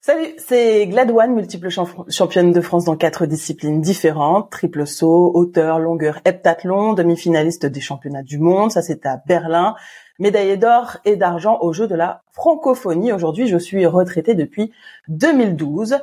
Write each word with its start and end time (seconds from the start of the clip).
Salut, 0.00 0.32
c'est 0.38 0.86
Gladouane, 0.86 1.34
multiple 1.34 1.70
championne 2.08 2.52
de 2.52 2.60
France 2.60 2.84
dans 2.84 2.96
quatre 2.96 3.26
disciplines 3.26 3.80
différentes, 3.80 4.48
triple 4.48 4.86
saut, 4.86 5.32
hauteur, 5.34 5.80
longueur, 5.80 6.20
heptathlon, 6.24 6.94
demi-finaliste 6.94 7.66
des 7.66 7.80
championnats 7.80 8.22
du 8.22 8.38
monde, 8.38 8.70
ça 8.70 8.80
c'est 8.80 9.04
à 9.06 9.20
Berlin, 9.26 9.74
médaillée 10.20 10.56
d'or 10.56 10.98
et 11.04 11.16
d'argent 11.16 11.58
aux 11.62 11.72
Jeux 11.72 11.88
de 11.88 11.96
la 11.96 12.22
francophonie. 12.32 13.12
Aujourd'hui, 13.12 13.48
je 13.48 13.58
suis 13.58 13.86
retraitée 13.86 14.34
depuis 14.34 14.70
2012. 15.08 15.98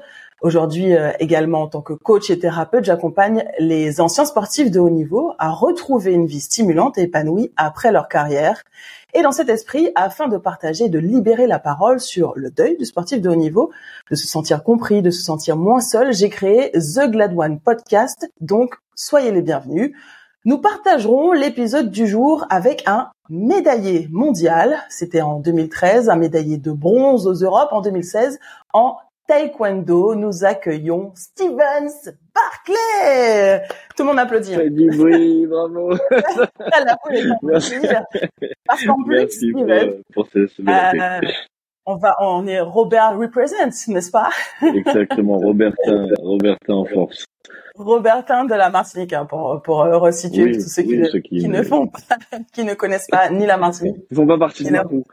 Aujourd'hui, 0.45 0.95
euh, 0.95 1.11
également 1.19 1.63
en 1.63 1.67
tant 1.67 1.81
que 1.81 1.93
coach 1.93 2.29
et 2.29 2.37
thérapeute, 2.37 2.85
j'accompagne 2.85 3.45
les 3.57 3.99
anciens 3.99 4.25
sportifs 4.25 4.69
de 4.69 4.79
haut 4.79 4.91
niveau 4.91 5.33
à 5.39 5.49
retrouver 5.49 6.13
une 6.13 6.27
vie 6.27 6.39
stimulante 6.39 6.99
et 6.99 7.01
épanouie 7.01 7.51
après 7.57 7.91
leur 7.91 8.07
carrière. 8.07 8.61
Et 9.15 9.23
dans 9.23 9.31
cet 9.31 9.49
esprit, 9.49 9.89
afin 9.95 10.27
de 10.27 10.37
partager, 10.37 10.87
de 10.87 10.99
libérer 10.99 11.47
la 11.47 11.57
parole 11.57 11.99
sur 11.99 12.33
le 12.35 12.51
deuil 12.51 12.77
du 12.77 12.85
sportif 12.85 13.21
de 13.21 13.29
haut 13.31 13.35
niveau, 13.35 13.71
de 14.11 14.15
se 14.15 14.27
sentir 14.27 14.61
compris, 14.61 15.01
de 15.01 15.09
se 15.09 15.23
sentir 15.23 15.57
moins 15.57 15.79
seul, 15.79 16.13
j'ai 16.13 16.29
créé 16.29 16.71
The 16.73 17.09
Glad 17.09 17.33
One 17.35 17.59
Podcast. 17.59 18.29
Donc, 18.39 18.75
soyez 18.93 19.31
les 19.31 19.41
bienvenus. 19.41 19.93
Nous 20.45 20.59
partagerons 20.59 21.31
l'épisode 21.31 21.89
du 21.89 22.05
jour 22.05 22.45
avec 22.51 22.83
un 22.85 23.09
médaillé 23.29 24.09
mondial. 24.11 24.77
C'était 24.89 25.21
en 25.21 25.39
2013, 25.39 26.07
un 26.07 26.17
médaillé 26.17 26.59
de 26.59 26.71
bronze 26.71 27.25
aux 27.25 27.33
Europes 27.33 27.69
en 27.71 27.81
2016, 27.81 28.37
en 28.73 28.97
taekwondo, 29.27 30.15
nous 30.15 30.43
accueillons 30.43 31.11
Stevens 31.15 32.13
Barclay. 32.33 33.63
Tout 33.95 34.03
le 34.03 34.07
monde 34.09 34.19
applaudit. 34.19 34.55
Du 34.71 34.89
bruit, 34.89 35.47
bravo. 35.47 35.91
La 36.59 36.97
Merci. 37.43 37.75
Parce 38.65 38.85
qu'en 38.85 39.03
plus, 39.03 39.29
Stevens, 39.29 40.01
pour, 40.13 40.27
euh, 40.35 41.19
on 41.85 41.95
va, 41.97 42.15
on 42.19 42.47
est 42.47 42.59
Robert 42.59 43.17
represents, 43.17 43.87
n'est-ce 43.87 44.11
pas? 44.11 44.29
Exactement, 44.61 45.37
Robertin, 45.37 46.07
Robertin 46.19 46.73
en 46.73 46.85
force. 46.85 47.25
Robertin 47.75 48.45
de 48.45 48.55
la 48.55 48.69
Martinique, 48.69 49.13
hein, 49.13 49.25
pour, 49.25 49.61
pour 49.61 49.79
resituer 49.79 50.53
tous 50.53 50.61
ceux, 50.61 50.83
qui, 50.83 51.47
ne, 51.47 51.61
font 51.61 51.87
pas, 51.87 51.99
qui 52.53 52.63
ne 52.63 52.73
connaissent 52.73 53.07
pas 53.07 53.29
ni 53.29 53.45
la 53.45 53.57
Martinique. 53.57 53.97
Ils 54.09 54.15
font 54.15 54.25
pas 54.25 54.37
partie 54.37 54.63
du 54.63 54.71
groupe. 54.71 55.11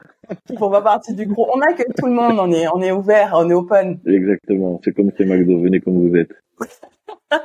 Ils 0.50 0.58
font 0.58 0.70
pas 0.70 0.82
partie 0.82 1.14
du 1.14 1.26
groupe. 1.26 1.48
On 1.54 1.60
a 1.60 1.72
que 1.72 1.82
tout 1.98 2.06
le 2.06 2.12
monde, 2.12 2.38
on 2.38 2.50
est, 2.52 2.66
on 2.68 2.80
est 2.80 2.92
ouvert, 2.92 3.32
on 3.34 3.48
est 3.50 3.54
open. 3.54 3.98
Exactement. 4.06 4.80
C'est 4.84 4.92
comme 4.92 5.10
c'est 5.16 5.24
McDo. 5.24 5.60
Venez 5.60 5.80
comme 5.80 6.08
vous 6.08 6.16
êtes. 6.16 6.32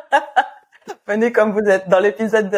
Venez 1.08 1.32
comme 1.32 1.52
vous 1.52 1.68
êtes. 1.70 1.90
Dans 1.90 2.00
l'épisode 2.00 2.56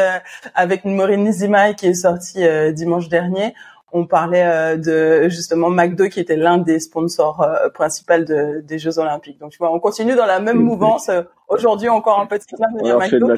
avec 0.56 0.86
Maureen 0.86 1.24
Nizimai 1.24 1.76
qui 1.76 1.88
est 1.88 1.94
sorti 1.94 2.44
euh, 2.46 2.72
dimanche 2.72 3.10
dernier, 3.10 3.54
on 3.92 4.06
parlait 4.06 4.46
euh, 4.46 4.78
de 4.78 5.30
justement 5.30 5.70
McDo 5.70 6.08
qui 6.10 6.20
était 6.20 6.36
l'un 6.36 6.58
des 6.58 6.80
sponsors 6.80 7.42
euh, 7.42 7.70
principaux 7.70 8.18
de, 8.20 8.62
des 8.62 8.80
Jeux 8.80 9.00
Olympiques. 9.00 9.40
Donc 9.40 9.52
tu 9.52 9.58
vois, 9.58 9.74
on 9.74 9.80
continue 9.80 10.16
dans 10.16 10.26
la 10.26 10.40
même 10.40 10.60
mouvance. 10.60 11.10
Aujourd'hui 11.48 11.90
encore 11.90 12.20
un 12.20 12.28
petit 12.28 12.46
peu 12.50 12.58
de 12.58 12.94
McDo. 12.98 13.36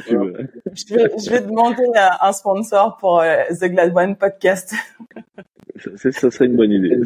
Je 0.74 0.94
vais, 0.94 1.12
je 1.18 1.30
vais 1.30 1.42
demander 1.42 1.84
un 1.96 2.32
sponsor 2.34 2.98
pour 2.98 3.24
The 3.50 3.66
Glad 3.66 3.96
One 3.96 4.16
podcast. 4.16 4.74
ça, 5.98 6.12
ça 6.12 6.32
serait 6.32 6.46
une 6.46 6.56
bonne 6.56 6.72
idée. 6.72 6.98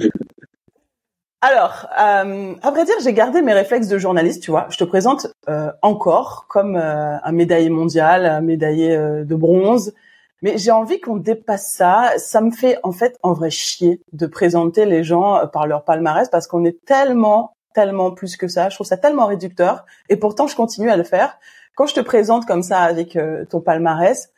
Alors, 1.48 1.88
euh, 2.00 2.56
à 2.64 2.72
vrai 2.72 2.86
dire, 2.86 2.96
j'ai 3.04 3.14
gardé 3.14 3.44
mes 3.44 3.54
réflexes 3.54 3.88
de 3.88 4.00
journaliste, 4.00 4.42
tu 4.42 4.50
vois. 4.50 4.66
Je 4.72 4.78
te 4.78 4.84
présente 4.84 5.28
euh, 5.48 5.70
encore 5.84 6.48
comme 6.50 6.76
euh, 6.76 7.18
un 7.24 7.32
médaillé 7.32 7.70
mondial, 7.70 8.26
un 8.26 8.42
médaillé 8.42 8.96
euh, 8.96 9.24
de 9.24 9.36
bronze. 9.36 9.94
Mais 10.42 10.58
j'ai 10.58 10.72
envie 10.72 11.00
qu'on 11.00 11.18
dépasse 11.18 11.72
ça. 11.72 12.14
Ça 12.18 12.42
me 12.42 12.52
fait 12.52 12.78
en 12.84 12.92
fait 12.92 13.18
en 13.24 13.34
vrai 13.34 13.50
chier 13.50 14.02
de 14.14 14.28
présenter 14.28 14.86
les 14.86 15.04
gens 15.04 15.38
euh, 15.38 15.46
par 15.46 15.68
leur 15.68 15.84
palmarès 15.84 16.30
parce 16.30 16.48
qu'on 16.48 16.66
est 16.66 16.84
tellement, 16.86 17.56
tellement 17.74 18.12
plus 18.12 18.38
que 18.38 18.48
ça. 18.48 18.70
Je 18.70 18.76
trouve 18.76 18.88
ça 18.88 18.98
tellement 18.98 19.28
réducteur. 19.28 19.86
Et 20.10 20.18
pourtant, 20.18 20.48
je 20.48 20.56
continue 20.56 20.90
à 20.90 20.98
le 20.98 21.04
faire. 21.04 21.40
Quand 21.76 21.88
je 21.88 21.96
te 21.96 22.02
présente 22.02 22.46
comme 22.46 22.64
ça 22.64 22.80
avec 22.80 23.18
ton 23.50 23.60
palmarès, 23.60 24.32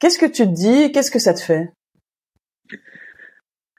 qu'est-ce 0.00 0.18
que 0.18 0.26
tu 0.26 0.42
te 0.42 0.52
dis? 0.52 0.92
Qu'est-ce 0.92 1.10
que 1.10 1.18
ça 1.18 1.32
te 1.32 1.40
fait? 1.40 1.72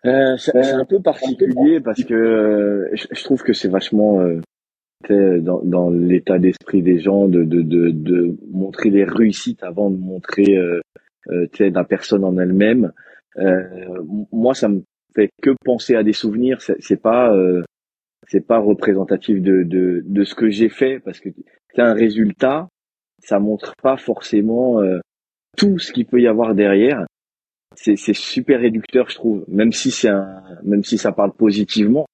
Euh, 0.05 0.37
c'est 0.37 0.55
un 0.55 0.85
peu 0.85 1.01
particulier 1.01 1.79
parce 1.79 2.03
que 2.03 2.13
euh, 2.13 2.89
je, 2.93 3.23
trouve 3.23 3.41
que 3.41 3.53
c'est 3.53 3.69
vachement 3.69 4.21
euh, 4.21 5.39
dans, 5.39 5.61
dans 5.63 5.89
l'état 5.89 6.37
d'esprit 6.37 6.83
des 6.83 6.99
gens 6.99 7.27
de, 7.27 7.43
de, 7.43 7.61
de, 7.61 7.89
de, 7.89 8.37
montrer 8.51 8.91
les 8.91 9.03
réussites 9.03 9.63
avant 9.63 9.89
de 9.89 9.97
montrer 9.97 10.57
euh, 11.29 11.47
euh 11.61 11.69
la 11.69 11.83
personne 11.83 12.23
en 12.23 12.37
elle-même. 12.37 12.91
moi, 14.31 14.53
ça 14.53 14.69
me 14.69 14.83
fait 15.15 15.29
que 15.41 15.51
penser 15.63 15.95
à 15.95 16.03
des 16.03 16.13
souvenirs. 16.13 16.61
C'est 16.61 17.01
pas 17.01 17.33
c'est 18.27 18.45
pas 18.45 18.57
représentatif 18.57 19.41
de, 19.41 19.63
de, 19.63 20.01
de 20.03 20.23
ce 20.23 20.33
que 20.33 20.49
j'ai 20.49 20.69
fait 20.69 20.99
parce 20.99 21.19
que 21.19 21.29
c'est 21.73 21.81
un 21.81 21.93
résultat. 21.93 22.67
Ça 23.19 23.39
montre 23.39 23.73
pas 23.81 23.97
forcément 23.97 24.81
tout 25.57 25.79
ce 25.79 25.91
qu'il 25.91 26.05
peut 26.05 26.21
y 26.21 26.27
avoir 26.27 26.53
derrière 26.55 27.05
c'est 27.75 28.13
super 28.13 28.59
réducteur, 28.59 29.09
je 29.09 29.15
trouve. 29.15 29.45
Même 29.47 29.71
si 29.71 29.91
c'est 29.91 30.09
un, 30.09 30.41
même 30.63 30.83
si 30.83 30.97
ça 30.97 31.11
parle 31.11 31.33
positivement, 31.33 32.05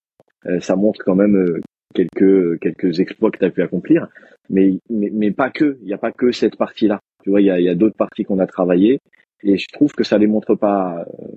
euh, 0.46 0.60
ça 0.60 0.76
montre 0.76 1.02
quand 1.04 1.16
même 1.16 1.36
euh, 1.36 1.62
quelques 1.94 2.60
quelques 2.60 3.00
exploits 3.00 3.32
que 3.32 3.38
tu 3.38 3.46
as 3.46 3.52
pu 3.52 3.62
accomplir. 3.62 4.08
Mais, 4.52 4.80
mais 4.90 5.10
mais 5.12 5.32
pas 5.32 5.50
que. 5.50 5.78
Il 5.82 5.88
n'y 5.88 5.94
a 5.94 5.98
pas 5.98 6.12
que 6.12 6.32
cette 6.32 6.58
partie-là. 6.58 7.00
Tu 7.24 7.30
vois, 7.30 7.42
il 7.42 7.48
y 7.48 7.52
a, 7.52 7.60
y 7.60 7.70
a 7.70 7.76
d'autres 7.76 7.96
parties 7.96 8.24
qu'on 8.24 8.40
a 8.40 8.48
travaillées 8.48 9.00
et 9.44 9.58
je 9.58 9.68
trouve 9.72 9.94
que 9.94 10.04
ça 10.04 10.18
les 10.18 10.28
montre 10.28 10.56
pas. 10.56 11.06
Euh, 11.08 11.28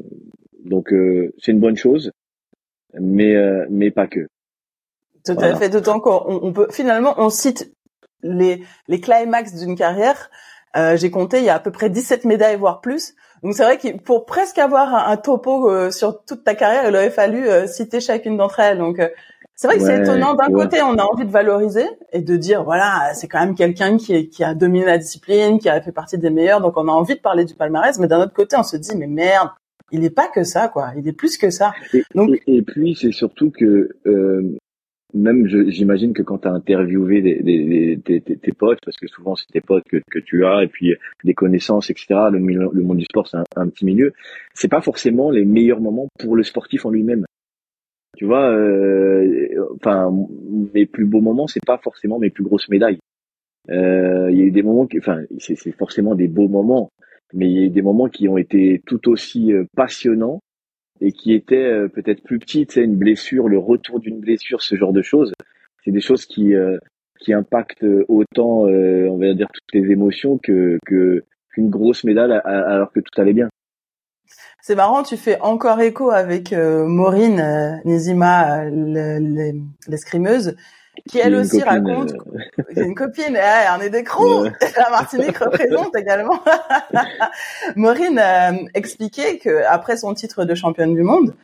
donc 0.65 0.93
c'est 1.39 1.53
une 1.53 1.61
bonne 1.61 1.77
chose, 1.77 2.11
mais 2.99 3.37
mais 3.71 3.91
pas 3.91 4.07
que. 4.07 4.29
Tout 5.25 5.37
à 5.39 5.55
fait. 5.57 5.69
D'autant 5.69 6.01
qu'on 6.01 6.23
on 6.27 6.53
peut 6.53 6.69
finalement 6.71 7.15
on 7.19 7.29
cite 7.29 7.73
les 8.23 8.63
les 8.89 9.01
climax 9.01 9.55
d'une 9.55 9.77
carrière. 9.77 10.31
J'ai 10.97 11.11
compté, 11.11 11.39
il 11.39 11.45
y 11.45 11.51
a 11.51 11.55
à 11.55 11.61
peu 11.61 11.71
près 11.71 11.91
17 11.91 12.25
médailles 12.25 12.57
voire 12.57 12.81
plus. 12.81 13.15
Donc 13.45 13.53
c'est 13.53 13.63
vrai 13.63 13.77
que 13.77 13.95
pour 13.99 14.25
presque 14.25 14.59
avoir 14.59 14.95
un, 14.95 15.17
topo 15.19 15.71
euh, 15.71 15.91
sur 15.91 16.25
toute 16.25 16.45
ta 16.45 16.55
carrière, 16.55 16.89
il 16.89 16.97
aurait 16.97 17.11
fallu 17.11 17.47
euh, 17.47 17.67
citer 17.67 18.01
chacune 18.01 18.39
d'entre 18.39 18.59
elles. 18.59 18.79
Donc 18.79 18.99
euh, 18.99 19.11
c'est 19.65 19.69
vrai 19.69 19.79
que 19.79 19.85
c'est 19.85 20.03
étonnant. 20.03 20.35
D'un 20.35 20.53
côté, 20.53 20.83
on 20.83 20.99
a 20.99 21.05
envie 21.05 21.25
de 21.25 21.31
valoriser 21.31 21.87
et 22.13 22.21
de 22.21 22.37
dire 22.37 22.65
voilà, 22.65 23.15
c'est 23.15 23.29
quand 23.29 23.41
même 23.41 23.55
quelqu'un 23.55 23.97
qui, 23.97 24.29
qui 24.29 24.45
a 24.45 24.55
dominé 24.55 24.85
la 24.85 24.99
discipline, 24.99 25.59
qui 25.59 25.71
a 25.71 25.81
fait 25.81 25.91
partie 25.91 26.19
des 26.19 26.29
meilleurs, 26.29 26.61
donc 26.61 26.77
on 26.77 26.87
a 26.87 26.93
envie 26.93 27.15
de 27.15 27.21
parler 27.21 27.47
du 27.47 27.55
palmarès. 27.55 27.99
Mais 27.99 28.07
d'un 28.07 28.21
autre 28.21 28.35
côté, 28.35 28.57
on 28.59 28.63
se 28.63 28.77
dit 28.77 28.95
mais 28.95 29.07
merde, 29.07 29.49
il 29.91 30.01
n'est 30.01 30.11
pas 30.11 30.29
que 30.29 30.45
ça, 30.45 30.69
quoi. 30.69 30.93
Il 30.99 31.09
est 31.09 31.15
plus 31.15 31.39
que 31.39 31.49
ça. 31.49 31.73
Et, 31.95 32.03
donc, 32.15 32.29
et, 32.47 32.61
puis 32.61 32.95
c'est 32.95 33.13
surtout 33.13 33.51
que 33.51 33.89
même 35.15 35.47
j'imagine 35.47 36.13
que 36.13 36.23
quand 36.23 36.39
tu 36.39 36.49
as 36.49 36.53
interviewé 36.53 37.23
des, 37.23 37.41
des, 37.41 37.97
des, 37.97 38.21
tes 38.21 38.53
potes, 38.53 38.81
parce 38.85 38.99
que 38.99 39.07
souvent 39.07 39.35
c'est 39.35 39.47
tes 39.47 39.63
potes 39.63 39.85
que, 39.89 39.97
que 40.11 40.19
tu 40.19 40.45
as, 40.45 40.65
et 40.65 40.69
puis 40.69 40.95
des 41.23 41.35
connaissances, 41.35 41.89
etc., 41.89 42.07
le, 42.31 42.39
le 42.39 42.83
monde 42.83 42.99
du 42.99 43.05
sport 43.05 43.29
c'est 43.29 43.39
un, 43.57 43.69
petit 43.69 43.87
milieu, 43.87 44.13
c'est 44.53 44.69
pas 44.69 44.83
forcément 44.83 45.31
les 45.31 45.47
meilleurs 45.47 45.81
moments 45.81 46.09
pour 46.19 46.37
le 46.37 46.43
sportif 46.43 46.85
en 46.85 46.91
lui-même. 46.91 47.25
Tu 48.17 48.25
vois, 48.27 48.51
euh, 48.51 49.49
enfin, 49.77 50.13
mes 50.73 50.87
plus 50.87 51.05
beaux 51.05 51.21
moments, 51.21 51.47
c'est 51.47 51.65
pas 51.65 51.79
forcément 51.79 52.19
mes 52.19 52.31
plus 52.31 52.45
grosses 52.45 52.69
médailles. 52.69 52.99
Euh, 53.71 54.31
il 54.31 54.39
y 54.39 54.43
a 54.43 54.45
eu 54.45 54.51
des 54.51 54.63
moments, 54.63 54.87
enfin, 54.99 55.23
c'est 55.39 55.73
forcément 55.73 56.15
des 56.15 56.29
beaux 56.29 56.49
moments, 56.49 56.91
mais 57.33 57.47
il 57.51 57.53
y 57.53 57.63
a 57.63 57.67
eu 57.67 57.71
des 57.71 57.83
moments 57.83 58.09
qui 58.09 58.29
ont 58.29 58.37
été 58.39 58.83
tout 58.87 59.09
aussi 59.09 59.53
euh, 59.53 59.65
passionnants 59.75 60.41
et 61.01 61.13
qui 61.13 61.33
était 61.33 61.57
euh, 61.65 61.89
peut-être 61.89 62.23
plus 62.23 62.39
petite, 62.39 62.73
c'est 62.73 62.85
une 62.85 62.97
blessure, 62.97 63.49
le 63.49 63.59
retour 63.59 64.01
d'une 64.01 64.21
blessure, 64.21 64.63
ce 64.63 64.77
genre 64.77 64.93
de 64.93 65.03
choses, 65.03 65.33
c'est 65.85 65.91
des 65.91 66.01
choses 66.01 66.27
qui 66.27 66.55
euh, 66.55 66.79
qui 67.21 67.33
impactent 67.33 67.87
autant, 68.09 68.67
euh, 68.67 69.09
on 69.09 69.17
va 69.19 69.33
dire, 69.35 69.49
toutes 69.53 69.73
les 69.81 69.91
émotions 69.91 70.39
que 70.39 70.79
qu'une 70.87 71.71
grosse 71.71 72.05
médaille 72.05 72.33
alors 72.45 72.93
que 72.93 73.01
tout 73.01 73.21
allait 73.21 73.33
bien. 73.33 73.49
C'est 74.67 74.77
marrant, 74.77 75.03
tu 75.03 75.19
fais 75.19 75.39
encore 75.43 75.79
écho 75.83 76.11
avec 76.11 76.53
Maureen 76.53 77.83
Nizima, 77.85 78.65
l'escrimeuse, 79.87 80.57
qui 81.07 81.19
elle 81.19 81.35
aussi 81.35 81.63
raconte, 81.63 82.15
euh, 82.15 82.63
une 82.83 82.95
copine, 82.95 83.39
on 83.77 83.81
est 83.83 83.91
des 83.91 84.05
crocs. 84.05 84.51
La 84.79 84.89
Martinique 84.89 85.37
représente 85.37 85.95
également. 85.95 86.41
Maureen 87.77 88.19
euh, 88.19 88.65
expliquait 88.73 89.37
que 89.37 89.65
après 89.67 89.99
son 89.99 90.15
titre 90.15 90.47
de 90.47 90.55
championne 90.55 90.95
du 90.95 91.03
monde, 91.03 91.35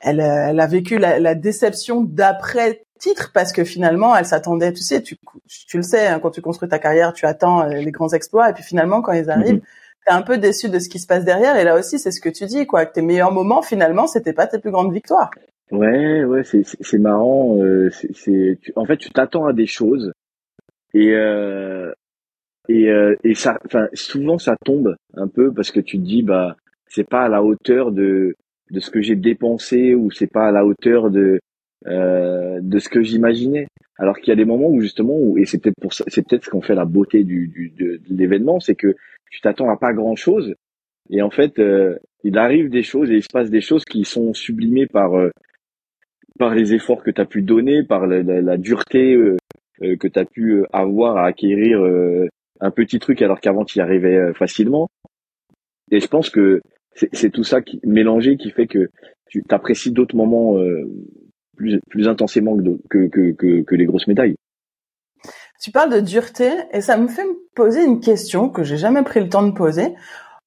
elle, 0.00 0.20
euh, 0.20 0.50
elle 0.50 0.60
a 0.60 0.66
vécu 0.68 0.98
la, 0.98 1.18
la 1.18 1.34
déception 1.34 2.02
d'après 2.02 2.84
titre 3.00 3.32
parce 3.34 3.50
que 3.52 3.64
finalement 3.64 4.16
elle 4.16 4.26
s'attendait, 4.26 4.72
tu 4.72 4.82
sais, 4.82 5.02
tu, 5.02 5.16
tu 5.66 5.76
le 5.78 5.82
sais, 5.82 6.06
hein, 6.06 6.20
quand 6.20 6.30
tu 6.30 6.42
construis 6.42 6.68
ta 6.68 6.78
carrière, 6.78 7.12
tu 7.12 7.26
attends 7.26 7.64
les 7.64 7.90
grands 7.90 8.12
exploits 8.12 8.50
et 8.50 8.52
puis 8.52 8.62
finalement 8.62 9.02
quand 9.02 9.12
ils 9.12 9.30
arrivent, 9.30 9.56
mm-hmm. 9.56 9.87
T'es 10.08 10.14
un 10.14 10.22
peu 10.22 10.38
déçu 10.38 10.68
de 10.68 10.78
ce 10.78 10.88
qui 10.88 10.98
se 10.98 11.06
passe 11.06 11.24
derrière 11.24 11.56
et 11.56 11.64
là 11.64 11.78
aussi 11.78 11.98
c'est 11.98 12.10
ce 12.10 12.20
que 12.20 12.28
tu 12.28 12.46
dis 12.46 12.66
quoi, 12.66 12.86
que 12.86 12.94
tes 12.94 13.02
meilleurs 13.02 13.32
moments 13.32 13.62
finalement 13.62 14.06
c'était 14.06 14.32
pas 14.32 14.46
tes 14.46 14.58
plus 14.58 14.70
grandes 14.70 14.92
victoires. 14.92 15.30
Ouais, 15.70 16.24
ouais, 16.24 16.42
c'est 16.44 16.98
marrant. 16.98 17.58
Euh, 17.58 17.90
c'est 17.90 18.58
en 18.74 18.86
fait 18.86 18.96
tu 18.96 19.10
t'attends 19.10 19.46
à 19.46 19.52
des 19.52 19.66
choses 19.66 20.12
et 20.94 21.12
euh, 21.14 21.92
et 22.68 22.88
euh, 22.88 23.16
et 23.22 23.34
ça, 23.34 23.58
enfin 23.66 23.88
souvent 23.92 24.38
ça 24.38 24.56
tombe 24.64 24.96
un 25.14 25.28
peu 25.28 25.52
parce 25.52 25.70
que 25.70 25.80
tu 25.80 25.98
te 25.98 26.04
dis 26.04 26.22
bah 26.22 26.56
c'est 26.88 27.08
pas 27.08 27.24
à 27.24 27.28
la 27.28 27.42
hauteur 27.42 27.92
de 27.92 28.34
de 28.70 28.80
ce 28.80 28.90
que 28.90 29.02
j'ai 29.02 29.16
dépensé 29.16 29.94
ou 29.94 30.10
c'est 30.10 30.26
pas 30.26 30.48
à 30.48 30.52
la 30.52 30.64
hauteur 30.64 31.10
de 31.10 31.38
de 31.84 32.78
ce 32.78 32.88
que 32.88 33.02
j'imaginais. 33.02 33.68
Alors 33.98 34.16
qu'il 34.18 34.28
y 34.28 34.32
a 34.32 34.36
des 34.36 34.44
moments 34.44 34.68
où 34.68 34.80
justement, 34.80 35.36
et 35.36 35.44
c'est 35.44 35.58
peut-être 35.58 35.80
pour 35.80 35.92
ça, 35.92 36.04
c'est 36.06 36.26
peut-être 36.26 36.44
ce 36.44 36.50
qu'on 36.50 36.62
fait 36.62 36.76
la 36.76 36.84
beauté 36.84 37.24
du 37.24 37.72
de, 37.76 38.00
l'événement, 38.08 38.60
c'est 38.60 38.76
que 38.76 38.94
tu 39.30 39.40
t'attends 39.40 39.70
à 39.70 39.76
pas 39.76 39.92
grand 39.92 40.16
chose, 40.16 40.54
et 41.10 41.22
en 41.22 41.30
fait, 41.30 41.58
euh, 41.58 41.96
il 42.24 42.38
arrive 42.38 42.68
des 42.68 42.82
choses 42.82 43.10
et 43.10 43.16
il 43.16 43.22
se 43.22 43.28
passe 43.32 43.50
des 43.50 43.60
choses 43.60 43.84
qui 43.84 44.04
sont 44.04 44.34
sublimées 44.34 44.86
par 44.86 45.14
euh, 45.14 45.30
par 46.38 46.54
les 46.54 46.74
efforts 46.74 47.02
que 47.02 47.10
tu 47.10 47.20
as 47.20 47.24
pu 47.26 47.42
donner, 47.42 47.82
par 47.82 48.06
la, 48.06 48.22
la, 48.22 48.56
dureté 48.56 49.14
euh, 49.14 49.36
que 49.80 50.06
tu 50.06 50.18
as 50.18 50.24
pu 50.24 50.64
avoir 50.72 51.16
à 51.16 51.26
acquérir 51.26 51.80
un 52.60 52.70
petit 52.70 53.00
truc 53.00 53.22
alors 53.22 53.40
qu'avant 53.40 53.64
tu 53.64 53.78
y 53.78 53.80
arrivais 53.80 54.32
facilement. 54.34 54.88
Et 55.90 55.98
je 55.98 56.06
pense 56.06 56.30
que 56.30 56.60
c'est 56.94 57.30
tout 57.30 57.42
ça 57.42 57.60
qui 57.60 57.80
mélangé 57.84 58.36
qui 58.36 58.50
fait 58.50 58.68
que 58.68 58.88
tu 59.28 59.42
apprécies 59.50 59.90
d'autres 59.90 60.14
moments 60.16 60.56
plus, 61.56 61.80
plus 61.90 62.06
intensément 62.06 62.56
que, 62.88 63.08
que 63.08 63.74
les 63.74 63.86
grosses 63.86 64.06
médailles. 64.06 64.36
Tu 65.60 65.70
parles 65.72 65.92
de 65.92 66.00
dureté 66.00 66.50
et 66.72 66.80
ça 66.80 66.96
me 66.96 67.08
fait 67.08 67.24
me 67.24 67.36
poser 67.54 67.84
une 67.84 68.00
question 68.00 68.48
que 68.48 68.62
j'ai 68.62 68.76
jamais 68.76 69.02
pris 69.02 69.20
le 69.20 69.28
temps 69.28 69.42
de 69.42 69.50
poser. 69.50 69.94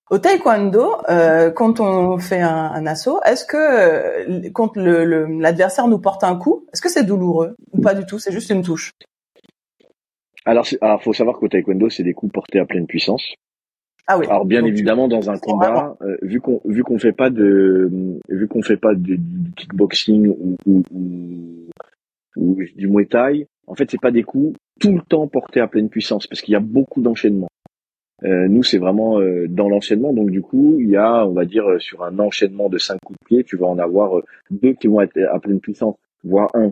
Au 0.09 0.17
taekwondo, 0.17 0.97
euh, 1.09 1.51
quand 1.51 1.79
on 1.79 2.17
fait 2.17 2.41
un, 2.41 2.71
un 2.73 2.85
assaut, 2.85 3.21
est-ce 3.25 3.45
que 3.45 3.57
euh, 3.57 4.49
quand 4.53 4.75
l'adversaire 4.75 5.87
nous 5.87 5.99
porte 5.99 6.23
un 6.23 6.35
coup, 6.35 6.65
est-ce 6.73 6.81
que 6.81 6.89
c'est 6.89 7.05
douloureux 7.05 7.55
ou 7.71 7.81
pas 7.81 7.93
du 7.93 8.05
tout 8.05 8.19
C'est 8.19 8.31
juste 8.31 8.49
une 8.49 8.61
touche? 8.61 8.91
Alors, 10.45 10.65
alors 10.81 11.03
faut 11.03 11.13
savoir 11.13 11.37
qu'au 11.37 11.47
taekwondo, 11.47 11.89
c'est 11.89 12.03
des 12.03 12.13
coups 12.13 12.33
portés 12.33 12.59
à 12.59 12.65
pleine 12.65 12.87
puissance. 12.87 13.23
Ah 14.07 14.17
oui. 14.17 14.25
Alors 14.27 14.45
bien 14.45 14.65
évidemment 14.65 15.07
dans 15.07 15.29
un 15.29 15.37
combat, 15.37 15.95
euh, 16.01 16.17
vu 16.21 16.41
qu'on 16.41 16.59
vu 16.65 16.83
qu'on 16.83 16.99
fait 16.99 17.13
pas 17.13 17.29
de 17.29 18.19
vu 18.27 18.47
qu'on 18.47 18.63
fait 18.63 18.77
pas 18.77 18.95
de, 18.95 19.17
kickboxing 19.55 20.27
ou, 20.27 20.57
ou, 20.65 20.83
ou, 22.35 22.55
du 22.75 22.87
muay 22.87 23.05
thai, 23.05 23.47
en 23.67 23.75
fait 23.75 23.89
c'est 23.91 24.01
pas 24.01 24.11
des 24.11 24.23
coups 24.23 24.57
tout 24.81 24.93
le 24.93 25.01
temps 25.01 25.27
portés 25.27 25.61
à 25.61 25.67
pleine 25.67 25.89
puissance 25.89 26.27
parce 26.27 26.41
qu'il 26.41 26.53
y 26.53 26.55
a 26.55 26.61
beaucoup 26.61 27.01
d'enchaînements. 27.01 27.47
Euh, 28.23 28.47
nous 28.47 28.63
c'est 28.63 28.77
vraiment 28.77 29.19
euh, 29.19 29.47
dans 29.47 29.67
l'enchaînement 29.67 30.13
donc 30.13 30.29
du 30.29 30.41
coup 30.41 30.77
il 30.79 30.89
y 30.89 30.97
a 30.97 31.25
on 31.25 31.33
va 31.33 31.45
dire 31.45 31.65
sur 31.79 32.03
un 32.03 32.19
enchaînement 32.19 32.69
de 32.69 32.77
cinq 32.77 32.99
coups 33.03 33.17
de 33.19 33.25
pied 33.25 33.43
tu 33.43 33.57
vas 33.57 33.65
en 33.65 33.79
avoir 33.79 34.21
deux 34.51 34.73
qui 34.73 34.85
vont 34.87 35.01
être 35.01 35.17
à 35.17 35.39
pleine 35.39 35.59
puissance 35.59 35.95
voire 36.23 36.49
un. 36.53 36.69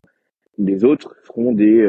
Les 0.59 0.83
autres 0.83 1.15
feront 1.23 1.53
des 1.53 1.87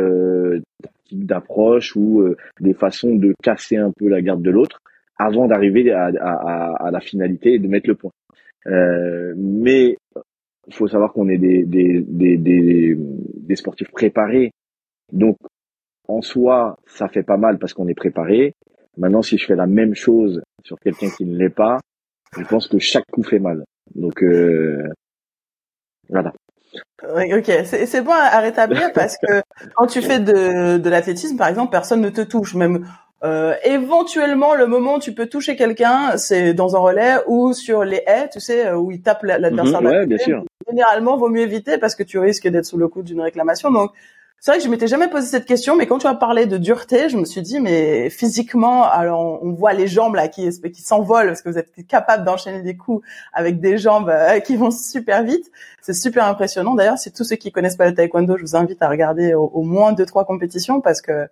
tactiques 0.80 1.26
d'approche 1.26 1.96
ou 1.96 2.24
des 2.60 2.72
façons 2.72 3.16
de 3.16 3.34
casser 3.42 3.76
un 3.76 3.90
peu 3.90 4.08
la 4.08 4.22
garde 4.22 4.42
de 4.42 4.50
l'autre 4.50 4.80
avant 5.20 5.46
d'arriver 5.46 5.90
à, 5.92 6.10
à, 6.20 6.86
à, 6.86 6.90
la 6.90 7.00
finalité 7.00 7.54
et 7.54 7.58
de 7.58 7.68
mettre 7.68 7.88
le 7.88 7.94
point. 7.94 8.10
Euh, 8.66 9.34
mais 9.36 9.96
il 10.66 10.74
faut 10.74 10.88
savoir 10.88 11.12
qu'on 11.12 11.28
est 11.28 11.38
des, 11.38 11.64
des, 11.64 12.00
des, 12.00 12.38
des, 12.38 12.96
des 12.96 13.56
sportifs 13.56 13.90
préparés. 13.90 14.50
Donc, 15.12 15.36
en 16.10 16.22
soi, 16.22 16.76
ça 16.86 17.08
fait 17.08 17.22
pas 17.22 17.36
mal 17.36 17.58
parce 17.58 17.74
qu'on 17.74 17.88
est 17.88 17.94
préparé. 17.94 18.54
Maintenant, 18.96 19.22
si 19.22 19.38
je 19.38 19.46
fais 19.46 19.56
la 19.56 19.66
même 19.66 19.94
chose 19.94 20.42
sur 20.64 20.78
quelqu'un 20.78 21.08
qui 21.10 21.24
ne 21.24 21.36
l'est 21.36 21.48
pas, 21.48 21.78
je 22.36 22.44
pense 22.44 22.68
que 22.68 22.78
chaque 22.78 23.06
coup 23.12 23.22
fait 23.22 23.38
mal. 23.38 23.64
Donc, 23.94 24.22
euh, 24.22 24.88
voilà. 26.08 26.32
Oui, 27.16 27.32
ok, 27.32 27.50
c'est 27.64 28.02
bon 28.02 28.12
à 28.12 28.38
rétablir 28.40 28.92
parce 28.94 29.16
que 29.16 29.42
quand 29.74 29.86
tu 29.86 30.02
fais 30.02 30.20
de, 30.20 30.78
de 30.78 30.90
l'athlétisme, 30.90 31.36
par 31.36 31.48
exemple, 31.48 31.70
personne 31.70 32.00
ne 32.00 32.10
te 32.10 32.20
touche. 32.20 32.54
Même 32.54 32.86
euh, 33.22 33.54
éventuellement, 33.64 34.54
le 34.54 34.66
moment 34.66 34.96
où 34.96 34.98
tu 34.98 35.12
peux 35.12 35.26
toucher 35.26 35.56
quelqu'un, 35.56 36.16
c'est 36.16 36.54
dans 36.54 36.76
un 36.76 36.78
relais 36.78 37.16
ou 37.26 37.52
sur 37.52 37.84
les 37.84 38.02
haies, 38.06 38.28
tu 38.32 38.40
sais, 38.40 38.72
où 38.72 38.90
il 38.90 39.02
tape 39.02 39.22
l'adversaire. 39.22 39.82
Mhm, 39.82 39.88
ouais, 39.88 40.06
bien 40.06 40.18
sûr. 40.18 40.44
Généralement, 40.68 41.16
vaut 41.16 41.28
mieux 41.28 41.42
éviter 41.42 41.78
parce 41.78 41.94
que 41.94 42.02
tu 42.02 42.18
risques 42.18 42.48
d'être 42.48 42.66
sous 42.66 42.78
le 42.78 42.88
coup 42.88 43.02
d'une 43.02 43.20
réclamation. 43.20 43.70
Donc, 43.70 43.92
c'est 44.42 44.52
vrai 44.52 44.58
que 44.58 44.64
je 44.64 44.70
m'étais 44.70 44.86
jamais 44.86 45.08
posé 45.08 45.26
cette 45.26 45.44
question, 45.44 45.76
mais 45.76 45.86
quand 45.86 45.98
tu 45.98 46.06
as 46.06 46.14
parlé 46.14 46.46
de 46.46 46.56
dureté, 46.56 47.10
je 47.10 47.18
me 47.18 47.26
suis 47.26 47.42
dit, 47.42 47.60
mais 47.60 48.08
physiquement, 48.08 48.84
alors 48.84 49.38
on 49.42 49.52
voit 49.52 49.74
les 49.74 49.86
jambes 49.86 50.14
là 50.14 50.28
qui, 50.28 50.48
qui 50.72 50.80
s'envolent 50.80 51.26
parce 51.26 51.42
que 51.42 51.50
vous 51.50 51.58
êtes 51.58 51.70
capable 51.86 52.24
d'enchaîner 52.24 52.62
des 52.62 52.74
coups 52.74 53.06
avec 53.34 53.60
des 53.60 53.76
jambes 53.76 54.08
euh, 54.08 54.40
qui 54.40 54.56
vont 54.56 54.70
super 54.70 55.24
vite. 55.24 55.50
C'est 55.82 55.92
super 55.92 56.24
impressionnant. 56.24 56.74
D'ailleurs, 56.74 56.96
c'est 56.96 57.10
tous 57.10 57.24
ceux 57.24 57.36
qui 57.36 57.52
connaissent 57.52 57.76
pas 57.76 57.86
le 57.86 57.94
taekwondo, 57.94 58.38
je 58.38 58.42
vous 58.42 58.56
invite 58.56 58.80
à 58.80 58.88
regarder 58.88 59.34
au, 59.34 59.44
au 59.44 59.62
moins 59.62 59.92
deux 59.92 60.06
trois 60.06 60.24
compétitions 60.24 60.80
parce 60.80 61.02
que 61.02 61.28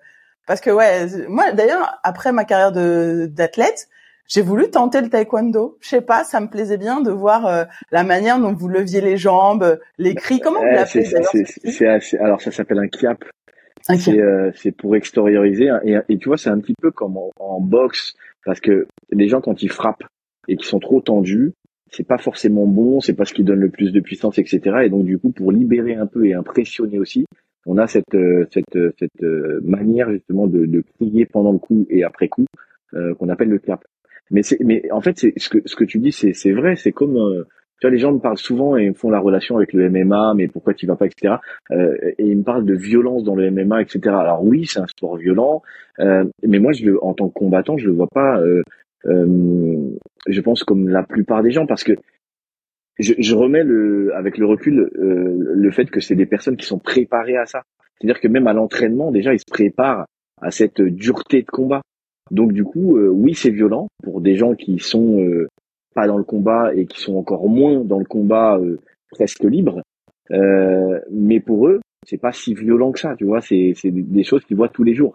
parce 0.47 0.61
que 0.61 0.71
ouais, 0.71 1.07
moi 1.29 1.53
d'ailleurs 1.53 1.99
après 2.03 2.33
ma 2.33 2.45
carrière 2.45 2.73
de 2.73 3.27
d'athlète, 3.31 3.89
j'ai 4.29 4.43
voulu 4.43 4.71
tenter 4.71 5.01
le 5.01 5.09
taekwondo. 5.09 5.79
Je 5.81 5.89
sais 5.89 6.01
pas, 6.01 6.23
ça 6.23 6.41
me 6.41 6.49
plaisait 6.49 6.79
bien 6.79 7.01
de 7.01 7.11
voir 7.11 7.47
euh, 7.47 7.65
la 7.91 8.05
manière 8.05 8.39
dont 8.39 8.53
vous 8.53 8.69
leviez 8.69 9.01
les 9.01 9.17
jambes, 9.17 9.81
les 9.99 10.15
cris. 10.15 10.41
Comment 10.41 10.61
vous 10.61 10.67
l'appelez 10.67 11.05
C'est 11.65 12.19
alors 12.19 12.41
ça 12.41 12.51
s'appelle 12.51 12.79
un 12.79 12.89
kiap. 12.89 13.25
C'est 13.83 14.21
euh, 14.21 14.51
pour 14.77 14.97
extérioriser 14.97 15.71
et, 15.85 15.97
et 16.09 16.19
tu 16.19 16.29
vois 16.29 16.37
c'est 16.37 16.51
un 16.51 16.59
petit 16.61 16.75
peu 16.79 16.91
comme 16.91 17.17
en, 17.17 17.31
en, 17.39 17.59
boxe 17.59 18.17
parce 18.45 18.61
que 18.61 18.87
les 19.11 19.29
gens 19.29 19.41
quand 19.41 19.63
ils 19.63 19.71
frappent 19.71 20.05
et 20.47 20.57
qu'ils 20.57 20.67
sont 20.67 20.81
trop 20.81 21.01
tendus, 21.01 21.53
c'est 21.91 22.07
pas 22.07 22.19
forcément 22.19 22.67
bon, 22.67 23.01
c'est 23.01 23.15
pas 23.15 23.25
ce 23.25 23.33
qui 23.33 23.45
donne 23.45 23.61
le 23.61 23.71
plus 23.71 23.93
de 23.93 24.01
puissance, 24.01 24.39
etc. 24.39 24.61
Et 24.85 24.91
donc 24.91 25.05
du 25.05 25.19
coup 25.19 25.31
pour 25.31 25.53
libérer 25.53 25.95
un 25.95 26.07
peu 26.07 26.27
et 26.27 26.35
impressionner 26.35 26.99
aussi, 26.99 27.25
on 27.69 27.79
a 27.79 27.87
cette 27.87 28.15
euh, 28.15 28.47
cette 28.51 28.77
euh, 28.77 28.93
cette 28.99 29.23
euh, 29.23 29.61
manière 29.63 30.11
justement 30.11 30.47
de, 30.47 30.65
de 30.67 30.83
crier 30.97 31.27
pendant 31.27 31.53
le 31.53 31.59
coup 31.59 31.87
et 31.91 32.03
après 32.03 32.29
coup 32.29 32.47
qu'on 33.19 33.29
appelle 33.29 33.51
le 33.51 33.59
clap. 33.59 33.85
Mais 34.31 34.43
c'est 34.43 34.59
mais 34.61 34.91
en 34.93 35.01
fait 35.01 35.19
c'est 35.19 35.33
ce 35.37 35.49
que 35.49 35.59
ce 35.65 35.77
que 35.77 35.85
tu 35.85 35.99
dis 35.99 36.13
c'est 36.13 36.33
c'est 36.35 36.53
vrai 36.53 36.77
c'est 36.77 36.93
comme 36.93 37.45
tu 37.81 37.87
vois 37.87 37.91
les 37.91 37.99
gens 37.99 38.13
me 38.13 38.19
parlent 38.19 38.39
souvent 38.39 38.77
et 38.77 38.93
font 38.93 39.11
la 39.11 39.21
relation 39.21 39.57
avec 39.57 39.73
le 39.73 39.89
MMA 39.89 40.35
mais 40.37 40.49
pourquoi 40.49 40.75
tu 40.75 40.87
vas 40.87 40.97
pas 40.97 41.07
etc 41.07 41.37
et 41.71 42.15
ils 42.19 42.39
me 42.39 42.43
parlent 42.43 42.67
de 42.67 42.75
violence 42.75 43.25
dans 43.25 43.35
le 43.35 43.51
MMA 43.51 43.83
etc 43.83 44.01
alors 44.09 44.45
oui 44.45 44.67
c'est 44.67 44.81
un 44.81 44.87
sport 44.87 45.17
violent 45.17 45.63
mais 45.99 46.59
moi 46.59 46.73
je 46.73 46.85
le 46.85 47.05
en 47.05 47.15
tant 47.15 47.29
que 47.29 47.35
combattant 47.35 47.79
je 47.79 47.87
le 47.87 47.93
vois 47.93 48.09
pas 48.09 48.41
je 49.05 50.41
pense 50.41 50.65
comme 50.65 50.89
la 50.89 51.03
plupart 51.03 51.43
des 51.43 51.51
gens 51.51 51.67
parce 51.67 51.85
que 51.85 51.95
je, 52.99 53.15
je, 53.19 53.35
remets 53.35 53.65
le, 53.65 54.15
avec 54.15 54.39
le 54.39 54.47
recul 54.47 54.81
euh, 54.81 55.37
le 55.55 55.71
fait 55.71 55.87
que 55.91 56.01
c'est 56.01 56.17
des 56.17 56.27
personnes 56.27 56.57
qui 56.57 56.67
sont 56.67 56.79
préparées 56.79 57.37
à 57.37 57.47
ça. 57.47 57.63
C'est-à-dire 57.97 58.21
que 58.21 58.29
même 58.29 58.47
à 58.47 58.53
l'entraînement, 58.53 59.11
déjà, 59.11 59.33
ils 59.33 59.41
se 59.41 59.45
préparent 59.49 60.07
à 60.41 60.51
cette 60.51 60.81
dureté 60.81 61.43
de 61.43 61.47
combat. 61.47 61.83
Donc 62.31 62.53
du 62.53 62.65
coup, 62.65 62.97
euh, 62.97 63.09
oui, 63.09 63.35
c'est 63.35 63.51
violent 63.51 63.89
pour 64.03 64.21
des 64.21 64.37
gens 64.37 64.55
qui 64.55 64.79
sont 64.79 65.21
euh, 65.21 65.49
pas 65.95 66.07
dans 66.07 66.19
le 66.19 66.25
combat 66.25 66.75
et 66.75 66.87
qui 66.87 67.01
sont 67.01 67.17
encore 67.17 67.49
moins 67.49 67.85
dans 67.85 67.99
le 67.99 68.05
combat 68.05 68.61
presque 69.11 69.45
libre. 69.45 69.83
mais 71.11 71.41
pour 71.41 71.69
eux, 71.69 71.81
c'est 72.07 72.19
pas 72.19 72.33
si 72.33 72.55
violent 72.55 72.93
que 72.93 73.01
ça, 73.01 73.15
tu 73.17 73.25
vois. 73.25 73.41
C'est 73.41 73.75
des 73.85 74.25
choses 74.25 74.45
qu'ils 74.45 74.57
voient 74.57 74.69
tous 74.69 74.85
les 74.85 74.95
jours. 74.95 75.15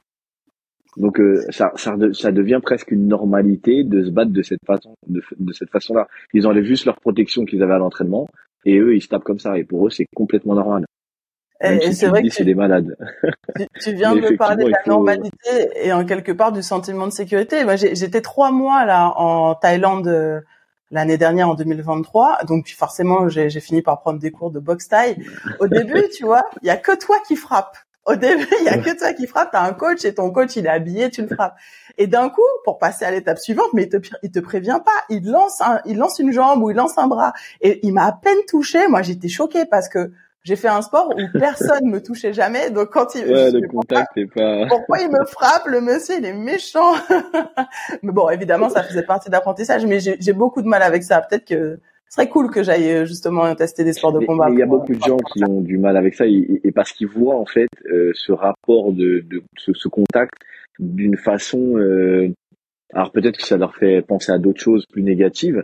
Donc 0.98 1.20
euh, 1.20 1.42
ça, 1.50 1.72
ça, 1.76 1.96
ça, 2.14 2.32
devient 2.32 2.60
presque 2.62 2.92
une 2.92 3.08
normalité 3.08 3.84
de 3.84 4.04
se 4.04 4.12
battre 4.12 4.32
de 4.32 4.44
cette 4.44 4.64
façon, 4.66 4.94
de, 5.08 5.22
cette 5.54 5.72
façon-là. 5.72 6.08
Ils 6.34 6.46
enlèvent 6.46 6.66
juste 6.66 6.86
leur 6.86 7.00
protection 7.00 7.46
qu'ils 7.46 7.64
avaient 7.64 7.74
à 7.74 7.80
l'entraînement 7.80 8.28
et 8.66 8.78
eux 8.78 8.96
ils 8.96 9.02
se 9.02 9.08
tapent 9.08 9.24
comme 9.24 9.40
ça 9.40 9.58
et 9.58 9.64
pour 9.64 9.88
eux 9.88 9.90
c'est 9.90 10.06
complètement 10.16 10.54
normal. 10.54 10.86
Et 11.64 11.92
c'est 11.94 12.08
vrai 12.08 12.24
que 12.24 12.30
c'est 12.30 12.44
des 12.44 12.56
malades. 12.56 12.96
Tu, 13.82 13.94
viens 13.94 14.16
de 14.16 14.22
me 14.22 14.38
parler 14.38 14.66
de 14.66 14.70
la 14.70 14.82
normalité 14.86 15.70
et 15.76 15.94
en 15.94 16.06
quelque 16.06 16.32
part 16.32 16.52
du 16.52 16.64
sentiment 16.64 17.08
de 17.08 17.12
sécurité. 17.12 17.64
Moi 17.64 17.76
j'étais 17.76 18.22
trois 18.22 18.52
mois 18.52 18.86
là 18.86 19.14
en 19.16 19.56
Thaïlande 19.56 20.08
euh, 20.08 20.42
l'année 20.92 21.18
dernière 21.18 21.50
en 21.50 21.56
2023, 21.56 22.40
donc 22.48 22.68
forcément 22.70 23.28
j'ai 23.30 23.50
fini 23.60 23.82
par 23.82 24.00
prendre 24.02 24.20
des 24.20 24.32
cours 24.32 24.52
de 24.52 24.60
boxe 24.60 24.88
thaï. 24.88 25.18
Au 25.60 25.68
début, 25.68 26.04
tu 26.16 26.24
vois, 26.24 26.46
il 26.62 26.68
y 26.68 26.72
a 26.72 26.78
que 26.78 26.96
toi 26.96 27.18
qui 27.28 27.36
frappes. 27.36 27.78
Au 28.06 28.16
début, 28.16 28.48
il 28.60 28.66
y 28.66 28.70
a 28.70 28.78
que 28.78 28.98
toi 28.98 29.14
qui 29.14 29.28
frappe, 29.28 29.52
t'as 29.52 29.66
un 29.66 29.74
coach 29.74 30.04
et 30.04 30.14
ton 30.14 30.30
coach 30.30 30.56
il 30.58 30.66
est 30.66 30.70
habillé, 30.70 31.10
tu 31.10 31.22
le 31.22 31.30
frappes. 31.30 31.56
Et 31.98 32.08
d'un 32.08 32.30
coup, 32.30 32.42
pour 32.66 32.78
passer 32.78 33.06
à 33.06 33.12
l'étape 33.12 33.40
suivante, 33.40 33.70
mais 33.74 33.84
il 33.84 33.90
te, 33.90 33.98
il 34.24 34.32
te 34.32 34.40
prévient 34.40 34.80
pas, 34.84 34.92
il 35.10 35.30
lance 35.30 35.62
un, 35.62 35.80
il 35.86 35.98
lance 35.98 36.20
une 36.20 36.32
jambe 36.32 36.62
ou 36.62 36.72
il 36.72 36.76
lance 36.76 36.98
un 36.98 37.08
bras 37.08 37.34
et 37.62 37.80
il 37.86 37.94
m'a 37.94 38.06
à 38.06 38.12
peine 38.12 38.38
touché. 38.48 38.88
Moi, 38.88 39.04
j'étais 39.04 39.30
choquée 39.30 39.66
parce 39.66 39.88
que 39.88 40.12
j'ai 40.44 40.56
fait 40.56 40.68
un 40.68 40.82
sport 40.82 41.14
où 41.16 41.40
personne 41.40 41.90
me 41.90 42.02
touchait 42.02 42.34
jamais. 42.34 42.70
Donc 42.70 42.90
quand 42.90 43.16
il 43.16 43.26
ouais, 43.26 43.52
le 43.52 43.68
contact 43.68 44.12
pourquoi, 44.14 44.60
pas 44.60 44.68
pourquoi 44.68 45.00
il 45.02 45.10
me 45.10 45.26
frappe 45.26 45.68
le 45.68 45.82
monsieur 45.82 46.16
il 46.20 46.26
est 46.26 46.34
méchant. 46.34 46.94
mais 48.04 48.12
bon, 48.12 48.30
évidemment, 48.30 48.70
ça 48.70 48.84
faisait 48.84 49.04
partie 49.04 49.30
d'apprentissage, 49.30 49.86
mais 49.86 50.00
j'ai 50.00 50.34
beaucoup 50.34 50.62
de 50.62 50.68
mal 50.68 50.82
avec 50.82 51.04
ça. 51.04 51.22
Peut-être 51.22 51.46
que 51.46 51.80
ce 52.14 52.18
serait 52.18 52.30
cool 52.30 52.52
que 52.52 52.62
j'aille 52.62 52.92
euh, 52.92 53.06
justement 53.06 53.56
tester 53.56 53.84
des 53.84 53.94
sports 53.94 54.14
de 54.14 54.24
combat. 54.24 54.48
Il 54.52 54.60
y 54.60 54.62
a 54.62 54.68
beaucoup 54.68 54.94
de 54.94 55.02
gens 55.02 55.18
qui 55.18 55.44
ont 55.46 55.62
du 55.62 55.80
mal 55.80 55.98
avec 55.98 56.14
ça 56.14 56.28
et, 56.28 56.72
parce 56.76 56.92
qu'ils 56.92 57.08
voient 57.08 57.40
en 57.40 57.48
fait 57.48 57.70
euh, 57.92 58.12
ce 58.14 58.32
rapport 58.32 58.94
de, 58.94 59.26
de 59.28 59.42
ce, 59.58 59.88
contact 59.88 60.34
d'une 60.78 61.18
façon. 61.18 61.78
Euh, 61.78 62.32
alors 62.94 63.12
peut-être 63.12 63.38
que 63.38 63.48
ça 63.48 63.58
leur 63.58 63.76
fait 63.76 64.04
penser 64.04 64.32
à 64.32 64.38
d'autres 64.38 64.62
choses 64.62 64.86
plus 64.86 65.02
négatives, 65.02 65.64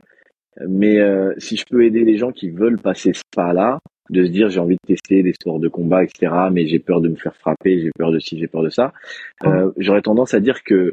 mais 0.68 0.98
si 1.38 1.56
je 1.56 1.66
peux 1.70 1.86
aider 1.86 2.04
les 2.04 2.18
gens 2.18 2.32
qui 2.32 2.50
veulent 2.50 2.80
passer 2.80 3.14
ce 3.14 3.22
pas-là, 3.36 3.78
de 4.10 4.26
se 4.26 4.30
dire 4.30 4.50
j'ai 4.50 4.60
envie 4.60 4.76
de 4.76 4.88
tester 4.88 5.24
des 5.24 5.34
sports 5.34 5.60
de 5.60 5.68
combat, 5.68 6.04
etc., 6.04 6.32
mais 6.52 6.68
j'ai 6.68 6.80
peur 6.80 7.02
de 7.02 7.10
me 7.10 7.16
faire 7.16 7.36
frapper, 7.36 7.80
j'ai 7.80 7.92
peur 7.98 8.12
de 8.12 8.20
ci, 8.20 8.38
j'ai 8.40 8.48
peur 8.48 8.64
de 8.64 8.70
ça, 8.70 8.94
j'aurais 9.78 10.02
tendance 10.02 10.34
à 10.34 10.40
dire 10.40 10.64
que 10.64 10.92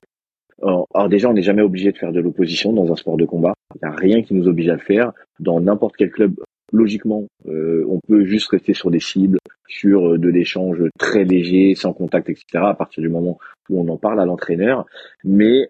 alors 0.62 1.08
déjà, 1.10 1.28
on 1.28 1.34
n'est 1.34 1.42
jamais 1.42 1.60
obligé 1.60 1.92
de 1.92 1.98
faire 1.98 2.12
de 2.12 2.20
l'opposition 2.20 2.72
dans 2.72 2.90
un 2.90 2.96
sport 2.96 3.18
de 3.18 3.26
combat. 3.26 3.52
Il 3.74 3.86
n'y 3.86 3.92
a 3.92 3.94
rien 3.94 4.22
qui 4.22 4.32
nous 4.32 4.48
oblige 4.48 4.70
à 4.70 4.72
le 4.72 4.80
faire. 4.80 5.12
Dans 5.38 5.60
n'importe 5.60 5.96
quel 5.98 6.10
club, 6.10 6.34
logiquement, 6.72 7.26
on 7.46 8.00
peut 8.08 8.24
juste 8.24 8.48
rester 8.48 8.72
sur 8.72 8.90
des 8.90 8.98
cibles, 8.98 9.36
sur 9.68 10.18
de 10.18 10.28
l'échange 10.30 10.82
très 10.98 11.24
léger, 11.24 11.74
sans 11.74 11.92
contact, 11.92 12.30
etc. 12.30 12.44
À 12.54 12.72
partir 12.72 13.02
du 13.02 13.10
moment 13.10 13.38
où 13.68 13.82
on 13.82 13.88
en 13.88 13.98
parle 13.98 14.18
à 14.18 14.24
l'entraîneur. 14.24 14.86
Mais 15.24 15.68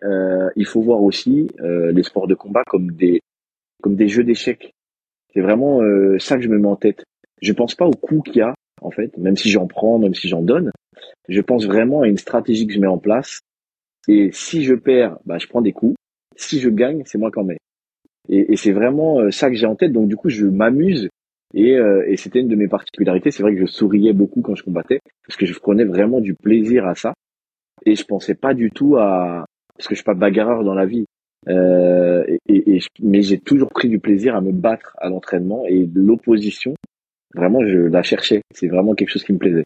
il 0.55 0.67
faut 0.67 0.83
voir 0.83 1.03
aussi 1.03 1.49
les 1.61 2.03
sports 2.05 2.29
de 2.29 2.37
combat 2.37 2.63
comme 2.69 2.93
des 2.93 3.23
comme 3.83 3.97
des 3.97 4.09
jeux 4.09 4.25
d'échecs. 4.25 4.73
C'est 5.35 5.41
vraiment 5.41 5.81
ça 6.21 6.37
que 6.37 6.43
je 6.43 6.49
me 6.49 6.59
mets 6.59 6.69
en 6.69 6.77
tête. 6.77 7.03
Je 7.43 7.53
pense 7.53 7.75
pas 7.75 7.87
au 7.87 7.93
coup 7.93 8.23
qu'il 8.23 8.37
y 8.37 8.41
a 8.43 8.55
en 8.83 8.91
fait, 8.91 9.17
même 9.17 9.37
si 9.37 9.51
j'en 9.51 9.67
prends, 9.67 9.99
même 9.99 10.15
si 10.15 10.29
j'en 10.29 10.43
donne. 10.43 10.71
Je 11.29 11.41
pense 11.41 11.67
vraiment 11.67 12.03
à 12.03 12.09
une 12.09 12.19
stratégie 12.19 12.67
que 12.67 12.73
je 12.73 12.81
mets 12.81 12.87
en 12.87 12.99
place. 12.99 13.41
Et 14.09 14.31
si 14.33 14.63
je 14.65 14.75
perds, 14.75 15.19
bah, 15.25 15.39
je 15.39 15.47
prends 15.47 15.63
des 15.63 15.73
coups. 15.73 15.97
Si 16.37 16.61
je 16.61 16.69
gagne, 16.69 17.03
c'est 17.07 17.19
moi 17.19 17.31
qui 17.31 17.39
en 17.39 17.45
mets. 17.45 17.59
Et, 18.29 18.53
et 18.53 18.57
c'est 18.57 18.73
vraiment 18.73 19.21
euh, 19.21 19.31
ça 19.31 19.49
que 19.51 19.57
j'ai 19.57 19.67
en 19.67 19.77
tête. 19.77 19.93
Donc 19.93 20.09
du 20.09 20.17
coup, 20.17 20.29
je 20.29 20.47
m'amuse. 20.47 21.09
Et, 21.55 21.77
euh, 21.77 22.05
et 22.07 22.17
c'était 22.17 22.41
une 22.41 22.49
de 22.49 22.57
mes 22.57 22.69
particularités. 22.69 23.31
C'est 23.31 23.43
vrai 23.43 23.55
que 23.55 23.61
je 23.61 23.67
souriais 23.67 24.13
beaucoup 24.13 24.43
quand 24.43 24.55
je 24.55 24.63
combattais 24.63 25.01
parce 25.27 25.37
que 25.37 25.47
je 25.47 25.59
prenais 25.59 25.85
vraiment 25.85 26.21
du 26.21 26.35
plaisir 26.35 26.87
à 26.87 26.95
ça. 26.95 27.15
Et 27.85 27.95
je 27.95 28.05
pensais 28.05 28.35
pas 28.35 28.55
du 28.55 28.71
tout 28.71 28.97
à 28.97 29.47
parce 29.77 29.89
que 29.89 29.95
je 29.95 30.01
suis 30.01 30.05
pas 30.05 30.15
bagarreur 30.15 30.65
dans 30.65 30.75
la 30.75 30.87
vie. 30.87 31.07
Euh, 31.49 32.25
et, 32.49 32.77
et, 32.77 32.81
mais 33.01 33.23
j'ai 33.23 33.39
toujours 33.39 33.69
pris 33.69 33.89
du 33.89 33.99
plaisir 33.99 34.35
à 34.35 34.41
me 34.41 34.53
battre 34.53 34.97
à 34.99 35.09
l'entraînement 35.09 35.65
et 35.67 35.89
l'opposition 35.95 36.75
Vraiment, 37.35 37.67
je 37.67 37.79
la 37.79 38.03
cherchais. 38.03 38.43
C'est 38.55 38.69
vraiment 38.69 38.95
quelque 38.95 39.11
chose 39.11 39.25
qui 39.25 39.33
me 39.33 39.39
plaisait. 39.39 39.65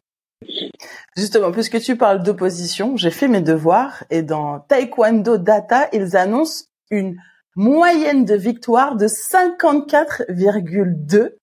Justement, 1.17 1.53
puisque 1.53 1.81
tu 1.81 1.97
parles 1.97 2.23
d'opposition, 2.23 2.97
j'ai 2.97 3.11
fait 3.11 3.29
mes 3.29 3.43
devoirs 3.43 4.05
et 4.11 4.23
dans 4.23 4.61
Taekwondo 4.61 5.39
Data, 5.39 5.89
ils 5.93 6.17
annoncent 6.17 6.65
une 6.91 7.17
moyenne 7.57 8.25
de 8.25 8.35
victoire 8.35 8.97
de 8.97 9.07
54,2. 9.07 11.35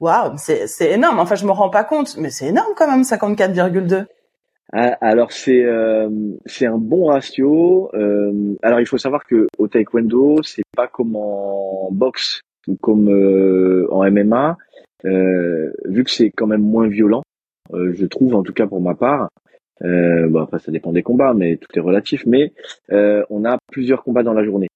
Waouh, 0.00 0.32
c'est, 0.38 0.66
c'est 0.66 0.90
énorme. 0.90 1.20
Enfin, 1.20 1.36
je 1.36 1.46
me 1.46 1.52
rends 1.52 1.70
pas 1.70 1.84
compte, 1.84 2.16
mais 2.18 2.30
c'est 2.30 2.48
énorme 2.48 2.72
quand 2.76 2.90
même, 2.90 3.02
54,2. 3.02 4.06
Ah, 4.72 4.96
alors 5.00 5.30
c'est 5.30 5.64
euh, 5.64 6.08
c'est 6.46 6.66
un 6.66 6.78
bon 6.78 7.06
ratio. 7.06 7.90
Euh, 7.94 8.56
alors 8.62 8.80
il 8.80 8.86
faut 8.86 8.98
savoir 8.98 9.24
que 9.24 9.46
au 9.58 9.68
taekwondo 9.68 10.42
c'est 10.42 10.64
pas 10.74 10.88
comme 10.88 11.14
en 11.14 11.90
boxe 11.92 12.40
ou 12.66 12.76
comme 12.80 13.08
euh, 13.08 13.86
en 13.92 14.10
MMA. 14.10 14.56
Euh, 15.04 15.72
vu 15.84 16.04
que 16.04 16.10
c'est 16.10 16.30
quand 16.30 16.46
même 16.46 16.62
moins 16.62 16.88
violent, 16.88 17.22
euh, 17.72 17.92
je 17.94 18.06
trouve 18.06 18.34
en 18.34 18.42
tout 18.42 18.52
cas 18.52 18.66
pour 18.66 18.80
ma 18.80 18.94
part. 18.94 19.28
Euh, 19.82 20.28
bon 20.28 20.40
après 20.40 20.60
ça 20.60 20.70
dépend 20.70 20.92
des 20.92 21.02
combats, 21.02 21.34
mais 21.34 21.56
tout 21.56 21.68
est 21.76 21.80
relatif. 21.80 22.24
Mais 22.26 22.52
on 22.90 23.44
a 23.44 23.58
plusieurs 23.70 24.02
combats 24.02 24.22
dans 24.22 24.34
la 24.34 24.44
journée. 24.44 24.68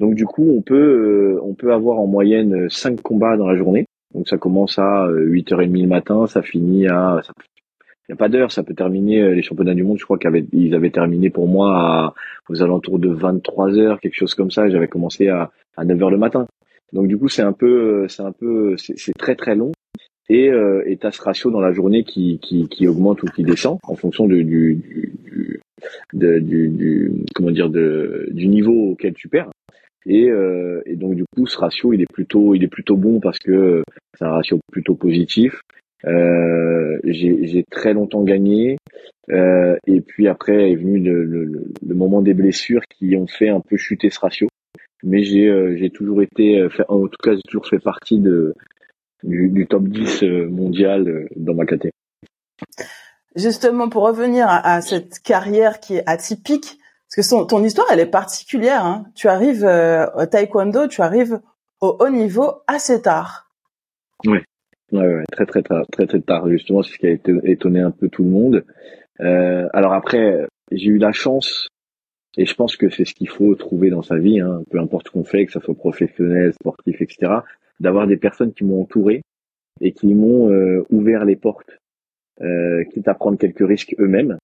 Donc 0.00 0.14
du 0.14 0.26
coup, 0.26 0.54
on 0.56 0.62
peut 0.62 1.38
on 1.42 1.54
peut 1.54 1.72
avoir 1.72 1.98
en 1.98 2.06
moyenne 2.06 2.68
5 2.70 3.00
combats 3.02 3.36
dans 3.36 3.48
la 3.48 3.56
journée. 3.56 3.86
Donc 4.14 4.28
ça 4.28 4.38
commence 4.38 4.78
à 4.78 5.08
8h30 5.08 5.82
le 5.82 5.88
matin, 5.88 6.26
ça 6.26 6.42
finit 6.42 6.86
à 6.86 7.20
il 8.08 8.12
n'y 8.12 8.14
a 8.14 8.16
pas 8.16 8.30
d'heure, 8.30 8.50
ça 8.50 8.62
peut 8.62 8.72
terminer 8.72 9.34
les 9.34 9.42
championnats 9.42 9.74
du 9.74 9.82
monde, 9.82 9.98
je 9.98 10.04
crois 10.04 10.16
qu'ils 10.16 10.74
avaient 10.74 10.90
terminé 10.90 11.28
pour 11.28 11.46
moi 11.46 11.76
à, 11.76 12.14
aux 12.48 12.62
alentours 12.62 12.98
de 12.98 13.10
23 13.10 13.76
heures, 13.76 14.00
quelque 14.00 14.14
chose 14.14 14.34
comme 14.34 14.50
ça, 14.50 14.66
j'avais 14.70 14.88
commencé 14.88 15.28
à, 15.28 15.50
à 15.76 15.84
9 15.84 16.02
heures 16.02 16.10
le 16.10 16.16
matin. 16.16 16.46
Donc 16.92 17.08
du 17.08 17.18
coup, 17.18 17.28
c'est 17.28 17.42
un 17.42 17.52
peu, 17.52 18.06
c'est 18.08 18.22
un 18.22 18.32
peu, 18.32 18.76
c'est 18.76 19.12
très 19.18 19.34
très 19.34 19.54
long. 19.54 19.72
Et 20.30 20.50
euh, 20.50 20.82
et 20.86 20.98
as 21.02 21.10
ce 21.10 21.22
ratio 21.22 21.50
dans 21.50 21.60
la 21.60 21.72
journée 21.72 22.04
qui, 22.04 22.38
qui, 22.40 22.68
qui 22.68 22.86
augmente 22.86 23.22
ou 23.22 23.26
qui 23.26 23.44
descend 23.44 23.78
en 23.82 23.94
fonction 23.94 24.26
du, 24.26 24.44
du, 24.44 24.74
du, 25.24 25.60
du, 26.12 26.68
du 26.68 27.12
comment 27.34 27.50
dire 27.50 27.70
de, 27.70 28.28
du 28.32 28.48
niveau 28.48 28.90
auquel 28.90 29.14
tu 29.14 29.28
perds. 29.28 29.50
Et, 30.06 30.30
euh, 30.30 30.82
et 30.86 30.96
donc 30.96 31.14
du 31.14 31.24
coup, 31.34 31.46
ce 31.46 31.58
ratio, 31.58 31.92
il 31.92 32.00
est 32.02 32.12
plutôt, 32.12 32.54
il 32.54 32.62
est 32.62 32.68
plutôt 32.68 32.96
bon 32.96 33.20
parce 33.20 33.38
que 33.38 33.82
c'est 34.18 34.24
un 34.24 34.30
ratio 34.30 34.58
plutôt 34.70 34.94
positif. 34.94 35.60
Euh, 36.06 36.98
j'ai 37.04 37.64
très 37.70 37.92
longtemps 37.92 38.22
gagné. 38.22 38.76
Euh, 39.30 39.76
et 39.86 40.00
puis 40.00 40.26
après 40.26 40.70
est 40.70 40.76
venu 40.76 40.98
le, 41.00 41.22
le, 41.24 41.44
le, 41.86 41.94
moment 41.94 42.22
des 42.22 42.32
blessures 42.32 42.80
qui 42.88 43.14
ont 43.14 43.26
fait 43.26 43.50
un 43.50 43.60
peu 43.60 43.76
chuter 43.76 44.08
ce 44.08 44.18
ratio 44.20 44.48
mais 45.02 45.22
j'ai 45.22 45.48
euh, 45.48 45.76
j'ai 45.76 45.90
toujours 45.90 46.22
été, 46.22 46.60
euh, 46.60 46.68
en 46.88 47.06
tout 47.06 47.16
cas, 47.22 47.34
j'ai 47.34 47.42
toujours 47.42 47.66
fait 47.66 47.78
partie 47.78 48.18
de 48.18 48.54
du, 49.22 49.48
du 49.48 49.66
top 49.66 49.84
10 49.84 50.22
euh, 50.22 50.48
mondial 50.48 51.28
dans 51.36 51.54
ma 51.54 51.66
catégorie. 51.66 51.92
Justement, 53.36 53.88
pour 53.88 54.04
revenir 54.04 54.46
à, 54.48 54.80
cette 54.80 55.20
carrière 55.20 55.80
qui 55.80 55.96
est 55.96 56.02
atypique, 56.06 56.78
parce 57.14 57.28
que 57.28 57.46
ton 57.46 57.62
histoire, 57.62 57.86
elle 57.92 58.00
est 58.00 58.06
particulière. 58.06 58.84
Hein. 58.84 59.06
Tu 59.14 59.28
arrives 59.28 59.64
au 59.64 60.26
taekwondo, 60.26 60.88
tu 60.88 61.02
arrives 61.02 61.40
au 61.80 61.96
haut 62.00 62.08
niveau 62.08 62.62
assez 62.66 63.00
tard. 63.00 63.48
Oui, 64.24 64.38
ouais, 64.92 65.14
ouais, 65.14 65.24
très 65.30 65.46
très 65.46 65.62
tard, 65.62 65.84
très 65.92 66.06
très 66.06 66.20
tard. 66.20 66.48
Justement, 66.48 66.82
c'est 66.82 66.92
ce 66.92 66.98
qui 66.98 67.06
a 67.06 67.16
étonné 67.44 67.80
un 67.80 67.92
peu 67.92 68.08
tout 68.08 68.24
le 68.24 68.30
monde. 68.30 68.64
Euh, 69.20 69.68
alors 69.72 69.92
après, 69.92 70.46
j'ai 70.70 70.86
eu 70.86 70.98
la 70.98 71.12
chance 71.12 71.68
et 72.36 72.46
je 72.46 72.54
pense 72.54 72.76
que 72.76 72.90
c'est 72.90 73.04
ce 73.04 73.14
qu'il 73.14 73.28
faut 73.28 73.54
trouver 73.54 73.90
dans 73.90 74.02
sa 74.02 74.18
vie, 74.18 74.40
hein, 74.40 74.62
peu 74.70 74.78
importe 74.78 75.08
ce 75.08 75.12
qu'on 75.12 75.24
fait, 75.24 75.46
que 75.46 75.52
ça 75.52 75.60
soit 75.60 75.74
professionnel, 75.74 76.52
sportif, 76.52 77.00
etc., 77.00 77.32
d'avoir 77.80 78.06
des 78.06 78.16
personnes 78.16 78.52
qui 78.52 78.64
m'ont 78.64 78.82
entouré 78.82 79.22
et 79.80 79.92
qui 79.92 80.14
m'ont 80.14 80.50
euh, 80.50 80.84
ouvert 80.90 81.24
les 81.24 81.36
portes, 81.36 81.78
euh, 82.40 82.84
quitte 82.92 83.08
à 83.08 83.14
prendre 83.14 83.38
quelques 83.38 83.66
risques 83.66 83.94
eux-mêmes. 83.98 84.36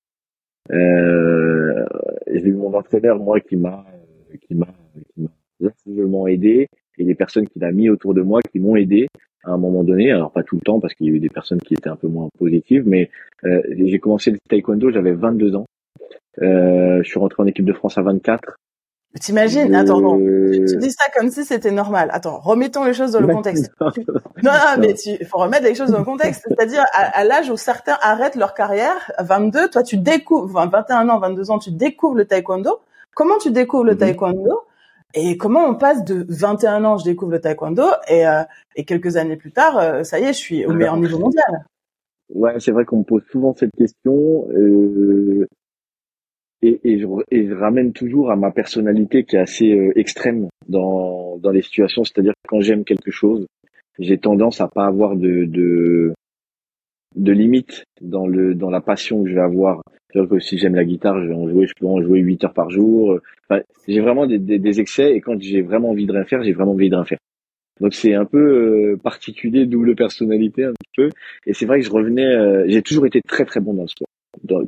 Euh, 0.73 1.85
j'ai 2.33 2.49
eu 2.49 2.55
mon 2.55 2.73
entraîneur, 2.75 3.19
moi, 3.19 3.41
qui 3.41 3.57
m'a 3.57 3.85
qui 4.41 4.55
m'a 4.55 4.69
m'a 5.61 6.31
aidé, 6.31 6.69
et 6.99 7.05
les 7.05 7.15
personnes 7.15 7.49
qu'il 7.49 7.65
a 7.65 7.73
mis 7.73 7.89
autour 7.89 8.15
de 8.15 8.23
moi 8.23 8.41
qui 8.43 8.59
m'ont 8.59 8.77
aidé 8.77 9.09
à 9.45 9.53
un 9.53 9.59
moment 9.59 9.85
donné. 9.85 10.11
Alors 10.11 10.33
pas 10.33 10.43
tout 10.43 10.57
le 10.57 10.63
temps 10.63 10.81
parce 10.81 10.95
qu'il 10.95 11.07
y 11.07 11.11
a 11.11 11.13
eu 11.13 11.21
des 11.21 11.29
personnes 11.29 11.61
qui 11.61 11.75
étaient 11.75 11.89
un 11.89 11.97
peu 11.97 12.09
moins 12.09 12.29
positives, 12.39 12.85
mais 12.87 13.11
euh, 13.45 13.63
j'ai 13.71 13.99
commencé 13.99 14.31
le 14.31 14.39
taekwondo, 14.49 14.91
j'avais 14.91 15.13
22 15.13 15.57
ans. 15.57 15.67
Euh, 16.43 17.03
je 17.03 17.09
suis 17.09 17.19
rentré 17.19 17.43
en 17.43 17.47
équipe 17.47 17.65
de 17.65 17.73
France 17.73 17.99
à 17.99 18.03
24. 18.03 18.57
T'imagines 19.21 19.73
Attends, 19.75 20.01
non. 20.01 20.19
Tu, 20.19 20.77
dis 20.79 20.91
ça 20.91 21.05
comme 21.17 21.31
si 21.31 21.45
c'était 21.45 21.71
normal. 21.71 22.09
Attends, 22.13 22.41
remettons 22.41 22.85
les 22.85 22.95
choses 22.95 23.13
dans 23.13 23.21
le 23.21 23.29
contexte. 23.29 23.71
non, 23.81 23.93
non, 24.43 24.81
mais 24.81 24.95
il 25.07 25.25
faut 25.25 25.39
remettre 25.39 25.65
les 25.65 25.77
choses 25.77 25.91
dans 25.91 25.99
le 25.99 26.05
contexte. 26.05 26.45
C'est-à-dire, 26.49 26.85
à, 26.93 27.23
l'âge 27.23 27.49
où 27.49 27.57
certains 27.57 27.97
arrêtent 28.03 28.35
leur 28.35 28.55
carrière, 28.55 29.13
22, 29.21 29.69
toi, 29.69 29.85
tu 29.85 29.99
découvres, 29.99 30.57
enfin, 30.59 30.67
21 30.67 31.09
ans, 31.11 31.21
22 31.21 31.51
ans, 31.53 31.59
tu 31.61 31.71
découvres 31.71 32.17
le 32.17 32.25
taekwondo. 32.25 32.81
Comment 33.15 33.39
tu 33.39 33.53
découvres 33.53 33.85
le 33.85 33.93
mhm. 33.93 33.99
taekwondo 33.99 34.63
et 35.17 35.37
comment 35.37 35.65
on 35.67 35.77
passe 35.77 36.05
de 36.05 36.27
21 36.29 36.85
ans, 36.85 36.99
je 36.99 37.05
découvre 37.05 37.31
le 37.31 37.41
taekwondo, 37.41 37.85
et, 38.09 38.27
euh, 38.27 38.43
et 38.75 38.85
quelques 38.85 39.17
années 39.17 39.37
plus 39.37 39.53
tard, 39.53 39.79
euh, 39.79 40.03
ça 40.03 40.19
y 40.19 40.25
est, 40.25 40.33
je 40.33 40.39
suis 40.39 40.67
au 40.67 40.73
meilleur 40.73 40.97
niveau 40.97 41.21
mondial. 41.21 41.67
Ouais, 42.31 42.59
c'est 42.59 42.73
vrai 42.73 42.85
qu'on 42.85 42.99
me 42.99 43.05
pose 43.05 43.23
souvent 43.31 43.55
cette 43.57 43.71
question. 43.79 44.49
Euh, 44.51 45.47
et, 46.67 46.81
et, 46.85 46.99
je, 46.99 47.07
et, 47.31 47.47
je, 47.47 47.55
ramène 47.55 47.93
toujours 47.93 48.31
à 48.31 48.37
ma 48.37 48.51
personnalité 48.51 49.25
qui 49.25 49.37
est 49.37 49.41
assez 49.41 49.73
euh, 49.73 49.93
extrême 49.99 50.49
dans, 50.69 51.37
dans 51.39 51.51
les 51.51 51.63
situations. 51.63 52.05
C'est-à-dire 52.05 52.33
quand 52.49 52.61
j'aime 52.61 52.85
quelque 52.85 53.11
chose, 53.11 53.47
j'ai 53.99 54.19
tendance 54.19 54.61
à 54.61 54.69
pas 54.69 54.87
avoir 54.87 55.17
de, 55.17 55.45
de, 55.45 56.15
de 57.17 57.33
limite 57.33 57.85
dans 58.01 58.27
le 58.27 58.55
dans 58.55 58.71
la 58.71 58.81
passion 58.81 59.23
que 59.23 59.29
je 59.29 59.35
vais 59.35 59.41
avoir. 59.41 59.83
C'est-à-dire 60.09 60.31
que 60.31 60.39
si 60.41 60.59
j'aime 60.59 60.75
la 60.75 60.85
guitare, 60.85 61.21
je 61.23 61.29
vais 61.29 61.35
en 61.35 61.49
jouer, 61.49 61.67
je 61.67 61.75
peux 61.79 61.87
en 61.87 62.01
jouer 62.01 62.21
8 62.21 62.45
heures 62.45 62.55
par 62.55 62.71
jour. 62.71 63.19
Enfin, 63.49 63.63
j'ai 63.87 64.01
vraiment 64.01 64.27
des, 64.27 64.39
des, 64.39 64.59
des, 64.59 64.81
excès 64.81 65.13
et 65.13 65.21
quand 65.21 65.41
j'ai 65.41 65.61
vraiment 65.61 65.91
envie 65.91 66.07
de 66.07 66.13
rien 66.13 66.25
faire, 66.25 66.43
j'ai 66.43 66.53
vraiment 66.53 66.73
envie 66.73 66.89
de 66.89 66.95
rien 66.95 67.05
faire. 67.05 67.19
Donc 67.81 67.93
c'est 67.95 68.15
un 68.15 68.25
peu 68.25 68.39
euh, 68.93 68.97
particulier, 68.97 69.67
double 69.67 69.97
personnalité 69.97 70.65
un 70.65 70.73
peu. 70.97 71.11
Et 71.47 71.53
c'est 71.53 71.67
vrai 71.67 71.81
que 71.81 71.87
je 71.87 71.91
revenais, 71.91 72.25
euh, 72.25 72.65
j'ai 72.69 72.83
toujours 72.83 73.07
été 73.07 73.21
très 73.21 73.45
très 73.45 73.61
bon 73.61 73.75
dans 73.75 73.83
le 73.83 73.89
sport 73.89 74.09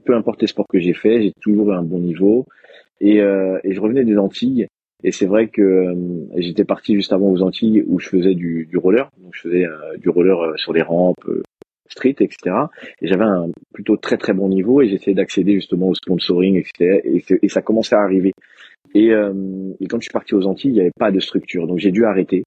peu 0.05 0.15
importe 0.15 0.41
les 0.43 0.49
sports 0.49 0.67
que 0.69 0.79
j'ai 0.79 0.95
fait, 0.95 1.23
j'ai 1.23 1.33
toujours 1.41 1.71
eu 1.71 1.75
un 1.75 1.83
bon 1.83 1.99
niveau. 1.99 2.47
Et, 3.01 3.21
euh, 3.21 3.59
et 3.65 3.73
je 3.73 3.81
revenais 3.81 4.05
des 4.05 4.19
Antilles. 4.19 4.69
Et 5.05 5.13
c'est 5.13 5.27
vrai 5.27 5.49
que 5.49 5.63
euh, 5.63 5.95
j'étais 6.37 6.65
parti 6.65 6.95
juste 6.95 7.13
avant 7.13 7.31
aux 7.31 7.43
Antilles 7.43 7.85
où 7.87 7.99
je 7.99 8.09
faisais 8.09 8.35
du, 8.35 8.67
du 8.67 8.79
roller. 8.79 9.11
Donc 9.19 9.35
je 9.35 9.43
faisais 9.43 9.67
euh, 9.67 9.97
du 9.99 10.09
roller 10.09 10.41
euh, 10.41 10.57
sur 10.57 10.73
les 10.73 10.83
rampes, 10.83 11.29
street, 11.89 12.17
etc. 12.21 12.57
Et 13.03 13.07
j'avais 13.07 13.25
un 13.25 13.51
plutôt 13.75 13.97
très 13.97 14.17
très 14.17 14.33
bon 14.33 14.49
niveau 14.49 14.81
et 14.81 14.89
j'essayais 14.89 15.15
d'accéder 15.15 15.55
justement 15.55 15.89
au 15.89 15.95
sponsoring, 15.95 16.57
etc. 16.57 17.01
Et, 17.05 17.23
et 17.43 17.49
ça 17.49 17.63
commençait 17.63 17.95
à 17.95 18.01
arriver. 18.01 18.33
Et, 18.95 19.09
et 19.09 19.87
quand 19.89 19.99
je 19.99 20.05
suis 20.05 20.13
parti 20.13 20.35
aux 20.35 20.47
Antilles, 20.47 20.71
il 20.71 20.75
n'y 20.75 20.81
avait 20.81 20.91
pas 20.99 21.11
de 21.11 21.21
structure. 21.21 21.67
Donc 21.67 21.79
j'ai 21.79 21.91
dû 21.91 22.05
arrêter. 22.05 22.45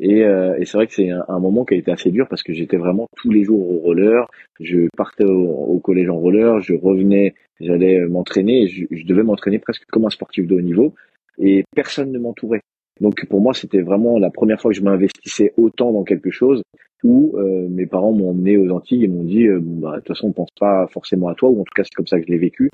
Et, 0.00 0.24
euh, 0.24 0.56
et 0.58 0.64
c'est 0.64 0.76
vrai 0.76 0.86
que 0.86 0.94
c'est 0.94 1.10
un, 1.10 1.38
moment 1.38 1.64
qui 1.64 1.74
a 1.74 1.76
été 1.76 1.90
assez 1.90 2.10
dur 2.10 2.26
parce 2.28 2.42
que 2.42 2.52
j'étais 2.52 2.76
vraiment 2.76 3.08
tous 3.16 3.30
les 3.30 3.44
jours 3.44 3.70
au 3.70 3.78
roller. 3.78 4.28
Je 4.60 4.88
partais 4.96 5.24
au, 5.24 5.78
collège 5.78 6.08
en 6.08 6.18
roller, 6.18 6.60
je 6.60 6.74
revenais, 6.74 7.34
j'allais 7.60 8.00
m'entraîner. 8.06 8.66
Je, 8.66 9.06
devais 9.06 9.22
m'entraîner 9.22 9.58
presque 9.58 9.84
comme 9.86 10.04
un 10.04 10.10
sportif 10.10 10.46
de 10.46 10.56
haut 10.56 10.60
niveau. 10.60 10.94
Et 11.38 11.64
personne 11.74 12.12
ne 12.12 12.18
m'entourait. 12.18 12.60
Donc 13.00 13.24
pour 13.26 13.40
moi, 13.40 13.54
c'était 13.54 13.80
vraiment 13.80 14.18
la 14.18 14.30
première 14.30 14.60
fois 14.60 14.70
que 14.70 14.76
je 14.76 14.82
m'investissais 14.82 15.52
autant 15.56 15.92
dans 15.92 16.04
quelque 16.04 16.30
chose 16.30 16.62
où 17.02 17.36
euh, 17.36 17.68
mes 17.68 17.86
parents 17.86 18.12
m'ont 18.12 18.30
emmené 18.30 18.56
aux 18.56 18.70
Antilles 18.70 19.04
et 19.04 19.08
m'ont 19.08 19.24
dit 19.24 19.46
euh, 19.46 19.60
bah, 19.60 19.92
de 19.92 19.96
toute 19.96 20.08
façon 20.08 20.28
on 20.28 20.32
pense 20.32 20.50
pas 20.58 20.86
forcément 20.86 21.28
à 21.28 21.34
toi 21.34 21.50
ou 21.50 21.60
en 21.60 21.64
tout 21.64 21.74
cas 21.74 21.82
c'est 21.82 21.94
comme 21.94 22.06
ça 22.06 22.18
que 22.18 22.26
je 22.26 22.32
l'ai 22.32 22.38
vécu 22.38 22.70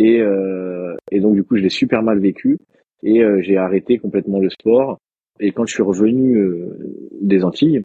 et, 0.00 0.20
et 1.10 1.20
donc 1.20 1.34
du 1.34 1.44
coup 1.44 1.56
je 1.56 1.62
l'ai 1.62 1.68
super 1.68 2.02
mal 2.02 2.18
vécu 2.18 2.58
et 3.02 3.22
j'ai 3.40 3.56
arrêté 3.56 3.98
complètement 3.98 4.38
le 4.38 4.48
sport 4.48 4.98
et 5.40 5.52
quand 5.52 5.66
je 5.66 5.74
suis 5.74 5.82
revenu 5.82 6.44
des 7.20 7.44
Antilles, 7.44 7.82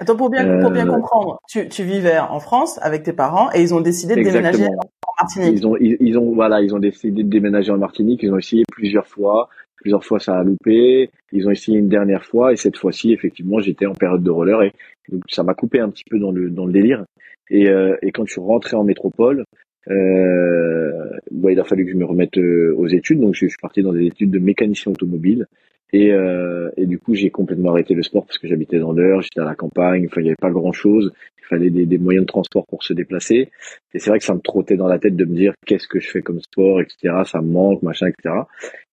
Attends, 0.00 0.16
pour 0.16 0.30
bien, 0.30 0.60
pour 0.60 0.70
bien 0.70 0.86
comprendre, 0.86 1.40
tu, 1.48 1.68
tu 1.68 1.82
vivais 1.82 2.18
en 2.18 2.38
France 2.38 2.78
avec 2.82 3.02
tes 3.02 3.12
parents 3.12 3.50
et 3.52 3.60
ils 3.60 3.74
ont 3.74 3.80
décidé 3.80 4.14
de 4.14 4.22
déménager 4.22 4.66
en 4.66 5.12
Martinique. 5.20 5.54
Ils 5.56 5.66
ont, 5.66 5.76
ils, 5.76 6.18
ont, 6.18 6.32
voilà, 6.34 6.60
ils 6.62 6.74
ont 6.74 6.78
décidé 6.78 7.24
de 7.24 7.28
déménager 7.28 7.72
en 7.72 7.78
Martinique. 7.78 8.22
Ils 8.22 8.32
ont 8.32 8.38
essayé 8.38 8.62
plusieurs 8.70 9.06
fois. 9.06 9.48
Plusieurs 9.76 10.04
fois, 10.04 10.20
ça 10.20 10.38
a 10.38 10.44
loupé. 10.44 11.10
Ils 11.32 11.48
ont 11.48 11.50
essayé 11.50 11.78
une 11.78 11.88
dernière 11.88 12.24
fois 12.24 12.52
et 12.52 12.56
cette 12.56 12.76
fois-ci, 12.76 13.12
effectivement, 13.12 13.58
j'étais 13.58 13.86
en 13.86 13.94
période 13.94 14.22
de 14.22 14.30
roller 14.30 14.62
et 14.62 14.72
donc 15.10 15.22
ça 15.28 15.42
m'a 15.42 15.54
coupé 15.54 15.80
un 15.80 15.88
petit 15.90 16.04
peu 16.08 16.18
dans 16.18 16.30
le 16.30 16.50
dans 16.50 16.66
le 16.66 16.72
délire. 16.72 17.04
Et, 17.50 17.68
euh, 17.68 17.96
et 18.02 18.12
quand 18.12 18.26
je 18.26 18.32
suis 18.32 18.40
rentré 18.40 18.76
en 18.76 18.84
métropole, 18.84 19.44
euh, 19.90 21.10
bah, 21.30 21.50
il 21.50 21.58
a 21.60 21.64
fallu 21.64 21.86
que 21.86 21.92
je 21.92 21.96
me 21.96 22.04
remette 22.04 22.36
euh, 22.38 22.74
aux 22.76 22.88
études. 22.88 23.20
Donc, 23.20 23.34
je, 23.34 23.46
suis 23.46 23.56
parti 23.60 23.82
dans 23.82 23.92
des 23.92 24.06
études 24.06 24.30
de 24.30 24.38
mécanicien 24.38 24.92
automobile. 24.92 25.46
Et, 25.92 26.12
euh, 26.12 26.70
et 26.76 26.86
du 26.86 26.98
coup, 26.98 27.14
j'ai 27.14 27.30
complètement 27.30 27.70
arrêté 27.70 27.94
le 27.94 28.02
sport 28.02 28.26
parce 28.26 28.38
que 28.38 28.46
j'habitais 28.46 28.78
dans 28.78 28.92
l'heure, 28.92 29.22
j'étais 29.22 29.40
à 29.40 29.44
la 29.44 29.54
campagne, 29.54 30.06
enfin, 30.06 30.20
il 30.20 30.24
n'y 30.24 30.30
avait 30.30 30.36
pas 30.36 30.50
grand-chose. 30.50 31.12
Il 31.38 31.46
fallait 31.46 31.70
des, 31.70 31.86
des, 31.86 31.96
moyens 31.96 32.26
de 32.26 32.28
transport 32.28 32.66
pour 32.66 32.82
se 32.82 32.92
déplacer. 32.92 33.50
Et 33.94 33.98
c'est 33.98 34.10
vrai 34.10 34.18
que 34.18 34.24
ça 34.26 34.34
me 34.34 34.40
trottait 34.40 34.76
dans 34.76 34.86
la 34.86 34.98
tête 34.98 35.16
de 35.16 35.24
me 35.24 35.34
dire 35.34 35.54
qu'est-ce 35.64 35.88
que 35.88 35.98
je 35.98 36.10
fais 36.10 36.20
comme 36.20 36.40
sport, 36.40 36.82
etc. 36.82 37.22
Ça 37.24 37.40
me 37.40 37.50
manque, 37.50 37.80
machin, 37.82 38.08
etc. 38.08 38.34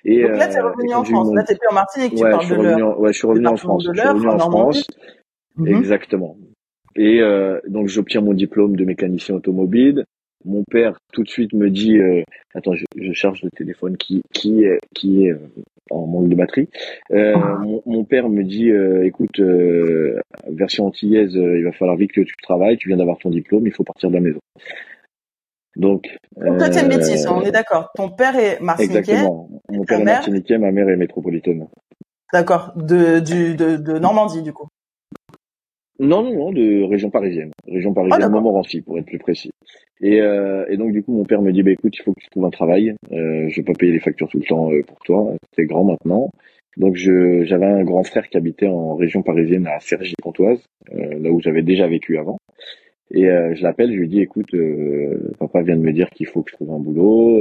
Et, 0.06 0.22
Donc 0.22 0.38
là, 0.38 0.48
tu 0.48 0.54
es 0.54 0.60
euh, 0.60 0.70
revenu 0.70 0.94
en 0.94 1.04
France. 1.04 1.34
Là, 1.34 1.44
t'es 1.44 1.56
plus 1.56 1.68
en 1.70 1.74
Martinique, 1.74 2.16
tu 2.16 2.24
ouais, 2.24 2.32
parles 2.32 2.48
de 2.48 2.56
l'heure. 2.56 3.00
Ouais, 3.00 3.12
je 3.12 3.18
suis 3.18 3.28
revenu 3.28 3.48
en 3.48 3.58
France. 3.58 3.88
Je 3.94 4.00
suis 4.00 4.08
revenu 4.08 4.28
en, 4.30 4.40
France. 4.40 4.88
Mhm. 5.58 5.68
Exactement. 5.68 6.38
Et 6.96 7.22
euh, 7.22 7.60
donc 7.68 7.88
j'obtiens 7.88 8.22
mon 8.22 8.34
diplôme 8.34 8.78
de 8.78 8.86
mécanicien 8.86 9.36
automobile. 9.36 10.06
Mon 10.46 10.64
père 10.64 11.00
tout 11.12 11.24
de 11.24 11.30
suite 11.30 11.54
me 11.54 11.70
dit, 11.70 11.98
euh, 11.98 12.24
attends, 12.54 12.76
je, 12.76 12.86
je, 12.96 13.14
charge 13.14 13.42
le 13.44 13.50
téléphone 13.50 13.98
qui 13.98 14.22
qui 14.32 14.64
est 14.64 14.80
qui 14.94 15.26
est 15.26 15.32
euh, 15.32 15.40
en 15.90 16.06
manque 16.06 16.30
de 16.30 16.36
batterie. 16.36 16.70
Euh, 17.12 17.34
ah. 17.36 17.58
mon, 17.62 17.82
mon, 17.86 18.04
père 18.04 18.30
me 18.30 18.44
dit, 18.44 18.70
euh, 18.70 19.06
écoute, 19.06 19.40
version 20.48 20.88
antillaise, 20.88 21.34
il 21.36 21.64
va 21.64 21.72
falloir 21.72 21.98
vite 21.98 22.12
que 22.12 22.22
tu 22.22 22.34
travailles. 22.42 22.78
Tu 22.78 22.90
viens 22.90 22.98
d'avoir 22.98 23.18
ton 23.18 23.30
diplôme, 23.30 23.66
il 23.68 23.74
faut 23.74 23.84
partir 23.84 24.10
de 24.10 24.16
la 24.16 24.22
maison. 24.22 24.40
Donc, 25.76 26.08
toi, 26.36 26.82
une 26.82 26.88
bêtise, 26.88 27.28
on 27.28 27.42
est 27.42 27.52
d'accord. 27.52 27.90
Ton 27.96 28.10
père 28.10 28.38
est 28.38 28.62
martiniquais. 28.62 29.00
Exactement. 29.00 29.50
Mon 29.70 29.84
père 29.84 30.00
est 30.00 30.06
martiniquais, 30.06 30.58
ma 30.58 30.72
mère 30.72 30.90
est 30.90 30.96
métropolitaine. 30.96 31.68
D'accord. 32.32 32.74
De, 32.76 33.20
du, 33.20 33.56
de, 33.56 33.78
de 33.78 34.00
Normandie, 34.00 34.42
du 34.42 34.54
coup. 34.54 34.68
Non, 36.00 36.24
non, 36.24 36.34
non, 36.34 36.52
de 36.52 36.84
région 36.84 37.10
parisienne. 37.10 37.52
Région 37.68 37.94
parisienne, 37.94 38.24
ah, 38.24 38.30
Montmorency, 38.30 38.82
pour 38.82 38.98
être 39.00 39.06
plus 39.06 39.20
précis. 39.20 39.52
Et, 40.02 40.22
euh, 40.22 40.66
et 40.70 40.78
donc, 40.78 40.92
du 40.92 41.04
coup, 41.04 41.14
mon 41.14 41.24
père 41.24 41.42
me 41.42 41.52
dit, 41.52 41.64
bah, 41.64 41.72
écoute, 41.72 41.96
il 41.98 42.04
faut 42.04 42.14
que 42.14 42.20
tu 42.20 42.30
trouves 42.30 42.46
un 42.46 42.50
travail. 42.50 42.96
Euh, 43.12 43.48
je 43.50 43.56
vais 43.56 43.64
pas 43.64 43.74
payer 43.74 43.94
les 43.94 44.00
factures 44.00 44.28
tout 44.28 44.40
le 44.40 44.46
temps 44.46 44.72
euh, 44.72 44.82
pour 44.84 45.00
toi. 45.00 45.34
T'es 45.56 45.66
grand 45.66 45.86
maintenant. 45.86 46.30
Donc, 46.78 46.96
je, 46.96 47.44
j'avais 47.46 47.66
un 47.66 47.84
grand 47.84 48.04
frère 48.04 48.28
qui 48.28 48.36
habitait 48.36 48.68
en 48.68 48.96
région 48.96 49.24
parisienne 49.24 49.68
à 49.68 49.80
Cergy-Pontoise, 49.80 50.62
euh, 50.94 51.20
là 51.20 51.32
où 51.32 51.40
j'avais 51.40 51.62
déjà 51.62 51.88
vécu 51.88 52.18
avant. 52.18 52.38
Et 53.12 53.30
euh, 53.30 53.54
je 53.56 53.64
l'appelle, 53.64 53.92
je 53.92 53.98
lui 53.98 54.08
dis, 54.08 54.22
écoute, 54.22 54.54
euh, 54.54 55.32
papa 55.40 55.62
vient 55.62 55.76
de 55.76 55.82
me 55.82 55.94
dire 55.94 56.10
qu'il 56.10 56.28
faut 56.28 56.42
que 56.42 56.52
je 56.52 56.56
trouve 56.56 56.72
un 56.72 56.80
boulot. 56.80 57.40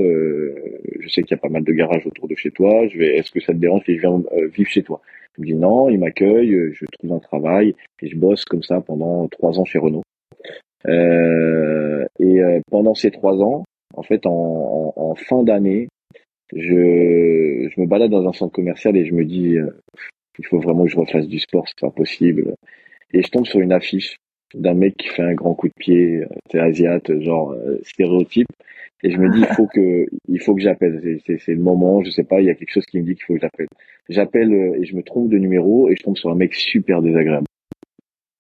je 1.01 1.09
sais 1.09 1.23
qu'il 1.23 1.33
y 1.33 1.39
a 1.39 1.39
pas 1.39 1.49
mal 1.49 1.65
de 1.65 1.73
garages 1.73 2.07
autour 2.07 2.29
de 2.29 2.35
chez 2.35 2.51
toi. 2.51 2.87
Je 2.89 2.99
vais, 2.99 3.17
est-ce 3.17 3.31
que 3.31 3.41
ça 3.41 3.53
te 3.53 3.59
dérange 3.59 3.83
si 3.85 3.97
je 3.97 4.01
viens 4.01 4.23
vivre 4.55 4.71
chez 4.71 4.83
toi? 4.83 5.01
Il 5.37 5.43
me 5.43 5.47
dit 5.47 5.55
non, 5.55 5.89
il 5.89 5.99
m'accueille, 5.99 6.55
euh, 6.55 6.73
je 6.73 6.85
trouve 6.87 7.13
un 7.13 7.19
travail 7.19 7.75
et 8.01 8.09
je 8.09 8.17
bosse 8.17 8.45
comme 8.45 8.63
ça 8.63 8.81
pendant 8.81 9.27
trois 9.29 9.59
ans 9.59 9.65
chez 9.65 9.79
Renault. 9.79 10.05
Euh, 10.87 12.05
et 12.21 12.41
euh, 12.41 12.61
pendant 12.71 12.95
ces 12.95 13.11
trois 13.11 13.43
ans, 13.43 13.65
en 13.97 14.03
fait, 14.03 14.27
en, 14.27 14.93
en, 14.97 15.15
fin 15.15 15.43
d'année, 15.43 15.89
je, 16.55 17.69
je 17.69 17.81
me 17.81 17.87
balade 17.87 18.11
dans 18.11 18.29
un 18.29 18.33
centre 18.33 18.53
commercial 18.53 18.97
et 18.97 19.05
je 19.05 19.15
me 19.15 19.25
dis, 19.25 19.57
euh, 19.57 19.71
il 20.39 20.47
faut 20.47 20.61
vraiment 20.61 20.85
que 20.85 20.91
je 20.91 20.99
refasse 20.99 21.27
du 21.27 21.41
sport, 21.41 21.65
c'est 21.67 21.81
pas 21.81 21.91
possible. 21.91 22.55
Et 23.13 23.23
je 23.23 23.31
tombe 23.31 23.47
sur 23.47 23.61
une 23.61 23.73
affiche 23.73 24.17
d'un 24.55 24.75
mec 24.75 24.97
qui 24.97 25.09
fait 25.09 25.23
un 25.23 25.35
grand 25.35 25.55
coup 25.55 25.69
de 25.69 25.75
pied, 25.79 26.23
c'est 26.51 26.59
asiate, 26.59 27.21
genre 27.21 27.55
stéréotype. 27.83 28.49
Et 29.05 29.11
je 29.11 29.19
me 29.19 29.31
dis, 29.31 29.41
il 29.41 29.55
faut 29.55 29.67
que, 29.67 30.07
il 30.29 30.41
faut 30.41 30.55
que 30.55 30.63
j'appelle. 30.63 31.21
C'est 31.27 31.55
le 31.55 31.61
moment, 31.61 32.03
je 32.03 32.11
sais 32.11 32.25
pas, 32.25 32.41
il 32.41 32.47
y 32.47 32.51
a 32.51 32.55
quelque 32.55 32.73
chose 32.73 32.87
qui 32.87 32.99
me 32.99 33.05
dit 33.05 33.15
qu'il 33.15 33.25
faut 33.25 33.35
que 33.35 33.41
j'appelle. 33.41 33.69
J'appelle 34.09 34.53
euh, 34.53 34.81
et 34.81 34.85
je 34.85 34.97
me 34.97 35.03
trompe 35.03 35.29
de 35.29 35.37
numéro 35.37 35.91
et 35.91 35.97
je 35.97 36.03
tombe 36.03 36.17
sur 36.17 36.31
un 36.31 36.35
mec 36.35 36.55
super 36.55 37.03
désagréable. 37.03 37.47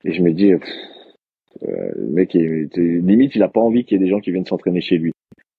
Et 0.04 0.14
je 0.14 0.22
me 0.22 0.32
dis, 0.32 0.52
euh, 0.52 0.58
le 1.62 2.08
mec, 2.08 2.34
est, 2.34 2.76
limite, 2.76 3.34
il 3.34 3.42
a 3.42 3.48
pas 3.48 3.60
envie 3.60 3.84
qu'il 3.84 3.98
y 3.98 4.00
ait 4.00 4.04
des 4.04 4.10
gens 4.10 4.20
qui 4.20 4.30
viennent 4.30 4.46
s'entraîner 4.46 4.80
chez 4.80 4.96
lui. 4.96 5.12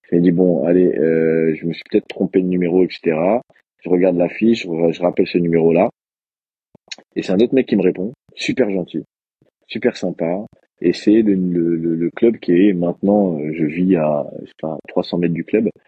Je 0.10 0.16
me 0.16 0.22
dis, 0.22 0.32
bon, 0.32 0.66
allez, 0.66 0.88
euh, 0.88 1.54
je 1.56 1.66
me 1.68 1.74
suis 1.74 1.84
peut-être 1.90 2.08
trompé 2.08 2.42
de 2.42 2.48
numéro, 2.48 2.84
etc. 2.84 3.18
Je 3.84 3.90
regarde 3.90 4.18
la 4.18 4.30
fiche, 4.30 4.64
je 4.64 5.02
rappelle 5.02 5.28
ce 5.28 5.38
numéro-là. 5.38 5.90
Et 7.16 7.22
c'est 7.22 7.32
un 7.32 7.40
autre 7.40 7.54
mec 7.54 7.68
qui 7.68 7.76
me 7.76 7.84
répond, 7.84 8.14
super 8.36 8.70
gentil, 8.72 9.04
super 9.68 9.98
sympa. 9.98 10.46
Et 10.82 10.94
c'est 10.94 11.22
le, 11.22 11.36
le, 11.36 11.96
le, 11.96 12.10
club 12.12 12.38
qui 12.38 12.52
est 12.52 12.74
maintenant, 12.74 13.40
euh, 13.40 13.52
je 13.54 13.66
vis 13.66 13.96
à, 13.96 14.28
je 14.42 14.48
sais 14.48 14.54
pas, 14.62 14.78
300 14.90 15.20
mètres 15.20 15.34
du 15.34 15.44
club. 15.44 15.70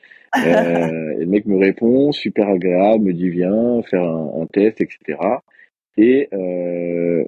Euh, 0.45 1.13
et 1.13 1.19
le 1.21 1.25
mec 1.25 1.45
me 1.45 1.57
répond, 1.57 2.11
super 2.11 2.49
agréable, 2.49 3.05
me 3.05 3.13
dit 3.13 3.29
viens 3.29 3.81
faire 3.83 4.03
un, 4.03 4.41
un 4.41 4.45
test, 4.45 4.81
etc. 4.81 5.17
Et 5.95 6.27
euh, 6.33 7.23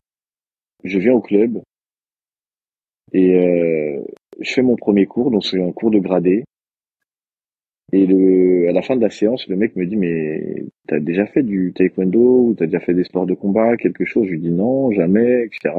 je 0.84 1.00
viens 1.00 1.14
au 1.14 1.22
club 1.22 1.62
et 3.14 3.36
euh, 3.36 4.04
je 4.40 4.54
fais 4.54 4.62
mon 4.62 4.76
premier 4.76 5.06
cours, 5.06 5.32
donc 5.32 5.46
c'est 5.46 5.62
un 5.62 5.72
cours 5.72 5.92
de 5.92 6.00
gradé. 6.00 6.44
Et 7.92 8.06
le, 8.06 8.70
à 8.70 8.72
la 8.72 8.84
fin 8.84 8.96
de 8.96 9.02
la 9.02 9.10
séance, 9.10 9.48
le 9.48 9.56
mec 9.56 9.76
me 9.76 9.86
dit 9.86 9.96
mais 9.96 10.66
t'as 10.88 11.00
déjà 11.00 11.26
fait 11.26 11.42
du 11.42 11.74
taekwondo 11.74 12.20
ou 12.20 12.54
t'as 12.56 12.66
déjà 12.66 12.80
fait 12.80 12.94
des 12.94 13.04
sports 13.04 13.26
de 13.26 13.34
combat, 13.34 13.78
quelque 13.78 14.06
chose? 14.06 14.26
Je 14.28 14.32
lui 14.32 14.40
dis 14.40 14.52
non, 14.52 14.92
jamais, 14.92 15.46
etc. 15.46 15.74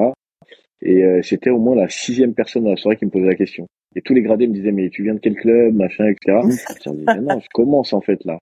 Et 0.83 1.05
euh, 1.05 1.21
c'était 1.23 1.51
au 1.51 1.59
moins 1.59 1.77
la 1.77 1.89
sixième 1.89 2.35
personne 2.35 2.65
dans 2.65 2.71
la 2.71 2.77
soirée 2.77 2.97
qui 2.97 3.05
me 3.05 3.11
posait 3.11 3.27
la 3.27 3.35
question. 3.35 3.67
Et 3.95 4.01
tous 4.01 4.15
les 4.15 4.23
gradés 4.23 4.47
me 4.47 4.55
disaient, 4.55 4.73
mais 4.73 4.89
tu 4.89 5.03
viens 5.03 5.15
de 5.15 5.19
quel 5.19 5.35
club, 5.35 5.75
machin, 5.75 6.07
etc. 6.07 6.39
je 6.85 6.91
disais, 6.91 7.21
non, 7.21 7.41
je 7.41 7.49
commence 7.53 7.93
en 7.93 8.01
fait 8.01 8.25
là. 8.25 8.39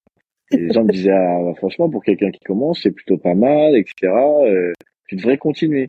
Et 0.52 0.56
les 0.58 0.72
gens 0.72 0.84
me 0.84 0.92
disaient, 0.92 1.10
ah, 1.10 1.40
bah, 1.42 1.54
franchement, 1.56 1.90
pour 1.90 2.02
quelqu'un 2.04 2.30
qui 2.30 2.40
commence, 2.40 2.82
c'est 2.82 2.90
plutôt 2.90 3.18
pas 3.18 3.34
mal, 3.34 3.76
etc. 3.76 4.12
Euh, 4.12 4.72
tu 5.08 5.16
devrais 5.16 5.38
continuer. 5.38 5.88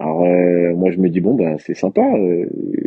Alors 0.00 0.24
euh, 0.24 0.74
moi 0.74 0.90
je 0.90 0.96
me 0.96 1.10
dis 1.10 1.20
bon 1.20 1.34
bah 1.34 1.58
c'est 1.58 1.74
sympa 1.74 2.02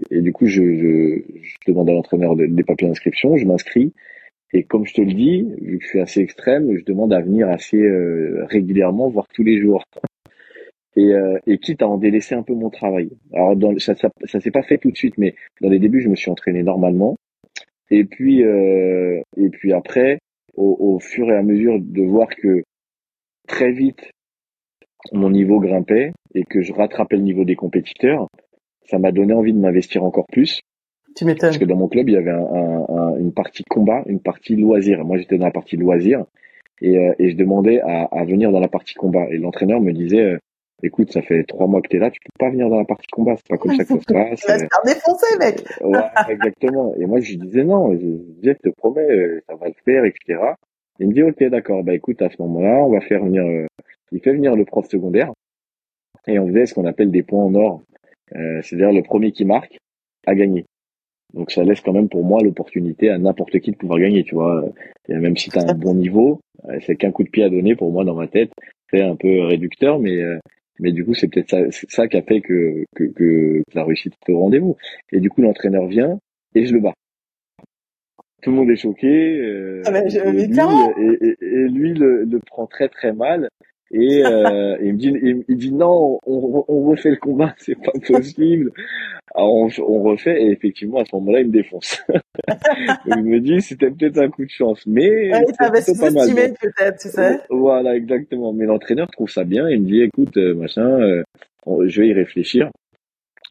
et 0.10 0.22
du 0.22 0.34
coup 0.34 0.48
je, 0.48 0.64
je, 0.64 1.22
je 1.40 1.56
demande 1.68 1.88
à 1.88 1.94
l'entraîneur 1.94 2.36
des 2.36 2.64
papiers 2.64 2.88
d'inscription, 2.88 3.38
je 3.38 3.46
m'inscris 3.46 3.94
et 4.54 4.64
comme 4.64 4.88
je 4.88 4.96
te 4.96 5.02
le 5.02 5.14
dis, 5.14 5.46
vu 5.62 5.78
que 5.78 5.84
je 5.84 5.90
suis 5.90 6.00
assez 6.00 6.20
extrême, 6.22 6.76
je 6.76 6.84
demande 6.84 7.14
à 7.14 7.22
venir 7.22 7.48
assez 7.48 7.80
régulièrement, 8.50 9.08
voire 9.08 9.28
tous 9.34 9.44
les 9.44 9.62
jours 9.62 9.84
et, 10.96 11.14
euh, 11.14 11.38
et 11.48 11.58
quitte 11.58 11.82
à 11.82 11.88
en 11.88 11.98
délaisser 11.98 12.36
un 12.36 12.44
peu 12.44 12.54
mon 12.54 12.70
travail. 12.70 13.10
Alors 13.34 13.56
dans, 13.56 13.78
ça, 13.80 13.96
ça, 13.96 14.10
ça 14.26 14.40
s'est 14.40 14.52
pas 14.52 14.64
fait 14.64 14.78
tout 14.78 14.92
de 14.92 14.98
suite, 14.98 15.18
mais 15.18 15.36
dans 15.62 15.70
les 15.70 15.80
débuts, 15.80 16.02
je 16.02 16.10
me 16.10 16.16
suis 16.16 16.32
entraîné 16.32 16.64
normalement. 16.64 17.16
Et 17.92 18.06
puis 18.06 18.44
euh, 18.44 19.22
et 19.38 19.50
puis 19.50 19.74
après, 19.74 20.20
au, 20.56 20.76
au, 20.80 21.00
fur 21.00 21.30
et 21.30 21.36
à 21.36 21.44
mesure 21.44 21.80
de 21.80 22.02
voir 22.04 22.28
que 22.30 22.64
très 23.48 23.72
vite 23.72 24.12
mon 25.12 25.30
niveau 25.30 25.60
grimpait 25.60 26.12
et 26.34 26.44
que 26.44 26.62
je 26.62 26.74
rattrapais 26.74 27.18
le 27.18 27.24
niveau 27.24 27.44
des 27.44 27.56
compétiteurs, 27.56 28.28
ça 28.86 28.98
m'a 28.98 29.12
donné 29.12 29.34
envie 29.34 29.54
de 29.54 29.60
m'investir 29.60 30.04
encore 30.04 30.26
plus. 30.32 30.62
Tu 31.16 31.26
m'étonnes. 31.26 31.50
Parce 31.50 31.58
que 31.58 31.66
dans 31.66 31.78
mon 31.78 31.88
club, 31.88 32.10
il 32.10 32.14
y 32.14 32.18
avait 32.18 32.32
un, 32.32 32.86
un, 32.90 33.16
une 33.18 33.34
partie 33.34 33.64
combat, 33.64 34.04
une 34.08 34.20
partie 34.20 34.56
loisir. 34.56 35.04
Moi, 35.06 35.18
j'étais 35.18 35.38
dans 35.38 35.46
la 35.46 35.52
partie 35.52 35.78
loisir 35.78 36.26
et, 36.82 36.98
euh, 36.98 37.14
et 37.20 37.30
je 37.32 37.36
demandais 37.36 37.80
à, 37.82 38.04
à, 38.12 38.26
venir 38.26 38.52
dans 38.52 38.60
la 38.60 38.68
partie 38.68 38.96
combat. 38.96 39.28
Et 39.32 39.38
l'entraîneur 39.38 39.80
me 39.80 39.94
disait, 39.94 40.22
euh, 40.22 40.38
écoute, 40.84 41.12
ça 41.12 41.22
fait 41.22 41.44
trois 41.44 41.68
mois 41.68 41.82
que 41.82 41.88
t'es 41.88 42.00
là, 42.00 42.12
tu 42.12 42.20
peux 42.20 42.46
pas 42.46 42.50
venir 42.50 42.70
dans 42.70 42.80
la 42.80 42.86
partie 42.86 43.08
combat, 43.08 43.36
c'est 43.38 43.48
pas 43.48 43.58
comme 43.58 43.76
ça 43.76 43.84
que 43.84 43.90
ça 43.90 44.00
se 44.00 44.06
passe. 44.06 44.40
tu 44.40 44.48
vas 44.48 44.60
se 44.60 44.66
faire 44.66 44.82
défoncer, 44.86 45.38
mec. 45.40 45.64
ouais, 45.82 46.32
exactement. 46.34 46.94
Et 46.96 47.06
moi, 47.06 47.20
je 47.22 47.32
lui 47.32 47.38
disais 47.38 47.64
non, 47.64 47.94
je, 47.94 47.98
disais, 47.98 48.58
je 48.64 48.70
te 48.70 48.76
promets, 48.76 49.10
euh, 49.10 49.42
ça 49.48 49.56
va 49.56 49.68
le 49.68 49.74
faire, 49.84 50.06
etc. 50.06 50.40
Il 51.00 51.10
me 51.10 51.14
dit, 51.14 51.24
ok, 51.24 51.44
d'accord, 51.46 51.84
bah 51.84 51.94
écoute, 51.94 52.22
à 52.22 52.30
ce 52.30 52.42
moment-là, 52.42 52.84
on 52.86 52.92
va 52.92 53.02
faire 53.02 53.24
venir, 53.24 53.44
euh, 53.44 53.66
il 54.12 54.22
fait 54.22 54.34
venir 54.34 54.56
le 54.56 54.66
prof 54.66 54.88
secondaire, 54.88 55.32
et 56.28 56.40
on 56.40 56.48
faisait 56.48 56.66
ce 56.66 56.74
qu'on 56.74 56.86
appelle 56.86 57.12
des 57.12 57.24
points 57.24 57.44
en 57.44 57.56
or. 57.56 57.82
Euh, 58.36 58.62
c'est-à-dire 58.62 58.92
le 58.92 59.04
premier 59.04 59.32
qui 59.32 59.46
marque 59.46 59.78
a 60.26 60.36
gagné. 60.36 60.66
Donc 61.34 61.52
ça 61.52 61.64
laisse 61.64 61.82
quand 61.82 61.94
même 61.94 62.10
pour 62.10 62.24
moi 62.24 62.42
l'opportunité 62.42 63.10
à 63.10 63.18
n'importe 63.18 63.60
qui 63.60 63.72
de 63.72 63.76
pouvoir 63.76 64.00
gagner, 64.00 64.24
tu 64.24 64.36
vois. 64.36 64.66
Et 65.10 65.16
même 65.16 65.38
si 65.38 65.50
tu 65.50 65.60
as 65.60 65.70
un 65.70 65.74
bon 65.76 65.94
niveau, 65.94 66.40
c'est 66.86 66.96
qu'un 66.96 67.12
coup 67.12 67.24
de 67.24 67.30
pied 67.30 67.44
à 67.44 67.50
donner 67.50 67.76
pour 67.76 67.92
moi 67.92 68.04
dans 68.04 68.16
ma 68.16 68.28
tête. 68.28 68.52
C'est 68.90 69.02
un 69.02 69.16
peu 69.16 69.42
réducteur, 69.42 70.00
mais 70.00 70.24
mais 70.80 70.92
du 70.92 71.06
coup, 71.06 71.14
c'est 71.14 71.28
peut-être 71.28 71.50
ça, 71.50 71.60
ça 71.90 72.08
qui 72.08 72.18
a 72.18 72.22
fait 72.22 72.42
que, 72.42 72.84
que, 72.96 73.04
que, 73.06 73.64
la 73.74 73.84
réussite 73.84 74.14
est 74.28 74.32
au 74.32 74.40
rendez-vous. 74.40 74.76
Et 75.12 75.20
du 75.20 75.30
coup, 75.30 75.42
l'entraîneur 75.42 75.88
vient 75.88 76.20
et 76.54 76.66
je 76.66 76.74
le 76.74 76.82
bats. 76.82 76.94
Tout 78.42 78.52
le 78.52 78.58
monde 78.58 78.70
est 78.70 78.76
choqué. 78.76 79.40
Euh, 79.40 79.82
ah 79.86 79.92
ben, 79.92 80.06
et, 80.08 80.32
lui, 80.32 80.44
et, 81.22 81.36
et, 81.42 81.68
lui 81.70 81.94
le, 81.94 82.24
le, 82.26 82.40
prend 82.40 82.68
très 82.68 82.90
très 82.90 83.14
mal. 83.14 83.50
Et 83.92 84.26
euh, 84.26 84.78
il 84.82 84.94
me 84.94 84.98
dit, 84.98 85.14
il, 85.48 85.58
dit 85.58 85.72
non, 85.72 86.20
on, 86.26 86.66
on, 86.68 86.90
refait 86.90 87.12
le 87.12 87.18
combat, 87.18 87.54
c'est 87.60 87.76
pas 87.76 87.92
possible. 88.08 88.72
Alors 89.36 89.54
on, 89.54 89.70
on, 89.88 90.02
refait 90.02 90.42
et 90.42 90.52
effectivement 90.52 91.00
à 91.00 91.06
ce 91.06 91.16
moment-là 91.16 91.42
il 91.42 91.48
me 91.48 91.52
défonce. 91.52 92.04
il 93.06 93.24
me 93.24 93.40
dit 93.40 93.62
c'était 93.62 93.92
peut-être 93.92 94.18
un 94.18 94.30
coup 94.30 94.44
de 94.44 94.50
chance, 94.50 94.82
mais 94.88 95.32
ouais, 95.32 95.44
il 95.48 95.56
t'avait 95.56 95.82
sous-estimé 95.82 96.54
peut-être, 96.60 96.98
tu 97.00 97.10
sais. 97.10 97.40
Voilà 97.50 97.96
exactement. 97.96 98.54
Mais 98.54 98.66
l'entraîneur 98.66 99.08
trouve 99.12 99.30
ça 99.30 99.44
bien. 99.44 99.70
Il 99.70 99.82
me 99.82 99.86
dit 99.86 100.02
écoute 100.02 100.36
euh, 100.38 100.56
machin, 100.56 101.00
euh, 101.02 101.24
je 101.86 102.02
vais 102.02 102.08
y 102.08 102.14
réfléchir. 102.14 102.72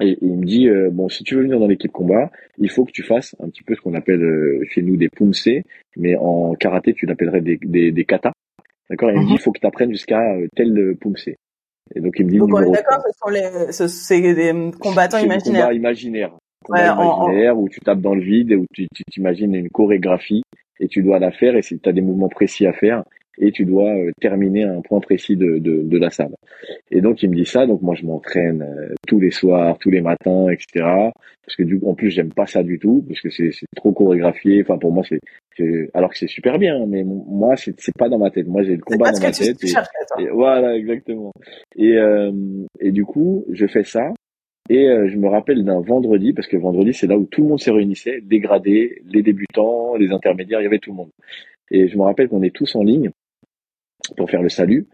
Et, 0.00 0.18
il 0.20 0.32
me 0.32 0.44
dit 0.44 0.68
euh, 0.68 0.90
bon 0.90 1.08
si 1.08 1.22
tu 1.22 1.36
veux 1.36 1.42
venir 1.42 1.60
dans 1.60 1.68
l'équipe 1.68 1.92
combat, 1.92 2.32
il 2.58 2.70
faut 2.70 2.84
que 2.84 2.92
tu 2.92 3.04
fasses 3.04 3.36
un 3.40 3.48
petit 3.50 3.62
peu 3.62 3.76
ce 3.76 3.80
qu'on 3.80 3.94
appelle 3.94 4.60
chez 4.68 4.82
nous 4.82 4.96
des 4.96 5.08
pumse, 5.08 5.48
mais 5.96 6.16
en 6.16 6.54
karaté 6.54 6.92
tu 6.92 7.06
l'appellerais 7.06 7.40
des, 7.40 7.58
des, 7.62 7.92
des 7.92 8.04
katas. 8.04 8.32
D'accord 8.90 9.10
Il 9.10 9.18
me 9.18 9.24
dit, 9.24 9.26
mhm. 9.30 9.34
il 9.34 9.40
faut 9.40 9.52
que 9.52 9.60
tu 9.60 9.66
apprennes 9.66 9.90
jusqu'à 9.90 10.34
euh, 10.34 10.46
tel 10.54 10.76
euh, 10.78 10.94
Pumse. 11.00 11.28
Et 11.94 12.00
donc, 12.00 12.14
il 12.18 12.26
me 12.26 12.30
dit 12.30 12.38
donc, 12.38 12.50
d'accord, 12.50 13.02
ce 13.06 13.18
sont 13.18 13.30
les, 13.30 13.72
c'est 13.72 14.20
des 14.20 14.70
combattants 14.80 15.18
imaginaires. 15.18 15.66
Combat 15.66 15.74
imaginaire. 15.74 16.36
Combat 16.64 16.94
imaginaire 16.94 17.58
où 17.58 17.68
tu 17.68 17.80
tapes 17.80 18.00
dans 18.00 18.14
le 18.14 18.22
vide 18.22 18.52
et 18.52 18.56
où 18.56 18.66
tu 18.72 18.86
t'imagines 19.10 19.54
une 19.54 19.68
chorégraphie 19.68 20.42
et 20.80 20.88
tu 20.88 21.02
dois 21.02 21.18
la 21.18 21.30
faire 21.30 21.56
et 21.56 21.62
si 21.62 21.78
tu 21.78 21.88
as 21.88 21.92
des 21.92 22.00
mouvements 22.00 22.28
précis 22.28 22.66
à 22.66 22.72
faire 22.72 23.04
et 23.38 23.52
tu 23.52 23.64
dois 23.64 23.90
euh, 23.90 24.10
terminer 24.20 24.64
un 24.64 24.80
point 24.80 25.00
précis 25.00 25.36
de, 25.36 25.58
de, 25.58 25.82
de, 25.82 25.98
la 25.98 26.10
salle. 26.10 26.34
Et 26.90 27.00
donc 27.00 27.22
il 27.22 27.30
me 27.30 27.34
dit 27.34 27.44
ça, 27.44 27.66
donc 27.66 27.82
moi 27.82 27.94
je 27.94 28.04
m'entraîne 28.04 28.62
euh, 28.62 28.94
tous 29.06 29.20
les 29.20 29.30
soirs, 29.30 29.78
tous 29.78 29.90
les 29.90 30.00
matins, 30.00 30.48
etc. 30.48 30.86
Parce 31.46 31.56
que 31.56 31.62
du 31.62 31.78
coup, 31.78 31.88
en 31.88 31.94
plus 31.94 32.10
j'aime 32.10 32.32
pas 32.32 32.46
ça 32.46 32.62
du 32.62 32.78
tout, 32.78 33.04
parce 33.06 33.20
que 33.20 33.30
c'est 33.30 33.50
trop 33.76 33.92
chorégraphié. 33.92 34.62
Enfin 34.62 34.78
pour 34.78 34.92
moi 34.92 35.02
c'est 35.08 35.20
alors 35.94 36.10
que 36.10 36.18
c'est 36.18 36.28
super 36.28 36.58
bien, 36.58 36.86
mais 36.86 37.04
moi 37.04 37.56
c'est 37.56 37.78
c'est 37.80 37.96
pas 37.96 38.08
dans 38.08 38.18
ma 38.18 38.30
tête. 38.30 38.46
Moi 38.46 38.62
j'ai 38.62 38.76
le 38.76 38.82
combat 38.82 39.10
dans 39.10 39.20
ma 39.20 39.32
tête. 39.32 39.56
Et, 40.18 40.28
voilà 40.30 40.76
exactement. 40.76 41.32
Et 41.76 41.96
euh, 41.96 42.32
et 42.80 42.92
du 42.92 43.04
coup 43.04 43.44
je 43.50 43.66
fais 43.66 43.84
ça. 43.84 44.12
Et 44.70 44.86
je 45.08 45.18
me 45.18 45.28
rappelle 45.28 45.62
d'un 45.62 45.82
vendredi, 45.82 46.32
parce 46.32 46.48
que 46.48 46.56
vendredi, 46.56 46.94
c'est 46.94 47.06
là 47.06 47.18
où 47.18 47.26
tout 47.26 47.42
le 47.42 47.48
monde 47.48 47.60
s'est 47.60 47.70
réunissait, 47.70 48.22
dégradé, 48.22 49.02
les 49.12 49.22
débutants, 49.22 49.94
les 49.96 50.10
intermédiaires, 50.10 50.62
il 50.62 50.64
y 50.64 50.66
avait 50.66 50.78
tout 50.78 50.90
le 50.90 50.96
monde. 50.96 51.10
Et 51.70 51.88
je 51.88 51.98
me 51.98 52.02
rappelle 52.02 52.28
qu'on 52.28 52.42
est 52.42 52.54
tous 52.54 52.74
en 52.74 52.82
ligne 52.82 53.10
pour 54.16 54.30
faire 54.30 54.42
le 54.42 54.48
salut. 54.48 54.86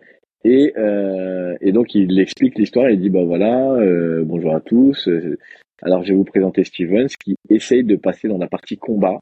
Et, 0.44 0.72
euh, 0.78 1.56
et 1.60 1.72
donc 1.72 1.94
il 1.94 2.18
explique 2.18 2.58
l'histoire, 2.58 2.88
il 2.88 3.00
dit 3.00 3.10
bah 3.10 3.24
voilà, 3.24 3.72
euh, 3.74 4.24
bonjour 4.24 4.54
à 4.54 4.60
tous. 4.60 5.08
Alors 5.82 6.02
je 6.02 6.10
vais 6.10 6.16
vous 6.16 6.24
présenter 6.24 6.64
Stevens 6.64 7.08
qui 7.22 7.36
essaye 7.48 7.84
de 7.84 7.96
passer 7.96 8.28
dans 8.28 8.38
la 8.38 8.48
partie 8.48 8.76
combat. 8.76 9.18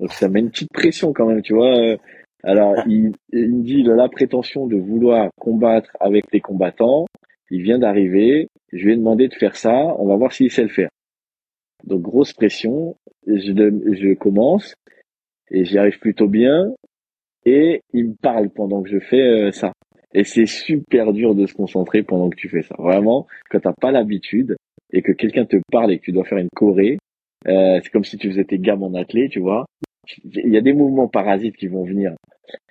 Donc 0.00 0.12
ça 0.12 0.28
met 0.28 0.40
une 0.40 0.50
petite 0.50 0.72
pression 0.72 1.12
quand 1.12 1.26
même, 1.26 1.42
tu 1.42 1.54
vois. 1.54 1.96
Alors 2.42 2.76
il, 2.86 3.12
il 3.32 3.54
me 3.54 3.62
dit 3.62 3.80
il 3.80 3.90
a 3.90 3.94
la 3.94 4.08
prétention 4.08 4.66
de 4.66 4.76
vouloir 4.76 5.30
combattre 5.38 5.90
avec 6.00 6.24
les 6.32 6.40
combattants. 6.40 7.06
Il 7.50 7.62
vient 7.62 7.78
d'arriver. 7.78 8.48
Je 8.72 8.84
lui 8.84 8.94
ai 8.94 8.96
demandé 8.96 9.28
de 9.28 9.34
faire 9.34 9.56
ça. 9.56 9.94
On 9.98 10.06
va 10.06 10.16
voir 10.16 10.32
s'il 10.32 10.50
sait 10.50 10.62
le 10.62 10.68
faire. 10.68 10.88
Donc 11.84 12.00
grosse 12.00 12.32
pression. 12.32 12.96
Je, 13.26 13.52
je 13.52 14.14
commence 14.14 14.74
et 15.50 15.64
j'y 15.64 15.78
arrive 15.78 15.98
plutôt 15.98 16.28
bien 16.28 16.74
et 17.44 17.80
il 17.92 18.08
me 18.08 18.14
parle 18.20 18.50
pendant 18.50 18.82
que 18.82 18.88
je 18.88 18.98
fais 18.98 19.20
euh, 19.20 19.52
ça. 19.52 19.72
Et 20.14 20.24
c'est 20.24 20.46
super 20.46 21.12
dur 21.12 21.34
de 21.34 21.46
se 21.46 21.54
concentrer 21.54 22.02
pendant 22.02 22.30
que 22.30 22.36
tu 22.36 22.48
fais 22.48 22.62
ça. 22.62 22.76
Vraiment, 22.78 23.26
quand 23.50 23.60
t'as 23.60 23.72
pas 23.72 23.90
l'habitude 23.90 24.56
et 24.92 25.02
que 25.02 25.12
quelqu'un 25.12 25.44
te 25.44 25.56
parle 25.72 25.92
et 25.92 25.98
que 25.98 26.04
tu 26.04 26.12
dois 26.12 26.24
faire 26.24 26.38
une 26.38 26.48
choré, 26.54 26.98
euh, 27.48 27.80
c'est 27.82 27.90
comme 27.90 28.04
si 28.04 28.16
tu 28.16 28.30
faisais 28.30 28.44
tes 28.44 28.58
gammes 28.58 28.84
en 28.84 28.94
athlée, 28.94 29.28
tu 29.28 29.40
vois. 29.40 29.64
Il 30.24 30.52
y 30.52 30.56
a 30.56 30.60
des 30.60 30.72
mouvements 30.72 31.08
parasites 31.08 31.56
qui 31.56 31.66
vont 31.66 31.84
venir. 31.84 32.14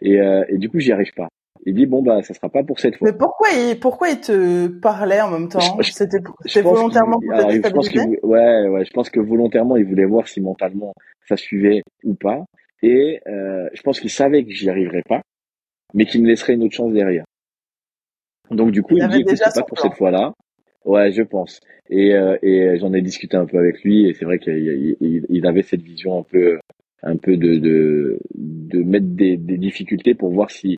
Et, 0.01 0.21
euh, 0.21 0.45
et 0.47 0.57
du 0.57 0.69
coup, 0.69 0.79
j'y 0.79 0.91
arrive 0.91 1.13
pas. 1.15 1.27
Il 1.65 1.75
dit 1.75 1.85
bon 1.85 2.01
bah 2.01 2.21
ça 2.23 2.33
sera 2.33 2.49
pas 2.49 2.63
pour 2.63 2.79
cette 2.79 2.97
fois. 2.97 3.09
Mais 3.09 3.17
pourquoi 3.17 3.47
il 3.51 3.79
pourquoi 3.79 4.09
il 4.09 4.19
te 4.19 4.67
parlait 4.67 5.21
en 5.21 5.31
même 5.31 5.47
temps? 5.47 5.59
C'était 5.81 6.61
volontairement 6.61 7.19
pour 7.19 7.37
te 7.37 7.51
déstabiliser? 7.51 8.19
Ouais 8.21 8.67
ouais, 8.67 8.83
je 8.83 8.91
pense 8.91 9.09
que 9.09 9.21
volontairement 9.21 9.77
il 9.77 9.85
voulait 9.85 10.05
voir 10.05 10.27
si 10.27 10.41
mentalement 10.41 10.93
ça 11.27 11.37
suivait 11.37 11.81
ou 12.03 12.15
pas. 12.15 12.43
Et 12.83 13.19
euh, 13.27 13.67
je 13.73 13.81
pense 13.81 13.99
qu'il 13.99 14.11
savait 14.11 14.43
que 14.43 14.51
j'y 14.51 14.69
arriverais 14.69 15.01
pas, 15.07 15.21
mais 15.95 16.05
qu'il 16.05 16.21
me 16.21 16.27
laisserait 16.27 16.53
une 16.53 16.63
autre 16.63 16.75
chance 16.75 16.93
derrière. 16.93 17.25
Donc 18.51 18.71
du 18.71 18.83
coup, 18.83 18.97
il, 18.97 19.03
me 19.03 19.09
dit 19.09 19.23
que 19.23 19.35
c'est 19.35 19.55
pas 19.55 19.63
pour 19.63 19.79
cette 19.79 19.95
fois-là. 19.95 20.33
Ouais, 20.85 21.11
je 21.11 21.23
pense. 21.23 21.59
Et, 21.89 22.13
euh, 22.13 22.37
et 22.43 22.77
j'en 22.77 22.93
ai 22.93 23.01
discuté 23.01 23.37
un 23.37 23.45
peu 23.45 23.57
avec 23.57 23.81
lui, 23.83 24.07
et 24.07 24.13
c'est 24.13 24.25
vrai 24.25 24.37
qu'il 24.37 24.97
il, 24.99 25.47
avait 25.47 25.63
cette 25.63 25.81
vision 25.81 26.19
un 26.19 26.23
peu, 26.23 26.59
un 27.01 27.15
peu 27.15 27.37
de 27.37 27.55
de, 27.55 28.19
de 28.35 28.83
mettre 28.83 29.07
des, 29.07 29.37
des 29.37 29.57
difficultés 29.57 30.13
pour 30.13 30.31
voir 30.31 30.51
si 30.51 30.77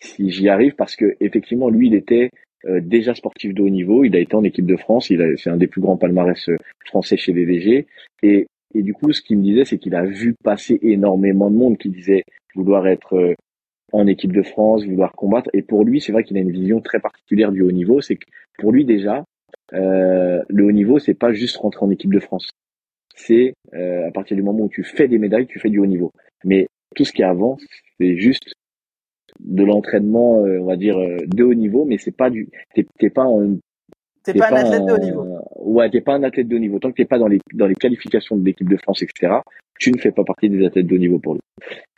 si 0.00 0.30
j'y 0.30 0.48
arrive, 0.48 0.74
parce 0.74 0.94
que 0.94 1.16
effectivement, 1.20 1.70
lui, 1.70 1.88
il 1.88 1.94
était 1.94 2.30
euh, 2.66 2.80
déjà 2.80 3.14
sportif 3.14 3.54
de 3.54 3.62
haut 3.62 3.68
niveau. 3.68 4.04
Il 4.04 4.16
a 4.16 4.18
été 4.18 4.34
en 4.34 4.44
équipe 4.44 4.66
de 4.66 4.76
France. 4.76 5.10
Il 5.10 5.22
a, 5.22 5.36
c'est 5.36 5.50
un 5.50 5.56
des 5.56 5.66
plus 5.66 5.80
grands 5.80 5.96
palmarès 5.96 6.48
euh, 6.48 6.56
français 6.86 7.16
chez 7.16 7.32
DG. 7.32 7.86
Et 8.22 8.46
et 8.76 8.82
du 8.82 8.92
coup, 8.92 9.12
ce 9.12 9.22
qu'il 9.22 9.38
me 9.38 9.42
disait, 9.42 9.64
c'est 9.64 9.78
qu'il 9.78 9.94
a 9.94 10.04
vu 10.04 10.34
passer 10.44 10.78
énormément 10.82 11.50
de 11.50 11.56
monde 11.56 11.78
qui 11.78 11.88
disait 11.88 12.24
vouloir 12.54 12.86
être 12.86 13.14
euh, 13.14 13.34
en 13.92 14.06
équipe 14.06 14.32
de 14.32 14.42
France, 14.42 14.84
vouloir 14.84 15.12
combattre. 15.12 15.48
Et 15.54 15.62
pour 15.62 15.84
lui, 15.84 16.00
c'est 16.00 16.12
vrai 16.12 16.24
qu'il 16.24 16.36
a 16.36 16.40
une 16.40 16.50
vision 16.50 16.80
très 16.80 17.00
particulière 17.00 17.52
du 17.52 17.62
haut 17.62 17.72
niveau. 17.72 18.02
C'est 18.02 18.16
que 18.16 18.26
pour 18.58 18.72
lui 18.72 18.84
déjà, 18.84 19.24
euh, 19.72 20.42
le 20.48 20.64
haut 20.64 20.72
niveau, 20.72 20.98
c'est 20.98 21.14
pas 21.14 21.32
juste 21.32 21.56
rentrer 21.56 21.86
en 21.86 21.90
équipe 21.90 22.12
de 22.12 22.20
France. 22.20 22.50
C'est 23.14 23.54
euh, 23.72 24.08
à 24.08 24.10
partir 24.10 24.36
du 24.36 24.42
moment 24.42 24.64
où 24.64 24.68
tu 24.68 24.84
fais 24.84 25.08
des 25.08 25.18
médailles, 25.18 25.46
tu 25.46 25.58
fais 25.58 25.70
du 25.70 25.78
haut 25.78 25.86
niveau. 25.86 26.12
Mais 26.44 26.66
tout 26.94 27.04
ce 27.04 27.12
qui 27.12 27.22
est 27.22 27.26
avant, 27.26 27.56
c'est 27.98 28.16
juste 28.16 28.52
de 29.40 29.64
l'entraînement, 29.64 30.40
on 30.40 30.64
va 30.64 30.76
dire 30.76 30.96
de 30.98 31.44
haut 31.44 31.54
niveau, 31.54 31.84
mais 31.84 31.98
c'est 31.98 32.16
pas 32.16 32.30
du, 32.30 32.48
t'es 32.74 33.10
pas 33.10 33.24
en 33.24 33.58
T'es 34.26 34.34
pas, 34.34 34.50
un 34.50 34.56
athlète 34.56 34.84
de 34.84 34.92
haut 34.92 34.98
niveau. 34.98 35.38
Ouais, 35.56 35.88
t'es 35.88 36.00
pas 36.00 36.14
un 36.14 36.22
athlète 36.24 36.48
de 36.48 36.56
haut 36.56 36.58
niveau. 36.58 36.78
Tant 36.78 36.90
que 36.90 36.96
t'es 36.96 37.04
pas 37.04 37.18
dans 37.18 37.28
les 37.28 37.38
dans 37.54 37.66
les 37.66 37.74
qualifications 37.74 38.36
de 38.36 38.44
l'équipe 38.44 38.68
de 38.68 38.76
France, 38.76 39.02
etc. 39.02 39.34
Tu 39.78 39.92
ne 39.92 39.98
fais 39.98 40.10
pas 40.10 40.24
partie 40.24 40.50
des 40.50 40.64
athlètes 40.66 40.86
de 40.86 40.94
haut 40.94 40.98
niveau 40.98 41.18
pour 41.18 41.34
lui. 41.34 41.40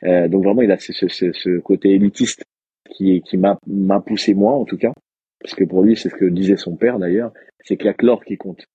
Euh, 0.04 0.28
donc 0.28 0.44
vraiment, 0.44 0.62
il 0.62 0.70
a 0.70 0.78
ce, 0.78 0.92
ce, 0.92 1.32
ce 1.32 1.58
côté 1.58 1.90
élitiste 1.90 2.44
qui 2.90 3.22
qui 3.22 3.36
m'a 3.36 3.58
m'a 3.66 4.00
poussé 4.00 4.34
moi 4.34 4.52
en 4.52 4.64
tout 4.64 4.76
cas, 4.76 4.92
parce 5.40 5.54
que 5.54 5.64
pour 5.64 5.82
lui, 5.82 5.96
c'est 5.96 6.08
ce 6.08 6.14
que 6.14 6.26
disait 6.26 6.56
son 6.56 6.76
père 6.76 6.98
d'ailleurs, 6.98 7.32
c'est 7.64 7.76
qu'il 7.76 7.86
y 7.86 7.90
a 7.90 7.94
que 7.94 8.04
l'or 8.04 8.24
qui 8.24 8.36
compte. 8.36 8.66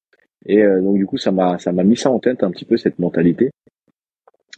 Et 0.45 0.61
euh, 0.63 0.81
donc 0.81 0.97
du 0.97 1.05
coup, 1.05 1.17
ça 1.17 1.31
m'a 1.31 1.57
ça 1.59 1.71
m'a 1.71 1.83
mis 1.83 1.97
ça 1.97 2.09
en 2.09 2.19
tête 2.19 2.43
un 2.43 2.51
petit 2.51 2.65
peu 2.65 2.77
cette 2.77 2.99
mentalité. 2.99 3.51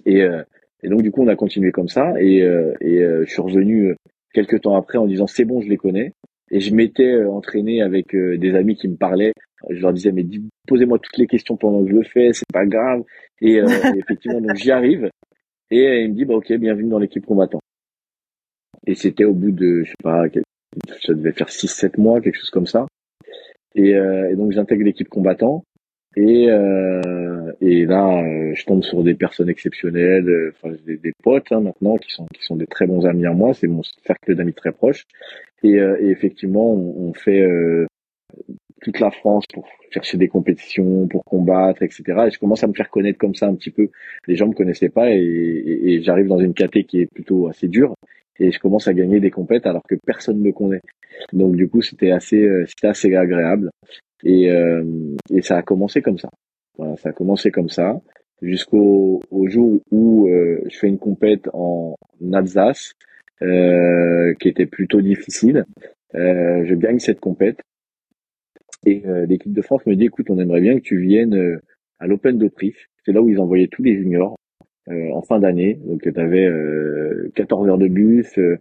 Et 0.06 0.22
euh, 0.22 0.44
et 0.84 0.90
donc 0.90 1.02
du 1.02 1.12
coup, 1.12 1.24
on 1.24 1.28
a 1.28 1.36
continué 1.36 1.72
comme 1.72 1.88
ça. 1.88 2.14
Et 2.20 2.42
euh, 2.44 2.74
et 2.82 3.00
je 3.00 3.30
suis 3.30 3.42
revenu 3.42 3.96
quelques 4.34 4.62
temps 4.62 4.76
après 4.76 4.98
en 4.98 5.06
disant 5.06 5.28
c'est 5.28 5.46
bon, 5.46 5.62
je 5.62 5.70
les 5.70 5.78
connais. 5.78 6.14
Et 6.52 6.60
je 6.60 6.74
m'étais 6.74 7.12
euh, 7.12 7.30
entraîné 7.30 7.82
avec 7.82 8.14
euh, 8.14 8.38
des 8.38 8.56
amis 8.56 8.76
qui 8.76 8.88
me 8.88 8.96
parlaient. 8.96 9.34
Je 9.70 9.82
leur 9.82 9.94
disais, 9.94 10.12
mais 10.12 10.26
posez-moi 10.68 11.00
toutes 11.00 11.18
les 11.18 11.28
questions 11.28 11.58
pendant 11.58 11.84
que 11.84 11.90
je 11.90 11.96
le 11.96 12.04
fais, 12.04 12.34
c'est 12.34 12.46
pas 12.54 12.66
grave. 12.66 13.04
Et, 13.42 13.60
euh, 13.60 13.66
effectivement, 13.98 14.42
donc 14.42 14.56
j'y 14.56 14.72
arrive. 14.72 15.10
Et 15.72 16.04
il 16.04 16.12
me 16.12 16.16
dit, 16.16 16.26
bah 16.26 16.36
ok, 16.36 16.54
bienvenue 16.54 16.90
dans 16.90 17.00
l'équipe 17.00 17.26
combattant. 17.26 17.60
Et 18.86 18.94
c'était 18.94 19.26
au 19.26 19.34
bout 19.34 19.52
de, 19.52 19.84
je 19.84 19.90
sais 19.90 19.96
pas, 20.04 20.26
ça 21.02 21.14
devait 21.14 21.32
faire 21.32 21.48
6-7 21.48 22.00
mois, 22.00 22.22
quelque 22.22 22.38
chose 22.38 22.52
comme 22.52 22.68
ça. 22.68 22.86
Et, 23.74 23.90
et 23.90 24.36
donc 24.36 24.52
j'intègre 24.52 24.86
l'équipe 24.86 25.10
combattant. 25.10 25.64
Et, 26.16 26.50
euh, 26.50 27.02
et 27.62 27.86
là, 27.86 28.24
je 28.54 28.66
tombe 28.66 28.84
sur 28.84 29.04
des 29.04 29.16
personnes 29.16 29.50
exceptionnelles, 29.50 30.52
enfin 30.52 30.76
des, 30.86 30.98
des 30.98 31.14
potes 31.24 31.52
hein, 31.52 31.62
maintenant 31.62 31.98
qui 31.98 32.12
sont 32.12 32.26
qui 32.34 32.44
sont 32.44 32.56
des 32.56 32.68
très 32.68 32.88
bons 32.88 33.06
amis 33.06 33.26
à 33.26 33.34
moi. 33.34 33.54
C'est 33.54 33.68
mon 33.68 33.84
cercle 34.06 34.36
d'amis 34.36 34.54
très 34.54 34.72
proche. 34.72 35.06
Et, 35.64 35.80
euh, 35.80 35.98
et 36.00 36.10
effectivement, 36.10 36.72
on, 36.74 37.14
fait 37.14 37.42
euh, 37.42 37.88
toute 38.82 39.00
la 39.00 39.10
France 39.12 39.46
pour 39.52 39.68
chercher 39.90 40.18
des 40.18 40.28
compétitions, 40.28 41.08
pour 41.08 41.24
combattre, 41.24 41.82
etc. 41.82 42.04
Et 42.28 42.32
je 42.32 42.40
commence 42.40 42.64
à 42.64 42.68
me 42.68 42.74
faire 42.74 42.90
connaître 42.90 43.18
comme 43.18 43.36
ça 43.36 43.48
un 43.48 43.56
petit 43.56 43.72
peu. 43.72 43.90
Les 44.28 44.36
gens 44.36 44.48
me 44.48 44.54
connaissaient 44.54 44.90
pas 44.90 45.12
et, 45.12 45.18
et, 45.18 46.02
j'arrive 46.04 46.28
dans 46.28 46.40
une 46.40 46.54
caté 46.54 46.84
qui 46.84 47.02
est 47.02 47.08
plutôt 47.12 47.48
assez 47.48 47.68
dure 47.68 47.96
et 48.40 48.52
je 48.52 48.60
commence 48.60 48.88
à 48.88 48.94
gagner 48.94 49.20
des 49.20 49.32
compètes 49.32 49.66
alors 49.66 49.84
que 49.84 49.96
personne 50.06 50.38
ne 50.40 50.44
me 50.44 50.52
connaît. 50.52 50.82
Donc 51.34 51.56
du 51.56 51.68
coup, 51.68 51.82
c'était 51.82 52.12
assez, 52.12 52.44
euh, 52.44 52.66
c'était 52.68 52.88
assez 52.88 53.16
agréable 53.16 53.72
et, 54.24 54.50
et 55.30 55.42
ça 55.42 55.58
a 55.58 55.62
commencé 55.62 56.02
comme 56.02 56.18
ça. 56.18 56.30
Voilà, 56.78 56.96
ça 56.98 57.10
a 57.10 57.14
commencé 57.14 57.52
comme 57.52 57.70
ça 57.70 58.02
jusqu'au 58.42 59.22
au 59.32 59.48
jour 59.48 59.80
où 59.92 60.28
je 60.30 60.78
fais 60.78 60.88
une 60.88 61.00
compète 61.00 61.50
en 61.54 61.96
Alsace 62.34 62.96
euh, 63.42 64.34
qui 64.36 64.48
était 64.48 64.66
plutôt 64.66 65.02
difficile. 65.02 65.66
Euh, 66.16 66.64
je 66.64 66.74
gagne 66.74 67.00
cette 67.00 67.20
compète 67.20 67.60
et 68.86 69.06
euh, 69.06 69.26
l'équipe 69.26 69.52
de 69.52 69.62
France 69.62 69.86
me 69.86 69.96
dit 69.96 70.06
écoute, 70.06 70.30
on 70.30 70.40
aimerait 70.40 70.62
bien 70.62 70.76
que 70.76 70.84
tu 70.84 71.02
viennes 71.02 71.60
à 72.00 72.08
l'Open 72.08 72.38
d'Autriche. 72.38 72.90
C'est 73.04 73.12
là 73.12 73.22
où 73.22 73.30
ils 73.30 73.40
envoyaient 73.40 73.68
tous 73.68 73.84
les 73.84 73.98
juniors. 73.98 74.38
Euh, 74.88 75.10
en 75.14 75.24
fin 75.24 75.40
d'année. 75.40 75.80
Donc 75.84 76.02
tu 76.04 76.14
avais 76.20 76.46
euh, 76.46 77.32
14 77.34 77.70
heures 77.70 77.78
de 77.80 77.88
bus. 77.88 78.38
Euh, 78.38 78.60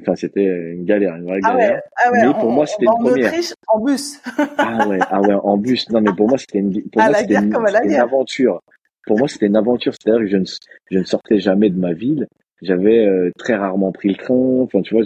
enfin 0.00 0.16
c'était 0.16 0.44
une 0.72 0.84
galère, 0.84 1.14
une 1.14 1.26
vraie 1.26 1.38
ah 1.44 1.52
galère. 1.52 1.74
Ouais, 1.74 1.80
ah 1.94 2.10
ouais, 2.10 2.26
mais 2.26 2.32
pour 2.32 2.50
moi 2.50 2.66
c'était 2.66 2.86
une 2.86 2.98
première. 2.98 3.26
Autriche, 3.28 3.54
en 3.68 3.78
bus. 3.78 4.20
ah 4.58 4.88
ouais, 4.88 4.98
ah 5.00 5.20
ouais, 5.20 5.34
en 5.34 5.56
bus. 5.56 5.88
Non 5.90 6.00
mais 6.00 6.10
pour 6.16 6.28
moi 6.28 6.38
c'était 6.38 6.58
une, 6.58 6.72
pour 6.90 7.00
moi, 7.00 7.14
c'était 7.14 7.34
une, 7.34 7.54
une, 7.84 7.94
aventure. 7.94 8.60
Pour 9.06 9.16
moi 9.16 9.28
c'était 9.28 9.46
une 9.46 9.54
aventure. 9.54 9.92
C'est-à-dire 9.94 10.22
que 10.22 10.26
je 10.26 10.36
ne, 10.38 10.44
je 10.90 10.98
ne 10.98 11.04
sortais 11.04 11.38
jamais 11.38 11.70
de 11.70 11.78
ma 11.78 11.92
ville. 11.92 12.26
J'avais 12.62 13.06
euh, 13.06 13.30
très 13.38 13.54
rarement 13.54 13.92
pris 13.92 14.08
le 14.08 14.16
train. 14.16 14.34
Enfin, 14.34 14.82
tu 14.82 14.92
vois, 14.92 15.04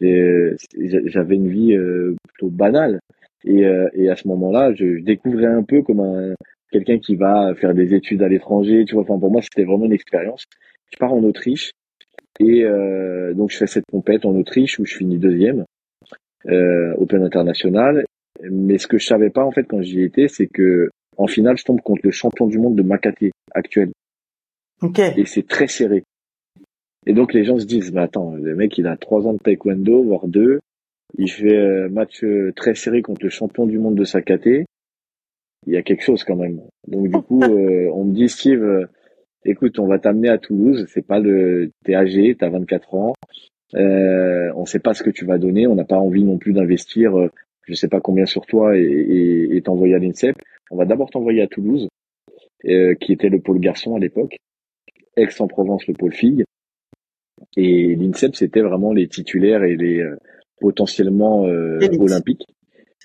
J'avais 0.00 1.34
une 1.36 1.48
vie 1.48 1.78
plutôt 2.26 2.50
banale. 2.50 2.98
Et, 3.44 3.60
et 3.94 4.10
à 4.10 4.16
ce 4.16 4.26
moment-là, 4.26 4.74
je, 4.74 4.96
je, 4.96 5.04
découvrais 5.04 5.46
un 5.46 5.62
peu 5.62 5.82
comme 5.82 6.00
un 6.00 6.34
quelqu'un 6.70 6.98
qui 6.98 7.16
va 7.16 7.54
faire 7.54 7.74
des 7.74 7.94
études 7.94 8.22
à 8.22 8.28
l'étranger. 8.28 8.84
Tu 8.84 8.94
vois, 8.94 9.02
enfin 9.02 9.18
pour 9.18 9.30
moi, 9.30 9.42
c'était 9.42 9.64
vraiment 9.64 9.86
une 9.86 9.92
expérience. 9.92 10.44
Je 10.92 10.98
pars 10.98 11.12
en 11.12 11.22
Autriche 11.22 11.72
et 12.38 12.64
donc 13.34 13.50
je 13.50 13.56
fais 13.56 13.66
cette 13.66 13.84
compète 13.90 14.24
en 14.24 14.34
Autriche 14.34 14.78
où 14.78 14.86
je 14.86 14.96
finis 14.96 15.18
deuxième 15.18 15.64
euh, 16.46 16.94
Open 16.96 17.22
International. 17.22 18.04
Mais 18.50 18.78
ce 18.78 18.86
que 18.86 18.98
je 18.98 19.06
savais 19.06 19.30
pas 19.30 19.44
en 19.44 19.50
fait 19.50 19.64
quand 19.64 19.82
j'y 19.82 20.02
étais, 20.02 20.28
c'est 20.28 20.46
que 20.46 20.88
en 21.16 21.26
finale, 21.26 21.58
je 21.58 21.64
tombe 21.64 21.80
contre 21.82 22.00
le 22.04 22.10
champion 22.10 22.46
du 22.46 22.58
monde 22.58 22.76
de 22.76 22.82
Makate 22.82 23.32
actuel. 23.52 23.90
Et 25.18 25.26
c'est 25.26 25.46
très 25.46 25.66
serré. 25.66 26.04
Et 27.06 27.12
donc 27.12 27.34
les 27.34 27.44
gens 27.44 27.58
se 27.58 27.66
disent, 27.66 27.92
mais 27.92 28.00
attends, 28.00 28.34
le 28.34 28.54
mec 28.54 28.78
il 28.78 28.86
a 28.86 28.96
trois 28.96 29.26
ans 29.26 29.34
de 29.34 29.38
taekwondo, 29.38 30.02
voire 30.02 30.26
deux, 30.26 30.60
il 31.18 31.30
fait 31.30 31.58
un 31.58 31.88
match 31.88 32.24
euh, 32.24 32.52
très 32.56 32.74
serré 32.74 33.02
contre 33.02 33.24
le 33.24 33.30
champion 33.30 33.66
du 33.66 33.78
monde 33.78 33.96
de 33.96 34.04
Sakate. 34.04 34.64
Il 35.66 35.74
y 35.74 35.76
a 35.76 35.82
quelque 35.82 36.02
chose 36.02 36.24
quand 36.24 36.36
même. 36.36 36.60
Donc 36.88 37.08
du 37.08 37.22
coup, 37.22 37.42
euh, 37.42 37.90
on 37.92 38.04
me 38.04 38.14
dit, 38.14 38.28
Steve, 38.28 38.62
euh, 38.62 38.86
écoute, 39.44 39.78
on 39.78 39.86
va 39.86 39.98
t'amener 39.98 40.28
à 40.28 40.38
Toulouse. 40.38 40.86
C'est 40.92 41.06
pas 41.06 41.18
le, 41.18 41.70
t'es 41.84 41.94
âgé, 41.94 42.36
t'as 42.38 42.48
24 42.48 42.94
ans. 42.94 43.12
Euh, 43.74 44.52
on 44.56 44.66
sait 44.66 44.78
pas 44.78 44.94
ce 44.94 45.02
que 45.02 45.10
tu 45.10 45.24
vas 45.24 45.38
donner. 45.38 45.66
On 45.66 45.74
n'a 45.74 45.84
pas 45.84 45.98
envie 45.98 46.24
non 46.24 46.38
plus 46.38 46.52
d'investir, 46.52 47.18
euh, 47.18 47.30
je 47.66 47.74
sais 47.74 47.88
pas 47.88 48.00
combien 48.00 48.26
sur 48.26 48.46
toi 48.46 48.76
et, 48.76 49.60
t'envoyer 49.64 49.94
à 49.94 49.98
l'INSEP. 49.98 50.36
On 50.70 50.76
va 50.76 50.84
d'abord 50.84 51.10
t'envoyer 51.10 51.42
à 51.42 51.46
Toulouse, 51.46 51.88
euh, 52.66 52.94
qui 52.94 53.12
était 53.12 53.28
le 53.28 53.40
pôle 53.40 53.60
garçon 53.60 53.94
à 53.94 53.98
l'époque. 53.98 54.36
Aix-en-Provence, 55.16 55.86
le 55.86 55.94
pôle 55.94 56.14
fille. 56.14 56.44
Et 57.56 57.94
l'INSEP, 57.94 58.36
c'était 58.36 58.62
vraiment 58.62 58.92
les 58.92 59.08
titulaires 59.08 59.64
et 59.64 59.76
les 59.76 60.00
euh, 60.00 60.16
potentiellement 60.60 61.42
olympiques. 61.42 62.46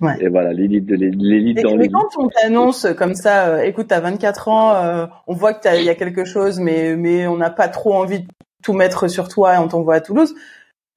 Ouais. 0.02 0.18
Et 0.20 0.28
voilà, 0.28 0.52
l'élite 0.52 0.86
de 0.86 0.96
l'élite 0.96 1.62
dans 1.62 1.78
Mais 1.78 1.88
quand 1.88 2.18
on 2.18 2.28
t'annonce 2.28 2.86
comme 2.98 3.16
ça, 3.16 3.66
écoute, 3.66 3.88
t'as 3.88 4.02
24 4.02 4.48
ans, 4.50 5.08
on 5.28 5.34
voit 5.34 5.54
que 5.54 5.80
il 5.80 5.86
y 5.86 5.90
a 5.90 5.96
quelque 5.96 6.26
chose, 6.26 6.60
mais 6.60 6.96
mais 6.96 7.28
on 7.28 7.38
n'a 7.38 7.50
pas 7.50 7.70
trop 7.70 7.94
envie 7.94 8.20
de 8.20 8.28
tout 8.62 8.74
mettre 8.74 9.08
sur 9.08 9.28
toi 9.28 9.56
et 9.56 9.58
on 9.58 9.68
t'envoie 9.68 9.96
à 9.96 10.02
Toulouse. 10.02 10.36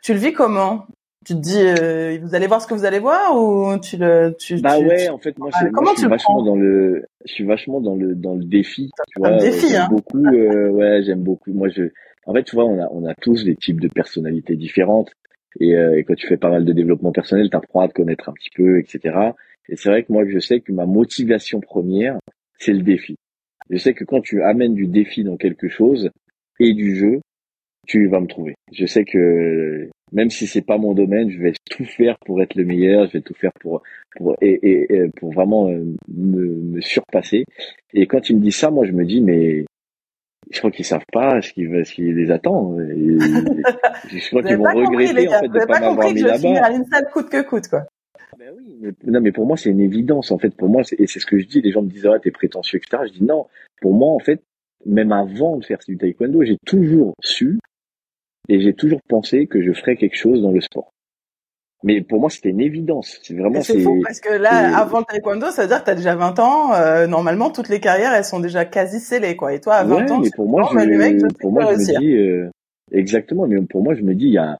Tu 0.02 0.14
le 0.14 0.18
vis 0.18 0.32
comment? 0.32 0.86
Tu 1.26 1.34
te 1.34 1.40
dis, 1.40 1.60
euh, 1.60 2.18
vous 2.22 2.34
allez 2.34 2.46
voir 2.46 2.62
ce 2.62 2.66
que 2.66 2.72
vous 2.72 2.86
allez 2.86 3.00
voir 3.00 3.36
ou 3.36 3.78
tu 3.78 3.98
le, 3.98 4.34
tu, 4.38 4.60
Bah 4.62 4.78
ouais, 4.78 5.10
en 5.10 5.18
fait, 5.18 5.36
moi, 5.38 5.50
moi 5.72 5.92
je 5.94 5.98
suis 5.98 6.08
vachement 6.08 6.42
dans 6.42 6.56
le, 6.56 7.04
je 7.26 7.32
suis 7.32 7.44
vachement 7.44 7.80
dans 7.80 7.96
le 7.96 8.14
dans 8.14 8.34
le 8.34 8.44
défi. 8.44 8.90
Tu 9.08 9.20
vois, 9.20 9.36
défi, 9.36 9.76
hein. 9.76 9.88
Beaucoup, 9.90 10.24
euh, 10.24 10.70
ouais, 10.70 11.02
j'aime 11.04 11.22
beaucoup. 11.22 11.52
Moi, 11.52 11.68
je, 11.68 11.90
en 12.24 12.32
fait, 12.32 12.44
tu 12.44 12.56
vois, 12.56 12.64
on 12.64 12.80
a 12.80 12.88
on 12.92 13.06
a 13.06 13.14
tous 13.14 13.44
des 13.44 13.56
types 13.56 13.80
de 13.80 13.88
personnalités 13.88 14.56
différentes. 14.56 15.10
Et, 15.60 15.74
euh, 15.74 15.98
et 15.98 16.04
quand 16.04 16.14
tu 16.14 16.26
fais 16.26 16.36
pas 16.36 16.50
mal 16.50 16.64
de 16.64 16.72
développement 16.72 17.12
personnel, 17.12 17.50
t'apprends 17.50 17.80
à 17.80 17.88
te 17.88 17.94
connaître 17.94 18.28
un 18.28 18.32
petit 18.32 18.50
peu, 18.54 18.78
etc. 18.78 19.16
Et 19.68 19.76
c'est 19.76 19.88
vrai 19.88 20.02
que 20.02 20.12
moi, 20.12 20.24
je 20.26 20.38
sais 20.38 20.60
que 20.60 20.72
ma 20.72 20.86
motivation 20.86 21.60
première, 21.60 22.18
c'est 22.58 22.72
le 22.72 22.82
défi. 22.82 23.16
Je 23.70 23.76
sais 23.76 23.94
que 23.94 24.04
quand 24.04 24.20
tu 24.20 24.42
amènes 24.42 24.74
du 24.74 24.86
défi 24.86 25.24
dans 25.24 25.36
quelque 25.36 25.68
chose 25.68 26.10
et 26.58 26.72
du 26.72 26.96
jeu, 26.96 27.20
tu 27.86 28.06
vas 28.08 28.20
me 28.20 28.26
trouver. 28.26 28.54
Je 28.72 28.86
sais 28.86 29.04
que 29.04 29.88
même 30.12 30.30
si 30.30 30.46
c'est 30.46 30.62
pas 30.64 30.78
mon 30.78 30.94
domaine, 30.94 31.30
je 31.30 31.40
vais 31.40 31.52
tout 31.70 31.84
faire 31.84 32.18
pour 32.24 32.40
être 32.42 32.54
le 32.54 32.64
meilleur, 32.64 33.06
je 33.06 33.14
vais 33.14 33.20
tout 33.20 33.34
faire 33.34 33.52
pour 33.60 33.82
pour 34.16 34.36
et, 34.40 34.58
et, 34.62 35.08
pour 35.16 35.32
vraiment 35.32 35.68
euh, 35.68 35.84
me, 36.08 36.46
me, 36.46 36.80
surpasser. 36.80 37.44
Et 37.94 38.06
quand 38.06 38.28
il 38.28 38.36
me 38.36 38.42
dit 38.42 38.52
ça, 38.52 38.70
moi 38.70 38.86
je 38.86 38.92
me 38.92 39.04
dis 39.04 39.20
mais 39.20 39.64
je 40.50 40.58
crois 40.58 40.70
qu'ils 40.70 40.84
savent 40.84 41.04
pas 41.12 41.40
ce 41.42 41.52
qui 41.52 41.64
ce 41.64 41.92
qui 41.92 42.12
les 42.12 42.30
attend. 42.30 42.78
Et, 42.80 43.18
je 43.18 44.28
crois 44.28 44.42
qu'ils 44.44 44.56
vont 44.56 44.64
regretter 44.64 45.28
en 45.28 45.40
fait 45.40 45.48
de 45.48 45.66
pas, 45.66 45.80
m'avoir 45.80 46.12
mis 46.12 46.22
là-bas. 46.22 46.70
une 46.72 46.84
coûte 47.12 47.28
que 47.28 47.42
coûte 47.42 47.68
quoi. 47.68 47.84
Ben 48.38 48.52
oui, 48.56 48.76
mais, 48.80 48.92
non, 49.06 49.20
mais 49.20 49.32
pour 49.32 49.46
moi, 49.46 49.56
c'est 49.56 49.70
une 49.70 49.80
évidence. 49.80 50.30
En 50.30 50.38
fait, 50.38 50.50
pour 50.50 50.68
moi, 50.68 50.82
et 50.96 51.06
c'est 51.06 51.18
ce 51.18 51.26
que 51.26 51.38
je 51.38 51.46
dis. 51.46 51.60
Les 51.60 51.72
gens 51.72 51.82
me 51.82 51.88
disent, 51.88 52.06
ah, 52.06 52.18
t'es 52.20 52.30
prétentieux, 52.30 52.78
etc. 52.78 53.02
Je 53.06 53.18
dis 53.18 53.24
non. 53.24 53.46
Pour 53.80 53.94
moi, 53.94 54.12
en 54.12 54.18
fait, 54.20 54.42
même 54.86 55.12
avant 55.12 55.56
de 55.56 55.64
faire 55.64 55.78
du 55.86 55.96
taekwondo, 55.96 56.44
j'ai 56.44 56.58
toujours 56.64 57.14
su 57.20 57.58
et 58.48 58.60
j'ai 58.60 58.74
toujours 58.74 59.00
pensé 59.08 59.46
que 59.46 59.60
je 59.60 59.72
ferais 59.72 59.96
quelque 59.96 60.16
chose 60.16 60.42
dans 60.42 60.52
le 60.52 60.60
sport. 60.60 60.92
Mais 61.84 62.00
pour 62.00 62.20
moi, 62.20 62.28
c'était 62.28 62.50
une 62.50 62.60
évidence. 62.60 63.18
C'est 63.22 63.34
vraiment. 63.34 63.62
C'est 63.62 63.78
fou 63.80 64.00
parce 64.04 64.20
que 64.20 64.32
là, 64.32 64.76
avant 64.76 64.98
le 64.98 65.04
taekwondo, 65.04 65.50
ça 65.50 65.62
veut 65.62 65.68
dire 65.68 65.78
que 65.80 65.84
tu 65.84 65.90
as 65.90 65.94
déjà 65.94 66.16
20 66.16 66.38
ans. 66.40 66.74
Euh, 66.74 67.06
normalement, 67.06 67.50
toutes 67.50 67.68
les 67.68 67.78
carrières, 67.78 68.12
elles 68.12 68.24
sont 68.24 68.40
déjà 68.40 68.64
quasi 68.64 68.98
scellées, 68.98 69.36
quoi. 69.36 69.54
Et 69.54 69.60
toi, 69.60 69.74
à 69.74 69.84
20 69.84 70.10
ans, 70.10 70.20
mais 70.20 70.30
pour 70.34 70.48
moi, 70.48 70.68
je, 70.72 71.34
pour 71.38 71.52
moi, 71.52 71.72
je 71.72 71.78
me 71.78 72.00
dis 72.00 72.16
euh, 72.16 72.50
exactement. 72.90 73.46
Mais 73.46 73.60
pour 73.62 73.82
moi, 73.84 73.94
je 73.94 74.02
me 74.02 74.14
dis, 74.14 74.26
il 74.26 74.32
y 74.32 74.38
a, 74.38 74.58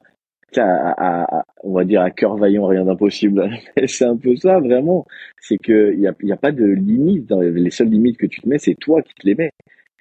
à, 0.57 1.25
à, 1.37 1.45
on 1.63 1.73
va 1.73 1.83
dire 1.83 2.01
à 2.01 2.09
cœur 2.09 2.37
vaillant, 2.37 2.67
rien 2.67 2.85
d'impossible. 2.85 3.49
c'est 3.87 4.05
un 4.05 4.15
peu 4.15 4.37
ça, 4.37 4.59
vraiment. 4.59 5.05
C'est 5.41 5.57
que 5.57 5.93
il 5.93 5.99
y 5.99 6.07
a, 6.07 6.13
y 6.23 6.31
a 6.31 6.37
pas 6.37 6.53
de 6.53 6.65
limite. 6.65 7.25
Dans 7.25 7.41
les 7.41 7.71
seules 7.71 7.89
limites 7.89 8.17
que 8.17 8.27
tu 8.27 8.39
te 8.39 8.47
mets, 8.47 8.59
c'est 8.59 8.75
toi 8.75 9.01
qui 9.01 9.13
te 9.13 9.27
les 9.27 9.35
mets. 9.35 9.51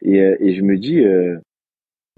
Et, 0.03 0.21
euh, 0.21 0.37
et 0.39 0.55
je 0.55 0.63
me 0.63 0.77
dis, 0.77 1.01
euh, 1.01 1.39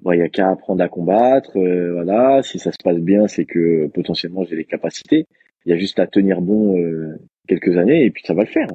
il 0.06 0.18
y 0.18 0.22
a 0.22 0.28
qu'à 0.28 0.50
apprendre 0.50 0.82
à 0.82 0.88
combattre. 0.88 1.56
Euh, 1.56 1.92
voilà, 1.92 2.42
si 2.42 2.58
ça 2.58 2.72
se 2.72 2.78
passe 2.82 2.98
bien, 2.98 3.28
c'est 3.28 3.44
que 3.44 3.86
potentiellement 3.88 4.44
j'ai 4.44 4.56
les 4.56 4.64
capacités. 4.64 5.26
Il 5.66 5.70
y 5.70 5.74
a 5.74 5.78
juste 5.78 5.98
à 5.98 6.06
tenir 6.06 6.40
bon 6.40 6.78
euh, 6.78 7.16
quelques 7.46 7.76
années 7.76 8.04
et 8.04 8.10
puis 8.10 8.22
ça 8.26 8.34
va 8.34 8.42
le 8.42 8.48
faire. 8.48 8.68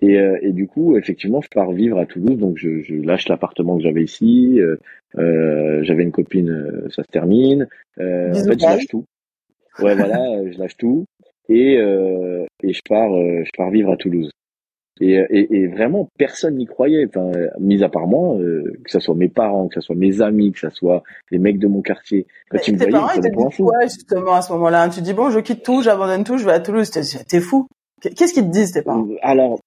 Et, 0.00 0.18
euh, 0.18 0.38
et, 0.40 0.52
du 0.52 0.66
coup, 0.68 0.96
effectivement, 0.96 1.40
je 1.40 1.48
pars 1.48 1.72
vivre 1.72 1.98
à 1.98 2.06
Toulouse, 2.06 2.38
donc 2.38 2.58
je, 2.58 2.80
je 2.82 2.94
lâche 2.94 3.28
l'appartement 3.28 3.76
que 3.76 3.82
j'avais 3.82 4.04
ici. 4.04 4.60
j'avais 5.16 6.02
une 6.02 6.12
copine, 6.12 6.88
ça 6.90 7.02
se 7.02 7.08
termine. 7.08 7.66
en 7.98 8.34
fait, 8.34 8.60
je 8.60 8.64
lâche 8.64 8.86
tout. 8.86 9.04
Ouais, 9.78 9.94
voilà, 9.94 10.50
je 10.50 10.58
lâche 10.58 10.76
tout 10.76 11.06
et 11.48 11.74
et 12.62 12.72
je 12.72 12.80
pars, 12.88 13.12
je 13.12 13.50
pars 13.56 13.70
vivre 13.70 13.90
à 13.90 13.96
Toulouse. 13.96 14.30
Et, 15.04 15.14
et, 15.30 15.56
et, 15.56 15.66
vraiment, 15.66 16.08
personne 16.16 16.56
n'y 16.56 16.66
croyait, 16.66 17.06
enfin, 17.08 17.32
mis 17.58 17.82
à 17.82 17.88
part 17.88 18.06
moi, 18.06 18.36
euh, 18.38 18.62
que 18.84 18.90
ce 18.90 19.00
soit 19.00 19.16
mes 19.16 19.28
parents, 19.28 19.66
que 19.66 19.74
ce 19.74 19.80
soit 19.80 19.96
mes 19.96 20.22
amis, 20.22 20.52
que 20.52 20.60
ce 20.60 20.70
soit 20.70 21.02
les 21.32 21.38
mecs 21.38 21.58
de 21.58 21.66
mon 21.66 21.82
quartier. 21.82 22.28
Quand 22.48 22.58
tu 22.58 22.72
me 22.72 22.76
voyaient, 22.76 22.92
parents, 22.92 23.10
ils 23.16 23.20
te 23.20 23.62
quoi, 23.62 23.82
justement, 23.82 24.34
à 24.34 24.42
ce 24.42 24.52
moment-là? 24.52 24.88
Tu 24.90 25.00
dis, 25.00 25.12
bon, 25.12 25.30
je 25.30 25.40
quitte 25.40 25.64
tout, 25.64 25.82
j'abandonne 25.82 26.22
tout, 26.22 26.38
je 26.38 26.44
vais 26.44 26.52
à 26.52 26.60
Toulouse. 26.60 26.88
T'es 26.90 27.40
fou? 27.40 27.66
Qu'est-ce 28.00 28.32
qu'ils 28.32 28.44
te 28.44 28.50
disent, 28.50 28.70
tes 28.70 28.82
parents? 28.82 29.08
Alors, 29.22 29.58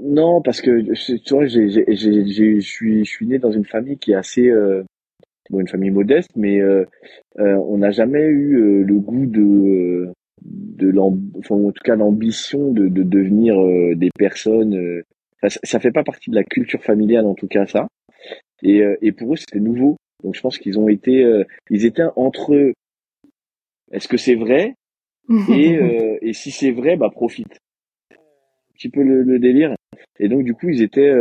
non, 0.00 0.40
parce 0.40 0.60
que, 0.60 0.82
tu 0.92 1.34
vois, 1.34 1.46
je 1.46 2.60
suis, 2.60 3.04
je 3.04 3.10
suis 3.10 3.26
né 3.26 3.40
dans 3.40 3.50
une 3.50 3.64
famille 3.64 3.98
qui 3.98 4.12
est 4.12 4.16
assez... 4.16 4.48
Euh, 4.48 4.84
bon, 5.50 5.58
une 5.58 5.68
famille 5.68 5.90
modeste, 5.90 6.30
mais 6.36 6.60
euh, 6.60 6.84
euh 7.40 7.56
on 7.68 7.78
n'a 7.78 7.90
jamais 7.90 8.22
eu 8.22 8.56
euh, 8.56 8.84
le 8.84 8.94
goût 9.00 9.26
de 9.26 10.12
de 10.42 10.92
enfin, 11.38 11.54
en 11.54 11.72
tout 11.72 11.82
cas 11.84 11.96
l'ambition 11.96 12.72
de, 12.72 12.88
de, 12.88 13.02
devenir 13.02 13.60
euh, 13.60 13.94
des 13.94 14.10
personnes. 14.16 14.74
Euh, 14.74 15.02
ça, 15.42 15.60
ça, 15.62 15.80
fait 15.80 15.92
pas 15.92 16.04
partie 16.04 16.30
de 16.30 16.34
la 16.34 16.44
culture 16.44 16.82
familiale 16.82 17.26
en 17.26 17.34
tout 17.34 17.48
cas 17.48 17.66
ça. 17.66 17.88
Et, 18.62 18.82
euh, 18.82 18.96
et 19.02 19.12
pour 19.12 19.34
eux 19.34 19.36
c'était 19.36 19.60
nouveau. 19.60 19.96
Donc 20.22 20.34
je 20.34 20.40
pense 20.40 20.58
qu'ils 20.58 20.78
ont 20.78 20.88
été, 20.88 21.22
ils 21.68 21.84
étaient 21.84 22.06
entre 22.16 22.54
eux. 22.54 22.72
Est-ce 23.92 24.08
que 24.08 24.16
c'est 24.16 24.36
vrai? 24.36 24.74
Et, 25.50 25.78
et 26.22 26.32
si 26.32 26.50
c'est 26.50 26.70
vrai, 26.70 26.96
bah 26.96 27.10
profite. 27.10 27.58
Un 28.10 28.74
petit 28.74 28.88
peu 28.88 29.02
le, 29.02 29.22
le, 29.22 29.38
délire. 29.38 29.74
Et 30.18 30.28
donc 30.28 30.44
du 30.44 30.54
coup 30.54 30.70
ils 30.70 30.80
étaient, 30.80 31.12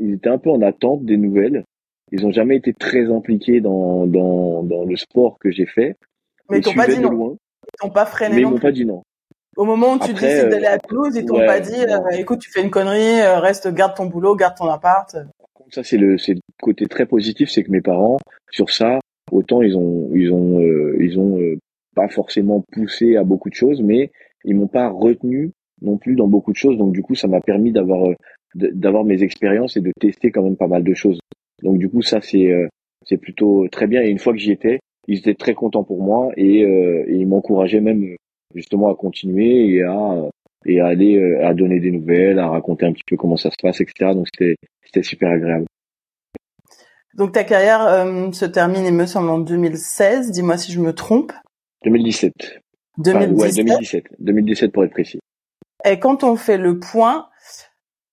ils 0.00 0.14
étaient 0.14 0.30
un 0.30 0.38
peu 0.38 0.48
en 0.48 0.62
attente 0.62 1.04
des 1.04 1.18
nouvelles. 1.18 1.64
Ils 2.10 2.26
ont 2.26 2.30
jamais 2.30 2.56
été 2.56 2.72
très 2.72 3.10
impliqués 3.10 3.60
dans, 3.60 4.06
dans, 4.06 4.62
dans 4.62 4.84
le 4.84 4.96
sport 4.96 5.38
que 5.38 5.50
j'ai 5.50 5.66
fait. 5.66 5.96
Mais 6.50 6.58
ils 6.58 6.62
t'ont 6.62 6.74
pas 6.74 6.86
dit 6.86 7.00
non. 7.00 7.36
Ils 7.74 7.82
t'ont 7.82 7.90
pas 7.90 8.06
freiné 8.06 8.36
Mais 8.36 8.42
ils 8.42 8.48
m'ont 8.48 8.58
pas 8.58 8.72
dit 8.72 8.84
non. 8.84 9.02
Au 9.56 9.64
moment 9.64 9.94
où 9.94 9.98
tu 9.98 10.14
décides 10.14 10.48
d'aller 10.48 10.66
à 10.66 10.74
euh, 10.74 10.78
Toulouse, 10.88 11.14
ils 11.14 11.26
t'ont 11.26 11.38
pas 11.38 11.60
dit, 11.60 11.84
euh, 11.84 12.18
écoute, 12.18 12.38
tu 12.40 12.50
fais 12.50 12.62
une 12.62 12.70
connerie, 12.70 13.20
euh, 13.20 13.38
reste, 13.38 13.68
garde 13.68 13.94
ton 13.94 14.06
boulot, 14.06 14.34
garde 14.34 14.56
ton 14.56 14.66
appart. 14.66 15.14
Ça, 15.70 15.84
c'est 15.84 15.98
le, 15.98 16.16
c'est 16.16 16.34
le 16.34 16.40
côté 16.60 16.86
très 16.86 17.04
positif, 17.04 17.50
c'est 17.50 17.62
que 17.62 17.70
mes 17.70 17.82
parents, 17.82 18.18
sur 18.50 18.70
ça, 18.70 18.98
autant 19.30 19.62
ils 19.62 19.76
ont, 19.76 20.10
ils 20.14 20.32
ont, 20.32 20.60
ils 21.00 21.18
ont 21.18 21.38
pas 21.94 22.08
forcément 22.08 22.64
poussé 22.72 23.16
à 23.16 23.24
beaucoup 23.24 23.50
de 23.50 23.54
choses, 23.54 23.82
mais 23.82 24.10
ils 24.44 24.56
m'ont 24.56 24.68
pas 24.68 24.88
retenu 24.88 25.52
non 25.82 25.98
plus 25.98 26.14
dans 26.14 26.28
beaucoup 26.28 26.52
de 26.52 26.56
choses. 26.56 26.78
Donc 26.78 26.92
du 26.92 27.02
coup, 27.02 27.14
ça 27.14 27.28
m'a 27.28 27.40
permis 27.40 27.72
d'avoir, 27.72 28.08
d'avoir 28.54 29.04
mes 29.04 29.22
expériences 29.22 29.76
et 29.76 29.80
de 29.80 29.92
tester 29.98 30.30
quand 30.30 30.42
même 30.42 30.56
pas 30.56 30.66
mal 30.66 30.82
de 30.82 30.94
choses. 30.94 31.20
Donc 31.62 31.78
du 31.78 31.88
coup, 31.88 32.02
ça 32.02 32.20
c'est, 32.20 32.52
c'est 33.06 33.18
plutôt 33.18 33.66
très 33.68 33.86
bien. 33.86 34.02
Et 34.02 34.08
une 34.08 34.18
fois 34.18 34.32
que 34.32 34.38
j'y 34.38 34.52
étais, 34.52 34.80
ils 35.08 35.18
étaient 35.18 35.34
très 35.34 35.54
contents 35.54 35.84
pour 35.84 36.02
moi 36.02 36.30
et, 36.36 36.64
euh, 36.64 37.04
et 37.08 37.16
ils 37.16 37.26
m'encourageaient 37.26 37.80
même 37.80 38.16
justement 38.54 38.90
à 38.90 38.94
continuer 38.94 39.74
et 39.74 39.82
à 39.82 40.28
et 40.64 40.80
à 40.80 40.86
aller 40.86 41.16
euh, 41.16 41.44
à 41.46 41.54
donner 41.54 41.80
des 41.80 41.90
nouvelles, 41.90 42.38
à 42.38 42.48
raconter 42.48 42.86
un 42.86 42.92
petit 42.92 43.02
peu 43.06 43.16
comment 43.16 43.36
ça 43.36 43.50
se 43.50 43.56
passe, 43.60 43.80
etc. 43.80 44.12
Donc 44.14 44.28
c'était 44.32 44.56
c'était 44.84 45.02
super 45.02 45.30
agréable. 45.30 45.66
Donc 47.14 47.32
ta 47.32 47.44
carrière 47.44 47.86
euh, 47.86 48.32
se 48.32 48.44
termine, 48.44 48.86
il 48.86 48.94
me 48.94 49.06
semble, 49.06 49.28
en 49.28 49.38
2016. 49.38 50.30
Dis-moi 50.30 50.56
si 50.56 50.72
je 50.72 50.80
me 50.80 50.92
trompe. 50.92 51.32
2017. 51.84 52.32
2017. 52.98 53.38
ouais, 53.38 53.64
2017. 53.64 54.04
2017 54.18 54.72
pour 54.72 54.84
être 54.84 54.92
précis. 54.92 55.18
Et 55.84 55.98
quand 55.98 56.24
on 56.24 56.36
fait 56.36 56.58
le 56.58 56.78
point, 56.78 57.28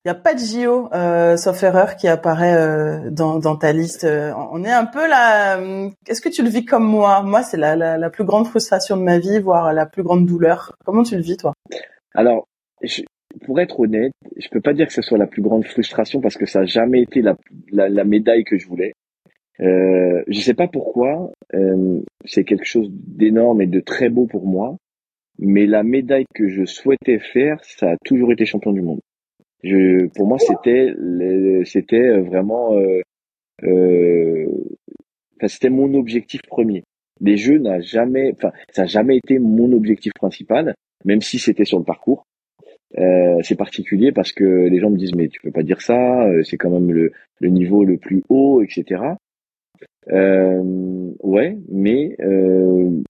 Il 0.06 0.08
n'y 0.08 0.12
a 0.12 0.16
pas 0.16 0.34
de 0.34 0.40
JO, 0.40 0.88
euh, 0.94 1.36
sauf 1.36 1.62
erreur, 1.62 1.98
qui 1.98 2.08
apparaît 2.08 2.56
euh, 2.56 3.10
dans, 3.12 3.58
ta 3.58 3.74
liste. 3.74 4.06
Euh, 4.06 4.32
on 4.50 4.64
est 4.64 4.72
un 4.72 4.86
peu 4.86 5.06
là. 5.06 5.60
Est-ce 6.08 6.22
que 6.22 6.30
tu 6.30 6.42
le 6.42 6.48
vis 6.48 6.64
comme 6.64 6.86
moi? 6.86 7.22
Moi, 7.22 7.44
c'est 7.44 7.58
la, 7.58 7.76
la, 7.76 8.10
plus 8.10 8.24
grande 8.24 8.48
frustration 8.48 8.96
de 8.96 9.02
ma 9.02 9.20
vie, 9.20 9.40
voire 9.40 9.74
la 9.74 9.86
plus 9.86 10.02
grande 10.02 10.26
douleur. 10.26 10.74
Comment 10.86 11.04
tu 11.04 11.18
le 11.18 11.22
vis, 11.22 11.36
toi? 11.36 11.52
Alors, 12.16 12.48
pour 13.44 13.60
être 13.60 13.78
honnête, 13.78 14.14
je 14.38 14.48
peux 14.48 14.62
pas 14.62 14.72
dire 14.72 14.88
que 14.88 14.94
ce 14.94 15.02
soit 15.02 15.18
la 15.18 15.28
plus 15.28 15.42
grande 15.42 15.66
frustration 15.66 16.22
parce 16.22 16.38
que 16.38 16.46
ça 16.46 16.62
n'a 16.62 16.66
jamais 16.66 17.02
été 17.02 17.22
la, 17.22 17.36
la, 17.70 18.04
médaille 18.06 18.46
que 18.46 18.58
je 18.58 18.70
voulais. 18.70 18.94
Euh, 19.60 20.24
je 20.30 20.40
sais 20.40 20.54
pas 20.54 20.70
pourquoi. 20.70 21.30
C'est 22.24 22.46
quelque 22.46 22.66
chose 22.66 22.88
d'énorme 22.90 23.62
et 23.62 23.68
de 23.68 23.82
très 23.82 24.08
beau 24.08 24.28
pour 24.28 24.48
moi. 24.48 24.78
Mais 25.40 25.66
la 25.66 25.84
médaille 25.84 26.26
que 26.34 26.48
je 26.48 26.64
souhaitais 26.64 27.20
faire, 27.20 27.58
ça 27.66 27.92
a 27.92 27.96
toujours 28.06 28.32
été 28.32 28.46
champion 28.46 28.72
du 28.72 28.82
monde. 28.82 29.02
Je, 29.64 30.08
pour 30.16 30.28
moi, 30.28 30.40
c'était, 30.40 30.94
c'était 31.66 31.98
euh, 31.98 32.22
vraiment, 32.22 32.78
euh, 32.78 33.02
euh, 33.64 34.46
c'était 35.48 35.70
mon 35.70 35.94
objectif 35.94 36.42
premier. 36.44 36.84
Les 37.22 37.36
jeux 37.36 37.58
n'a 37.58 37.82
jamais, 37.82 38.32
enfin, 38.34 38.52
ça 38.72 38.84
n'a 38.84 38.88
jamais 38.88 39.18
été 39.18 39.40
mon 39.40 39.72
objectif 39.74 40.14
principal, 40.14 40.74
même 41.04 41.22
si 41.22 41.40
c'était 41.40 41.66
sur 41.66 41.78
le 41.78 41.84
parcours. 41.84 42.26
Euh, 42.98 43.40
c'est 43.44 43.56
particulier 43.56 44.12
parce 44.12 44.32
que 44.32 44.44
les 44.44 44.80
gens 44.80 44.90
me 44.90 44.98
disent 44.98 45.14
mais 45.14 45.28
tu 45.28 45.40
peux 45.42 45.52
pas 45.52 45.62
dire 45.62 45.82
ça, 45.82 46.24
euh, 46.28 46.42
c'est 46.44 46.58
quand 46.58 46.72
même 46.72 46.92
le, 46.92 47.12
le, 47.40 47.50
niveau 47.50 47.86
le 47.86 47.98
plus 47.98 48.24
haut, 48.30 48.64
etc. 48.64 49.04
Euh, 50.12 51.12
ouais, 51.22 51.58
mais 51.70 52.16
euh, 52.22 53.02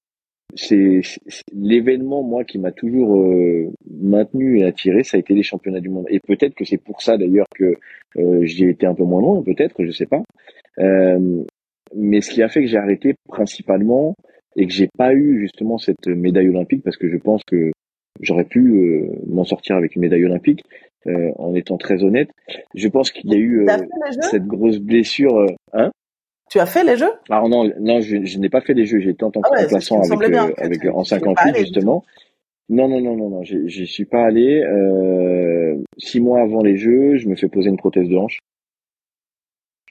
c'est 0.56 1.02
l'événement 1.54 2.24
moi 2.24 2.44
qui 2.44 2.58
m'a 2.58 2.72
toujours 2.72 3.22
euh, 3.22 3.72
maintenu 3.90 4.60
et 4.60 4.66
attiré 4.66 5.04
ça 5.04 5.18
a 5.18 5.20
été 5.20 5.34
les 5.34 5.44
championnats 5.44 5.80
du 5.80 5.90
monde. 5.90 6.06
Et 6.10 6.20
peut-être 6.20 6.56
que 6.56 6.66
c'est 6.66 6.78
pour 6.78 7.02
ça 7.02 7.18
d'ailleurs 7.18 7.48
que 7.56 7.76
euh, 8.18 8.44
j'y 8.44 8.66
ai 8.66 8.70
été 8.70 8.86
un 8.86 8.96
peu 8.96 9.04
moins 9.04 9.22
loin 9.22 9.44
peut-être 9.44 9.84
je 9.84 9.92
sais 9.92 10.06
pas. 10.06 10.24
Euh, 10.80 11.44
mais 11.96 12.22
ce 12.22 12.32
qui 12.32 12.42
a 12.42 12.50
fait 12.50 12.62
que 12.62 12.68
j'ai 12.68 12.78
arrêté 12.78 13.16
principalement 13.28 14.16
et 14.56 14.66
que 14.66 14.74
j'ai 14.74 14.90
pas 14.98 15.14
eu 15.14 15.40
justement 15.40 15.78
cette 15.78 16.08
médaille 16.08 16.50
olympique 16.50 16.84
parce 16.84 16.98
que 16.98 17.10
je 17.10 17.18
pense 17.18 17.44
que 17.44 17.72
j'aurais 18.22 18.46
pu 18.46 18.60
euh, 18.60 19.08
m'en 19.28 19.44
sortir 19.44 19.76
avec 19.76 19.96
une 19.96 20.02
médaille 20.02 20.26
olympique 20.26 20.64
euh, 21.08 21.32
en 21.38 21.56
étant 21.56 21.78
très 21.78 22.04
honnête 22.04 22.30
je 22.76 22.88
pense 22.88 23.12
qu'il 23.12 23.32
y 23.32 23.36
a 23.36 23.40
eu 23.40 23.68
cette 24.22 24.46
grosse 24.46 24.80
blessure 24.80 25.46
hein? 25.74 25.92
Tu 26.50 26.60
as 26.60 26.66
fait 26.66 26.84
les 26.84 26.98
jeux? 26.98 27.12
Alors 27.30 27.50
non, 27.50 27.72
non, 27.80 28.02
je, 28.02 28.24
je 28.24 28.40
n'ai 28.40 28.50
pas 28.50 28.62
fait 28.62 28.74
les 28.74 28.86
jeux. 28.86 29.00
J'ai 29.00 29.12
été 29.12 29.24
en 29.24 29.32
tant 29.32 29.42
que 29.42 29.50
ah 29.52 29.62
remplaçant 29.62 30.02
avec, 30.02 30.30
euh, 30.30 30.54
avec 30.58 30.86
en 30.86 31.04
58 31.04 31.58
justement. 31.58 32.04
Non, 32.70 32.88
non, 32.88 33.02
non, 33.02 33.16
non, 33.16 33.30
non, 33.30 33.44
j'y 33.44 33.88
suis 33.88 34.06
pas 34.06 34.26
allé. 34.26 34.62
Euh, 34.62 35.76
six 35.98 36.20
mois 36.20 36.42
avant 36.42 36.62
les 36.62 36.78
jeux, 36.78 37.18
je 37.18 37.28
me 37.28 37.36
fais 37.36 37.48
poser 37.48 37.70
une 37.70 37.78
prothèse 37.78 38.08
de 38.08 38.16
hanche. 38.16 38.40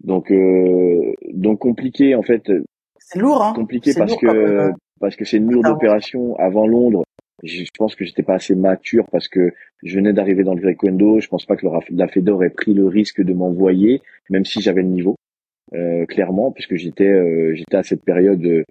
Donc, 0.04 0.30
euh, 0.30 1.12
donc 1.32 1.58
compliqué 1.58 2.14
en 2.14 2.22
fait. 2.22 2.52
C'est 2.98 3.18
lourd, 3.18 3.42
hein. 3.42 3.52
Compliqué 3.54 3.92
parce 3.96 4.16
que 4.16 4.26
euh, 4.26 4.70
parce 5.00 5.16
que 5.16 5.24
c'est 5.24 5.38
une 5.38 5.50
lourde 5.50 5.66
opération 5.66 6.36
avant 6.36 6.66
Londres. 6.68 7.02
Je 7.42 7.64
pense 7.76 7.94
que 7.94 8.04
j'étais 8.04 8.22
pas 8.22 8.34
assez 8.34 8.54
mature 8.54 9.06
parce 9.10 9.28
que 9.28 9.52
je 9.82 9.96
venais 9.96 10.12
d'arriver 10.12 10.44
dans 10.44 10.54
le 10.54 10.62
taekwondo. 10.62 11.20
Je 11.20 11.28
pense 11.28 11.46
pas 11.46 11.56
que 11.56 11.66
la 11.90 12.08
Fedor 12.08 12.44
ait 12.44 12.50
pris 12.50 12.74
le 12.74 12.86
risque 12.86 13.22
de 13.22 13.32
m'envoyer, 13.32 14.02
même 14.30 14.44
si 14.44 14.60
j'avais 14.60 14.82
le 14.82 14.88
niveau. 14.88 15.16
Euh, 15.74 16.06
clairement, 16.06 16.50
puisque 16.50 16.76
j'étais 16.76 17.08
euh, 17.08 17.54
j'étais 17.54 17.76
à 17.76 17.82
cette 17.82 18.02
période, 18.02 18.44
euh, 18.44 18.64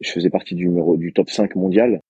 je 0.00 0.10
faisais 0.10 0.30
partie 0.30 0.54
du 0.54 0.66
numéro 0.68 0.96
du 0.96 1.12
top 1.12 1.30
5 1.30 1.54
mondial. 1.56 2.00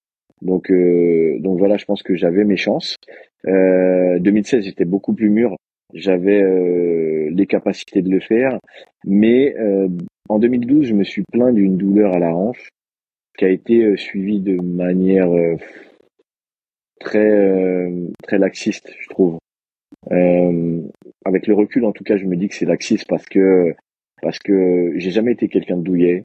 Donc 0.40 0.73
donc 0.73 1.59
voilà, 1.59 1.77
je 1.77 1.85
pense 1.85 2.03
que 2.03 2.16
j'avais 2.16 2.45
mes 2.45 2.57
chances. 2.57 2.97
2016, 3.45 4.64
j'étais 4.64 4.85
beaucoup 4.85 5.14
plus 5.14 5.31
mûr, 5.31 5.55
j'avais 5.95 6.42
les 7.31 7.47
capacités 7.47 8.03
de 8.03 8.11
le 8.11 8.18
faire, 8.18 8.59
mais 9.05 9.55
en 10.29 10.40
2012, 10.40 10.87
je 10.87 10.95
me 10.95 11.05
suis 11.05 11.23
plaint 11.33 11.55
d'une 11.55 11.77
douleur 11.77 12.14
à 12.14 12.18
la 12.18 12.35
hanche 12.35 12.71
qui 13.38 13.45
a 13.45 13.51
été 13.51 13.97
suivie 13.97 14.40
de 14.40 14.61
manière 14.61 15.31
très 16.99 17.88
très 18.25 18.38
laxiste, 18.38 18.92
je 18.99 19.09
trouve. 19.11 19.38
Euh, 20.11 20.83
avec 21.25 21.47
le 21.47 21.55
recul, 21.55 21.85
en 21.85 21.92
tout 21.92 22.05
cas, 22.05 22.16
je 22.16 22.25
me 22.25 22.37
dis 22.37 22.49
que 22.49 22.55
c'est 22.55 22.66
laxiste 22.66 23.07
parce 23.09 23.27
que 23.27 23.75
parce 24.22 24.38
que 24.38 24.92
j'ai 24.96 25.11
jamais 25.11 25.32
été 25.32 25.48
quelqu'un 25.48 25.76
de 25.76 25.82
douillet. 25.82 26.24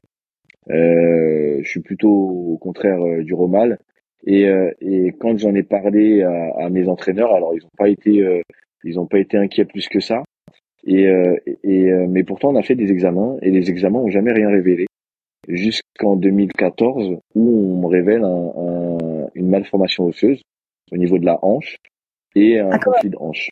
Euh, 0.70 1.60
je 1.62 1.68
suis 1.68 1.80
plutôt 1.80 2.10
au 2.10 2.56
contraire 2.58 3.02
euh, 3.02 3.22
du 3.22 3.34
romal. 3.34 3.78
Et, 4.24 4.48
euh, 4.48 4.70
et 4.80 5.12
quand 5.18 5.36
j'en 5.38 5.54
ai 5.54 5.62
parlé 5.62 6.22
à, 6.22 6.64
à, 6.64 6.70
mes 6.70 6.88
entraîneurs, 6.88 7.34
alors 7.34 7.54
ils 7.54 7.62
n'ont 7.62 7.76
pas 7.76 7.88
été 7.88 8.22
euh, 8.22 8.40
ils 8.84 8.98
ont 8.98 9.06
pas 9.06 9.18
été 9.18 9.36
inquiets 9.36 9.64
plus 9.64 9.88
que 9.88 10.00
ça. 10.00 10.22
Et, 10.84 11.06
et 11.64 11.90
mais 12.08 12.22
pourtant 12.22 12.50
on 12.50 12.56
a 12.56 12.62
fait 12.62 12.76
des 12.76 12.90
examens 12.92 13.36
et 13.42 13.50
les 13.50 13.68
examens 13.68 13.98
ont 13.98 14.08
jamais 14.08 14.32
rien 14.32 14.48
révélé 14.48 14.86
jusqu'en 15.48 16.14
2014 16.16 17.18
où 17.34 17.72
on 17.74 17.82
me 17.82 17.86
révèle 17.88 18.22
un, 18.22 18.52
un, 18.56 19.28
une 19.34 19.50
malformation 19.50 20.04
osseuse 20.04 20.40
au 20.92 20.96
niveau 20.96 21.18
de 21.18 21.26
la 21.26 21.44
hanche 21.44 21.76
et 22.36 22.60
un 22.60 22.78
conflit 22.78 23.10
de 23.10 23.16
hanche 23.18 23.50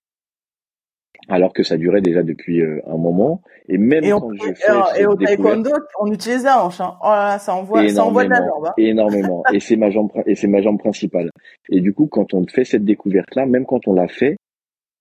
alors 1.29 1.53
que 1.53 1.63
ça 1.63 1.77
durait 1.77 2.01
déjà 2.01 2.23
depuis 2.23 2.61
euh, 2.61 2.81
un 2.87 2.97
moment. 2.97 3.43
Et 3.69 3.79
même 3.79 4.03
quand 4.03 4.33
je 4.35 4.55
fais 4.55 5.01
et 5.01 5.07
au 5.07 5.17
taekwondo, 5.17 5.71
on 6.01 6.13
utilise 6.13 6.45
la 6.45 6.65
hanche. 6.65 6.81
Hein. 6.81 6.97
Oh 7.03 7.09
là 7.09 7.29
là, 7.29 7.39
ça 7.39 7.55
envoie, 7.55 7.89
ça 7.89 8.05
envoie 8.05 8.25
de 8.25 8.31
la 8.31 8.39
jambe. 8.39 8.67
Hein. 8.67 8.75
Énormément. 8.79 9.43
et 9.53 9.61
c'est 9.61 9.77
ma 9.77 9.91
jambe, 9.91 10.11
et 10.27 10.35
c'est 10.35 10.47
ma 10.47 10.61
jambe 10.61 10.79
principale. 10.79 11.31
Et 11.69 11.81
du 11.81 11.93
coup, 11.93 12.07
quand 12.07 12.35
on 12.35 12.47
fait 12.47 12.65
cette 12.65 12.85
découverte-là, 12.85 13.47
même 13.47 13.67
quand 13.67 13.89
on 13.89 13.95
l'a 13.95 14.09
fait, 14.09 14.37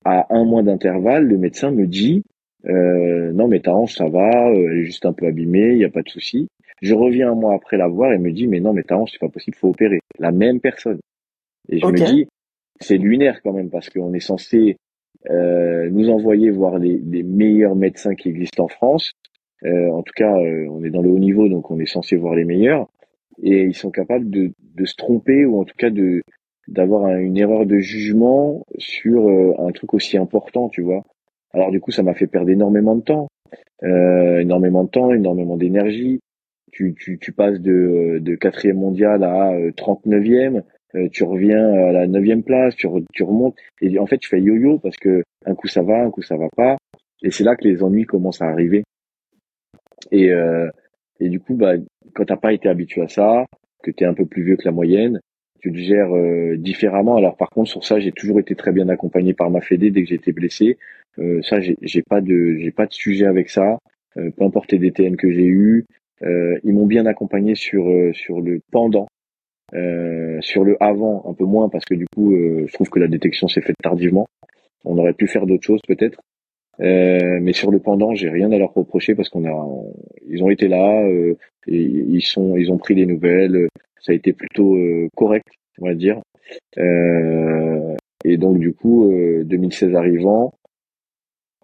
à 0.04 0.28
un 0.30 0.46
mois 0.46 0.64
d'intervalle, 0.64 1.26
le 1.26 1.38
médecin 1.38 1.72
me 1.72 1.88
dit, 1.88 2.24
euh, 2.68 3.32
non 3.34 3.48
mais 3.48 3.60
ta 3.60 3.76
hanche 3.76 3.96
ça 3.96 4.08
va, 4.08 4.50
euh, 4.50 4.70
elle 4.72 4.80
est 4.80 4.84
juste 4.86 5.06
un 5.06 5.14
peu 5.14 5.28
abîmée, 5.28 5.72
il 5.72 5.78
n'y 5.78 5.86
a 5.86 5.90
pas 5.90 6.02
de 6.02 6.10
souci. 6.10 6.48
Je 6.82 6.94
reviens 6.94 7.32
un 7.32 7.36
mois 7.36 7.56
après 7.56 7.78
la 7.78 7.88
voir 7.88 8.12
et 8.14 8.18
me 8.18 8.32
dit, 8.32 8.48
mais 8.48 8.60
non 8.60 8.74
mais 8.74 8.84
ta 8.84 8.98
hanche 8.98 9.12
c'est 9.12 9.20
pas 9.20 9.30
possible, 9.30 9.58
faut 9.58 9.70
opérer. 9.70 10.00
La 10.20 10.32
même 10.32 10.60
personne. 10.60 11.00
Et 11.70 11.80
je 11.80 11.86
me 11.86 11.94
dis, 11.94 12.28
c'est 12.80 12.98
lunaire 12.98 13.42
quand 13.42 13.54
même 13.54 13.70
parce 13.70 13.90
qu'on 13.90 14.14
est 14.14 14.20
censé 14.20 14.78
euh, 15.30 15.90
nous 15.90 16.10
envoyer 16.10 16.52
voir 16.52 16.78
les, 16.78 16.98
les, 16.98 17.24
meilleurs 17.24 17.76
médecins 17.76 18.16
qui 18.16 18.30
existent 18.30 18.66
en 18.66 18.68
France. 18.68 19.14
Euh, 19.64 19.90
en 19.90 20.04
tout 20.04 20.14
cas, 20.16 20.38
euh, 20.38 20.68
on 20.70 20.84
est 20.84 20.90
dans 20.90 21.02
le 21.02 21.10
haut 21.10 21.20
niveau, 21.20 21.48
donc 21.48 21.72
on 21.72 21.80
est 21.80 21.86
censé 21.86 22.16
voir 22.16 22.36
les 22.36 22.46
meilleurs. 22.46 22.88
Et 23.42 23.64
ils 23.64 23.76
sont 23.76 23.92
capables 23.92 24.30
de, 24.30 24.54
de 24.76 24.86
se 24.86 24.96
tromper 24.96 25.46
ou 25.46 25.60
en 25.60 25.66
tout 25.66 25.76
cas 25.78 25.90
de 25.90 26.22
d'avoir 26.68 27.16
une 27.18 27.38
erreur 27.38 27.68
de 27.68 27.78
jugement 27.78 28.66
sur 28.80 29.30
euh, 29.30 29.54
un 29.60 29.72
truc 29.72 29.94
aussi 29.94 30.18
important, 30.18 30.68
tu 30.70 30.82
vois. 30.82 31.04
Alors 31.54 31.70
du 31.70 31.80
coup, 31.80 31.92
ça 31.92 32.02
m'a 32.02 32.16
fait 32.16 32.28
perdre 32.28 32.50
énormément 32.50 32.96
de 32.96 33.02
temps, 33.02 33.28
énormément 33.84 34.84
de 34.84 34.90
temps, 34.90 35.14
énormément 35.14 35.58
d'énergie. 35.58 36.22
Tu, 36.72 36.96
tu, 37.00 37.20
tu 37.20 37.32
passes 37.32 37.62
de, 37.62 38.18
de 38.20 38.36
quatrième 38.36 38.78
mondial 38.78 39.24
à 39.24 39.54
39e. 39.78 40.64
Euh, 40.96 41.10
tu 41.12 41.24
reviens 41.24 41.74
à 41.74 41.92
la 41.92 42.08
neuvième 42.08 42.44
place, 42.44 42.76
tu, 42.76 42.88
tu 43.14 43.24
remontes, 43.24 43.56
et 43.82 44.00
en 44.00 44.06
fait 44.06 44.18
tu 44.18 44.30
fais 44.30 44.42
yo-yo 44.42 44.80
parce 44.80 44.98
que 44.98 45.24
un 45.46 45.56
coup 45.56 45.68
ça 45.68 45.82
va, 45.82 46.02
un 46.02 46.10
coup 46.10 46.22
ça 46.22 46.38
va 46.38 46.48
pas, 46.56 46.78
et 47.22 47.32
c'est 47.32 47.44
là 47.44 47.56
que 47.56 47.68
les 47.68 47.84
ennuis 47.84 48.06
commencent 48.06 48.42
à 48.42 48.48
arriver. 48.48 48.84
Et, 50.12 50.30
euh, 50.32 50.70
et 51.20 51.30
du 51.30 51.40
coup, 51.40 51.56
bah, 51.56 51.74
quand 52.14 52.26
t'as 52.26 52.38
pas 52.38 52.54
été 52.54 52.70
habitué 52.70 53.02
à 53.02 53.08
ça, 53.08 53.46
que 53.84 53.92
tu 53.92 54.04
es 54.04 54.08
un 54.08 54.14
peu 54.14 54.26
plus 54.26 54.44
vieux 54.44 54.58
que 54.58 54.66
la 54.66 54.72
moyenne, 54.72 55.20
tu 55.62 55.70
le 55.70 55.78
gères 55.78 56.16
euh, 56.16 56.58
différemment. 56.58 57.16
Alors 57.16 57.38
par 57.38 57.50
contre 57.50 57.70
sur 57.70 57.84
ça, 57.84 58.00
j'ai 58.00 58.12
toujours 58.12 58.40
été 58.40 58.56
très 58.56 58.72
bien 58.72 58.90
accompagné 58.90 59.34
par 59.34 59.50
ma 59.50 59.62
fédé 59.62 59.92
dès 59.92 60.04
que 60.04 60.10
j'étais 60.10 60.32
blessé. 60.32 60.78
Euh, 61.20 61.42
ça, 61.42 61.60
j'ai 61.60 62.04
pas 62.04 62.22
de 62.22 62.58
j'ai 62.60 62.72
pas 62.72 62.86
de 62.86 62.94
sujet 62.94 63.26
avec 63.26 63.50
ça. 63.50 63.80
Euh, 64.18 64.32
peu 64.32 64.44
importe 64.44 64.72
les 64.72 64.80
DTN 64.80 65.18
que 65.18 65.32
j'ai 65.32 65.46
eu, 65.46 65.86
euh, 66.24 66.58
ils 66.64 66.74
m'ont 66.74 66.86
bien 66.86 67.06
accompagné 67.06 67.56
sur 67.56 67.86
sur 68.14 68.42
le 68.42 68.62
pendant 68.72 69.08
euh, 69.74 70.40
sur 70.42 70.64
le 70.64 70.82
avant, 70.82 71.24
un 71.28 71.34
peu 71.34 71.46
moins 71.46 71.70
parce 71.70 71.86
que 71.86 71.96
du 71.96 72.06
coup, 72.16 72.34
euh, 72.34 72.66
je 72.68 72.74
trouve 72.74 72.90
que 72.90 73.00
la 73.00 73.08
détection 73.08 73.48
s'est 73.48 73.62
faite 73.62 73.76
tardivement. 73.82 74.28
On 74.84 74.98
aurait 74.98 75.14
pu 75.14 75.28
faire 75.28 75.46
d'autres 75.46 75.64
choses 75.66 75.82
peut-être. 75.88 76.20
Euh, 76.82 77.40
mais 77.42 77.54
sur 77.54 77.72
le 77.72 77.80
pendant, 77.80 78.14
j'ai 78.14 78.30
rien 78.30 78.52
à 78.52 78.58
leur 78.58 78.74
reprocher 78.74 79.16
parce 79.16 79.30
qu'on 79.30 79.46
a, 79.46 79.68
ils 80.28 80.44
ont 80.44 80.50
été 80.50 80.68
là, 80.68 81.08
et 81.68 81.82
ils 81.82 82.22
sont, 82.22 82.58
ils 82.58 82.72
ont 82.72 82.78
pris 82.78 82.96
les 82.96 83.06
nouvelles. 83.06 83.68
Ça 84.02 84.12
a 84.12 84.16
été 84.16 84.34
plutôt 84.34 84.78
correct, 85.16 85.48
on 85.80 85.88
va 85.88 85.96
dire. 85.96 86.22
et 86.78 88.38
donc 88.38 88.60
du 88.60 88.74
coup, 88.74 89.12
2016 89.46 89.96
arrivant, 89.96 90.54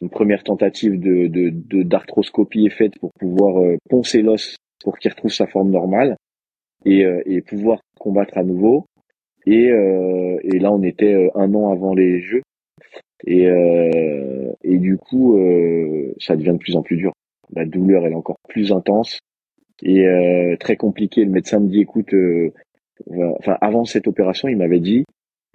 une 0.02 0.10
première 0.10 0.44
tentative 0.44 1.00
de 1.00 1.84
d'arthroscopie 1.84 2.66
est 2.66 2.76
faite 2.76 2.98
pour 3.00 3.12
pouvoir 3.20 3.62
poncer 3.90 4.24
l'os 4.24 4.56
pour 4.84 4.98
qu'il 4.98 5.12
retrouve 5.12 5.32
sa 5.32 5.46
forme 5.46 5.70
normale 5.70 6.16
et, 6.86 7.06
et 7.26 7.42
pouvoir 7.42 7.80
combattre 8.00 8.38
à 8.38 8.44
nouveau. 8.44 8.86
Et, 9.46 9.72
euh, 9.72 10.38
et 10.44 10.60
là, 10.60 10.72
on 10.72 10.84
était 10.84 11.14
euh, 11.14 11.30
un 11.36 11.54
an 11.56 11.72
avant 11.72 11.94
les 11.94 12.22
Jeux. 12.22 12.44
Et, 13.26 13.48
euh, 13.48 14.52
et 14.64 14.78
du 14.78 14.98
coup, 14.98 15.38
ça 16.20 16.36
devient 16.36 16.54
de 16.54 16.58
plus 16.58 16.76
en 16.76 16.82
plus 16.82 16.98
dur. 16.98 17.12
La 17.54 17.66
douleur, 17.66 18.06
elle 18.06 18.14
est 18.14 18.16
encore 18.16 18.40
plus 18.50 18.72
intense 18.72 19.20
et 19.84 20.06
très 20.60 20.76
compliqué. 20.76 21.26
Le 21.26 21.32
médecin 21.32 21.60
me 21.60 21.68
dit, 21.68 21.82
écoute, 21.82 22.14
enfin 23.40 23.58
avant 23.62 23.86
cette 23.86 24.08
opération, 24.08 24.48
il 24.48 24.58
m'avait 24.58 24.80
dit, 24.80 25.04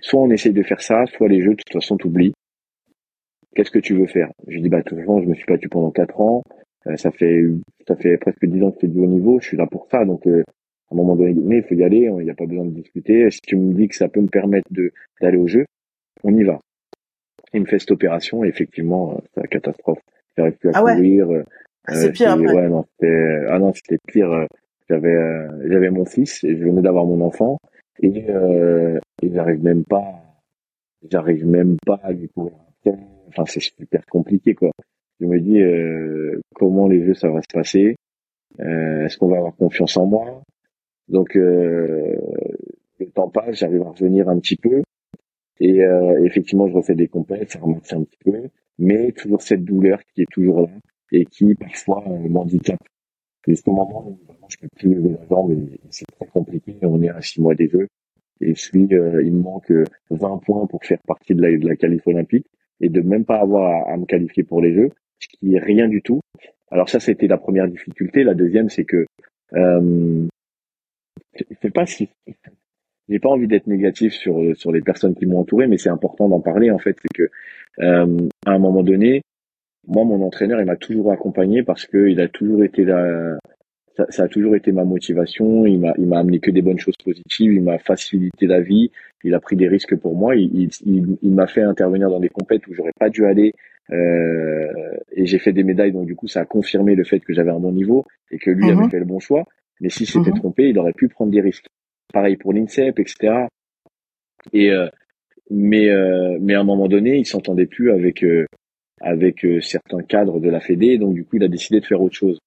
soit 0.01 0.20
on 0.20 0.30
essaye 0.30 0.53
de 0.53 0.62
faire 0.62 0.80
ça, 0.80 1.07
soit 1.07 1.28
les 1.28 1.42
Jeux, 1.42 1.53
de 1.53 1.57
toute 1.57 1.72
façon, 1.72 1.96
t'oublies. 1.96 2.34
qu'est-ce 3.57 3.70
que 3.70 3.78
tu 3.78 3.94
veux 3.94 4.07
faire? 4.07 4.30
Je 4.46 4.59
dis 4.59 4.68
bah 4.68 4.82
tout 4.82 4.94
simplement, 4.94 5.20
je 5.22 5.26
me 5.26 5.34
suis 5.34 5.46
battu 5.46 5.68
pendant 5.68 5.90
quatre 5.90 6.20
ans. 6.20 6.42
Euh, 6.86 6.96
ça 6.96 7.11
fait 7.11 7.42
ça 7.88 7.96
fait 7.96 8.16
presque 8.18 8.44
dix 8.46 8.62
ans 8.62 8.70
que 8.70 8.76
je 8.76 8.80
fais 8.82 8.92
du 8.92 9.01
haut 9.01 9.07
niveau. 9.07 9.40
Je 9.40 9.48
suis 9.48 9.57
là 9.57 9.66
pour 9.66 9.88
ça, 9.90 10.05
donc 10.05 10.26
euh, 10.26 10.44
à 10.91 10.95
un 10.95 10.97
moment 10.97 11.16
donné, 11.16 11.34
il 11.57 11.62
faut 11.62 11.74
y 11.74 11.82
aller. 11.82 12.11
Il 12.18 12.24
n'y 12.24 12.30
a 12.30 12.34
pas 12.34 12.47
besoin 12.47 12.64
de 12.64 12.70
discuter. 12.70 13.30
Si 13.30 13.41
tu 13.41 13.57
me 13.57 13.74
dis 13.74 13.89
que 13.89 13.97
ça 13.97 14.09
peut 14.09 14.20
me 14.20 14.28
permettre 14.28 14.68
de 14.70 14.93
d'aller 15.20 15.39
au 15.39 15.47
jeu, 15.47 15.64
on 16.22 16.34
y 16.34 16.45
va. 16.45 16.59
Il 17.53 17.62
me 17.62 17.66
fait 17.66 17.78
cette 17.78 17.91
opération 17.91 18.45
et 18.45 18.49
effectivement, 18.49 19.12
euh, 19.12 19.20
c'est 19.34 19.41
la 19.43 19.47
catastrophe. 19.47 20.01
J'arrive 20.37 20.55
plus 20.55 20.70
à 20.70 20.72
ah 20.74 20.95
courir. 20.95 21.28
Ah, 21.87 21.95
c'est 21.95 22.12
pire. 22.12 22.37
Ouais, 22.37 22.68
non, 22.68 22.84
ah 23.49 23.59
non, 23.59 23.72
c'était 23.74 23.99
pire. 24.07 24.47
J'avais 24.89 25.16
j'avais 25.68 25.91
mon 25.91 26.05
fils 26.05 26.45
et 26.45 26.57
je 26.57 26.64
venais 26.64 26.82
d'avoir 26.82 27.05
mon 27.05 27.20
enfant 27.24 27.59
et, 28.01 28.30
euh, 28.30 28.99
et 29.20 29.32
j'arrive 29.32 29.64
même 29.64 29.84
pas 29.84 30.05
j'arrive 31.11 31.45
même 31.45 31.76
pas 31.84 31.99
à 32.05 32.12
lui 32.12 32.28
courir 32.28 32.53
enfin 33.26 33.45
c'est 33.47 33.59
super 33.59 34.05
compliqué 34.07 34.55
quoi 34.55 34.70
je 35.20 35.26
me 35.26 35.41
dis 35.41 35.61
euh, 35.61 36.41
comment 36.55 36.89
les 36.89 37.05
jeux 37.05 37.14
ça 37.14 37.28
va 37.28 37.41
se 37.41 37.53
passer? 37.53 37.97
Euh, 38.61 39.05
est-ce 39.05 39.16
qu'on 39.18 39.28
va 39.28 39.39
avoir 39.39 39.57
confiance 39.57 39.97
en 39.97 40.07
moi? 40.07 40.43
Donc 41.09 41.36
euh, 41.36 42.16
le 42.98 43.07
temps 43.07 43.28
passe 43.28 43.59
j'arrive 43.59 43.82
à 43.82 43.90
revenir 43.90 44.28
un 44.28 44.38
petit 44.38 44.57
peu. 44.57 44.82
Et 45.61 45.84
euh, 45.84 46.24
effectivement 46.24 46.68
je 46.68 46.74
refais 46.74 46.94
des 46.94 47.09
compètes 47.09 47.52
ça 47.52 47.61
remonte 47.61 47.92
un 47.92 48.04
petit 48.04 48.18
peu. 48.24 48.48
Mais 48.78 49.12
toujours 49.12 49.42
cette 49.42 49.64
douleur 49.64 50.00
qui 50.14 50.22
est 50.22 50.30
toujours 50.30 50.62
là 50.62 50.70
et 51.12 51.24
qui 51.24 51.54
parfois 51.54 52.04
euh, 52.09 52.28
m'handicape. 52.28 52.82
Jusqu'au 53.46 53.72
moment 53.72 54.09
où 54.09 54.18
je 54.48 54.57
peux 54.59 54.68
plus 54.76 54.94
lever 54.94 55.11
la 55.11 55.26
jambe 55.28 55.54
c'est 55.90 56.07
très 56.07 56.26
compliqué. 56.26 56.76
On 56.82 57.00
est 57.02 57.09
à 57.09 57.20
six 57.20 57.40
mois 57.40 57.54
des 57.54 57.68
jeux. 57.68 57.88
Et 58.40 58.54
je 58.54 58.61
suis 58.61 58.88
euh, 58.92 59.22
il 59.22 59.32
me 59.32 59.42
manque 59.42 59.72
20 60.11 60.38
points 60.44 60.66
pour 60.66 60.84
faire 60.84 60.98
partie 61.07 61.34
de 61.34 61.40
la, 61.42 61.50
de 61.50 62.00
olympique 62.07 62.46
et 62.80 62.88
de 62.88 63.00
même 63.00 63.24
pas 63.24 63.40
avoir 63.40 63.88
à, 63.88 63.96
me 63.96 64.04
qualifier 64.04 64.42
pour 64.42 64.61
les 64.61 64.74
Jeux, 64.74 64.90
ce 65.18 65.28
qui 65.28 65.54
est 65.54 65.59
rien 65.59 65.88
du 65.88 66.02
tout. 66.02 66.20
Alors 66.70 66.88
ça, 66.88 67.00
c'était 67.00 67.26
la 67.26 67.38
première 67.38 67.68
difficulté. 67.68 68.24
La 68.24 68.34
deuxième, 68.34 68.68
c'est 68.68 68.84
que 68.84 69.07
euh, 69.54 70.26
c'est 71.62 71.72
pas 71.72 71.87
si 71.87 72.09
j'ai 73.09 73.18
pas 73.18 73.28
envie 73.28 73.47
d'être 73.47 73.66
négatif 73.66 74.12
sur 74.12 74.41
sur 74.57 74.72
les 74.72 74.80
personnes 74.80 75.14
qui 75.14 75.26
m'ont 75.26 75.41
entouré, 75.41 75.66
mais 75.66 75.78
c'est 75.78 75.91
important 75.91 76.28
d'en 76.28 76.41
parler 76.41 76.70
en 76.70 76.78
fait. 76.78 76.97
C'est 77.01 77.14
que 77.14 77.30
euh, 77.80 78.28
à 78.47 78.53
un 78.53 78.59
moment 78.59 78.82
donné, 78.82 79.22
moi, 79.87 80.05
mon 80.05 80.24
entraîneur, 80.24 80.61
il 80.61 80.66
m'a 80.66 80.76
toujours 80.76 81.12
accompagné 81.12 81.62
parce 81.62 81.87
que 81.87 82.09
il 82.09 82.20
a 82.20 82.28
toujours 82.28 82.64
été 82.64 82.84
là. 82.84 83.39
Ça, 83.97 84.05
ça, 84.11 84.24
a 84.24 84.28
toujours 84.28 84.57
été 84.57 84.72
ma 84.72 84.84
motivation. 84.84 85.64
Il 85.64 85.80
m'a, 85.80 85.95
il 85.97 86.07
m'a 86.07 86.18
amené 86.18 86.39
que 86.39 86.51
des 86.51 86.61
bonnes 86.61 86.78
choses 86.78 86.97
positives. 87.03 87.53
Il 87.53 87.62
m'a 87.62 87.78
facilité 87.78 88.47
la 88.47 88.61
vie 88.61 88.91
il 89.26 89.34
a 89.34 89.41
pris 89.41 89.57
des 89.57 89.68
risques 89.68 89.97
pour 89.97 90.16
moi. 90.16 90.37
Il, 90.37 90.70
il, 90.84 91.18
il, 91.20 91.32
m'a 91.32 91.47
fait 91.47 91.62
intervenir 91.62 92.09
dans 92.09 92.20
des 92.20 92.28
compètes 92.28 92.66
où 92.68 92.74
j'aurais 92.74 92.93
pas 92.99 93.11
dû 93.11 93.24
aller. 93.26 93.55
Euh, 93.91 94.68
et 95.12 95.26
j'ai 95.26 95.39
fait 95.39 95.53
des 95.53 95.64
médailles, 95.64 95.93
donc 95.93 96.07
du 96.07 96.14
coup, 96.14 96.28
ça 96.28 96.41
a 96.41 96.45
confirmé 96.45 96.95
le 96.95 97.05
fait 97.05 97.20
que 97.20 97.32
j'avais 97.32 97.51
un 97.51 97.59
bon 97.59 97.72
niveau 97.72 98.05
et 98.30 98.39
que 98.39 98.51
lui 98.51 98.64
avait 98.64 98.82
mhm. 98.82 98.91
fait 98.91 98.99
le 98.99 99.05
bon 99.05 99.18
choix. 99.18 99.45
Mais 99.81 99.91
si 99.91 100.07
s'était 100.07 100.31
mhm. 100.31 100.39
trompé, 100.39 100.68
il 100.68 100.79
aurait 100.79 100.93
pu 100.93 101.09
prendre 101.09 101.31
des 101.31 101.41
risques. 101.41 101.66
Pareil 102.12 102.37
pour 102.37 102.53
l'INSEP, 102.53 102.99
etc. 102.99 103.47
Et 104.53 104.70
euh, 104.70 104.89
mais 105.51 105.91
euh, 105.91 106.39
mais 106.41 106.55
à 106.55 106.61
un 106.61 106.64
moment 106.64 106.89
donné, 106.89 107.18
il 107.18 107.27
s'entendait 107.27 107.66
plus 107.66 107.91
avec 107.91 108.22
euh, 108.22 108.47
avec 109.01 109.45
euh, 109.45 109.61
certains 109.61 110.03
cadres 110.03 110.41
de 110.41 110.49
la 110.49 110.61
Fédé, 110.61 110.99
donc 110.99 111.14
du 111.14 111.24
coup, 111.24 111.37
il 111.37 111.45
a 111.45 111.49
décidé 111.49 111.81
de 111.81 111.87
faire 111.87 112.01
autre 112.01 112.14
chose. 112.14 112.39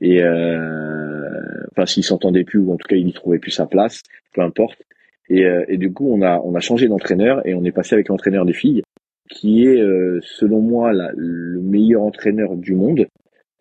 Et 0.00 0.20
enfin, 0.20 1.86
s'il 1.86 2.02
s'entendait 2.02 2.42
plus 2.42 2.58
ou 2.58 2.72
en 2.72 2.76
tout 2.76 2.88
cas, 2.88 2.96
il 2.96 3.06
y 3.06 3.12
trouvait 3.12 3.38
plus 3.38 3.52
sa 3.52 3.66
place, 3.66 4.02
peu 4.34 4.40
importe. 4.40 4.82
Et, 5.28 5.44
euh, 5.44 5.64
et, 5.68 5.78
du 5.78 5.92
coup, 5.92 6.08
on 6.12 6.22
a, 6.22 6.40
on 6.40 6.54
a 6.54 6.60
changé 6.60 6.88
d'entraîneur 6.88 7.46
et 7.46 7.54
on 7.54 7.64
est 7.64 7.72
passé 7.72 7.94
avec 7.94 8.08
l'entraîneur 8.08 8.44
des 8.44 8.52
filles, 8.52 8.82
qui 9.30 9.64
est, 9.64 9.80
euh, 9.80 10.20
selon 10.22 10.60
moi, 10.60 10.92
la, 10.92 11.10
le 11.16 11.60
meilleur 11.60 12.02
entraîneur 12.02 12.56
du 12.56 12.74
monde 12.74 13.06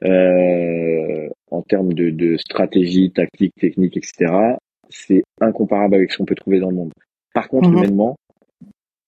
euh, 0.03 1.29
en 1.49 1.61
termes 1.61 1.93
de, 1.93 2.09
de, 2.09 2.37
stratégie, 2.37 3.11
tactique, 3.11 3.53
technique, 3.59 3.97
etc. 3.97 4.33
C'est 4.89 5.23
incomparable 5.39 5.95
avec 5.95 6.11
ce 6.11 6.17
qu'on 6.17 6.25
peut 6.25 6.35
trouver 6.35 6.59
dans 6.59 6.69
le 6.69 6.75
monde. 6.75 6.91
Par 7.33 7.47
contre, 7.47 7.69
mhm. 7.69 7.77
humainement, 7.77 8.15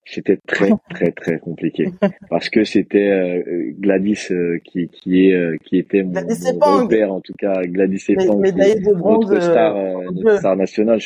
c'était 0.06 0.38
très 0.48 0.70
très 0.90 1.12
très 1.12 1.40
compliqué 1.40 1.88
parce 2.30 2.50
que 2.50 2.64
c'était 2.64 3.10
euh, 3.10 3.74
Gladys 3.80 4.28
qui 4.66 4.90
qui 4.90 5.28
est 5.28 5.64
qui 5.64 5.78
était 5.78 6.04
mon, 6.04 6.14
mon 6.14 6.88
père 6.88 7.14
en 7.14 7.22
tout 7.22 7.34
cas 7.38 7.62
Gladys 7.64 8.04
Epang, 8.10 8.40
notre 8.40 9.42
star 9.42 9.76
notre 10.12 10.40
star 10.40 10.58
nationale 10.58 11.00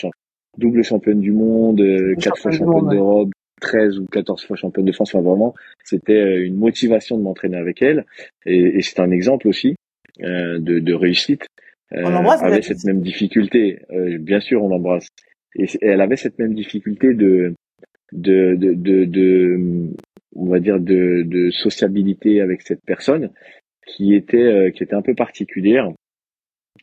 double 0.58 0.84
championne 0.84 1.20
du 1.20 1.32
monde, 1.32 1.82
euh, 1.82 2.16
quatre 2.16 2.38
fois 2.38 2.52
championne 2.52 2.90
d'Europe, 2.90 3.30
13 3.62 4.00
ou 4.00 4.06
14 4.06 4.46
fois 4.46 4.56
championne 4.56 4.86
de 4.86 4.92
France. 4.92 5.14
Enfin, 5.14 5.24
vraiment, 5.24 5.54
c'était 5.84 6.14
euh, 6.14 6.46
une 6.46 6.58
motivation 6.58 7.18
de 7.18 7.24
m'entraîner 7.24 7.58
avec 7.58 7.82
elle. 7.82 8.06
Et, 8.46 8.78
et 8.78 8.82
c'est 8.82 9.00
un 9.00 9.12
exemple 9.12 9.48
aussi 9.48 9.76
euh, 10.22 10.60
de, 10.60 10.80
de, 10.80 10.94
réussite. 10.94 11.46
Euh, 11.94 12.04
on 12.04 12.16
avait 12.16 12.62
cette 12.62 12.84
même 12.86 13.02
difficulté. 13.02 13.80
Euh, 13.92 14.18
bien 14.20 14.40
sûr, 14.40 14.64
on 14.64 14.70
l'embrasse. 14.70 15.08
Et, 15.56 15.68
elle 15.82 16.02
avait 16.02 16.18
cette 16.18 16.40
même 16.40 16.54
difficulté 16.54 17.14
de, 17.14 17.54
de, 18.12 18.56
de, 18.56 18.74
de, 18.74 19.06
de 19.06 19.90
on 20.36 20.46
va 20.48 20.60
dire, 20.60 20.80
de, 20.80 21.24
de 21.24 21.50
sociabilité 21.52 22.42
avec 22.42 22.62
cette 22.62 22.84
personne 22.86 23.32
qui 23.86 24.14
était, 24.14 24.72
qui 24.76 24.84
était 24.84 24.96
un 24.96 25.02
peu 25.02 25.16
particulière 25.16 25.90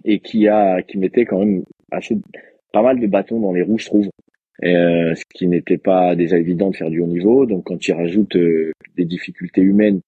et 0.04 0.20
qui 0.20 0.48
a, 0.48 0.82
qui 0.82 0.98
mettait 0.98 1.26
quand 1.26 1.38
même 1.38 1.64
assez 1.90 2.16
pas 2.72 2.82
mal 2.82 2.98
de 2.98 3.06
bâtons 3.06 3.40
dans 3.40 3.52
les 3.52 3.62
roues, 3.62 3.78
je 3.78 3.86
trouve. 3.86 4.08
Euh, 4.62 5.14
ce 5.14 5.24
qui 5.34 5.48
n'était 5.48 5.78
pas 5.78 6.14
déjà 6.14 6.38
évident 6.38 6.70
de 6.70 6.76
faire 6.76 6.90
du 6.90 7.00
haut 7.00 7.06
niveau. 7.06 7.44
Donc 7.46 7.64
quand 7.64 7.76
tu 7.76 7.92
rajoutes 7.92 8.36
euh, 8.36 8.72
des 8.96 9.04
difficultés 9.04 9.60
humaines 9.60 10.00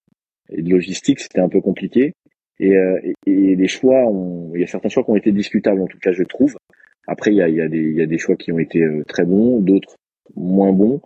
et 0.50 0.62
de 0.62 0.70
logistique, 0.70 1.20
c'était 1.20 1.40
un 1.40 1.48
peu 1.48 1.60
compliqué. 1.60 2.12
Et, 2.58 2.76
euh, 2.76 3.00
et, 3.26 3.56
les 3.56 3.68
choix, 3.68 4.04
il 4.54 4.60
y 4.60 4.64
a 4.64 4.66
certains 4.66 4.88
choix 4.88 5.04
qui 5.04 5.10
ont 5.10 5.16
été 5.16 5.32
discutables, 5.32 5.82
en 5.82 5.86
tout 5.86 5.98
cas 5.98 6.12
je 6.12 6.22
trouve. 6.22 6.56
Après, 7.06 7.32
il 7.32 7.36
y 7.36 7.42
a, 7.42 7.48
y, 7.48 7.60
a 7.60 7.68
des, 7.68 7.92
y 7.92 8.02
a 8.02 8.06
des 8.06 8.18
choix 8.18 8.36
qui 8.36 8.52
ont 8.52 8.58
été 8.58 8.82
très 9.06 9.24
bons, 9.24 9.60
d'autres 9.60 9.96
moins 10.34 10.72
bons. 10.72 11.00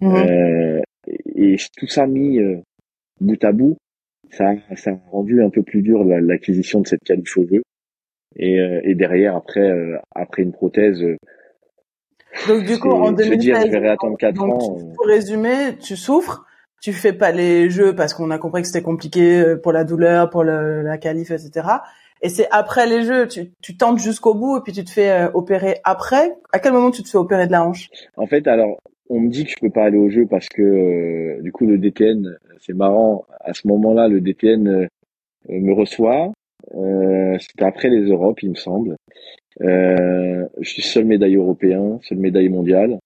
Mmh. 0.00 0.82
et, 1.34 1.56
tout 1.78 1.86
ça 1.86 2.06
mis 2.06 2.38
bout 3.20 3.42
à 3.42 3.52
bout, 3.52 3.78
ça, 4.30 4.54
ça 4.74 4.90
a 4.90 5.10
rendu 5.10 5.42
un 5.42 5.48
peu 5.48 5.62
plus 5.62 5.82
dur 5.82 6.04
l'acquisition 6.04 6.80
de 6.80 6.86
cette 6.86 7.04
qualif 7.04 7.36
au 7.38 7.46
jeu. 7.46 7.62
Et, 8.36 8.60
euh, 8.60 8.80
et 8.84 8.94
derrière, 8.94 9.36
après, 9.36 9.70
euh, 9.70 9.98
après 10.14 10.42
une 10.42 10.52
prothèse, 10.52 11.02
euh, 11.02 11.16
donc 12.48 12.64
du 12.64 12.78
coup, 12.78 12.90
en 12.90 13.12
2016, 13.12 13.68
je 13.72 13.78
vais 13.78 13.88
attendre 13.88 14.16
4 14.16 14.42
ans. 14.42 14.58
Pour 14.96 15.06
résumer, 15.06 15.76
tu 15.80 15.96
souffres, 15.96 16.44
tu 16.80 16.92
fais 16.92 17.12
pas 17.12 17.32
les 17.32 17.70
jeux 17.70 17.94
parce 17.94 18.14
qu'on 18.14 18.30
a 18.30 18.38
compris 18.38 18.62
que 18.62 18.68
c'était 18.68 18.82
compliqué 18.82 19.56
pour 19.62 19.72
la 19.72 19.84
douleur, 19.84 20.30
pour 20.30 20.44
le, 20.44 20.82
la 20.82 20.98
qualif, 20.98 21.30
etc. 21.30 21.68
Et 22.22 22.28
c'est 22.28 22.48
après 22.50 22.86
les 22.86 23.02
jeux, 23.02 23.28
tu, 23.28 23.52
tu 23.62 23.76
tentes 23.76 23.98
jusqu'au 23.98 24.34
bout 24.34 24.58
et 24.58 24.60
puis 24.62 24.72
tu 24.72 24.84
te 24.84 24.90
fais 24.90 25.28
opérer 25.34 25.76
après. 25.84 26.34
À 26.52 26.58
quel 26.58 26.72
moment 26.72 26.90
tu 26.90 27.02
te 27.02 27.08
fais 27.08 27.18
opérer 27.18 27.46
de 27.46 27.52
la 27.52 27.64
hanche? 27.64 27.90
En 28.16 28.26
fait, 28.26 28.46
alors 28.46 28.78
on 29.08 29.20
me 29.20 29.28
dit 29.28 29.44
que 29.44 29.50
je 29.50 29.56
peux 29.60 29.70
pas 29.70 29.84
aller 29.84 29.98
au 29.98 30.08
jeu 30.08 30.26
parce 30.28 30.48
que 30.48 31.40
du 31.42 31.52
coup 31.52 31.66
le 31.66 31.78
DTN, 31.78 32.36
c'est 32.60 32.74
marrant. 32.74 33.24
À 33.40 33.52
ce 33.52 33.68
moment-là, 33.68 34.08
le 34.08 34.20
DTN 34.20 34.88
me 35.48 35.72
reçoit 35.72 36.32
euh, 36.74 37.38
C'était 37.38 37.64
après 37.64 37.88
les 37.88 38.08
Europes, 38.10 38.42
il 38.42 38.50
me 38.50 38.54
semble. 38.54 38.96
Euh, 39.62 40.46
je 40.60 40.68
suis 40.68 40.82
seul 40.82 41.04
médaille 41.04 41.36
européen, 41.36 41.98
seul 42.02 42.18
médaille 42.18 42.48
mondiale. 42.48 42.98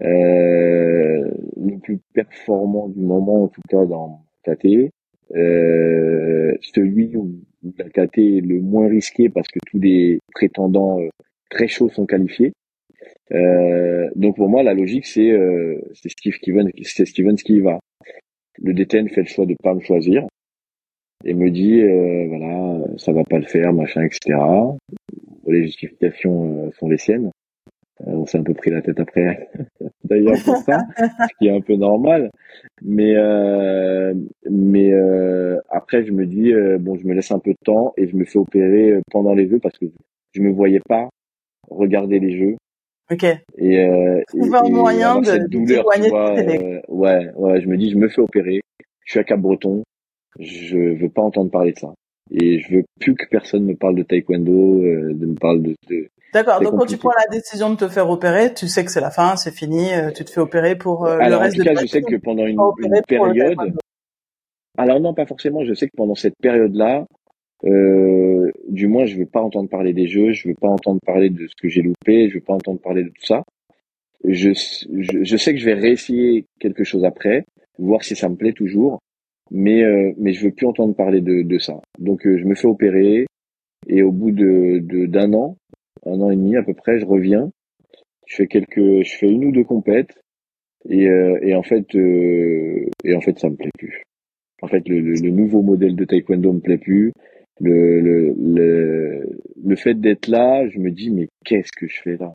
Euh, 0.00 1.30
le 1.56 1.78
plus 1.82 1.98
performant 2.14 2.88
du 2.88 3.00
moment, 3.00 3.44
en 3.44 3.48
tout 3.48 3.60
cas 3.68 3.84
dans 3.84 4.24
KT. 4.44 4.90
Euh, 5.34 6.54
celui 6.60 7.16
où 7.16 7.30
la 7.78 7.88
KT 7.88 8.18
est 8.18 8.40
le 8.40 8.60
moins 8.60 8.88
risqué 8.88 9.28
parce 9.28 9.48
que 9.48 9.60
tous 9.66 9.78
les 9.78 10.18
prétendants 10.34 11.00
euh, 11.00 11.08
très 11.50 11.68
chauds 11.68 11.88
sont 11.88 12.06
qualifiés. 12.06 12.52
Euh, 13.32 14.10
donc 14.16 14.36
pour 14.36 14.48
moi, 14.48 14.62
la 14.62 14.74
logique, 14.74 15.06
c'est 15.06 15.30
euh, 15.30 15.80
Steve 15.94 16.34
Stevens, 16.34 16.70
c'est 16.82 17.06
Stevens 17.06 17.36
qui 17.36 17.60
va. 17.60 17.78
Le 18.58 18.74
DTN 18.74 19.08
fait 19.08 19.22
le 19.22 19.26
choix 19.26 19.46
de 19.46 19.54
pas 19.62 19.74
me 19.74 19.80
choisir 19.80 20.26
et 21.24 21.34
me 21.34 21.50
dit 21.50 21.80
euh, 21.80 22.26
voilà 22.28 22.84
ça 22.98 23.12
va 23.12 23.22
pas 23.24 23.38
le 23.38 23.46
faire 23.46 23.72
machin 23.72 24.02
etc 24.02 24.38
les 25.46 25.64
justifications 25.64 26.66
euh, 26.66 26.70
sont 26.78 26.88
les 26.88 26.98
siennes 26.98 27.30
euh, 28.06 28.12
on 28.12 28.26
s'est 28.26 28.38
un 28.38 28.42
peu 28.42 28.54
pris 28.54 28.70
la 28.70 28.82
tête 28.82 28.98
après 29.00 29.48
d'ailleurs 30.04 30.42
pour 30.44 30.56
ça 30.56 30.78
ce 30.98 31.34
qui 31.38 31.48
est 31.48 31.56
un 31.56 31.60
peu 31.60 31.74
normal 31.76 32.30
mais 32.82 33.14
mais 34.50 34.92
après 35.68 36.04
je 36.04 36.12
me 36.12 36.26
dis 36.26 36.52
bon 36.80 36.96
je 36.96 37.06
me 37.06 37.14
laisse 37.14 37.30
un 37.30 37.38
peu 37.38 37.50
de 37.50 37.64
temps 37.64 37.92
et 37.96 38.08
je 38.08 38.16
me 38.16 38.24
fais 38.24 38.38
opérer 38.38 39.00
pendant 39.10 39.34
les 39.34 39.48
jeux 39.48 39.58
parce 39.58 39.78
que 39.78 39.86
je 40.34 40.40
me 40.40 40.50
voyais 40.50 40.80
pas 40.88 41.08
regarder 41.68 42.18
les 42.18 42.38
jeux 42.38 42.56
Ok. 43.10 43.24
Et, 43.58 43.84
euh, 43.84 44.22
trouver 44.28 44.58
un 44.58 44.70
moyen 44.70 45.20
de, 45.20 45.46
douleur, 45.46 45.84
ouais, 46.88 47.30
ouais, 47.34 47.60
je 47.60 47.68
me 47.68 47.76
dis, 47.76 47.90
je 47.90 47.98
me 47.98 48.08
fais 48.08 48.22
opérer. 48.22 48.60
Je 49.04 49.10
suis 49.10 49.20
à 49.20 49.24
Cap-Breton 49.24 49.82
je 50.38 50.94
veux 50.94 51.08
pas 51.08 51.22
entendre 51.22 51.50
parler 51.50 51.72
de 51.72 51.78
ça. 51.78 51.94
Et 52.32 52.60
je 52.60 52.76
veux 52.76 52.84
plus 52.98 53.14
que 53.14 53.26
personne 53.26 53.64
me 53.64 53.74
parle 53.74 53.96
de 53.96 54.02
taekwondo, 54.02 54.82
euh, 54.82 55.12
de 55.12 55.26
me 55.26 55.34
parle 55.34 55.62
de. 55.62 55.74
de 55.88 56.08
D'accord. 56.32 56.60
Donc 56.60 56.78
quand 56.78 56.86
tu 56.86 56.96
prends 56.96 57.10
la 57.10 57.30
décision 57.30 57.70
de 57.70 57.76
te 57.76 57.88
faire 57.88 58.08
opérer, 58.08 58.54
tu 58.54 58.66
sais 58.66 58.84
que 58.84 58.90
c'est 58.90 59.02
la 59.02 59.10
fin, 59.10 59.36
c'est 59.36 59.54
fini, 59.54 59.92
euh, 59.92 60.10
tu 60.10 60.24
te 60.24 60.30
fais 60.30 60.40
opérer 60.40 60.76
pour 60.76 61.04
euh, 61.04 61.18
Alors, 61.18 61.40
le 61.40 61.44
reste 61.44 61.60
en 61.60 61.64
tout 61.64 61.74
cas, 61.74 61.80
je 61.82 61.86
sais 61.86 62.00
que 62.00 62.16
pendant 62.16 62.46
une, 62.46 62.58
une 62.78 63.02
période, 63.06 63.58
Alors 64.78 64.98
non, 64.98 65.12
pas 65.12 65.26
forcément. 65.26 65.62
Je 65.64 65.74
sais 65.74 65.88
que 65.88 65.96
pendant 65.96 66.14
cette 66.14 66.36
période-là, 66.40 67.04
euh, 67.64 68.50
du 68.68 68.86
moins, 68.86 69.04
je 69.04 69.18
veux 69.18 69.26
pas 69.26 69.42
entendre 69.42 69.68
parler 69.68 69.92
des 69.92 70.08
jeux, 70.08 70.32
je 70.32 70.48
veux 70.48 70.54
pas 70.54 70.68
entendre 70.68 71.00
parler 71.04 71.28
de 71.28 71.46
ce 71.46 71.54
que 71.60 71.68
j'ai 71.68 71.82
loupé, 71.82 72.30
je 72.30 72.34
veux 72.34 72.40
pas 72.40 72.54
entendre 72.54 72.80
parler 72.80 73.04
de 73.04 73.08
tout 73.10 73.26
ça. 73.26 73.42
Je, 74.24 74.52
je, 74.54 75.24
je 75.24 75.36
sais 75.36 75.52
que 75.52 75.60
je 75.60 75.66
vais 75.66 75.74
réessayer 75.74 76.46
quelque 76.60 76.84
chose 76.84 77.04
après, 77.04 77.44
voir 77.78 78.02
si 78.04 78.16
ça 78.16 78.28
me 78.28 78.36
plaît 78.36 78.52
toujours, 78.52 79.00
mais 79.52 79.84
euh, 79.84 80.12
mais 80.16 80.32
je 80.32 80.44
veux 80.46 80.50
plus 80.50 80.66
entendre 80.66 80.94
parler 80.96 81.20
de, 81.20 81.42
de 81.42 81.58
ça. 81.58 81.80
Donc 81.98 82.26
euh, 82.26 82.38
je 82.38 82.44
me 82.44 82.54
fais 82.54 82.66
opérer 82.66 83.26
et 83.86 84.02
au 84.02 84.10
bout 84.10 84.30
de 84.32 84.78
d'un 85.06 85.32
an, 85.34 85.56
un 86.06 86.20
an 86.20 86.30
et 86.30 86.36
demi 86.36 86.56
à 86.56 86.62
peu 86.62 86.74
près, 86.74 86.98
je 86.98 87.04
reviens. 87.04 87.50
Je 88.26 88.36
fais 88.36 88.46
quelques, 88.46 89.02
je 89.04 89.16
fais 89.18 89.28
une 89.28 89.44
ou 89.44 89.52
deux 89.52 89.64
compètes 89.64 90.18
et 90.88 91.06
euh, 91.06 91.38
et 91.42 91.54
en 91.54 91.62
fait 91.62 91.94
et 91.94 93.14
en 93.14 93.20
fait 93.20 93.38
ça 93.38 93.50
me 93.50 93.56
plaît 93.56 93.70
plus. 93.78 94.02
En 94.62 94.68
fait 94.68 94.88
le, 94.88 95.00
le, 95.00 95.30
nouveau 95.30 95.60
modèle 95.60 95.96
de 95.96 96.04
taekwondo 96.04 96.54
me 96.54 96.60
plaît 96.60 96.78
plus. 96.78 97.12
Le 97.60 98.00
le 98.00 98.34
le, 98.38 99.38
le 99.62 99.76
fait 99.76 99.94
d'être 100.00 100.28
là, 100.28 100.66
je 100.68 100.78
me 100.78 100.90
dis 100.90 101.10
mais 101.10 101.28
qu'est-ce 101.44 101.72
que 101.72 101.86
je 101.86 102.00
fais 102.00 102.16
là? 102.16 102.32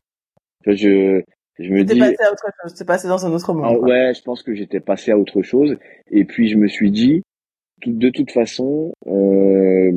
Je 0.66 1.22
je 1.58 1.72
me 1.72 1.84
dis. 1.84 1.98
passé 1.98 2.16
à 2.20 2.32
autre 2.32 2.46
chose. 2.62 2.74
T'es 2.74 2.84
passé 2.84 3.08
dans 3.08 3.26
un 3.26 3.32
autre 3.32 3.52
monde. 3.52 3.64
Ah, 3.66 3.78
ouais, 3.78 4.14
je 4.14 4.22
pense 4.22 4.42
que 4.42 4.54
j'étais 4.54 4.80
passé 4.80 5.10
à 5.10 5.18
autre 5.18 5.42
chose. 5.42 5.76
Et 6.10 6.24
puis 6.24 6.48
je 6.48 6.56
me 6.56 6.68
suis 6.68 6.90
dit, 6.90 7.22
de 7.86 8.10
toute 8.10 8.30
façon, 8.30 8.92
euh, 9.06 9.92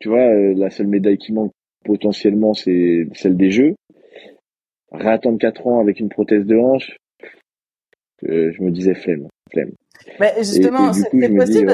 tu 0.00 0.08
vois, 0.08 0.28
euh, 0.28 0.54
la 0.56 0.70
seule 0.70 0.88
médaille 0.88 1.18
qui 1.18 1.32
manque 1.32 1.52
potentiellement, 1.84 2.54
c'est 2.54 3.06
celle 3.14 3.36
des 3.36 3.50
Jeux. 3.50 3.74
Réattendre 4.92 5.38
quatre 5.38 5.66
ans 5.66 5.80
avec 5.80 6.00
une 6.00 6.08
prothèse 6.08 6.44
de 6.44 6.56
hanche, 6.56 6.96
euh, 8.28 8.52
je 8.52 8.62
me 8.62 8.70
disais 8.70 8.94
flemme, 8.94 9.28
flemme. 9.52 9.70
Mais 10.18 10.34
justement, 10.38 10.92
c'est 10.92 11.10
possible 11.34 11.70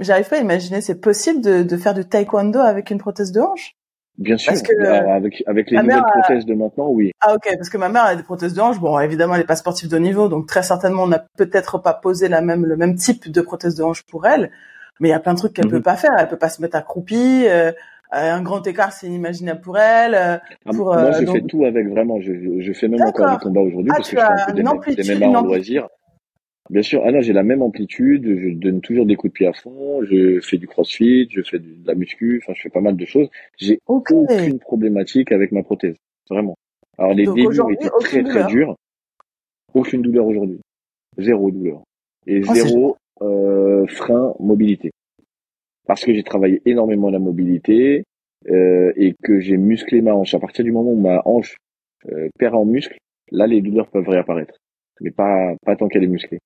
J'arrive 0.00 0.28
pas 0.28 0.38
à 0.38 0.40
imaginer, 0.40 0.80
c'est 0.80 1.00
possible 1.00 1.40
de, 1.40 1.62
de 1.62 1.76
faire 1.76 1.94
du 1.94 2.04
taekwondo 2.04 2.58
avec 2.58 2.90
une 2.90 2.98
prothèse 2.98 3.32
de 3.32 3.40
hanche? 3.40 3.74
Bien 4.18 4.36
sûr. 4.36 4.52
Parce 4.52 4.62
que, 4.62 4.82
avec, 4.82 5.44
avec 5.46 5.70
les 5.70 5.78
nouvelles 5.78 6.02
prothèses 6.02 6.44
de 6.44 6.54
maintenant, 6.54 6.88
oui. 6.88 7.12
Ah 7.20 7.34
ok, 7.34 7.48
parce 7.56 7.70
que 7.70 7.78
ma 7.78 7.88
mère 7.88 8.04
a 8.04 8.16
des 8.16 8.24
prothèses 8.24 8.52
de 8.52 8.60
hanche. 8.60 8.80
Bon, 8.80 8.98
évidemment, 8.98 9.34
elle 9.34 9.40
n'est 9.40 9.46
pas 9.46 9.56
sportive 9.56 9.88
de 9.88 9.96
niveau, 9.96 10.28
donc 10.28 10.46
très 10.46 10.64
certainement, 10.64 11.04
on 11.04 11.08
n'a 11.08 11.24
peut-être 11.36 11.78
pas 11.78 11.94
posé 11.94 12.28
la 12.28 12.40
même 12.40 12.66
le 12.66 12.76
même 12.76 12.96
type 12.96 13.30
de 13.30 13.40
prothèse 13.40 13.76
de 13.76 13.84
hanche 13.84 14.02
pour 14.02 14.26
elle. 14.26 14.50
Mais 15.00 15.08
il 15.08 15.10
y 15.12 15.14
a 15.14 15.20
plein 15.20 15.34
de 15.34 15.38
trucs 15.38 15.52
qu'elle 15.52 15.66
ne 15.66 15.70
peut 15.70 15.76
mhm. 15.76 15.82
pas 15.82 15.96
faire. 15.96 16.10
Elle 16.18 16.28
peut 16.28 16.36
pas 16.36 16.48
se 16.48 16.60
mettre 16.60 16.76
accroupie. 16.76 17.44
Euh, 17.46 17.70
un 18.10 18.42
grand 18.42 18.66
écart, 18.66 18.92
c'est 18.92 19.06
inimaginable 19.06 19.60
pour 19.60 19.78
elle. 19.78 20.14
Euh, 20.14 20.36
ah, 20.66 20.70
pour, 20.74 20.86
moi, 20.86 21.12
je 21.12 21.24
euh, 21.24 21.32
fais 21.32 21.42
tout 21.42 21.64
avec 21.64 21.88
vraiment. 21.88 22.20
Je, 22.20 22.32
je 22.60 22.72
fais 22.72 22.88
même 22.88 23.02
encore 23.02 23.30
des 23.30 23.44
combats 23.44 23.60
aujourd'hui 23.60 23.90
ah, 23.92 23.96
parce 23.96 24.10
que 24.10 24.16
je 24.16 24.20
fais 24.20 24.66
un 24.66 24.76
peu 24.76 24.94
des, 24.94 25.02
des 25.02 25.24
en 25.24 25.42
loisir. 25.42 25.88
Bien 26.70 26.82
sûr, 26.82 27.02
ah 27.04 27.12
non, 27.12 27.20
j'ai 27.22 27.32
la 27.32 27.42
même 27.42 27.62
amplitude, 27.62 28.24
je 28.26 28.50
donne 28.54 28.80
toujours 28.82 29.06
des 29.06 29.16
coups 29.16 29.32
de 29.32 29.38
pied 29.38 29.46
à 29.46 29.54
fond, 29.54 30.02
je 30.04 30.38
fais 30.40 30.58
du 30.58 30.66
crossfit, 30.66 31.26
je 31.30 31.40
fais 31.40 31.58
de 31.58 31.86
la 31.86 31.94
muscu, 31.94 32.42
enfin 32.42 32.52
je 32.54 32.62
fais 32.62 32.68
pas 32.68 32.82
mal 32.82 32.96
de 32.96 33.04
choses. 33.06 33.28
J'ai 33.56 33.80
aucune 33.86 34.58
problématique 34.58 35.32
avec 35.32 35.50
ma 35.52 35.62
prothèse, 35.62 35.96
vraiment. 36.28 36.56
Alors 36.98 37.14
les 37.14 37.24
débuts 37.24 37.60
ont 37.60 37.70
été 37.70 37.88
très 38.00 38.22
très 38.22 38.44
durs. 38.46 38.76
Aucune 39.72 40.02
douleur 40.02 40.26
aujourd'hui. 40.26 40.60
Zéro 41.16 41.50
douleur. 41.50 41.82
Et 42.26 42.42
oh, 42.46 42.54
zéro 42.54 42.96
euh, 43.22 43.86
frein 43.86 44.34
mobilité. 44.38 44.90
Parce 45.86 46.04
que 46.04 46.12
j'ai 46.12 46.22
travaillé 46.22 46.60
énormément 46.66 47.08
la 47.08 47.18
mobilité 47.18 48.04
euh, 48.48 48.92
et 48.96 49.14
que 49.22 49.40
j'ai 49.40 49.56
musclé 49.56 50.02
ma 50.02 50.14
hanche. 50.14 50.34
À 50.34 50.38
partir 50.38 50.64
du 50.64 50.72
moment 50.72 50.90
où 50.90 51.00
ma 51.00 51.22
hanche 51.24 51.56
euh, 52.10 52.28
perd 52.38 52.54
en 52.54 52.64
muscle, 52.64 52.98
là 53.30 53.46
les 53.46 53.62
douleurs 53.62 53.88
peuvent 53.88 54.08
réapparaître. 54.08 54.58
Mais 55.00 55.10
pas, 55.10 55.54
pas 55.64 55.76
tant 55.76 55.88
qu'elle 55.88 56.04
est 56.04 56.08
musclée. 56.08 56.38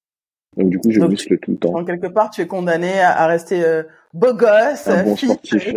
Donc 0.57 0.70
du 0.70 0.78
coup, 0.78 0.90
je 0.90 1.00
muscle 1.00 1.38
tout 1.38 1.53
le 1.53 1.57
temps. 1.57 1.74
En 1.74 1.84
quelque 1.84 2.09
part, 2.09 2.30
tu 2.30 2.42
es 2.42 2.46
condamné 2.46 3.00
à, 3.00 3.26
rester 3.26 3.64
euh, 3.64 3.84
beau 4.12 4.34
gosse, 4.34 4.86
un 4.86 5.05
bon 5.05 5.16
sportif. 5.16 5.66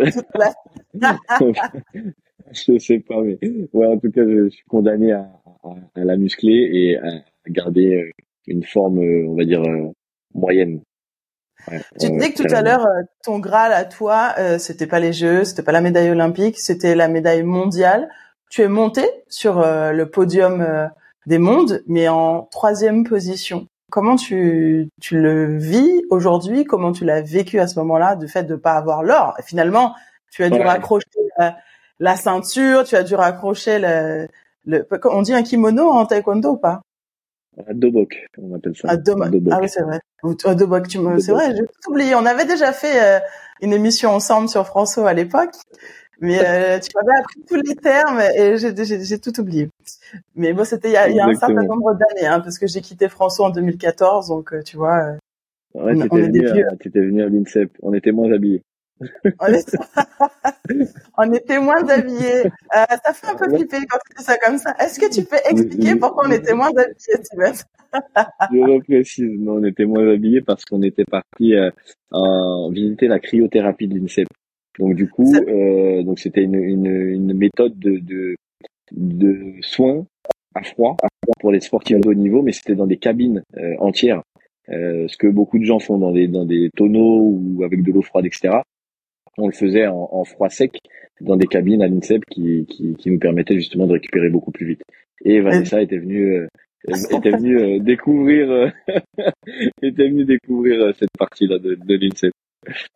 je 2.52 2.78
sais 2.78 2.98
pas, 3.00 3.20
mais 3.22 3.38
ouais, 3.72 3.86
en 3.86 3.98
tout 3.98 4.10
cas, 4.10 4.22
je 4.26 4.48
suis 4.50 4.64
condamné 4.66 5.12
à, 5.12 5.30
à, 5.94 6.04
la 6.04 6.16
muscler 6.16 6.68
et 6.72 6.98
à 6.98 7.22
garder 7.48 7.94
euh, 7.94 8.10
une 8.46 8.64
forme, 8.64 8.98
euh, 8.98 9.26
on 9.28 9.36
va 9.36 9.44
dire, 9.44 9.62
moyenne. 10.34 10.80
Ouais, 11.68 11.80
tu 11.98 12.10
disais 12.10 12.32
que 12.32 12.42
tout 12.42 12.54
à 12.54 12.62
l'heure, 12.62 12.86
ton 13.24 13.38
Graal 13.38 13.72
à 13.72 13.84
toi, 13.84 14.34
euh, 14.38 14.58
c'était 14.58 14.86
pas 14.86 15.00
les 15.00 15.12
Jeux, 15.12 15.44
c'était 15.44 15.62
pas 15.62 15.72
la 15.72 15.80
médaille 15.80 16.10
olympique, 16.10 16.58
c'était 16.58 16.94
la 16.94 17.08
médaille 17.08 17.42
mondiale. 17.42 18.08
Tu 18.50 18.62
es 18.62 18.68
monté 18.68 19.02
sur 19.28 19.60
le 19.60 20.04
podium 20.04 20.64
des 21.26 21.38
mondes, 21.38 21.82
mais 21.88 22.06
en 22.06 22.42
troisième 22.44 23.02
position. 23.02 23.66
Comment 23.90 24.16
tu, 24.16 24.88
tu 25.00 25.20
le 25.20 25.56
vis 25.56 26.02
aujourd'hui? 26.10 26.64
Comment 26.64 26.92
tu 26.92 27.04
l'as 27.04 27.22
vécu 27.22 27.60
à 27.60 27.68
ce 27.68 27.78
moment-là, 27.78 28.16
du 28.16 28.26
fait 28.28 28.42
de 28.42 28.56
pas 28.56 28.72
avoir 28.72 29.02
l'or? 29.02 29.36
Finalement, 29.44 29.94
tu 30.32 30.42
as 30.42 30.50
dû 30.50 30.60
raccrocher 30.60 31.06
la, 31.98 32.16
ceinture, 32.16 32.84
tu 32.84 32.96
as 32.96 33.04
dû 33.04 33.14
raccrocher 33.14 33.78
le, 33.78 34.28
le, 34.66 34.86
on 35.04 35.22
dit 35.22 35.32
un 35.32 35.42
kimono 35.42 35.88
en 35.88 36.04
taekwondo 36.04 36.50
ou 36.50 36.56
pas? 36.56 36.82
Un 37.68 37.74
dobok, 37.74 38.26
on 38.38 38.54
appelle 38.54 38.76
ça. 38.76 38.90
Un 38.90 38.96
dobok. 38.96 39.28
Ah 39.50 39.58
oui, 39.62 39.68
c'est 39.68 39.82
vrai. 39.82 40.00
Un 40.22 40.54
dobok, 40.54 40.88
tu 40.88 40.98
me, 40.98 41.18
c'est 41.20 41.32
vrai, 41.32 41.54
j'ai 41.56 41.62
tout 41.62 41.90
oublié. 41.90 42.14
On 42.14 42.26
avait 42.26 42.44
déjà 42.44 42.72
fait 42.72 43.02
euh, 43.02 43.20
une 43.62 43.72
émission 43.72 44.10
ensemble 44.10 44.48
sur 44.48 44.66
François 44.66 45.08
à 45.08 45.14
l'époque. 45.14 45.54
Mais 46.20 46.38
euh, 46.38 46.78
tu 46.78 46.90
m'avais 46.94 47.18
appris 47.18 47.40
tous 47.46 47.56
les 47.56 47.74
termes 47.74 48.20
et 48.20 48.56
j'ai 48.56 49.18
tout 49.18 49.38
oublié. 49.40 49.68
Mais 50.34 50.52
bon, 50.52 50.64
c'était 50.64 50.88
il 50.88 50.94
y 50.94 50.96
a, 50.96 51.08
y 51.10 51.20
a 51.20 51.26
un 51.26 51.34
certain 51.34 51.62
nombre 51.62 51.94
d'années, 51.94 52.26
hein, 52.26 52.40
parce 52.40 52.58
que 52.58 52.66
j'ai 52.66 52.80
quitté 52.80 53.08
François 53.08 53.46
en 53.46 53.50
2014, 53.50 54.28
donc 54.28 54.52
euh, 54.52 54.62
tu 54.62 54.76
vois. 54.76 54.96
Euh, 54.96 55.12
ouais, 55.74 55.92
on, 55.94 56.08
on 56.10 56.16
venu, 56.16 56.40
étais 56.84 57.00
venu 57.00 57.22
à 57.22 57.28
l'INSEP. 57.28 57.70
On 57.82 57.92
était 57.92 58.12
moins 58.12 58.32
habillés. 58.32 58.62
on, 59.40 59.52
était... 59.52 59.76
on 61.18 61.32
était 61.34 61.58
moins 61.58 61.86
habillés. 61.86 62.46
Euh, 62.46 62.96
ça 63.04 63.12
fait 63.12 63.26
un 63.26 63.34
peu 63.34 63.54
flipper 63.54 63.84
quand 63.86 63.98
tu 64.08 64.16
dis 64.16 64.24
ça 64.24 64.38
comme 64.38 64.56
ça. 64.56 64.74
Est-ce 64.78 64.98
que 64.98 65.12
tu 65.12 65.22
peux 65.24 65.36
expliquer 65.50 65.96
pourquoi 65.96 66.28
on 66.28 66.30
était 66.30 66.54
moins 66.54 66.70
habillés, 66.70 66.94
Steven 67.22 67.52
Je 68.52 68.72
reprécise. 68.72 69.38
Non, 69.38 69.56
on 69.56 69.64
était 69.64 69.84
moins 69.84 70.08
habillés 70.08 70.40
parce 70.40 70.64
qu'on 70.64 70.80
était 70.80 71.04
parti 71.04 71.54
euh, 71.54 71.70
visiter 72.70 73.06
la 73.06 73.18
cryothérapie 73.18 73.86
de 73.86 73.98
l'INSEP. 73.98 74.28
Donc 74.78 74.94
du 74.94 75.08
coup, 75.08 75.32
euh, 75.34 76.02
donc 76.02 76.18
c'était 76.18 76.42
une, 76.42 76.54
une, 76.54 76.86
une, 76.86 77.32
méthode 77.32 77.78
de, 77.78 77.98
de, 77.98 78.34
de 78.92 79.54
soins 79.62 80.06
à 80.54 80.62
froid, 80.62 80.96
pour 81.40 81.52
les 81.52 81.60
sportifs 81.60 82.00
de 82.00 82.08
haut 82.08 82.14
niveau, 82.14 82.42
mais 82.42 82.52
c'était 82.52 82.74
dans 82.74 82.86
des 82.86 82.96
cabines 82.96 83.42
euh, 83.56 83.74
entières, 83.78 84.22
euh, 84.70 85.06
ce 85.08 85.16
que 85.16 85.26
beaucoup 85.26 85.58
de 85.58 85.64
gens 85.64 85.78
font 85.78 85.98
dans 85.98 86.12
des 86.12 86.28
dans 86.28 86.44
des 86.44 86.70
tonneaux 86.74 87.30
ou 87.30 87.62
avec 87.62 87.82
de 87.82 87.92
l'eau 87.92 88.02
froide, 88.02 88.26
etc. 88.26 88.54
On 89.38 89.46
le 89.46 89.52
faisait 89.52 89.86
en, 89.86 90.08
en 90.12 90.24
froid 90.24 90.48
sec 90.48 90.78
dans 91.20 91.36
des 91.36 91.46
cabines 91.46 91.82
à 91.82 91.88
l'INSEP 91.88 92.24
qui, 92.30 92.66
qui, 92.66 92.94
qui 92.94 93.10
nous 93.10 93.18
permettaient 93.18 93.56
justement 93.56 93.86
de 93.86 93.92
récupérer 93.92 94.30
beaucoup 94.30 94.50
plus 94.50 94.66
vite. 94.66 94.82
Et 95.24 95.40
Vanessa 95.40 95.80
était 95.80 95.98
venue 95.98 96.34
euh, 96.34 96.46
était 97.10 97.30
venue 97.30 97.58
euh, 97.58 97.78
découvrir 97.80 98.72
était 99.82 100.08
venue 100.08 100.24
découvrir 100.24 100.94
cette 100.96 101.10
partie 101.18 101.46
là 101.46 101.58
de, 101.58 101.74
de 101.74 101.94
l'INSEP. 101.94 102.32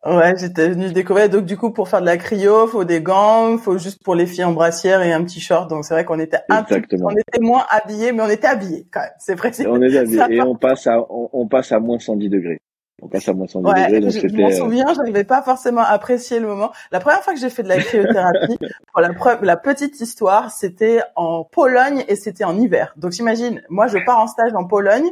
Ouais, 0.05 0.33
j'étais 0.37 0.69
venue 0.69 0.91
découvrir. 0.91 1.29
Donc 1.29 1.45
du 1.45 1.57
coup, 1.57 1.71
pour 1.71 1.87
faire 1.87 2.01
de 2.01 2.05
la 2.05 2.17
cryo, 2.17 2.67
faut 2.67 2.83
des 2.83 3.01
gants, 3.01 3.57
faut 3.57 3.77
juste 3.77 4.03
pour 4.03 4.15
les 4.15 4.25
filles 4.25 4.43
en 4.43 4.53
brassière 4.53 5.01
et 5.01 5.13
un 5.13 5.23
petit 5.23 5.39
short. 5.39 5.69
Donc 5.69 5.85
c'est 5.85 5.93
vrai 5.93 6.05
qu'on 6.05 6.19
était 6.19 6.39
un 6.49 6.65
on 7.01 7.11
était 7.11 7.39
moins 7.39 7.65
habillés, 7.69 8.11
mais 8.11 8.23
on 8.23 8.29
était 8.29 8.47
habillés 8.47 8.87
quand 8.91 9.01
même. 9.01 9.11
C'est 9.19 9.35
précis. 9.35 9.65
On 9.67 9.81
est 9.81 9.95
habillés 9.97 10.37
et 10.37 10.41
on 10.41 10.55
passe 10.55 10.87
à 10.87 10.97
on, 11.09 11.47
passe 11.47 11.71
à 11.71 11.79
moins 11.79 11.99
110 11.99 12.29
degrés. 12.29 12.59
On 13.01 13.07
passe 13.07 13.27
à 13.29 13.33
moins 13.33 13.47
110 13.47 13.63
degrés. 13.65 13.99
Donc 13.99 14.11
je, 14.11 14.35
m'en 14.35 14.49
euh, 14.49 14.51
souviens, 14.51 14.93
j'arrivais 14.93 15.23
pas 15.23 15.41
forcément 15.41 15.81
à 15.81 15.87
apprécier 15.87 16.39
le 16.39 16.47
moment. 16.47 16.71
La 16.91 16.99
première 16.99 17.21
fois 17.21 17.33
que 17.33 17.39
j'ai 17.39 17.49
fait 17.49 17.63
de 17.63 17.69
la 17.69 17.77
cryothérapie, 17.77 18.57
pour 18.91 19.01
la 19.01 19.13
preuve, 19.13 19.43
la 19.43 19.57
petite 19.57 19.99
histoire, 20.01 20.51
c'était 20.51 21.01
en 21.15 21.43
Pologne 21.43 22.03
et 22.07 22.15
c'était 22.15 22.43
en 22.43 22.59
hiver. 22.59 22.93
Donc 22.97 23.11
j'imagine, 23.11 23.61
moi 23.69 23.87
je 23.87 23.97
pars 24.05 24.19
en 24.19 24.27
stage 24.27 24.53
en 24.53 24.65
Pologne 24.65 25.09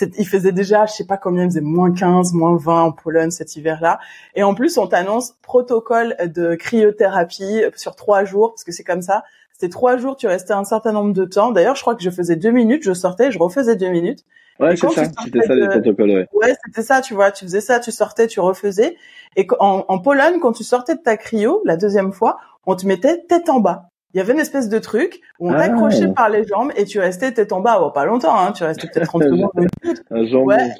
il 0.00 0.26
faisait 0.26 0.52
déjà, 0.52 0.86
je 0.86 0.92
sais 0.92 1.06
pas 1.06 1.16
combien, 1.16 1.44
il 1.44 1.50
faisait 1.50 1.60
moins 1.60 1.92
15, 1.92 2.32
moins 2.32 2.56
20 2.56 2.82
en 2.82 2.92
Pologne 2.92 3.30
cet 3.30 3.56
hiver-là. 3.56 3.98
Et 4.34 4.42
en 4.42 4.54
plus, 4.54 4.78
on 4.78 4.86
t'annonce 4.86 5.34
protocole 5.42 6.16
de 6.26 6.54
cryothérapie 6.54 7.62
sur 7.76 7.94
trois 7.94 8.24
jours, 8.24 8.50
parce 8.52 8.64
que 8.64 8.72
c'est 8.72 8.84
comme 8.84 9.02
ça. 9.02 9.24
C'était 9.52 9.70
trois 9.70 9.96
jours, 9.96 10.16
tu 10.16 10.26
restais 10.26 10.54
un 10.54 10.64
certain 10.64 10.92
nombre 10.92 11.12
de 11.12 11.24
temps. 11.24 11.52
D'ailleurs, 11.52 11.76
je 11.76 11.82
crois 11.82 11.94
que 11.94 12.02
je 12.02 12.10
faisais 12.10 12.36
deux 12.36 12.50
minutes, 12.50 12.82
je 12.84 12.94
sortais, 12.94 13.30
je 13.30 13.38
refaisais 13.38 13.76
deux 13.76 13.90
minutes. 13.90 14.24
Ouais, 14.60 14.76
c'est 14.76 14.88
ça, 14.90 15.04
c'était 15.24 15.42
ça 15.42 15.54
les 15.54 15.68
protocoles, 15.68 16.10
ouais. 16.10 16.28
Ouais, 16.32 16.54
c'était 16.64 16.82
ça, 16.82 17.00
tu 17.00 17.14
vois, 17.14 17.30
tu 17.30 17.44
faisais 17.44 17.60
ça, 17.60 17.80
tu 17.80 17.90
sortais, 17.90 18.26
tu 18.26 18.40
refaisais. 18.40 18.96
Et 19.36 19.46
en, 19.60 19.84
en 19.88 19.98
Pologne, 19.98 20.40
quand 20.40 20.52
tu 20.52 20.64
sortais 20.64 20.94
de 20.94 21.00
ta 21.00 21.16
cryo, 21.16 21.62
la 21.64 21.76
deuxième 21.76 22.12
fois, 22.12 22.38
on 22.66 22.76
te 22.76 22.86
mettait 22.86 23.24
tête 23.28 23.48
en 23.48 23.60
bas 23.60 23.91
il 24.14 24.18
y 24.18 24.20
avait 24.20 24.32
une 24.32 24.40
espèce 24.40 24.68
de 24.68 24.78
truc 24.78 25.20
où 25.38 25.50
on 25.50 25.54
ah. 25.54 25.58
t'accrochait 25.58 26.08
par 26.08 26.28
les 26.28 26.46
jambes 26.46 26.72
et 26.76 26.84
tu 26.84 27.00
restais 27.00 27.32
tête 27.32 27.52
en 27.52 27.60
bas. 27.60 27.78
Bon, 27.78 27.90
pas 27.90 28.04
longtemps, 28.04 28.38
hein, 28.38 28.52
tu 28.52 28.64
restais 28.64 28.88
peut-être 28.88 29.06
30 29.06 29.22
secondes. 29.22 30.46
ouais. 30.46 30.70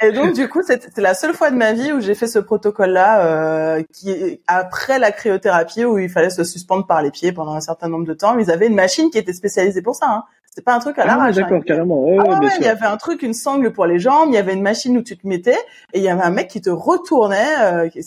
Et 0.00 0.12
donc, 0.12 0.34
du 0.34 0.48
coup, 0.48 0.62
c'était 0.62 1.00
la 1.00 1.14
seule 1.14 1.34
fois 1.34 1.50
de 1.50 1.56
ma 1.56 1.72
vie 1.72 1.92
où 1.92 2.00
j'ai 2.00 2.14
fait 2.14 2.28
ce 2.28 2.38
protocole-là, 2.38 3.24
euh, 3.24 3.82
qui 3.92 4.40
après 4.46 4.98
la 5.00 5.10
cryothérapie 5.10 5.84
où 5.84 5.98
il 5.98 6.08
fallait 6.08 6.30
se 6.30 6.44
suspendre 6.44 6.86
par 6.86 7.02
les 7.02 7.10
pieds 7.10 7.32
pendant 7.32 7.54
un 7.54 7.60
certain 7.60 7.88
nombre 7.88 8.06
de 8.06 8.14
temps. 8.14 8.38
Ils 8.38 8.50
avaient 8.50 8.68
une 8.68 8.76
machine 8.76 9.10
qui 9.10 9.18
était 9.18 9.32
spécialisée 9.32 9.82
pour 9.82 9.96
ça. 9.96 10.06
Hein. 10.08 10.24
C'est 10.54 10.64
pas 10.64 10.74
un 10.74 10.80
truc 10.80 10.98
à 10.98 11.02
Ah, 11.02 11.06
l'arrache. 11.06 11.36
hein. 11.36 11.42
d'accord, 11.42 11.64
carrément. 11.64 12.02
Ouais, 12.04 12.16
Ah 12.18 12.30
ouais, 12.30 12.40
bien 12.40 12.50
il 12.58 12.64
y 12.64 12.68
avait 12.68 12.86
un 12.86 12.96
truc, 12.96 13.22
une 13.22 13.34
sangle 13.34 13.72
pour 13.72 13.86
les 13.86 14.00
jambes, 14.00 14.30
il 14.30 14.34
y 14.34 14.38
avait 14.38 14.54
une 14.54 14.62
machine 14.62 14.96
où 14.98 15.02
tu 15.02 15.16
te 15.16 15.24
mettais, 15.26 15.56
et 15.92 15.98
il 15.98 16.02
y 16.02 16.08
avait 16.08 16.22
un 16.22 16.30
mec 16.30 16.48
qui 16.48 16.60
te 16.60 16.70
retournait. 16.70 17.36
Euh, 17.60 17.88
ils, 17.94 18.02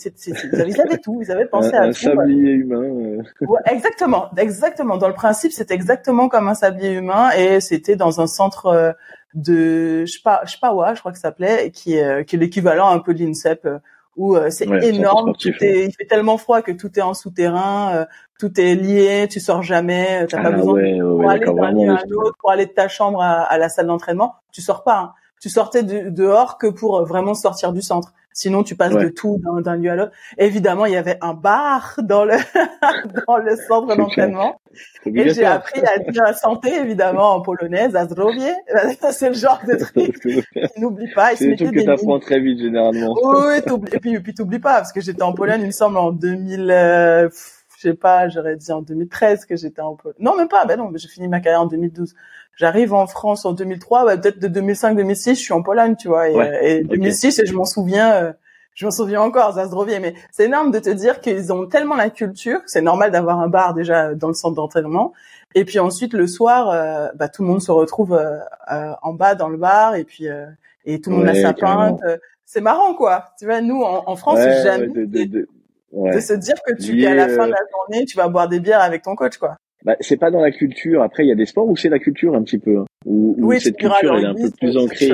avaient, 0.54 0.68
ils 0.70 0.80
avaient 0.80 0.98
tout, 0.98 1.18
ils 1.22 1.32
avaient 1.32 1.46
pensé 1.50 1.70
Un, 1.74 1.80
à 1.80 1.84
un 1.86 1.92
tout. 1.92 2.06
ouais. 2.06 2.14
sablier 2.14 2.50
humain. 2.52 2.82
euh. 2.82 3.22
Ouais, 3.46 3.60
exactement, 3.70 4.28
exactement. 4.36 4.98
Dans 4.98 5.08
le 5.08 5.14
principe, 5.14 5.52
c'était 5.52 5.74
exactement 5.74 6.28
comme 6.28 6.46
un 6.48 6.54
sablier 6.54 6.92
humain, 6.92 7.30
et 7.38 7.60
c'était 7.60 7.96
dans 7.96 8.20
un 8.20 8.26
centre 8.26 8.66
euh, 8.66 8.92
de 9.34 10.04
je 10.04 10.12
sais 10.12 10.20
pas, 10.22 10.42
je 10.44 10.52
sais 10.52 10.58
pas 10.60 10.74
ouais, 10.74 10.94
je 10.94 11.00
crois 11.00 11.12
que 11.12 11.18
ça 11.18 11.28
s'appelait, 11.28 11.70
qui 11.70 11.96
est 11.96 12.04
euh, 12.04 12.22
qui 12.22 12.36
est 12.36 12.38
l'équivalent 12.38 12.90
un 12.90 12.98
peu 12.98 13.14
de 13.14 13.24
l'INSEP, 13.24 13.64
euh, 13.64 13.78
où 14.16 14.36
euh, 14.36 14.50
c'est 14.50 14.66
Ouais, 14.68 14.84
énorme, 14.88 15.32
tout 15.38 15.48
est, 15.64 15.86
il 15.86 15.92
fait 15.94 16.04
tellement 16.06 16.36
froid 16.38 16.62
que 16.62 16.72
tout 16.72 16.98
est 16.98 17.02
en 17.02 17.14
souterrain, 17.14 17.94
euh, 17.96 18.04
tout 18.38 18.60
est 18.60 18.74
lié, 18.74 19.26
tu 19.30 19.40
sors 19.40 19.62
jamais, 19.62 20.26
t'as 20.28 20.38
Ah 20.38 20.42
pas 20.42 20.50
besoin 20.52 20.74
ouais, 20.74 20.92
ouais, 20.92 21.00
pour 21.02 21.18
ouais, 21.20 21.28
aller 21.28 21.46
d'un 21.46 21.70
lieu 21.70 21.90
à 21.90 21.94
le- 22.06 22.16
un 22.16 22.16
autre, 22.26 22.36
pour 22.38 22.50
aller 22.50 22.66
de 22.66 22.72
ta 22.72 22.88
chambre 22.88 23.22
à, 23.22 23.42
à 23.42 23.58
la 23.58 23.68
salle 23.68 23.86
d'entraînement, 23.86 24.34
tu 24.52 24.60
sors 24.60 24.82
pas. 24.84 24.98
hein. 24.98 25.12
Tu 25.40 25.48
sortais 25.48 25.82
de- 25.82 26.08
dehors 26.10 26.56
que 26.58 26.68
pour 26.68 26.98
euh, 26.98 27.04
vraiment 27.04 27.34
sortir 27.34 27.72
du 27.72 27.82
centre. 27.82 28.12
Sinon, 28.34 28.62
tu 28.62 28.76
passes 28.76 28.94
Ouais. 28.94 29.04
de 29.04 29.08
tout 29.10 29.38
d'un 29.44 29.60
d'un 29.60 29.76
lieu 29.76 29.90
à 29.90 29.96
l'autre. 29.96 30.12
Évidemment, 30.38 30.86
il 30.86 30.92
y 30.92 30.96
avait 30.96 31.18
un 31.20 31.34
bar 31.34 31.94
dans 32.02 32.24
le 32.24 32.34
dans 33.26 33.36
le 33.36 33.56
centre 33.56 33.94
d'entraînement. 33.96 34.60
Et 35.04 35.28
j'ai 35.34 35.44
appris 35.44 35.80
à 35.80 35.98
dire 35.98 36.34
santé, 36.36 36.74
évidemment, 36.74 37.34
en 37.34 37.42
polonais, 37.42 37.94
à 37.94 38.04
zdrowie. 38.06 38.40
C'est 39.10 39.28
le 39.28 39.34
genre 39.34 39.60
de 39.66 39.74
truc 39.76 40.16
n'oublie 40.78 41.10
pas. 41.14 41.36
C'est 41.36 41.48
des 41.48 41.56
trucs 41.56 41.74
que 41.74 41.84
t'apprends 41.84 42.18
très 42.20 42.40
vite 42.40 42.58
généralement. 42.58 43.14
Oui, 43.22 43.58
et 43.92 43.98
puis, 43.98 44.14
et 44.14 44.20
puis 44.20 44.34
t'oublies 44.34 44.58
pas, 44.58 44.76
parce 44.76 44.92
que 44.92 45.00
j'étais 45.00 45.22
en 45.22 45.32
Pologne, 45.34 45.60
il 45.60 45.66
me 45.66 45.70
semble, 45.72 45.98
en 45.98 46.10
2000, 46.12 46.70
euh, 46.70 47.28
je 47.76 47.88
sais 47.88 47.94
pas, 47.94 48.28
j'aurais 48.28 48.56
dit 48.56 48.72
en 48.72 48.80
2013 48.82 49.44
que 49.44 49.56
j'étais 49.56 49.82
en 49.82 49.94
Pologne. 49.96 50.16
Non, 50.20 50.36
même 50.36 50.48
pas, 50.48 50.64
ben 50.64 50.78
non, 50.78 50.90
j'ai 50.94 51.08
fini 51.08 51.28
ma 51.28 51.40
carrière 51.40 51.62
en 51.62 51.66
2012. 51.66 52.14
J'arrive 52.56 52.92
en 52.94 53.06
France 53.06 53.44
en 53.44 53.52
2003, 53.52 54.04
ouais, 54.04 54.18
peut-être 54.18 54.38
de 54.38 54.48
2005-2006, 54.60 55.30
je 55.30 55.40
suis 55.40 55.52
en 55.52 55.62
Pologne, 55.62 55.96
tu 55.96 56.08
vois, 56.08 56.28
et, 56.28 56.34
Ouais, 56.36 56.48
euh, 56.48 56.60
et 56.62 56.82
ok. 56.84 56.90
2006, 56.90 57.38
et 57.38 57.46
je 57.46 57.54
m'en 57.54 57.64
souviens, 57.64 58.12
euh, 58.14 58.32
je 58.74 58.84
m'en 58.84 58.90
souviens 58.90 59.20
encore, 59.22 59.52
Zazdrowie, 59.54 59.98
mais 60.00 60.14
c'est 60.30 60.44
énorme 60.44 60.70
de 60.70 60.78
te 60.78 60.90
dire 60.90 61.20
qu'ils 61.20 61.52
ont 61.52 61.66
tellement 61.66 61.96
la 61.96 62.10
culture, 62.10 62.60
c'est 62.66 62.82
normal 62.82 63.10
d'avoir 63.10 63.40
un 63.40 63.48
bar 63.48 63.74
déjà 63.74 64.14
dans 64.14 64.28
le 64.28 64.34
centre 64.34 64.54
d'entraînement, 64.54 65.12
et 65.54 65.64
puis 65.64 65.78
ensuite 65.78 66.12
le 66.14 66.26
soir, 66.26 66.70
euh, 66.70 67.08
bah, 67.14 67.28
tout 67.28 67.42
le 67.42 67.48
monde 67.48 67.62
se 67.62 67.70
retrouve 67.72 68.14
euh, 68.14 68.38
euh, 68.70 68.92
en 69.02 69.12
bas 69.14 69.34
dans 69.34 69.48
le 69.48 69.56
bar, 69.56 69.94
et 69.96 70.04
puis 70.04 70.28
euh, 70.28 70.46
et 70.84 71.00
tout 71.00 71.10
le 71.10 71.16
monde 71.16 71.28
a 71.28 71.32
Ouais, 71.32 71.42
sa 71.42 71.52
carrément. 71.54 71.96
pinte. 71.96 72.20
C'est 72.44 72.60
marrant, 72.60 72.92
quoi. 72.94 73.26
Tu 73.38 73.46
vois, 73.46 73.60
nous 73.62 73.80
en, 73.82 74.02
en 74.06 74.16
France, 74.16 74.38
Ouais, 74.40 74.62
jamais 74.62 74.88
de, 74.88 75.04
de, 75.06 76.20
se 76.20 76.32
dire 76.34 76.56
que 76.66 76.74
tu 76.74 76.98
qu'à 77.00 77.14
la 77.14 77.28
fin 77.28 77.46
de 77.46 77.52
la 77.52 77.60
journée, 77.70 78.04
tu 78.04 78.16
vas 78.18 78.28
boire 78.28 78.48
des 78.48 78.60
bières 78.60 78.82
avec 78.82 79.02
ton 79.02 79.14
coach, 79.14 79.38
quoi. 79.38 79.56
Bah, 79.84 79.96
c'est 80.00 80.16
pas 80.16 80.30
dans 80.30 80.40
la 80.40 80.50
culture. 80.52 81.02
Après, 81.02 81.24
il 81.24 81.28
y 81.28 81.32
a 81.32 81.36
des 81.36 81.46
sports 81.46 81.68
où 81.68 81.76
c'est 81.76 81.88
la 81.88 81.98
culture 81.98 82.34
un 82.34 82.42
petit 82.42 82.58
peu, 82.58 82.78
hein, 82.78 82.84
où, 83.04 83.34
où 83.38 83.46
Oui, 83.48 83.60
cette 83.60 83.76
culture 83.76 84.12
le 84.14 84.18
elle 84.18 84.24
est 84.24 84.28
un 84.28 84.34
peu 84.34 84.50
plus 84.50 84.76
ancrée. 84.76 85.12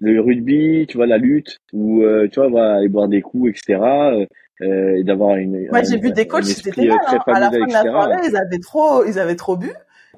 Le 0.00 0.20
rugby, 0.20 0.86
tu 0.88 0.96
vois, 0.96 1.06
la 1.06 1.18
lutte, 1.18 1.58
ou 1.72 2.02
euh, 2.02 2.28
tu 2.28 2.40
vois, 2.40 2.48
voilà, 2.48 2.74
aller 2.78 2.88
boire 2.88 3.06
des 3.06 3.22
coups, 3.22 3.50
etc. 3.50 3.80
euh, 3.80 4.26
euh, 4.62 4.96
et 4.96 5.04
d'avoir 5.04 5.36
une. 5.36 5.68
Moi, 5.70 5.82
j'ai 5.82 5.98
vu 5.98 6.10
des 6.10 6.26
coachs, 6.26 6.42
euh, 6.42 6.86
mal. 6.86 6.98
très 7.06 7.16
Hein. 7.16 7.22
À 7.26 7.40
la 7.40 7.50
fin 7.50 7.66
de 7.66 7.72
la 7.72 7.82
soirée, 7.82 8.16
ils 8.28 8.36
avaient 8.36 8.58
trop, 8.58 9.04
ils 9.04 9.18
avaient 9.20 9.36
trop 9.36 9.56
bu. 9.56 9.72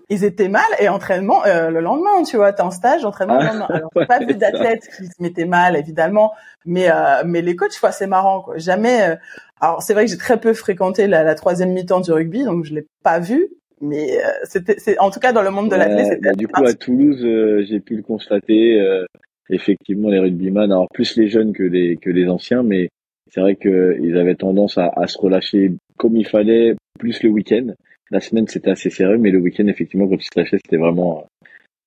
Ils 0.09 0.25
étaient 0.25 0.49
mal 0.49 0.63
et 0.79 0.89
entraînement 0.89 1.45
euh, 1.47 1.69
le 1.71 1.81
lendemain, 1.81 2.23
tu 2.23 2.37
vois, 2.37 2.53
t'es 2.53 2.63
en 2.63 2.71
stage, 2.71 3.05
entraînement 3.05 3.39
le 3.39 3.41
Ah, 3.41 3.49
lendemain. 3.49 3.67
Alors, 3.69 3.91
ouais, 3.97 4.07
pas 4.07 4.21
vu 4.21 4.35
d'athlètes 4.35 4.89
qui 4.97 5.07
se 5.07 5.21
mettaient 5.21 5.47
mal, 5.47 5.77
évidemment, 5.77 6.33
mais 6.65 6.89
euh, 6.89 7.23
mais 7.27 7.43
les 7.43 7.57
coachs, 7.57 7.79
quoi, 7.81 7.91
c'est 7.93 8.07
marrant, 8.07 8.41
quoi. 8.41 8.57
Jamais. 8.57 9.03
euh, 9.03 9.17
Alors, 9.61 9.83
c'est 9.83 9.95
vrai 9.95 10.05
que 10.05 10.11
j'ai 10.13 10.17
très 10.17 10.39
peu 10.39 10.55
fréquenté 10.55 11.07
la, 11.09 11.25
la 11.25 11.35
troisième 11.35 11.73
mi-temps 11.73 12.01
du 12.01 12.13
rugby, 12.13 12.45
donc 12.45 12.65
je 12.65 12.75
l'ai 12.75 12.87
pas 13.03 13.19
vu. 13.19 13.49
Mais 13.81 14.19
euh, 14.25 14.29
c'était, 14.45 14.77
c'est 14.79 14.99
en 14.99 15.11
tout 15.11 15.21
cas 15.21 15.33
dans 15.33 15.43
le 15.43 15.51
monde 15.51 15.71
de 15.71 15.77
l'athlète, 15.77 16.07
Ouais, 16.07 16.15
c'était 16.15 16.33
du 16.33 16.49
coup, 16.49 16.65
à 16.65 16.73
Toulouse, 16.73 17.23
euh, 17.25 17.63
j'ai 17.69 17.81
pu 17.81 17.97
le 17.97 18.03
constater. 18.03 18.81
euh, 18.81 19.05
effectivement, 19.51 20.09
les 20.09 20.19
rugbyman, 20.19 20.73
alors 20.73 20.89
plus 20.93 21.17
les 21.17 21.29
jeunes 21.29 21.53
que 21.53 21.63
les 21.63 21.97
que 21.97 22.11
les 22.11 22.29
anciens, 22.29 22.63
mais 22.63 22.89
c'est 23.31 23.41
vrai 23.41 23.55
que 23.57 23.97
ils 24.01 24.17
avaient 24.17 24.35
tendance 24.35 24.79
à, 24.79 24.91
à 24.97 25.07
se 25.07 25.19
relâcher 25.19 25.73
comme 25.99 26.17
il 26.17 26.27
fallait, 26.27 26.75
plus 26.99 27.23
le 27.23 27.31
week-end. 27.31 27.69
La 28.11 28.21
semaine, 28.21 28.47
c'était 28.49 28.71
assez 28.71 28.89
sérieux, 28.91 29.19
mais 29.19 29.31
le 29.31 29.39
week-end, 29.39 29.67
effectivement, 29.67 30.07
quand 30.09 30.17
ils 30.17 30.23
se 30.23 30.39
lâchaient, 30.39 30.59
c'était 30.65 30.77
vraiment, 30.77 31.27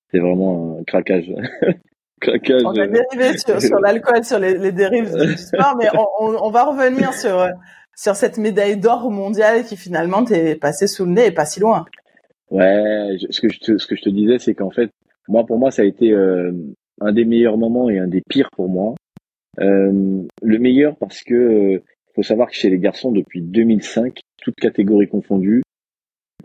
c'était 0.08 0.22
vraiment 0.24 0.78
un 0.80 0.84
craquage, 0.84 1.32
craquage. 2.22 2.62
On 2.66 2.76
a 2.78 2.82
euh, 2.84 2.88
dérivé 2.88 3.38
sur, 3.38 3.62
sur 3.62 3.80
l'alcool, 3.80 4.24
sur 4.24 4.38
les, 4.40 4.58
les 4.58 4.72
dérives 4.72 5.16
du 5.16 5.38
sport, 5.38 5.76
mais 5.80 5.88
on, 5.94 6.06
on, 6.26 6.38
on 6.48 6.52
va 6.52 6.66
revenir 6.66 7.14
sur 7.14 7.40
euh, 7.40 7.50
sur 8.00 8.16
cette 8.16 8.38
médaille 8.38 8.78
d'or 8.78 9.12
mondiale 9.12 9.66
qui 9.66 9.76
finalement 9.76 10.24
t'est 10.24 10.56
passée 10.56 10.88
sous 10.88 11.04
le 11.04 11.12
nez 11.12 11.26
et 11.26 11.32
pas 11.32 11.44
si 11.44 11.60
loin. 11.60 11.86
Ouais, 12.50 13.18
ce 13.30 13.42
que 13.42 13.50
je 13.50 13.60
te, 13.60 13.78
ce 13.78 13.88
que 13.88 13.98
je 13.98 14.04
te 14.04 14.10
disais, 14.10 14.40
c'est 14.40 14.54
qu'en 14.54 14.72
fait, 14.72 14.90
moi, 15.28 15.46
pour 15.46 15.60
moi, 15.60 15.70
ça 15.70 15.82
a 15.82 15.86
été 15.86 16.12
euh, 16.12 16.54
un 17.02 17.12
des 17.12 17.26
meilleurs 17.26 17.58
moments 17.58 17.90
et 17.90 18.00
un 18.00 18.08
des 18.08 18.22
pires 18.22 18.52
pour 18.52 18.70
moi. 18.70 18.96
Euh, 19.60 20.24
le 20.42 20.60
meilleur 20.60 20.96
parce 20.96 21.24
que 21.24 21.34
euh, 21.34 21.84
faut 22.16 22.24
savoir 22.24 22.50
que 22.50 22.56
chez 22.56 22.70
les 22.70 22.80
garçons, 22.80 23.12
depuis 23.12 23.42
2005, 23.42 24.18
toutes 24.42 24.56
catégories 24.56 25.10
confondues, 25.10 25.64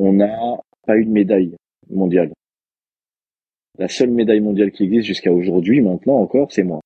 on 0.00 0.12
n'a 0.12 0.36
pas 0.84 0.96
eu 0.96 1.05
de 1.05 1.11
médaille 1.11 1.55
mondiale. 1.88 2.32
La 3.78 3.86
seule 3.86 4.11
médaille 4.11 4.40
mondiale 4.40 4.72
qui 4.72 4.82
existe 4.82 5.07
jusqu'à 5.07 5.30
aujourd'hui, 5.30 5.80
maintenant 5.80 6.16
encore, 6.16 6.50
c'est 6.50 6.64
moi. 6.64 6.80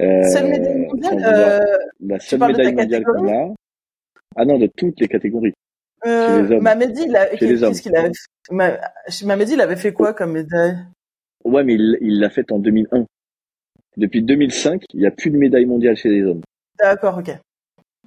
Euh, 0.00 0.22
Seule 0.22 0.48
médaille 0.50 0.78
mondiale, 0.86 1.24
euh, 1.24 1.60
la 2.00 2.20
seule 2.20 2.40
médaille 2.40 2.74
mondiale 2.74 3.04
qu'on 3.04 3.28
a. 3.28 3.54
Ah 4.36 4.44
non, 4.44 4.58
de 4.58 4.68
toutes 4.76 5.00
les 5.00 5.08
catégories. 5.08 5.54
euh. 6.06 6.60
Mamedi, 6.60 7.02
il 7.06 7.16
a, 7.16 7.22
avait 7.22 7.36
fait? 7.74 8.12
Ma- 8.50 8.78
Mamedi, 9.24 9.52
il 9.54 9.60
avait 9.60 9.76
fait 9.76 9.92
quoi 9.92 10.14
comme 10.14 10.32
médaille? 10.32 10.76
Ouais, 11.44 11.64
mais 11.64 11.74
il 11.74 11.98
il 12.00 12.20
l'a 12.20 12.30
fait 12.30 12.50
en 12.52 12.58
2001. 12.58 13.06
Depuis 13.96 14.22
2005, 14.22 14.84
il 14.94 15.00
n'y 15.00 15.06
a 15.06 15.10
plus 15.10 15.30
de 15.30 15.36
médaille 15.36 15.66
mondiale 15.66 15.96
chez 15.96 16.08
les 16.10 16.22
hommes. 16.22 16.42
D'accord, 16.78 17.18
ok. 17.18 17.30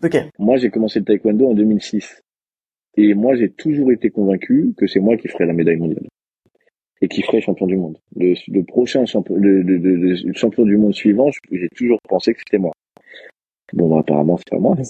Ok. 0.04 0.18
Moi, 0.40 0.58
j'ai 0.58 0.70
commencé 0.70 1.00
le 1.00 1.06
taekwondo 1.06 1.50
en 1.50 1.54
2006. 1.54 2.22
Et 2.98 3.14
moi, 3.14 3.36
j'ai 3.36 3.52
toujours 3.52 3.92
été 3.92 4.10
convaincu 4.10 4.74
que 4.78 4.88
c'est 4.88 5.00
moi 5.00 5.18
qui 5.18 5.28
ferais 5.28 5.46
la 5.46 5.54
médaille 5.54 5.78
mondiale. 5.78 6.08
Et 7.02 7.08
qui 7.08 7.22
ferais 7.24 7.42
champion 7.42 7.66
du 7.66 7.78
monde. 7.78 7.98
Le, 8.16 8.36
le 8.48 8.64
prochain 8.64 9.06
champion, 9.06 9.36
le, 9.36 9.62
le- 9.64 9.78
le- 9.78 10.16
le 10.24 10.34
champion 10.34 10.64
du 10.66 10.78
monde 10.78 10.94
suivant, 10.94 11.30
j'ai 11.52 11.70
toujours 11.76 11.98
pensé 12.08 12.34
que 12.34 12.40
c'était 12.40 12.60
moi. 12.60 12.72
Bon, 13.74 13.90
bah, 13.90 14.00
apparemment, 14.02 14.38
c'est 14.38 14.50
pas 14.50 14.60
moi. 14.60 14.76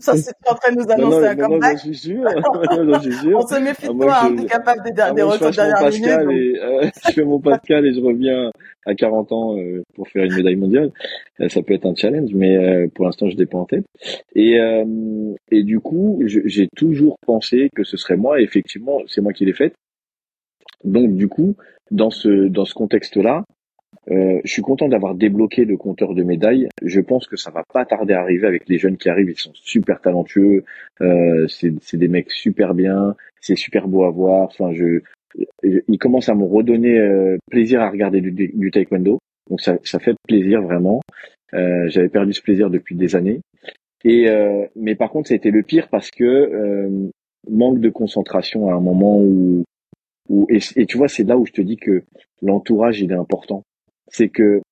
Ça, 0.00 0.16
c'est 0.16 0.32
en 0.50 0.54
train 0.54 0.72
de 0.72 0.78
nous 0.78 0.82
Non, 0.86 0.96
non, 0.96 1.16
annoncer 1.18 1.26
un 1.28 1.34
non, 1.36 1.42
non, 1.42 1.48
comeback. 1.50 1.78
suis 1.78 1.94
sûr. 1.94 2.24
Non, 2.84 3.00
sûr. 3.00 3.38
On 3.38 3.46
se 3.46 3.60
méfie 3.60 3.82
Ah, 3.84 3.88
de 3.88 3.92
moi, 3.92 4.06
toi, 4.06 4.20
hein, 4.24 4.36
t'es 4.36 4.44
capable 4.46 4.82
des, 4.82 4.90
Ah, 5.00 5.12
des 5.12 5.22
retours 5.22 5.50
dernière 5.52 5.88
minute. 5.88 6.06
Et 6.32 6.60
euh, 6.60 6.88
je 7.06 7.12
fais 7.12 7.24
mon 7.24 7.38
Pascal 7.40 7.86
et 7.86 7.94
je 7.94 8.00
reviens 8.00 8.50
à 8.86 8.94
40 8.96 9.30
ans 9.32 9.56
euh, 9.56 9.82
pour 9.94 10.08
faire 10.08 10.24
une 10.24 10.34
médaille 10.34 10.56
mondiale. 10.56 10.90
Euh, 11.40 11.48
ça 11.48 11.62
peut 11.62 11.74
être 11.74 11.86
un 11.86 11.94
challenge, 11.94 12.30
mais 12.34 12.56
euh, 12.56 12.88
pour 12.92 13.04
l'instant 13.04 13.28
je 13.30 13.36
pas 13.44 13.58
en 13.58 13.66
tête. 13.66 13.84
Et 14.34 14.58
euh, 14.58 14.84
et 15.52 15.62
du 15.62 15.78
coup, 15.78 16.20
j'ai 16.26 16.68
toujours 16.76 17.16
pensé 17.24 17.70
que 17.74 17.84
ce 17.84 17.96
serait 17.96 18.16
moi. 18.16 18.40
Et 18.40 18.42
effectivement, 18.44 18.98
c'est 19.06 19.20
moi 19.20 19.32
qui 19.32 19.44
l'ai 19.44 19.52
faite. 19.52 19.74
Donc 20.84 21.14
du 21.14 21.28
coup, 21.28 21.56
dans 21.90 22.10
ce 22.10 22.48
dans 22.48 22.64
ce 22.64 22.74
contexte-là, 22.74 23.44
euh, 24.10 24.40
je 24.44 24.52
suis 24.52 24.62
content 24.62 24.88
d'avoir 24.88 25.14
débloqué 25.14 25.64
le 25.64 25.76
compteur 25.76 26.14
de 26.14 26.22
médailles. 26.22 26.68
Je 26.82 27.00
pense 27.00 27.26
que 27.26 27.36
ça 27.36 27.50
va 27.50 27.62
pas 27.72 27.84
tarder 27.84 28.14
à 28.14 28.20
arriver 28.20 28.46
avec 28.46 28.68
les 28.68 28.78
jeunes 28.78 28.96
qui 28.96 29.08
arrivent. 29.08 29.30
Ils 29.30 29.38
sont 29.38 29.52
super 29.54 30.00
talentueux. 30.00 30.64
Euh, 31.00 31.46
c'est 31.48 31.96
des 31.96 32.08
mecs 32.08 32.30
super 32.30 32.74
bien. 32.74 33.14
C'est 33.40 33.56
super 33.56 33.88
beau 33.88 34.04
à 34.04 34.10
voir. 34.10 34.44
Enfin, 34.44 34.72
je, 34.72 35.00
ils 35.62 35.98
commencent 35.98 36.28
à 36.28 36.34
me 36.34 36.44
redonner 36.44 36.98
euh, 36.98 37.36
plaisir 37.50 37.80
à 37.82 37.90
regarder 37.90 38.20
du, 38.20 38.32
du 38.32 38.70
taekwondo. 38.70 39.18
Donc 39.50 39.60
ça, 39.60 39.78
ça 39.82 39.98
fait 39.98 40.14
plaisir 40.26 40.62
vraiment. 40.62 41.00
Euh, 41.54 41.88
J'avais 41.88 42.08
perdu 42.08 42.32
ce 42.32 42.42
plaisir 42.42 42.70
depuis 42.70 42.94
des 42.94 43.16
années. 43.16 43.40
Et 44.04 44.28
euh, 44.28 44.66
mais 44.76 44.94
par 44.94 45.10
contre, 45.10 45.32
été 45.32 45.50
le 45.50 45.62
pire 45.62 45.88
parce 45.88 46.10
que 46.10 46.24
euh, 46.24 47.10
manque 47.50 47.80
de 47.80 47.90
concentration 47.90 48.70
à 48.70 48.74
un 48.74 48.80
moment 48.80 49.18
où, 49.18 49.64
et, 50.48 50.86
tu 50.86 50.96
vois, 50.98 51.08
c'est 51.08 51.24
là 51.24 51.38
où 51.38 51.46
je 51.46 51.52
te 51.52 51.62
dis 51.62 51.76
que 51.76 52.04
l'entourage 52.42 53.00
il 53.00 53.10
est 53.12 53.16
important. 53.16 53.62
C'est 54.08 54.28
que 54.28 54.62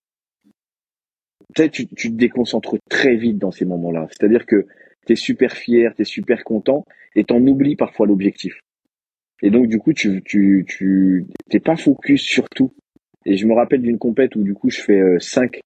peut-être 1.55 1.73
tu, 1.73 1.87
te 1.87 2.09
déconcentres 2.09 2.77
très 2.89 3.17
vite 3.17 3.39
dans 3.39 3.51
ces 3.51 3.65
moments-là. 3.65 4.09
C'est-à-dire 4.11 4.47
que 4.47 4.67
tu 5.07 5.13
es 5.13 5.17
super 5.17 5.53
fier, 5.53 5.95
tu 5.95 6.03
es 6.03 6.05
super 6.05 6.45
content 6.45 6.85
et 7.15 7.25
t'en 7.25 7.41
oublies 7.41 7.77
parfois 7.77 8.07
l'objectif. 8.07 8.61
Et 9.43 9.51
donc 9.51 9.69
du 9.69 9.79
coup, 9.79 9.93
tu 9.93 10.23
tu 10.23 10.65
tu 10.67 11.27
t'es 11.51 11.61
pas 11.61 11.77
focus 11.77 12.23
sur 12.23 12.49
tout. 12.49 12.73
Et 13.25 13.37
je 13.37 13.47
me 13.47 13.55
rappelle 13.55 13.83
d'une 13.83 13.99
compète 13.99 14.37
où 14.37 14.43
du 14.43 14.55
coup 14.55 14.71
je 14.71 14.81
fais 14.81 15.01
euh, 15.01 15.19
cinq 15.19 15.61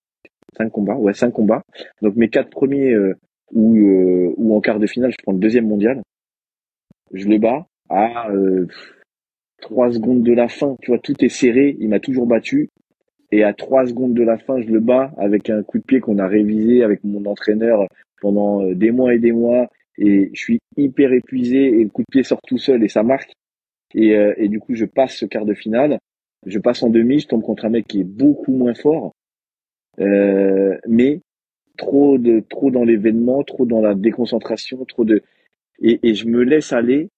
cinq 0.56 0.70
combats, 0.70 0.96
ouais 0.96 1.14
cinq 1.14 1.32
combats. 1.32 1.62
Donc 2.02 2.16
mes 2.16 2.28
quatre 2.28 2.50
premiers 2.50 2.92
euh, 2.92 3.14
où 3.52 3.76
euh, 3.76 4.34
où 4.36 4.56
en 4.56 4.60
quart 4.60 4.78
de 4.78 4.86
finale 4.86 5.12
je 5.12 5.16
prends 5.22 5.32
le 5.32 5.38
deuxième 5.38 5.68
mondial, 5.68 6.02
je 7.12 7.28
le 7.28 7.38
bats 7.38 7.66
à 7.88 8.30
euh, 8.30 8.66
trois 9.60 9.92
secondes 9.92 10.22
de 10.22 10.32
la 10.32 10.48
fin. 10.48 10.76
Tu 10.82 10.90
vois, 10.90 10.98
tout 10.98 11.24
est 11.24 11.28
serré. 11.28 11.76
Il 11.80 11.88
m'a 11.88 12.00
toujours 12.00 12.26
battu. 12.26 12.70
Et 13.32 13.44
à 13.44 13.52
trois 13.52 13.86
secondes 13.86 14.14
de 14.14 14.22
la 14.22 14.38
fin, 14.38 14.60
je 14.60 14.68
le 14.68 14.80
bats 14.80 15.12
avec 15.16 15.50
un 15.50 15.62
coup 15.62 15.78
de 15.78 15.84
pied 15.84 16.00
qu'on 16.00 16.18
a 16.18 16.26
révisé 16.26 16.82
avec 16.82 17.04
mon 17.04 17.24
entraîneur 17.26 17.86
pendant 18.20 18.64
euh, 18.64 18.74
des 18.74 18.90
mois 18.90 19.14
et 19.14 19.18
des 19.18 19.32
mois. 19.32 19.68
Et 19.98 20.30
je 20.32 20.40
suis 20.40 20.60
hyper 20.76 21.12
épuisé 21.12 21.80
et 21.80 21.84
le 21.84 21.90
coup 21.90 22.02
de 22.02 22.10
pied 22.10 22.22
sort 22.22 22.40
tout 22.46 22.58
seul 22.58 22.82
et 22.82 22.88
ça 22.88 23.02
marque. 23.02 23.32
Et, 23.94 24.16
euh, 24.16 24.34
et 24.36 24.48
du 24.48 24.58
coup, 24.60 24.74
je 24.74 24.84
passe 24.84 25.16
ce 25.16 25.26
quart 25.26 25.44
de 25.44 25.54
finale, 25.54 25.98
je 26.46 26.58
passe 26.58 26.82
en 26.82 26.90
demi, 26.90 27.18
je 27.18 27.28
tombe 27.28 27.42
contre 27.42 27.64
un 27.64 27.70
mec 27.70 27.86
qui 27.86 28.00
est 28.00 28.04
beaucoup 28.04 28.52
moins 28.52 28.74
fort, 28.74 29.12
euh, 30.00 30.78
mais 30.88 31.20
trop 31.76 32.18
de 32.18 32.40
trop 32.48 32.70
dans 32.70 32.84
l'événement, 32.84 33.42
trop 33.42 33.66
dans 33.66 33.80
la 33.80 33.94
déconcentration, 33.94 34.84
trop 34.84 35.04
de 35.04 35.22
et, 35.82 35.98
et 36.02 36.14
je 36.14 36.26
me 36.26 36.42
laisse 36.42 36.72
aller 36.72 37.08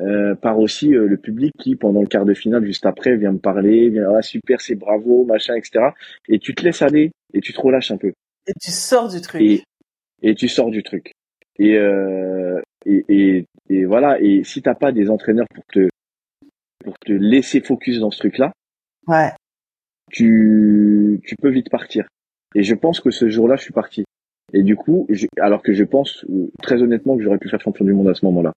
euh, 0.00 0.34
par 0.36 0.60
aussi 0.60 0.94
euh, 0.94 1.08
le 1.08 1.16
public 1.16 1.52
qui 1.58 1.74
pendant 1.74 2.00
le 2.00 2.06
quart 2.06 2.24
de 2.24 2.34
finale 2.34 2.64
juste 2.64 2.86
après 2.86 3.16
vient 3.16 3.32
me 3.32 3.38
parler, 3.38 3.88
vient 3.88 4.14
ah 4.16 4.22
super 4.22 4.60
c'est 4.60 4.76
bravo 4.76 5.24
machin 5.24 5.54
etc. 5.54 5.86
Et 6.28 6.38
tu 6.38 6.54
te 6.54 6.62
laisses 6.62 6.82
aller 6.82 7.10
et 7.34 7.40
tu 7.40 7.52
te 7.52 7.60
relâches 7.60 7.90
un 7.90 7.96
peu. 7.96 8.12
Et 8.46 8.52
tu 8.60 8.70
sors 8.70 9.08
du 9.08 9.20
truc. 9.20 9.42
Et, 9.42 9.62
et 10.22 10.34
tu 10.34 10.48
sors 10.48 10.70
du 10.70 10.82
truc. 10.82 11.12
Et, 11.58 11.76
euh, 11.76 12.60
et, 12.86 13.04
et, 13.08 13.44
et, 13.68 13.84
voilà. 13.84 14.20
Et 14.20 14.44
si 14.44 14.62
t'as 14.62 14.76
pas 14.76 14.92
des 14.92 15.10
entraîneurs 15.10 15.48
pour 15.52 15.64
te 15.72 15.88
pour 16.84 16.96
te 17.00 17.12
laisser 17.12 17.60
focus 17.60 17.98
dans 17.98 18.12
ce 18.12 18.18
truc-là, 18.20 18.52
ouais. 19.08 19.32
tu 20.12 21.20
tu 21.24 21.34
peux 21.42 21.50
vite 21.50 21.70
partir. 21.70 22.06
Et 22.54 22.62
je 22.62 22.74
pense 22.74 23.00
que 23.00 23.10
ce 23.10 23.28
jour-là, 23.28 23.56
je 23.56 23.62
suis 23.62 23.72
parti. 23.72 24.04
Et 24.52 24.62
du 24.62 24.76
coup, 24.76 25.06
je, 25.10 25.26
alors 25.40 25.62
que 25.62 25.72
je 25.72 25.84
pense 25.84 26.24
très 26.62 26.80
honnêtement 26.82 27.16
que 27.16 27.22
j'aurais 27.22 27.38
pu 27.38 27.48
faire 27.48 27.60
champion 27.60 27.84
du 27.84 27.92
monde 27.92 28.08
à 28.08 28.14
ce 28.14 28.24
moment-là. 28.26 28.52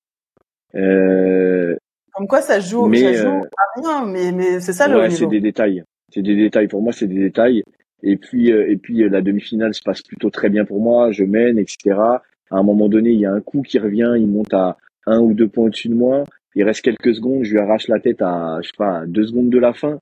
Euh, 0.75 1.75
Comme 2.13 2.27
quoi, 2.27 2.41
ça 2.41 2.59
joue, 2.59 2.87
mais, 2.87 2.99
ça 2.99 3.13
joue 3.13 3.29
euh, 3.29 3.49
à 3.57 3.81
rien, 3.81 4.05
mais 4.05 4.31
mais 4.31 4.59
c'est 4.59 4.73
ça 4.73 4.87
le 4.87 4.97
ouais, 4.97 5.09
c'est 5.09 5.27
des 5.27 5.39
détails. 5.39 5.83
C'est 6.13 6.21
des 6.21 6.35
détails. 6.35 6.67
Pour 6.67 6.81
moi, 6.81 6.93
c'est 6.93 7.07
des 7.07 7.19
détails. 7.19 7.63
Et 8.03 8.17
puis 8.17 8.51
euh, 8.51 8.69
et 8.69 8.77
puis 8.77 9.07
la 9.09 9.21
demi-finale 9.21 9.73
se 9.73 9.81
passe 9.83 10.01
plutôt 10.01 10.29
très 10.29 10.49
bien 10.49 10.65
pour 10.65 10.81
moi. 10.81 11.11
Je 11.11 11.23
mène, 11.23 11.57
etc. 11.57 11.77
À 11.95 12.57
un 12.57 12.63
moment 12.63 12.89
donné, 12.89 13.11
il 13.11 13.19
y 13.19 13.25
a 13.25 13.31
un 13.31 13.41
coup 13.41 13.61
qui 13.61 13.79
revient, 13.79 14.13
il 14.17 14.27
monte 14.27 14.53
à 14.53 14.77
un 15.05 15.19
ou 15.19 15.33
deux 15.33 15.47
points 15.47 15.65
au-dessus 15.65 15.89
de 15.89 15.95
moi. 15.95 16.23
Il 16.55 16.63
reste 16.63 16.81
quelques 16.81 17.15
secondes, 17.15 17.43
je 17.43 17.53
lui 17.53 17.59
arrache 17.59 17.87
la 17.87 17.99
tête 17.99 18.21
à, 18.21 18.59
je 18.61 18.67
sais 18.67 18.77
pas, 18.77 19.05
deux 19.05 19.25
secondes 19.25 19.49
de 19.49 19.57
la 19.57 19.73
fin. 19.73 19.99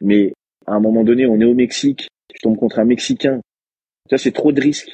Mais 0.00 0.32
à 0.66 0.74
un 0.74 0.80
moment 0.80 1.04
donné, 1.04 1.26
on 1.26 1.40
est 1.40 1.44
au 1.44 1.54
Mexique, 1.54 2.08
je 2.34 2.40
tombe 2.42 2.56
contre 2.58 2.80
un 2.80 2.84
Mexicain. 2.84 3.40
Ça, 4.10 4.18
c'est 4.18 4.32
trop 4.32 4.50
de 4.50 4.60
risques. 4.60 4.92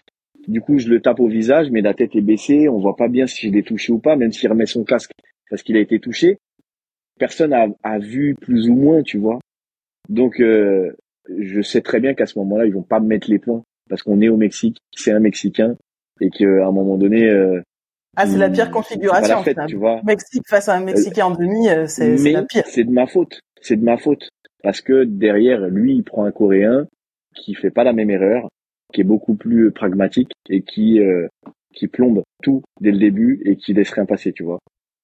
Du 0.49 0.62
coup, 0.62 0.78
je 0.78 0.88
le 0.88 1.01
tape 1.01 1.20
au 1.20 1.28
visage, 1.28 1.70
mais 1.70 1.82
la 1.82 1.94
tête 1.94 2.16
est 2.16 2.22
baissée, 2.22 2.68
on 2.68 2.78
voit 2.78 2.96
pas 2.96 3.09
bien 3.09 3.26
si 3.26 3.49
je 3.49 3.53
l'ai 3.53 3.62
touché 3.62 3.92
ou 3.92 3.99
pas, 3.99 4.16
même 4.16 4.32
s'il 4.32 4.49
remet 4.49 4.66
son 4.66 4.82
casque 4.82 5.12
parce 5.51 5.62
qu'il 5.62 5.76
a 5.76 5.80
été 5.80 6.01
touché. 6.01 6.38
Personne 7.18 7.53
a, 7.53 7.66
a, 7.82 7.99
vu 7.99 8.34
plus 8.34 8.68
ou 8.68 8.74
moins, 8.74 9.03
tu 9.03 9.18
vois. 9.18 9.38
Donc, 10.09 10.40
euh, 10.40 10.96
je 11.38 11.61
sais 11.61 11.82
très 11.82 12.01
bien 12.01 12.14
qu'à 12.14 12.26
ce 12.26 12.38
moment-là, 12.38 12.64
ils 12.64 12.72
vont 12.72 12.82
pas 12.82 13.01
me 13.01 13.07
mettre 13.07 13.30
les 13.30 13.38
points 13.38 13.62
parce 13.90 14.03
qu'on 14.03 14.20
est 14.20 14.28
au 14.28 14.36
Mexique, 14.36 14.78
c'est 14.94 15.12
un 15.12 15.20
Mexicain 15.20 15.76
et 16.20 16.30
qu'à 16.30 16.66
un 16.66 16.72
moment 16.72 16.96
donné, 16.96 17.28
euh, 17.28 17.61
ah, 18.16 18.26
c'est 18.26 18.38
la 18.38 18.51
pire 18.51 18.70
configuration. 18.70 19.36
La 19.36 19.42
fête, 19.42 19.59
tu 19.68 19.76
vois. 19.76 20.01
Mexique 20.05 20.42
face 20.49 20.68
à 20.68 20.74
un 20.74 20.80
Mexicain 20.80 21.26
en 21.26 21.30
demi, 21.30 21.68
euh, 21.68 21.86
c'est 21.86 22.16
la 22.16 22.42
pire. 22.42 22.64
C'est 22.66 22.84
de 22.84 22.90
ma 22.90 23.07
faute. 23.07 23.40
C'est 23.61 23.76
de 23.76 23.84
ma 23.84 23.96
faute. 23.96 24.28
Parce 24.62 24.80
que 24.80 25.05
derrière, 25.05 25.61
lui, 25.68 25.94
il 25.94 26.03
prend 26.03 26.24
un 26.24 26.32
Coréen 26.32 26.88
qui 27.34 27.55
fait 27.55 27.70
pas 27.70 27.84
la 27.84 27.92
même 27.92 28.11
erreur, 28.11 28.49
qui 28.93 29.01
est 29.03 29.05
beaucoup 29.05 29.34
plus 29.34 29.70
pragmatique 29.70 30.32
et 30.49 30.62
qui 30.62 31.01
euh, 31.01 31.26
qui 31.74 31.89
plombe 31.89 32.22
tout 32.43 32.62
dès 32.80 32.91
le 32.91 32.99
début 32.99 33.41
et 33.45 33.57
qui 33.57 33.74
laisse 33.74 33.91
rien 33.91 34.07
passer, 34.07 34.32
tu 34.32 34.43
vois. 34.43 34.59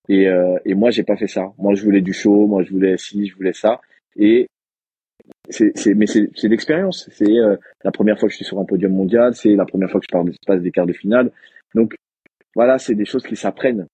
Et, 0.09 0.29
euh, 0.29 0.59
et 0.65 0.75
moi, 0.75 0.91
j'ai 0.91 1.03
pas 1.03 1.17
fait 1.17 1.27
ça. 1.27 1.53
Moi, 1.59 1.75
je 1.75 1.85
voulais 1.85 2.01
du 2.01 2.13
show, 2.13 2.47
moi, 2.47 2.63
je 2.63 2.71
voulais 2.71 2.97
ci, 2.99 3.27
je 3.27 3.37
voulais 3.37 3.53
ça. 3.53 3.81
Et 4.17 4.47
c'est, 5.49 5.73
c'est, 5.77 5.95
mais 5.95 6.07
c'est, 6.07 6.31
c'est 6.35 6.49
l'expérience. 6.49 7.09
C'est 7.13 7.39
euh, 7.39 7.57
la 7.83 7.93
première 7.93 8.19
fois 8.19 8.29
que 8.29 8.33
je 8.33 8.37
suis 8.37 8.45
sur 8.45 8.59
un 8.59 8.65
podium 8.65 8.93
mondial, 8.93 9.35
c'est 9.35 9.55
la 9.55 9.65
première 9.65 9.91
fois 9.91 10.01
que 10.01 10.07
je 10.11 10.37
passe 10.47 10.63
des 10.63 10.71
quarts 10.71 10.87
de 10.87 10.93
finale. 10.93 11.31
Donc 11.75 11.95
voilà, 12.55 12.79
c'est 12.79 12.95
des 12.95 13.05
choses 13.05 13.25
qui 13.25 13.37
s'apprennent. 13.37 13.87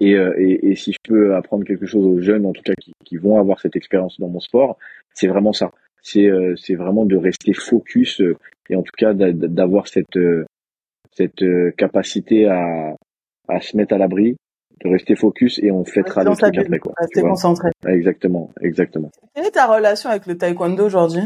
Et, 0.00 0.14
euh, 0.14 0.34
et, 0.36 0.70
et, 0.70 0.74
si 0.76 0.92
je 0.92 0.98
peux 1.02 1.34
apprendre 1.34 1.64
quelque 1.64 1.86
chose 1.86 2.04
aux 2.04 2.20
jeunes, 2.20 2.44
en 2.44 2.52
tout 2.52 2.62
cas 2.62 2.74
qui, 2.74 2.92
qui 3.04 3.16
vont 3.16 3.38
avoir 3.38 3.58
cette 3.60 3.74
expérience 3.74 4.20
dans 4.20 4.28
mon 4.28 4.40
sport, 4.40 4.78
c'est 5.14 5.26
vraiment 5.26 5.52
ça. 5.52 5.72
C'est 6.02 6.26
euh, 6.30 6.54
c'est 6.56 6.74
vraiment 6.74 7.04
de 7.04 7.16
rester 7.16 7.52
focus 7.52 8.20
euh, 8.20 8.36
et 8.68 8.76
en 8.76 8.82
tout 8.82 8.92
cas 8.96 9.14
d'avoir 9.14 9.88
cette 9.88 10.18
cette 11.12 11.44
capacité 11.76 12.46
à 12.46 12.94
à 13.48 13.60
se 13.60 13.76
mettre 13.76 13.94
à 13.94 13.98
l'abri, 13.98 14.36
de 14.84 14.88
rester 14.88 15.16
focus 15.16 15.58
et 15.62 15.70
on 15.70 15.84
fêtera 15.84 16.24
le 16.24 16.36
truc 16.36 16.56
après 16.56 16.78
quoi. 16.78 16.92
Rester 16.96 17.22
concentré. 17.22 17.70
Exactement, 17.86 18.50
exactement. 18.60 19.10
Quelle 19.34 19.46
est 19.46 19.52
ta 19.52 19.66
relation 19.66 20.10
avec 20.10 20.26
le 20.26 20.36
taekwondo 20.36 20.84
aujourd'hui? 20.84 21.22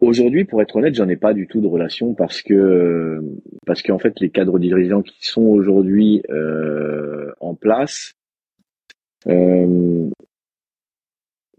Aujourd'hui, 0.00 0.44
pour 0.44 0.62
être 0.62 0.76
honnête, 0.76 0.94
j'en 0.94 1.08
ai 1.08 1.16
pas 1.16 1.34
du 1.34 1.46
tout 1.46 1.60
de 1.60 1.66
relation 1.66 2.14
parce 2.14 2.40
que 2.40 3.20
parce 3.66 3.82
qu'en 3.82 3.98
fait, 3.98 4.18
les 4.20 4.30
cadres 4.30 4.58
dirigeants 4.58 5.02
qui 5.02 5.18
sont 5.20 5.42
aujourd'hui 5.42 6.22
euh, 6.30 7.32
en 7.40 7.54
place, 7.54 8.14
euh, 9.26 10.08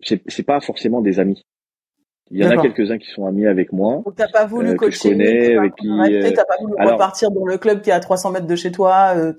c'est 0.01 0.45
pas 0.45 0.59
forcément 0.59 1.01
des 1.01 1.19
amis. 1.19 1.43
Il 2.31 2.39
y 2.39 2.45
en 2.45 2.51
a 2.51 2.61
quelques-uns 2.61 2.97
qui 2.97 3.09
sont 3.09 3.25
amis 3.25 3.45
avec 3.45 3.73
moi. 3.73 4.01
Donc 4.05 4.15
t'as 4.15 4.29
pas 4.29 4.45
voulu 4.45 4.69
euh, 4.69 4.75
coacher, 4.75 4.91
que 4.91 4.95
je 4.95 5.09
connais, 5.09 5.55
avec 5.57 5.75
qui. 5.75 5.87
T'as 6.33 6.45
pas 6.45 6.55
voulu 6.61 6.73
alors, 6.77 6.93
repartir 6.93 7.29
dans 7.31 7.45
le 7.45 7.57
club 7.57 7.81
qui 7.81 7.89
est 7.89 7.93
à 7.93 7.99
300 7.99 8.31
mètres 8.31 8.47
de 8.47 8.55
chez 8.55 8.71
toi. 8.71 9.13
Euh, 9.17 9.33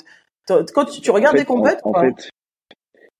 quand 0.46 0.84
tu, 0.84 1.00
tu 1.00 1.10
regardes 1.10 1.36
des 1.36 1.44
compètes, 1.44 1.80
en, 1.84 1.94
fait, 1.94 2.30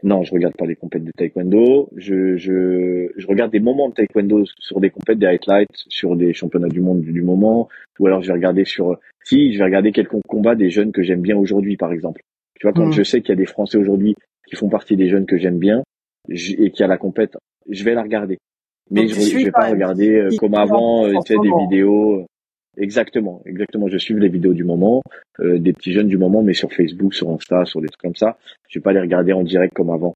non, 0.02 0.24
je 0.24 0.32
regarde 0.32 0.54
pas 0.56 0.66
les 0.66 0.74
compètes 0.74 1.04
de 1.04 1.12
taekwondo. 1.12 1.88
Je, 1.96 2.36
je, 2.36 3.08
je 3.16 3.26
regarde 3.26 3.52
des 3.52 3.60
moments 3.60 3.88
de 3.88 3.94
taekwondo 3.94 4.44
sur 4.58 4.80
des 4.80 4.90
compètes, 4.90 5.18
des 5.18 5.26
highlights, 5.26 5.68
sur 5.88 6.16
des 6.16 6.32
championnats 6.32 6.68
du 6.68 6.80
monde 6.80 7.02
du, 7.02 7.22
moment. 7.22 7.68
Ou 8.00 8.06
alors 8.06 8.20
je 8.20 8.28
vais 8.28 8.34
regarder 8.34 8.64
sur, 8.64 8.98
si, 9.24 9.52
je 9.52 9.58
vais 9.58 9.64
regarder 9.64 9.92
quelques 9.92 10.20
combats 10.26 10.56
des 10.56 10.70
jeunes 10.70 10.92
que 10.92 11.02
j'aime 11.02 11.20
bien 11.20 11.36
aujourd'hui, 11.36 11.76
par 11.76 11.92
exemple. 11.92 12.22
Tu 12.58 12.66
vois, 12.66 12.72
quand 12.72 12.86
hmm. 12.86 12.92
je 12.92 13.02
sais 13.02 13.20
qu'il 13.20 13.30
y 13.30 13.32
a 13.32 13.36
des 13.36 13.46
Français 13.46 13.78
aujourd'hui 13.78 14.14
qui 14.48 14.56
font 14.56 14.68
partie 14.68 14.96
des 14.96 15.08
jeunes 15.08 15.26
que 15.26 15.38
j'aime 15.38 15.58
bien 15.58 15.82
et 16.28 16.70
qui 16.70 16.82
a 16.82 16.86
la 16.86 16.98
compète, 16.98 17.36
je 17.68 17.84
vais 17.84 17.94
la 17.94 18.02
regarder. 18.02 18.38
Mais 18.92 19.08
je, 19.08 19.20
je, 19.20 19.44
vais 19.44 19.50
pas 19.50 19.70
regarder 19.70 20.16
euh, 20.16 20.28
comme 20.38 20.54
avant, 20.54 21.06
euh, 21.06 21.12
tu 21.24 21.34
sais, 21.34 21.40
des 21.40 21.50
vidéos. 21.64 22.26
Exactement, 22.76 23.42
exactement. 23.44 23.88
Je 23.88 23.98
suis 23.98 24.14
les 24.14 24.28
vidéos 24.28 24.54
du 24.54 24.64
moment, 24.64 25.02
euh, 25.40 25.58
des 25.58 25.72
petits 25.72 25.92
jeunes 25.92 26.08
du 26.08 26.18
moment, 26.18 26.42
mais 26.42 26.54
sur 26.54 26.72
Facebook, 26.72 27.14
sur 27.14 27.30
Insta, 27.30 27.64
sur 27.64 27.80
des 27.80 27.88
trucs 27.88 28.00
comme 28.00 28.16
ça. 28.16 28.38
Je 28.68 28.78
vais 28.78 28.82
pas 28.82 28.92
les 28.92 29.00
regarder 29.00 29.32
en 29.32 29.42
direct 29.42 29.74
comme 29.74 29.90
avant. 29.90 30.14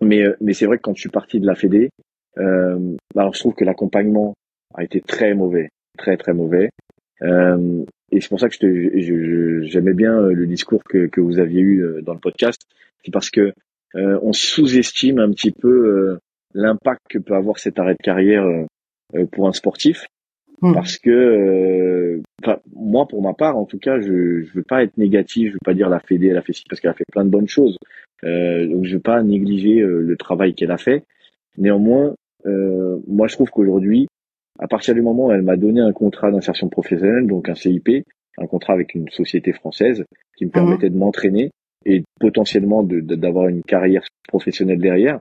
Mais 0.00 0.22
euh, 0.22 0.36
mais 0.40 0.52
c'est 0.52 0.66
vrai 0.66 0.76
que 0.76 0.82
quand 0.82 0.94
je 0.94 1.00
suis 1.00 1.08
parti 1.08 1.40
de 1.40 1.46
la 1.46 1.54
Fédé, 1.54 1.90
euh, 2.38 2.96
alors 3.16 3.34
je 3.34 3.40
trouve 3.40 3.54
que 3.54 3.64
l'accompagnement 3.64 4.34
a 4.74 4.84
été 4.84 5.00
très 5.00 5.34
mauvais, 5.34 5.70
très 5.98 6.16
très 6.16 6.32
mauvais. 6.32 6.70
Euh, 7.22 7.84
et 8.10 8.20
c'est 8.20 8.28
pour 8.28 8.40
ça 8.40 8.48
que 8.48 8.56
je 8.56 9.62
j'aimais 9.62 9.94
bien 9.94 10.14
euh, 10.14 10.32
le 10.32 10.46
discours 10.46 10.82
que, 10.84 11.06
que 11.06 11.20
vous 11.20 11.38
aviez 11.38 11.60
eu 11.60 12.02
dans 12.02 12.14
le 12.14 12.20
podcast. 12.20 12.60
C'est 13.04 13.12
parce 13.12 13.30
que 13.30 13.52
on 13.94 14.32
sous-estime 14.32 15.18
un 15.18 15.30
petit 15.30 15.52
peu 15.52 16.18
l'impact 16.54 17.00
que 17.08 17.18
peut 17.18 17.34
avoir 17.34 17.58
cet 17.58 17.78
arrêt 17.78 17.94
de 17.94 18.02
carrière 18.02 18.44
pour 19.32 19.48
un 19.48 19.52
sportif. 19.52 20.06
Hmm. 20.62 20.74
Parce 20.74 20.96
que, 20.96 21.10
euh, 21.10 22.22
moi, 22.76 23.06
pour 23.08 23.20
ma 23.20 23.34
part, 23.34 23.56
en 23.56 23.64
tout 23.64 23.78
cas, 23.78 24.00
je 24.00 24.42
je 24.42 24.52
veux 24.54 24.62
pas 24.62 24.84
être 24.84 24.96
négatif, 24.96 25.48
je 25.48 25.54
veux 25.54 25.64
pas 25.64 25.74
dire 25.74 25.88
la 25.88 25.98
Fédé, 25.98 26.28
elle 26.28 26.36
a 26.36 26.42
fait 26.42 26.52
ci 26.52 26.62
parce 26.68 26.80
qu'elle 26.80 26.92
a 26.92 26.94
fait 26.94 27.04
plein 27.10 27.24
de 27.24 27.30
bonnes 27.30 27.48
choses. 27.48 27.76
Euh, 28.22 28.68
donc, 28.68 28.84
je 28.84 28.94
veux 28.94 29.02
pas 29.02 29.20
négliger 29.24 29.80
euh, 29.80 29.98
le 30.00 30.16
travail 30.16 30.54
qu'elle 30.54 30.70
a 30.70 30.78
fait. 30.78 31.04
Néanmoins, 31.58 32.14
euh, 32.46 33.00
moi, 33.08 33.26
je 33.26 33.34
trouve 33.34 33.50
qu'aujourd'hui, 33.50 34.06
à 34.60 34.68
partir 34.68 34.94
du 34.94 35.02
moment 35.02 35.26
où 35.26 35.32
elle 35.32 35.42
m'a 35.42 35.56
donné 35.56 35.80
un 35.80 35.92
contrat 35.92 36.30
d'insertion 36.30 36.68
professionnelle, 36.68 37.26
donc 37.26 37.48
un 37.48 37.56
CIP, 37.56 38.04
un 38.38 38.46
contrat 38.46 38.74
avec 38.74 38.94
une 38.94 39.08
société 39.08 39.52
française 39.52 40.04
qui 40.36 40.44
me 40.44 40.50
hmm. 40.50 40.52
permettait 40.52 40.90
de 40.90 40.96
m'entraîner 40.96 41.50
et 41.84 42.04
potentiellement 42.20 42.84
d'avoir 42.84 43.48
une 43.48 43.62
carrière 43.62 44.04
professionnelle 44.28 44.78
derrière, 44.78 45.18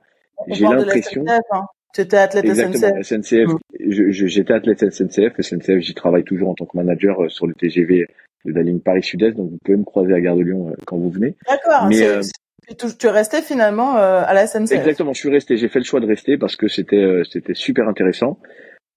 j'ai 0.47 0.63
l'impression. 0.65 1.23
Hein. 1.27 1.65
Tu 1.93 2.01
étais 2.01 2.17
athlète 2.17 2.45
Exactement, 2.45 3.03
SNCF. 3.03 3.53
Mm. 3.53 4.11
J'étais 4.11 4.53
athlète 4.53 4.91
SNCF. 4.91 5.33
SNCF, 5.39 5.79
j'y 5.79 5.93
travaille 5.93 6.23
toujours 6.23 6.49
en 6.49 6.53
tant 6.53 6.65
que 6.65 6.77
manager 6.77 7.23
euh, 7.23 7.29
sur 7.29 7.47
le 7.47 7.53
TGV 7.53 8.05
de 8.45 8.53
la 8.53 8.61
ligne 8.61 8.79
Paris-Sud-Est. 8.79 9.33
Donc, 9.33 9.51
vous 9.51 9.57
pouvez 9.63 9.77
me 9.77 9.83
croiser 9.83 10.13
à 10.13 10.21
Gare 10.21 10.37
de 10.37 10.43
Lyon 10.43 10.69
euh, 10.69 10.75
quand 10.85 10.97
vous 10.97 11.09
venez. 11.09 11.35
D'accord. 11.49 11.87
Mais 11.89 12.01
euh, 12.03 12.21
tu 12.77 13.07
es 13.07 13.09
resté 13.09 13.41
finalement 13.41 13.95
à 13.95 14.33
la 14.33 14.47
SNCF. 14.47 14.71
Exactement. 14.71 15.13
Je 15.13 15.19
suis 15.19 15.29
resté. 15.29 15.57
J'ai 15.57 15.67
fait 15.67 15.79
le 15.79 15.85
choix 15.85 15.99
de 15.99 16.07
rester 16.07 16.37
parce 16.37 16.55
que 16.55 16.69
c'était 16.69 17.21
c'était 17.29 17.55
super 17.55 17.89
intéressant. 17.89 18.37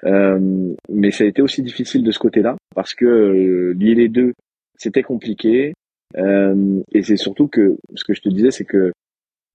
Euh, 0.05 0.75
mais 0.89 1.11
ça 1.11 1.25
a 1.25 1.27
été 1.27 1.43
aussi 1.43 1.63
difficile 1.63 2.03
de 2.03 2.11
ce 2.11 2.19
côté-là 2.19 2.57
parce 2.75 2.95
que 2.95 3.73
lier 3.77 3.95
les 3.95 4.09
deux, 4.09 4.33
c'était 4.77 5.03
compliqué. 5.03 5.73
Euh, 6.17 6.81
et 6.93 7.03
c'est 7.03 7.17
surtout 7.17 7.49
que 7.49 7.77
ce 7.95 8.05
que 8.05 8.15
je 8.15 8.21
te 8.21 8.29
disais, 8.29 8.51
c'est 8.51 8.65
que 8.65 8.93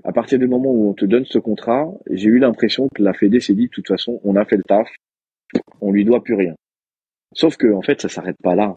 à 0.04 0.12
partir 0.12 0.40
du 0.40 0.48
moment 0.48 0.70
où 0.70 0.90
on 0.90 0.94
te 0.94 1.06
donne 1.06 1.26
ce 1.26 1.40
contrat, 1.40 1.92
j'ai 2.10 2.30
eu 2.30 2.40
l'impression 2.40 2.88
que 2.94 3.04
la 3.04 3.14
Fédé 3.14 3.40
s'est 3.40 3.54
dit, 3.54 3.66
de 3.66 3.72
toute 3.72 3.88
façon, 3.88 4.20
on 4.24 4.36
a 4.36 4.46
fait 4.46 4.58
le 4.58 4.64
taf, 4.64 4.88
on 5.82 5.92
lui 5.92 6.06
doit 6.06 6.24
plus 6.24 6.36
rien. 6.36 6.56
Sauf 7.34 7.58
que, 7.58 7.72
en 7.74 7.82
fait, 7.82 8.02
ça 8.02 8.10
s'arrête 8.10 8.38
pas 8.42 8.56
là. 8.56 8.76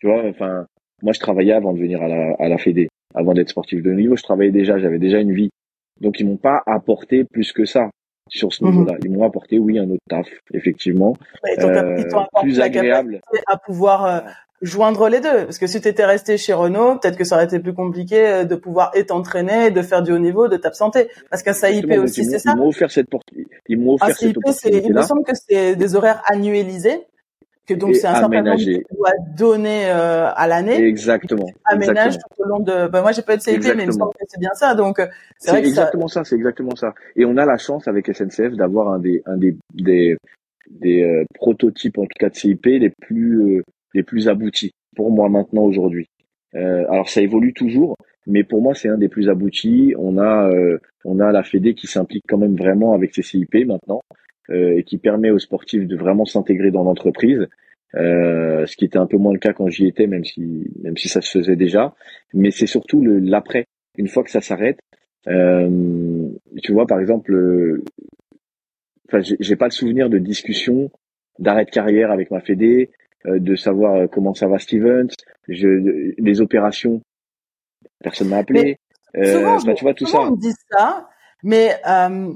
Tu 0.00 0.06
vois, 0.06 0.24
enfin, 0.24 0.66
moi, 1.02 1.12
je 1.12 1.20
travaillais 1.20 1.52
avant 1.52 1.72
de 1.72 1.78
venir 1.78 2.02
à 2.02 2.08
la, 2.08 2.34
à 2.38 2.48
la 2.48 2.58
Fédé, 2.58 2.88
avant 3.14 3.34
d'être 3.34 3.48
sportif 3.48 3.82
de 3.82 3.92
niveau, 3.92 4.16
je 4.16 4.22
travaillais 4.22 4.52
déjà, 4.52 4.78
j'avais 4.78 4.98
déjà 4.98 5.20
une 5.20 5.32
vie. 5.32 5.50
Donc, 6.00 6.20
ils 6.20 6.26
m'ont 6.26 6.36
pas 6.36 6.62
apporté 6.66 7.24
plus 7.24 7.52
que 7.52 7.64
ça 7.64 7.90
sur 8.28 8.52
ce 8.52 8.64
mhm. 8.64 8.70
niveau-là. 8.70 8.98
Ils 9.04 9.10
m'ont 9.10 9.24
apporté, 9.24 9.58
oui, 9.58 9.78
un 9.78 9.88
autre 9.90 10.02
taf, 10.08 10.28
effectivement, 10.52 11.16
euh, 11.58 12.02
plus 12.40 12.60
agréable, 12.60 13.20
à 13.46 13.56
pouvoir 13.56 14.04
euh, 14.04 14.20
joindre 14.62 15.08
les 15.08 15.20
deux. 15.20 15.44
Parce 15.44 15.58
que 15.58 15.66
si 15.66 15.80
tu 15.80 15.88
étais 15.88 16.04
resté 16.04 16.38
chez 16.38 16.52
Renault, 16.52 16.98
peut-être 16.98 17.18
que 17.18 17.24
ça 17.24 17.34
aurait 17.34 17.44
été 17.44 17.58
plus 17.58 17.74
compliqué 17.74 18.26
euh, 18.26 18.44
de 18.44 18.54
pouvoir 18.54 18.92
et 18.94 19.04
t'entraîner, 19.04 19.70
de 19.70 19.82
faire 19.82 20.02
du 20.02 20.12
haut 20.12 20.18
niveau, 20.18 20.48
de 20.48 20.56
t'absenter. 20.56 21.08
Parce 21.30 21.42
qu'un 21.42 21.52
SAIP 21.52 21.90
aussi, 21.98 22.24
c'est 22.24 22.38
ça. 22.38 22.52
Ils 22.54 22.58
m'ont 22.58 22.68
offert 22.68 22.90
cette 22.90 23.10
porte. 23.10 23.28
Ils 23.68 23.78
m'ont 23.78 23.94
offert 23.94 24.16
cette 24.16 24.36
opportunité 24.36 24.86
Il 24.86 24.94
me 24.94 25.02
semble 25.02 25.24
que 25.24 25.32
c'est 25.34 25.76
des 25.76 25.96
horaires 25.96 26.22
annualisés. 26.26 27.06
Que 27.66 27.74
donc 27.74 27.94
c'est 27.94 28.08
un 28.08 28.14
certain 28.14 28.42
nombre 28.42 28.56
que 28.56 28.64
tu 28.64 28.96
dois 28.96 29.12
donner 29.36 29.84
euh, 29.86 30.28
à 30.34 30.48
l'année. 30.48 30.84
Exactement. 30.84 31.46
Aménage 31.64 32.18
tout 32.18 32.42
au 32.42 32.44
long 32.44 32.58
de. 32.58 32.88
Ben 32.88 33.02
moi 33.02 33.12
j'ai 33.12 33.22
pas 33.22 33.36
de 33.36 33.42
CIP, 33.42 33.62
mais 33.76 33.84
il 33.84 33.86
me 33.86 33.92
semble 33.92 34.12
que 34.18 34.24
c'est 34.26 34.40
bien 34.40 34.50
ça. 34.54 34.74
Donc 34.74 34.98
euh, 34.98 35.06
c'est 35.38 35.56
exactement 35.58 36.08
ça, 36.08 36.24
c'est 36.24 36.34
exactement 36.34 36.74
ça. 36.74 36.92
Et 37.14 37.24
on 37.24 37.36
a 37.36 37.46
la 37.46 37.58
chance 37.58 37.86
avec 37.86 38.12
SNCF 38.12 38.54
d'avoir 38.56 38.88
un 38.88 38.98
des 38.98 39.22
un 39.26 39.36
des 39.36 39.56
des, 39.74 40.16
des 40.70 41.02
euh, 41.04 41.24
prototypes 41.34 41.98
en 41.98 42.02
tout 42.02 42.18
cas 42.18 42.30
de 42.30 42.34
CIP 42.34 42.66
les 42.66 42.90
plus 42.90 43.62
les 43.94 44.02
plus 44.02 44.28
aboutis 44.28 44.72
pour 44.94 45.10
moi 45.10 45.28
maintenant 45.28 45.62
aujourd'hui. 45.62 46.08
Euh, 46.54 46.84
alors 46.90 47.08
ça 47.08 47.22
évolue 47.22 47.54
toujours, 47.54 47.96
mais 48.26 48.44
pour 48.44 48.60
moi 48.60 48.74
c'est 48.74 48.88
un 48.88 48.98
des 48.98 49.08
plus 49.08 49.28
aboutis. 49.28 49.94
On 49.98 50.18
a 50.18 50.50
euh, 50.50 50.78
on 51.04 51.20
a 51.20 51.32
la 51.32 51.42
Fédé 51.42 51.74
qui 51.74 51.86
s'implique 51.86 52.24
quand 52.28 52.38
même 52.38 52.56
vraiment 52.56 52.94
avec 52.94 53.14
ses 53.14 53.22
CIP 53.22 53.54
maintenant 53.66 54.02
euh, 54.50 54.76
et 54.76 54.84
qui 54.84 54.98
permet 54.98 55.30
aux 55.30 55.38
sportifs 55.38 55.86
de 55.86 55.96
vraiment 55.96 56.24
s'intégrer 56.24 56.70
dans 56.70 56.84
l'entreprise. 56.84 57.48
Euh, 57.94 58.64
ce 58.66 58.76
qui 58.76 58.86
était 58.86 58.98
un 58.98 59.06
peu 59.06 59.18
moins 59.18 59.34
le 59.34 59.38
cas 59.38 59.52
quand 59.52 59.68
j'y 59.68 59.86
étais, 59.86 60.06
même 60.06 60.24
si 60.24 60.66
même 60.82 60.96
si 60.96 61.08
ça 61.08 61.20
se 61.20 61.38
faisait 61.38 61.56
déjà. 61.56 61.94
Mais 62.34 62.50
c'est 62.50 62.66
surtout 62.66 63.02
l'après. 63.02 63.66
Une 63.98 64.08
fois 64.08 64.24
que 64.24 64.30
ça 64.30 64.40
s'arrête, 64.40 64.78
euh, 65.28 66.28
tu 66.62 66.72
vois 66.72 66.86
par 66.86 67.00
exemple, 67.00 67.82
enfin 69.08 69.20
j'ai 69.20 69.56
pas 69.56 69.66
le 69.66 69.72
souvenir 69.72 70.08
de 70.08 70.18
discussion 70.18 70.90
d'arrêt 71.38 71.64
de 71.64 71.70
carrière 71.70 72.10
avec 72.10 72.30
ma 72.30 72.40
Fédé, 72.40 72.90
euh, 72.90 73.01
de 73.26 73.56
savoir 73.56 73.94
euh, 73.94 74.06
comment 74.06 74.34
ça 74.34 74.46
va 74.46 74.58
Stevens, 74.58 75.08
je, 75.48 76.12
les 76.18 76.40
opérations, 76.40 77.00
personne 78.02 78.28
m'a 78.28 78.38
appelé. 78.38 78.78
Euh, 79.16 79.58
bah, 79.64 79.74
tu 79.74 79.84
vois 79.84 79.94
tout 79.94 80.06
ça. 80.06 80.20
On 80.20 80.30
dit 80.32 80.54
ça, 80.70 81.08
mais 81.42 81.76
euh, 81.86 82.32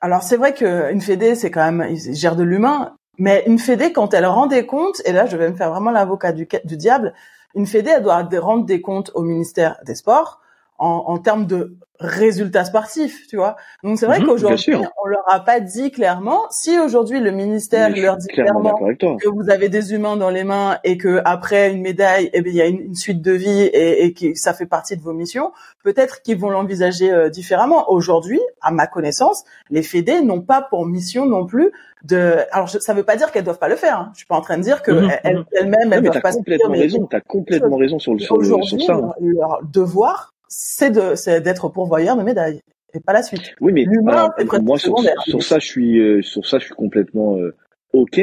alors 0.00 0.22
c'est 0.22 0.36
vrai 0.36 0.52
qu'une 0.52 1.00
fédé 1.00 1.34
c'est 1.34 1.50
quand 1.50 1.72
même 1.72 1.88
ils 1.90 2.14
gèrent 2.14 2.36
de 2.36 2.42
l'humain, 2.42 2.96
mais 3.18 3.42
une 3.46 3.58
fédé 3.58 3.92
quand 3.92 4.12
elle 4.12 4.26
rend 4.26 4.46
des 4.46 4.66
comptes, 4.66 5.00
et 5.06 5.12
là 5.12 5.26
je 5.26 5.36
vais 5.36 5.50
me 5.50 5.56
faire 5.56 5.70
vraiment 5.70 5.90
l'avocat 5.90 6.32
du, 6.32 6.46
du 6.64 6.76
diable, 6.76 7.14
une 7.54 7.66
fédé 7.66 7.90
elle 7.96 8.02
doit 8.02 8.22
rendre 8.40 8.66
des 8.66 8.82
comptes 8.82 9.10
au 9.14 9.22
ministère 9.22 9.78
des 9.86 9.94
Sports 9.94 10.41
en, 10.82 11.04
en 11.06 11.18
termes 11.18 11.46
de 11.46 11.76
résultats 12.02 12.64
sportifs, 12.64 13.26
tu 13.28 13.36
vois. 13.36 13.56
Donc 13.82 13.98
c'est 13.98 14.06
vrai 14.06 14.18
mhm, 14.18 14.26
qu'aujourd'hui, 14.26 14.74
on 14.74 15.06
leur 15.06 15.22
a 15.26 15.40
pas 15.40 15.60
dit 15.60 15.90
clairement. 15.90 16.42
Si 16.50 16.78
aujourd'hui 16.78 17.20
le 17.20 17.30
ministère 17.30 17.90
leur 17.94 18.16
dit 18.16 18.26
clairement 18.28 18.74
que 18.74 19.28
vous 19.28 19.50
avez 19.50 19.68
des 19.68 19.94
humains 19.94 20.16
dans 20.16 20.30
les 20.30 20.44
mains 20.44 20.78
et 20.84 20.98
que 20.98 21.20
après 21.24 21.72
une 21.72 21.80
médaille, 21.80 22.30
eh 22.32 22.42
bien 22.42 22.52
il 22.52 22.56
y 22.56 22.62
a 22.62 22.66
une, 22.66 22.94
suite 22.94 23.22
de 23.22 23.32
vie 23.32 23.62
et, 23.62 24.04
et, 24.04 24.12
que 24.12 24.34
ça 24.34 24.52
fait 24.52 24.66
partie 24.66 24.96
de 24.96 25.02
vos 25.02 25.12
missions, 25.12 25.52
peut-être 25.84 26.22
qu'ils 26.22 26.38
vont 26.38 26.50
l'envisager 26.50 27.12
euh, 27.12 27.28
différemment. 27.28 27.90
Aujourd'hui, 27.90 28.40
à 28.60 28.72
ma 28.72 28.86
connaissance, 28.86 29.44
les 29.70 29.82
fédés 29.82 30.20
n'ont 30.20 30.42
pas 30.42 30.62
pour 30.62 30.86
mission 30.86 31.26
non 31.26 31.46
plus 31.46 31.70
de. 32.04 32.38
Alors 32.50 32.68
ça 32.68 32.94
veut 32.94 33.04
pas 33.04 33.16
dire 33.16 33.30
qu'elles 33.30 33.44
doivent 33.44 33.58
pas 33.58 33.68
le 33.68 33.76
faire. 33.76 33.98
Hein. 33.98 34.10
Je 34.14 34.18
suis 34.18 34.26
pas 34.26 34.36
en 34.36 34.40
train 34.40 34.58
de 34.58 34.62
dire 34.62 34.82
que 34.82 34.90
mhm, 34.90 35.10
elles, 35.22 35.36
mhm. 35.36 35.44
elles-mêmes 35.52 35.92
elles, 35.92 36.02
doivent 36.02 36.20
pas. 36.20 36.32
Complètement 36.32 36.72
raison. 36.72 37.06
T'as 37.08 37.20
complètement 37.20 37.76
raison 37.76 37.98
sur 38.00 38.14
le 38.14 38.18
sur, 38.18 38.42
sur 38.42 38.80
ça. 38.82 38.94
Leur, 38.94 39.14
leur 39.20 39.60
devoir 39.62 40.31
c'est 40.54 40.90
de 40.90 41.14
c'est 41.14 41.40
d'être 41.40 41.68
pourvoyeur 41.70 42.16
de 42.16 42.22
médailles 42.22 42.60
et 42.94 43.00
pas 43.00 43.14
la 43.14 43.22
suite. 43.22 43.54
Oui, 43.60 43.72
mais 43.72 43.86
moi 44.60 44.78
sur, 44.78 44.96
sur, 45.24 45.42
ça 45.42 45.58
je 45.58 45.66
suis 45.66 45.98
euh, 45.98 46.20
sur 46.20 46.46
ça 46.46 46.58
je 46.58 46.66
suis 46.66 46.74
complètement 46.74 47.38
euh, 47.38 47.56
ok 47.94 48.20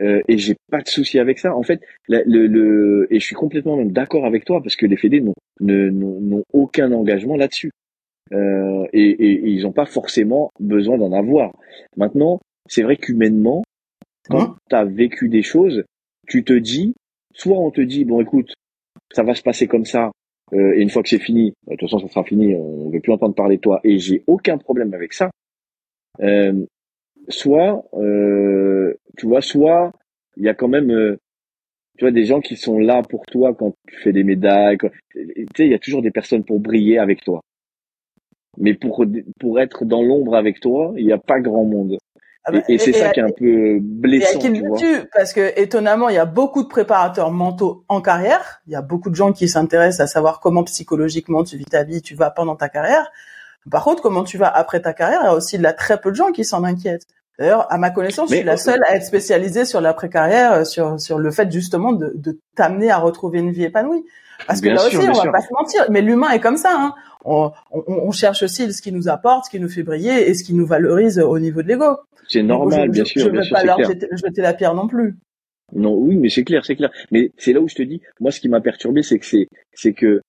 euh, 0.00 0.20
et 0.28 0.38
j'ai 0.38 0.56
pas 0.70 0.80
de 0.80 0.88
souci 0.88 1.18
avec 1.18 1.38
ça. 1.38 1.54
En 1.54 1.62
fait, 1.62 1.80
le, 2.08 2.22
le, 2.24 3.06
et 3.10 3.20
je 3.20 3.24
suis 3.24 3.34
complètement 3.36 3.76
même 3.76 3.92
d'accord 3.92 4.26
avec 4.26 4.44
toi 4.44 4.60
parce 4.62 4.76
que 4.76 4.86
les 4.86 4.96
fédés 4.96 5.20
n'ont 5.20 5.34
n'ont 5.60 6.42
aucun 6.52 6.90
engagement 6.92 7.36
là-dessus 7.36 7.70
euh, 8.32 8.86
et, 8.92 9.10
et, 9.10 9.48
ils 9.48 9.62
n'ont 9.62 9.72
pas 9.72 9.86
forcément 9.86 10.50
besoin 10.58 10.98
d'en 10.98 11.12
avoir. 11.12 11.52
Maintenant, 11.96 12.40
c'est 12.68 12.82
vrai 12.82 12.96
qu'humainement, 12.96 13.62
quand 14.28 14.40
hein 14.40 14.56
tu 14.68 14.76
as 14.76 14.84
vécu 14.84 15.28
des 15.28 15.42
choses, 15.42 15.84
tu 16.26 16.42
te 16.42 16.54
dis, 16.54 16.94
soit 17.32 17.58
on 17.58 17.70
te 17.70 17.80
dit 17.80 18.04
bon 18.04 18.20
écoute, 18.20 18.52
ça 19.12 19.22
va 19.22 19.34
se 19.34 19.42
passer 19.42 19.68
comme 19.68 19.84
ça, 19.84 20.10
et 20.52 20.80
une 20.82 20.90
fois 20.90 21.02
que 21.02 21.08
c'est 21.08 21.18
fini, 21.18 21.54
de 21.66 21.76
toute 21.76 21.88
façon 21.88 21.98
ça 21.98 22.08
sera 22.08 22.24
fini, 22.24 22.54
on 22.54 22.88
ne 22.88 22.92
veut 22.92 23.00
plus 23.00 23.12
entendre 23.12 23.34
parler 23.34 23.56
de 23.56 23.60
toi, 23.60 23.80
et 23.84 23.98
j'ai 23.98 24.22
aucun 24.26 24.58
problème 24.58 24.92
avec 24.94 25.12
ça. 25.12 25.30
Euh, 26.20 26.64
soit, 27.28 27.84
euh, 27.94 28.94
tu 29.16 29.26
vois, 29.26 29.40
soit 29.40 29.92
il 30.36 30.44
y 30.44 30.48
a 30.48 30.54
quand 30.54 30.68
même, 30.68 31.16
tu 31.96 32.04
vois, 32.04 32.12
des 32.12 32.24
gens 32.24 32.40
qui 32.40 32.56
sont 32.56 32.78
là 32.78 33.02
pour 33.02 33.24
toi 33.26 33.54
quand 33.54 33.74
tu 33.88 33.96
fais 34.00 34.12
des 34.12 34.24
médailles. 34.24 34.78
Tu 35.12 35.46
sais, 35.56 35.66
il 35.66 35.70
y 35.70 35.74
a 35.74 35.78
toujours 35.78 36.02
des 36.02 36.10
personnes 36.10 36.44
pour 36.44 36.60
briller 36.60 36.98
avec 36.98 37.22
toi. 37.22 37.40
Mais 38.58 38.74
pour 38.74 39.04
pour 39.40 39.60
être 39.60 39.84
dans 39.84 40.02
l'ombre 40.02 40.36
avec 40.36 40.60
toi, 40.60 40.92
il 40.96 41.06
n'y 41.06 41.12
a 41.12 41.18
pas 41.18 41.40
grand 41.40 41.64
monde. 41.64 41.98
Ah 42.46 42.52
bah, 42.52 42.58
et, 42.68 42.78
c'est 42.78 42.92
ça 42.92 43.10
qui 43.10 43.20
est 43.20 43.22
un 43.22 43.30
peu 43.30 43.78
blessant. 43.80 44.38
Et 44.38 44.52
tu 44.52 44.66
vois. 44.66 45.06
parce 45.14 45.32
que 45.32 45.58
étonnamment, 45.58 46.10
il 46.10 46.14
y 46.14 46.18
a 46.18 46.26
beaucoup 46.26 46.62
de 46.62 46.68
préparateurs 46.68 47.30
mentaux 47.30 47.84
en 47.88 48.02
carrière. 48.02 48.60
Il 48.66 48.72
y 48.72 48.76
a 48.76 48.82
beaucoup 48.82 49.08
de 49.08 49.14
gens 49.14 49.32
qui 49.32 49.48
s'intéressent 49.48 50.00
à 50.00 50.06
savoir 50.06 50.40
comment 50.40 50.62
psychologiquement 50.64 51.42
tu 51.42 51.56
vis 51.56 51.64
ta 51.64 51.84
vie, 51.84 52.02
tu 52.02 52.14
vas 52.14 52.30
pendant 52.30 52.54
ta 52.54 52.68
carrière. 52.68 53.10
Par 53.70 53.82
contre, 53.82 54.02
comment 54.02 54.24
tu 54.24 54.36
vas 54.36 54.48
après 54.48 54.82
ta 54.82 54.92
carrière, 54.92 55.20
il 55.22 55.26
y 55.26 55.28
a 55.28 55.34
aussi 55.34 55.58
de 55.58 55.66
très 55.76 55.98
peu 55.98 56.10
de 56.10 56.16
gens 56.16 56.32
qui 56.32 56.44
s'en 56.44 56.64
inquiètent. 56.64 57.06
D'ailleurs, 57.38 57.66
à 57.72 57.78
ma 57.78 57.90
connaissance, 57.90 58.30
je 58.30 58.36
suis 58.36 58.44
la 58.44 58.58
seule 58.58 58.80
à 58.86 58.94
être 58.94 59.04
spécialisée 59.04 59.64
sur 59.64 59.80
l'après-carrière, 59.80 60.52
euh, 60.52 60.64
sur 60.64 61.00
sur 61.00 61.18
le 61.18 61.30
fait 61.30 61.50
justement 61.50 61.92
de, 61.92 62.12
de 62.14 62.38
t'amener 62.54 62.90
à 62.90 62.98
retrouver 62.98 63.40
une 63.40 63.50
vie 63.50 63.64
épanouie. 63.64 64.04
Parce 64.46 64.60
que 64.60 64.68
là 64.68 64.86
aussi, 64.86 64.96
on 64.98 65.12
va 65.12 65.32
pas 65.32 65.40
se 65.40 65.52
mentir, 65.52 65.86
mais 65.90 66.02
l'humain 66.02 66.30
est 66.30 66.40
comme 66.40 66.56
ça. 66.56 66.72
Hein. 66.76 66.94
On, 67.24 67.50
on, 67.70 67.82
on, 67.86 68.10
cherche 68.10 68.42
aussi 68.42 68.70
ce 68.72 68.82
qui 68.82 68.92
nous 68.92 69.08
apporte, 69.08 69.46
ce 69.46 69.50
qui 69.50 69.58
nous 69.58 69.68
fait 69.68 69.82
briller 69.82 70.28
et 70.28 70.34
ce 70.34 70.44
qui 70.44 70.54
nous 70.54 70.66
valorise 70.66 71.18
au 71.18 71.38
niveau 71.38 71.62
de 71.62 71.68
l'ego. 71.68 71.96
C'est 72.28 72.42
normal, 72.42 72.90
bien 72.90 73.04
sûr. 73.04 73.22
Je 73.22 73.30
ne 73.30 73.40
veux 73.40 73.50
pas 73.50 73.64
leur 73.64 73.78
jeter, 73.82 74.42
la 74.42 74.54
pierre 74.54 74.74
non 74.74 74.86
plus. 74.86 75.16
Non, 75.72 75.94
oui, 75.94 76.16
mais 76.16 76.28
c'est 76.28 76.44
clair, 76.44 76.64
c'est 76.64 76.76
clair. 76.76 76.90
Mais 77.10 77.32
c'est 77.38 77.52
là 77.52 77.60
où 77.60 77.68
je 77.68 77.74
te 77.74 77.82
dis, 77.82 78.02
moi, 78.20 78.30
ce 78.30 78.40
qui 78.40 78.48
m'a 78.48 78.60
perturbé, 78.60 79.02
c'est 79.02 79.18
que 79.18 79.26
c'est, 79.26 79.48
c'est 79.72 79.94
que 79.94 80.20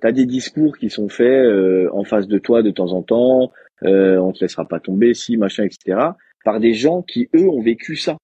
t'as 0.00 0.12
des 0.12 0.26
discours 0.26 0.76
qui 0.76 0.90
sont 0.90 1.08
faits 1.08 1.26
euh, 1.26 1.88
en 1.92 2.04
face 2.04 2.26
de 2.26 2.38
toi 2.38 2.62
de 2.62 2.70
temps 2.70 2.92
en 2.92 3.02
temps. 3.02 3.52
Euh, 3.84 4.18
on 4.18 4.32
te 4.32 4.40
laissera 4.40 4.66
pas 4.66 4.80
tomber, 4.80 5.14
si 5.14 5.36
machin, 5.36 5.64
etc. 5.64 5.98
Par 6.44 6.60
des 6.60 6.74
gens 6.74 7.02
qui 7.02 7.28
eux 7.34 7.48
ont 7.48 7.62
vécu 7.62 7.96
ça. 7.96 8.16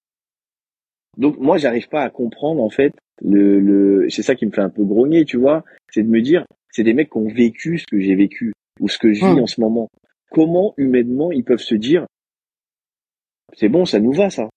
Donc 1.16 1.38
moi, 1.38 1.56
j'arrive 1.58 1.88
pas 1.88 2.02
à 2.02 2.10
comprendre 2.10 2.62
en 2.62 2.70
fait 2.70 2.92
le, 3.22 3.60
le... 3.60 4.10
c'est 4.10 4.22
ça 4.22 4.34
qui 4.34 4.44
me 4.44 4.50
fait 4.50 4.60
un 4.60 4.68
peu 4.68 4.84
grogner, 4.84 5.24
tu 5.24 5.38
vois. 5.38 5.64
C'est 5.90 6.02
de 6.02 6.08
me 6.08 6.20
dire, 6.20 6.44
c'est 6.76 6.82
des 6.82 6.92
mecs 6.92 7.10
qui 7.10 7.16
ont 7.16 7.28
vécu 7.28 7.78
ce 7.78 7.86
que 7.90 7.98
j'ai 7.98 8.14
vécu 8.14 8.52
ou 8.80 8.88
ce 8.88 8.98
que 8.98 9.12
je 9.14 9.20
vis 9.24 9.32
hum. 9.32 9.40
en 9.40 9.46
ce 9.46 9.62
moment. 9.62 9.88
Comment 10.30 10.74
humainement 10.76 11.32
ils 11.32 11.42
peuvent 11.42 11.58
se 11.58 11.74
dire 11.74 12.06
c'est 13.54 13.70
bon, 13.70 13.86
ça 13.86 13.98
nous 13.98 14.12
va 14.12 14.28
ça. 14.28 14.50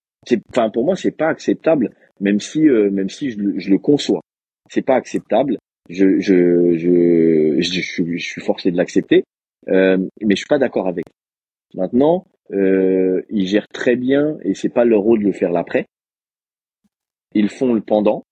Enfin 0.50 0.68
pour 0.68 0.84
moi 0.84 0.96
c'est 0.96 1.16
pas 1.16 1.28
acceptable, 1.28 1.94
même 2.20 2.38
si 2.38 2.68
euh, 2.68 2.90
même 2.90 3.08
si 3.08 3.30
je, 3.30 3.58
je, 3.58 3.70
le 3.70 3.78
conçois. 3.78 4.20
C'est 4.68 4.82
pas 4.82 4.96
acceptable. 4.96 5.56
Je 5.88 6.20
je 6.20 6.76
je 6.76 7.60
je, 7.60 8.16
suis 8.18 8.40
forcé 8.42 8.70
de 8.70 8.76
l'accepter, 8.76 9.24
euh, 9.68 9.96
mais 10.20 10.36
je 10.36 10.40
suis 10.40 10.48
pas 10.48 10.58
d'accord 10.58 10.88
avec. 10.88 11.04
Maintenant, 11.74 12.26
euh, 12.52 13.22
ils 13.30 13.46
gèrent 13.46 13.68
très 13.68 13.96
bien 13.96 14.36
et 14.42 14.54
c'est 14.54 14.68
pas 14.68 14.84
leur 14.84 15.00
rôle 15.00 15.20
de 15.20 15.24
le 15.24 15.32
faire 15.32 15.52
l'après. 15.52 15.86
Ils 17.32 17.48
font 17.48 17.72
le 17.72 17.80
pendant, 17.80 18.24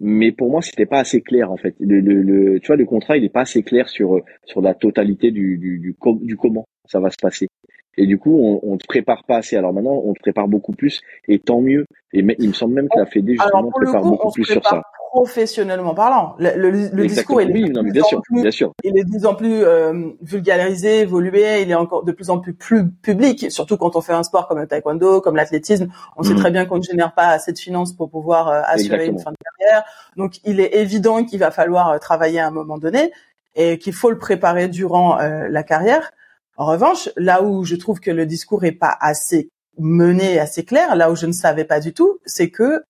mais 0.00 0.32
pour 0.32 0.50
moi 0.50 0.62
c'était 0.62 0.86
pas 0.86 1.00
assez 1.00 1.22
clair 1.22 1.50
en 1.50 1.56
fait. 1.56 1.74
Le, 1.80 2.00
le, 2.00 2.22
le, 2.22 2.60
tu 2.60 2.68
vois 2.68 2.76
le 2.76 2.84
contrat 2.86 3.16
il 3.16 3.24
est 3.24 3.28
pas 3.28 3.42
assez 3.42 3.62
clair 3.62 3.88
sur 3.88 4.20
sur 4.44 4.60
la 4.62 4.74
totalité 4.74 5.30
du 5.30 5.58
du, 5.58 5.78
du, 5.78 5.96
du 6.22 6.36
comment 6.36 6.66
ça 6.86 7.00
va 7.00 7.10
se 7.10 7.16
passer. 7.20 7.48
Et 7.96 8.06
du 8.06 8.18
coup, 8.18 8.38
on, 8.42 8.60
on 8.62 8.76
te 8.76 8.86
prépare 8.86 9.24
pas 9.24 9.36
assez. 9.38 9.56
Alors 9.56 9.72
maintenant, 9.72 10.00
on 10.04 10.14
te 10.14 10.20
prépare 10.20 10.48
beaucoup 10.48 10.72
plus, 10.72 11.00
et 11.28 11.38
tant 11.38 11.60
mieux. 11.60 11.86
Et 12.12 12.24
il 12.38 12.48
me 12.48 12.52
semble 12.52 12.74
même 12.74 12.88
que 12.88 12.98
la 12.98 13.06
Fédé 13.06 13.32
justement 13.32 13.70
prépare 13.70 14.02
beaucoup 14.02 14.30
plus 14.30 14.44
sur 14.44 14.64
ça. 14.64 14.82
Professionnellement 15.10 15.94
parlant, 15.94 16.34
le, 16.40 16.56
le, 16.56 16.88
le 16.92 17.06
discours 17.06 17.40
il 17.40 17.50
est, 17.50 17.52
oui, 17.52 17.70
non, 17.70 17.84
bien 17.84 18.02
sûr, 18.02 18.20
plus, 18.20 18.42
bien 18.42 18.50
sûr. 18.50 18.72
il 18.82 18.98
est 18.98 19.04
de 19.04 19.08
plus 19.08 19.26
en 19.26 19.36
plus 19.36 19.62
euh, 19.62 20.10
vulgarisé, 20.22 21.02
évolué. 21.02 21.62
Il 21.62 21.70
est 21.70 21.76
encore 21.76 22.02
de 22.02 22.10
plus 22.10 22.30
en 22.30 22.40
plus 22.40 22.52
plus 22.52 22.90
public, 22.90 23.48
surtout 23.52 23.76
quand 23.76 23.94
on 23.94 24.00
fait 24.00 24.12
un 24.12 24.24
sport 24.24 24.48
comme 24.48 24.58
le 24.58 24.66
taekwondo, 24.66 25.20
comme 25.20 25.36
l'athlétisme. 25.36 25.86
On 26.16 26.24
sait 26.24 26.32
mhm. 26.32 26.40
très 26.40 26.50
bien 26.50 26.66
qu'on 26.66 26.78
ne 26.78 26.82
génère 26.82 27.14
pas 27.14 27.28
assez 27.28 27.52
de 27.52 27.58
finances 27.58 27.92
pour 27.92 28.10
pouvoir 28.10 28.48
euh, 28.48 28.62
assurer 28.66 29.06
une 29.06 29.20
fin 29.20 29.30
de 29.30 29.36
carrière. 29.36 29.84
Donc, 30.16 30.40
il 30.44 30.58
est 30.58 30.74
évident 30.74 31.24
qu'il 31.24 31.38
va 31.38 31.52
falloir 31.52 31.90
euh, 31.90 31.98
travailler 31.98 32.40
à 32.40 32.48
un 32.48 32.50
moment 32.50 32.78
donné 32.78 33.12
et 33.54 33.78
qu'il 33.78 33.92
faut 33.92 34.10
le 34.10 34.18
préparer 34.18 34.66
durant 34.66 35.20
euh, 35.20 35.46
la 35.48 35.62
carrière. 35.62 36.10
En 36.56 36.66
revanche, 36.66 37.08
là 37.16 37.42
où 37.42 37.64
je 37.64 37.74
trouve 37.76 38.00
que 38.00 38.10
le 38.10 38.26
discours 38.26 38.64
est 38.64 38.72
pas 38.72 38.96
assez 39.00 39.50
mené, 39.78 40.38
assez 40.38 40.64
clair, 40.64 40.94
là 40.94 41.10
où 41.10 41.16
je 41.16 41.26
ne 41.26 41.32
savais 41.32 41.64
pas 41.64 41.80
du 41.80 41.92
tout, 41.92 42.18
c'est 42.24 42.50
que 42.50 42.84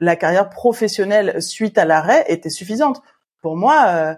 la 0.00 0.16
carrière 0.16 0.50
professionnelle 0.50 1.40
suite 1.40 1.78
à 1.78 1.84
l'arrêt 1.84 2.24
était 2.28 2.50
suffisante. 2.50 3.02
Pour 3.40 3.56
moi, 3.56 3.84
euh, 3.88 4.14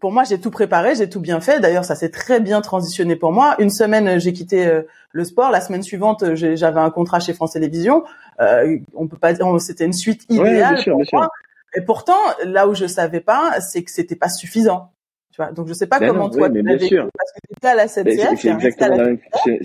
pour 0.00 0.12
moi, 0.12 0.24
j'ai 0.24 0.40
tout 0.40 0.50
préparé, 0.50 0.94
j'ai 0.94 1.08
tout 1.08 1.20
bien 1.20 1.40
fait. 1.40 1.60
D'ailleurs, 1.60 1.84
ça 1.84 1.94
s'est 1.94 2.10
très 2.10 2.40
bien 2.40 2.60
transitionné 2.60 3.16
pour 3.16 3.32
moi. 3.32 3.56
Une 3.58 3.70
semaine, 3.70 4.18
j'ai 4.20 4.32
quitté 4.32 4.66
euh, 4.66 4.82
le 5.12 5.24
sport. 5.24 5.50
La 5.50 5.60
semaine 5.60 5.82
suivante, 5.82 6.34
j'avais 6.34 6.80
un 6.80 6.90
contrat 6.90 7.20
chez 7.20 7.32
France 7.32 7.52
Télévisions. 7.52 8.04
Euh, 8.40 8.78
on 8.94 9.08
peut 9.08 9.16
pas 9.16 9.32
dire, 9.32 9.46
c'était 9.60 9.84
une 9.84 9.92
suite 9.92 10.26
idéale 10.28 10.82
pour 10.84 11.02
moi. 11.12 11.28
Et 11.74 11.80
pourtant, 11.80 12.18
là 12.44 12.68
où 12.68 12.74
je 12.74 12.86
savais 12.86 13.20
pas, 13.20 13.60
c'est 13.60 13.82
que 13.82 13.90
c'était 13.90 14.16
pas 14.16 14.28
suffisant. 14.28 14.92
Tu 15.40 15.46
vois, 15.46 15.52
donc 15.52 15.68
je 15.68 15.72
sais 15.72 15.86
pas 15.86 15.98
Ben 15.98 16.08
comment 16.08 16.24
non, 16.24 16.30
toi 16.30 16.48
oui, 16.48 16.54
tu 16.54 16.62
mais 16.62 16.76
bien 16.76 16.86
sûr. 16.86 17.08
parce 17.16 17.32
que 17.32 17.38
tu 17.60 17.66
à 17.66 17.74
la 17.74 17.82
Mais 17.84 17.88
C'est 17.88 18.02
SNCF, 18.02 18.40
c'est 18.40 18.50
exactement 18.50 18.96
la 18.96 19.04
même, 19.04 19.18
c'est 19.44 19.60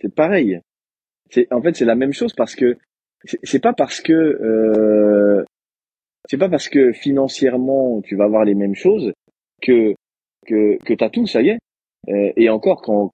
c'est 0.00 0.14
pareil. 0.14 0.60
C'est 1.30 1.52
en 1.52 1.62
fait 1.62 1.76
c'est 1.76 1.84
la 1.84 1.94
même 1.94 2.12
chose 2.12 2.32
parce 2.34 2.56
que 2.56 2.76
c'est 3.42 3.60
pas 3.60 3.72
parce 3.72 4.00
que 4.00 4.12
euh, 4.12 5.44
c'est 6.28 6.38
pas 6.38 6.48
parce 6.48 6.68
que 6.68 6.92
financièrement 6.92 8.00
tu 8.02 8.16
vas 8.16 8.24
avoir 8.24 8.44
les 8.44 8.54
mêmes 8.54 8.74
choses 8.74 9.12
que 9.62 9.94
que 10.46 10.78
que 10.84 10.94
t'as 10.94 11.10
tout, 11.10 11.26
ça 11.26 11.42
y 11.42 11.50
est. 11.50 11.58
Euh, 12.08 12.32
et 12.36 12.48
encore 12.48 12.82
quand 12.82 13.12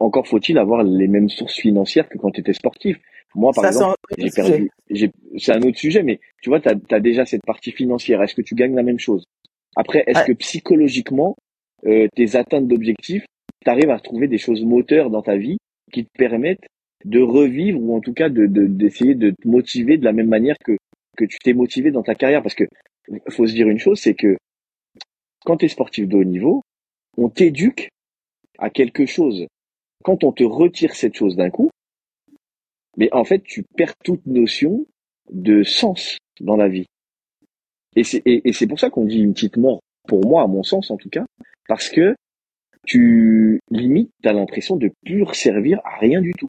encore 0.00 0.26
faut-il 0.26 0.58
avoir 0.58 0.82
les 0.82 1.06
mêmes 1.06 1.28
sources 1.28 1.56
financières 1.56 2.08
que 2.08 2.18
quand 2.18 2.30
tu 2.32 2.40
étais 2.40 2.54
sportif. 2.54 2.98
Moi 3.34 3.52
par 3.54 3.64
Ça, 3.64 3.68
exemple, 3.68 3.96
j'ai 4.16 4.30
perdu 4.30 4.70
j'ai 4.90 5.12
c'est 5.36 5.52
un 5.52 5.60
autre 5.62 5.76
sujet 5.78 6.02
mais 6.02 6.18
tu 6.42 6.48
vois 6.48 6.58
tu 6.60 6.68
as, 6.68 7.00
déjà 7.00 7.24
cette 7.26 7.44
partie 7.44 7.70
financière. 7.70 8.22
Est-ce 8.22 8.34
que 8.34 8.42
tu 8.42 8.54
gagnes 8.54 8.74
la 8.74 8.82
même 8.82 8.98
chose? 8.98 9.24
Après 9.76 10.04
est-ce 10.06 10.20
Ouais. 10.20 10.26
que 10.28 10.32
psychologiquement 10.32 11.36
euh, 11.86 12.08
tes 12.16 12.36
atteintes 12.36 12.66
d'objectifs, 12.68 13.24
tu 13.64 13.70
arrives 13.70 13.90
à 13.90 13.96
retrouver 13.96 14.28
des 14.28 14.38
choses 14.38 14.64
moteurs 14.64 15.10
dans 15.10 15.22
ta 15.22 15.36
vie 15.36 15.58
qui 15.92 16.04
te 16.04 16.10
permettent 16.18 16.66
de 17.04 17.20
revivre 17.20 17.80
ou 17.80 17.94
en 17.94 18.00
tout 18.00 18.14
cas 18.14 18.28
de 18.28 18.46
de- 18.46 18.66
d'essayer 18.66 19.14
de, 19.14 19.30
te 19.30 19.46
motiver 19.46 19.98
de 19.98 20.04
la 20.04 20.12
même 20.12 20.28
manière 20.28 20.56
que 20.64 20.76
que 21.16 21.24
tu 21.24 21.38
t'es 21.42 21.52
motivé 21.54 21.90
dans 21.90 22.02
ta 22.02 22.14
carrière? 22.14 22.42
Parce 22.42 22.54
que 22.54 22.64
faut 23.30 23.46
se 23.46 23.52
dire 23.54 23.68
une 23.68 23.78
chose 23.78 24.00
c'est 24.00 24.14
que 24.14 24.36
quand 25.44 25.58
tu 25.58 25.66
es 25.66 25.68
sportif 25.68 26.08
de 26.08 26.16
haut 26.16 26.24
niveau 26.24 26.62
on 27.18 27.28
t'éduque 27.28 27.88
à 28.58 28.70
quelque 28.70 29.06
chose. 29.06 29.46
Quand 30.04 30.24
on 30.24 30.32
te 30.32 30.44
retire 30.44 30.94
cette 30.94 31.14
chose 31.14 31.36
d'un 31.36 31.50
coup 31.50 31.70
mais 32.96 33.12
en 33.12 33.24
fait 33.24 33.42
tu 33.42 33.62
perds 33.76 33.94
toute 34.04 34.24
notion 34.26 34.86
de 35.30 35.62
sens 35.62 36.18
dans 36.40 36.56
la 36.56 36.68
vie 36.68 36.86
et 37.96 38.04
c'est 38.04 38.22
et, 38.24 38.48
et 38.48 38.52
c'est 38.52 38.66
pour 38.66 38.78
ça 38.78 38.90
qu'on 38.90 39.04
dit 39.04 39.18
une 39.18 39.34
petite 39.34 39.56
mort 39.56 39.80
pour 40.06 40.24
moi 40.24 40.42
à 40.42 40.46
mon 40.46 40.62
sens 40.62 40.90
en 40.90 40.96
tout 40.96 41.08
cas 41.08 41.24
parce 41.68 41.88
que 41.88 42.14
tu 42.86 43.60
limite 43.70 44.10
t'as 44.22 44.32
l'impression 44.32 44.76
de 44.76 44.90
plus 45.04 45.24
servir 45.32 45.80
à 45.84 45.98
rien 45.98 46.20
du 46.20 46.32
tout 46.34 46.48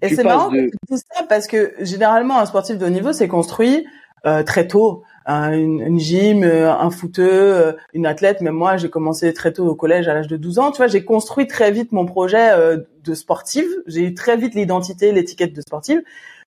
Et 0.00 0.08
c'est 0.08 0.24
marrant 0.24 0.50
de 0.50 0.66
que 0.66 0.70
tu 0.88 0.96
ça 0.96 1.24
parce 1.28 1.46
que 1.46 1.74
généralement 1.80 2.38
un 2.38 2.46
sportif 2.46 2.78
de 2.78 2.86
haut 2.86 2.90
niveau 2.90 3.12
c'est 3.12 3.28
construit 3.28 3.84
euh, 4.26 4.42
très 4.42 4.66
tôt. 4.66 5.02
Un, 5.26 5.52
une, 5.52 5.80
une 5.80 5.98
gym, 5.98 6.44
euh, 6.44 6.72
un 6.72 6.90
footeux, 6.90 7.28
euh, 7.30 7.72
une 7.92 8.06
athlète. 8.06 8.40
Même 8.40 8.54
moi, 8.54 8.76
j'ai 8.76 8.88
commencé 8.88 9.32
très 9.34 9.52
tôt 9.52 9.66
au 9.66 9.74
collège 9.74 10.08
à 10.08 10.14
l'âge 10.14 10.28
de 10.28 10.36
12 10.36 10.58
ans. 10.58 10.70
Tu 10.70 10.78
vois, 10.78 10.86
j'ai 10.86 11.04
construit 11.04 11.46
très 11.46 11.70
vite 11.70 11.92
mon 11.92 12.06
projet 12.06 12.50
euh, 12.52 12.78
de 13.02 13.14
sportive. 13.14 13.68
J'ai 13.86 14.02
eu 14.02 14.14
très 14.14 14.36
vite 14.36 14.54
l'identité, 14.54 15.12
l'étiquette 15.12 15.54
de 15.54 15.60
sportive. 15.60 16.02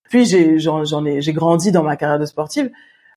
Puis 0.10 0.26
j'ai 0.26 0.58
j'en 0.58 0.86
j'en 0.86 1.06
ai 1.06 1.22
j'ai 1.22 1.34
grandi 1.34 1.72
dans 1.72 1.84
ma 1.84 1.98
carrière 1.98 2.20
de 2.20 2.26
sportive. 2.26 2.72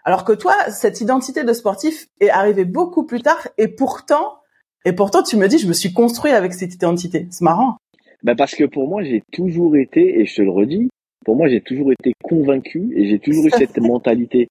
Alors 0.05 0.25
que 0.25 0.33
toi, 0.33 0.55
cette 0.71 1.01
identité 1.01 1.45
de 1.45 1.53
sportif 1.53 2.07
est 2.21 2.31
arrivée 2.31 2.65
beaucoup 2.65 3.05
plus 3.05 3.21
tard 3.21 3.47
et 3.59 3.69
pourtant 3.69 4.39
et 4.85 4.93
pourtant 4.93 5.23
tu 5.23 5.37
me 5.37 5.47
dis 5.47 5.59
je 5.59 5.69
me 5.69 5.73
suis 5.75 5.93
construit 5.93 6.33
avec 6.33 6.55
cette 6.55 6.75
identité. 6.75 7.27
C'est 7.31 7.45
marrant. 7.45 7.77
Ben 8.23 8.35
parce 8.37 8.55
que 8.55 8.65
pour 8.65 8.89
moi, 8.89 9.03
j'ai 9.03 9.23
toujours 9.33 9.77
été, 9.77 10.21
et 10.21 10.27
je 10.27 10.35
te 10.37 10.43
le 10.43 10.51
redis, 10.51 10.89
pour 11.25 11.37
moi, 11.37 11.49
j'ai 11.49 11.61
toujours 11.61 11.93
été 11.93 12.13
convaincu 12.23 12.93
et 12.95 13.09
j'ai 13.09 13.19
toujours 13.19 13.47
eu 13.47 13.51
cette 13.51 13.79
mentalité. 13.79 14.49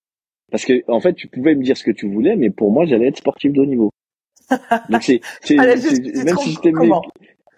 Parce 0.51 0.65
que, 0.65 0.83
en 0.87 0.99
fait, 0.99 1.13
tu 1.13 1.27
pouvais 1.27 1.53
me 1.55 1.63
dire 1.63 1.77
ce 1.77 1.83
que 1.83 1.91
tu 1.91 2.07
voulais, 2.11 2.35
mais 2.35 2.49
pour 2.49 2.71
moi, 2.71 2.85
j'allais 2.85 3.07
être 3.07 3.17
sportif 3.17 3.53
de 3.53 3.61
haut 3.61 3.65
niveau. 3.67 3.91
Donc 4.89 5.03
c'est, 5.03 5.21
même 5.55 6.37
si 6.37 6.51
j'étais 6.53 6.71
mé- 6.71 6.89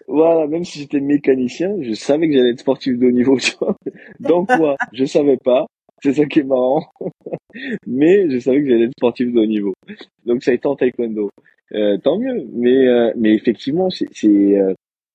voilà, 0.08 0.46
même 0.46 0.64
si 0.64 0.78
j'étais 0.80 1.00
mécanicien, 1.00 1.74
je 1.80 1.94
savais 1.94 2.28
que 2.28 2.34
j'allais 2.34 2.50
être 2.50 2.60
sportif 2.60 2.98
de 2.98 3.06
haut 3.06 3.10
niveau. 3.10 3.38
tu 3.38 3.52
vois. 3.58 3.76
Dans 4.20 4.44
quoi? 4.44 4.76
Je 4.92 5.06
savais 5.06 5.38
pas. 5.38 5.66
C'est 6.02 6.14
ça 6.14 6.26
qui 6.26 6.40
est 6.40 6.44
marrant. 6.44 6.84
mais 7.86 8.28
je 8.30 8.38
savais 8.38 8.62
que 8.62 8.68
j'allais 8.68 8.84
être 8.84 8.98
sportif 8.98 9.32
de 9.32 9.38
haut 9.38 9.46
niveau. 9.46 9.72
Donc 10.26 10.42
ça 10.42 10.50
a 10.50 10.54
été 10.54 10.66
en 10.66 10.76
taekwondo. 10.76 11.30
Euh, 11.74 11.96
tant 11.98 12.18
mieux. 12.18 12.44
Mais, 12.52 12.88
euh, 12.88 13.12
mais 13.16 13.34
effectivement, 13.34 13.88
c'est, 13.90 14.08
euh, 14.26 14.74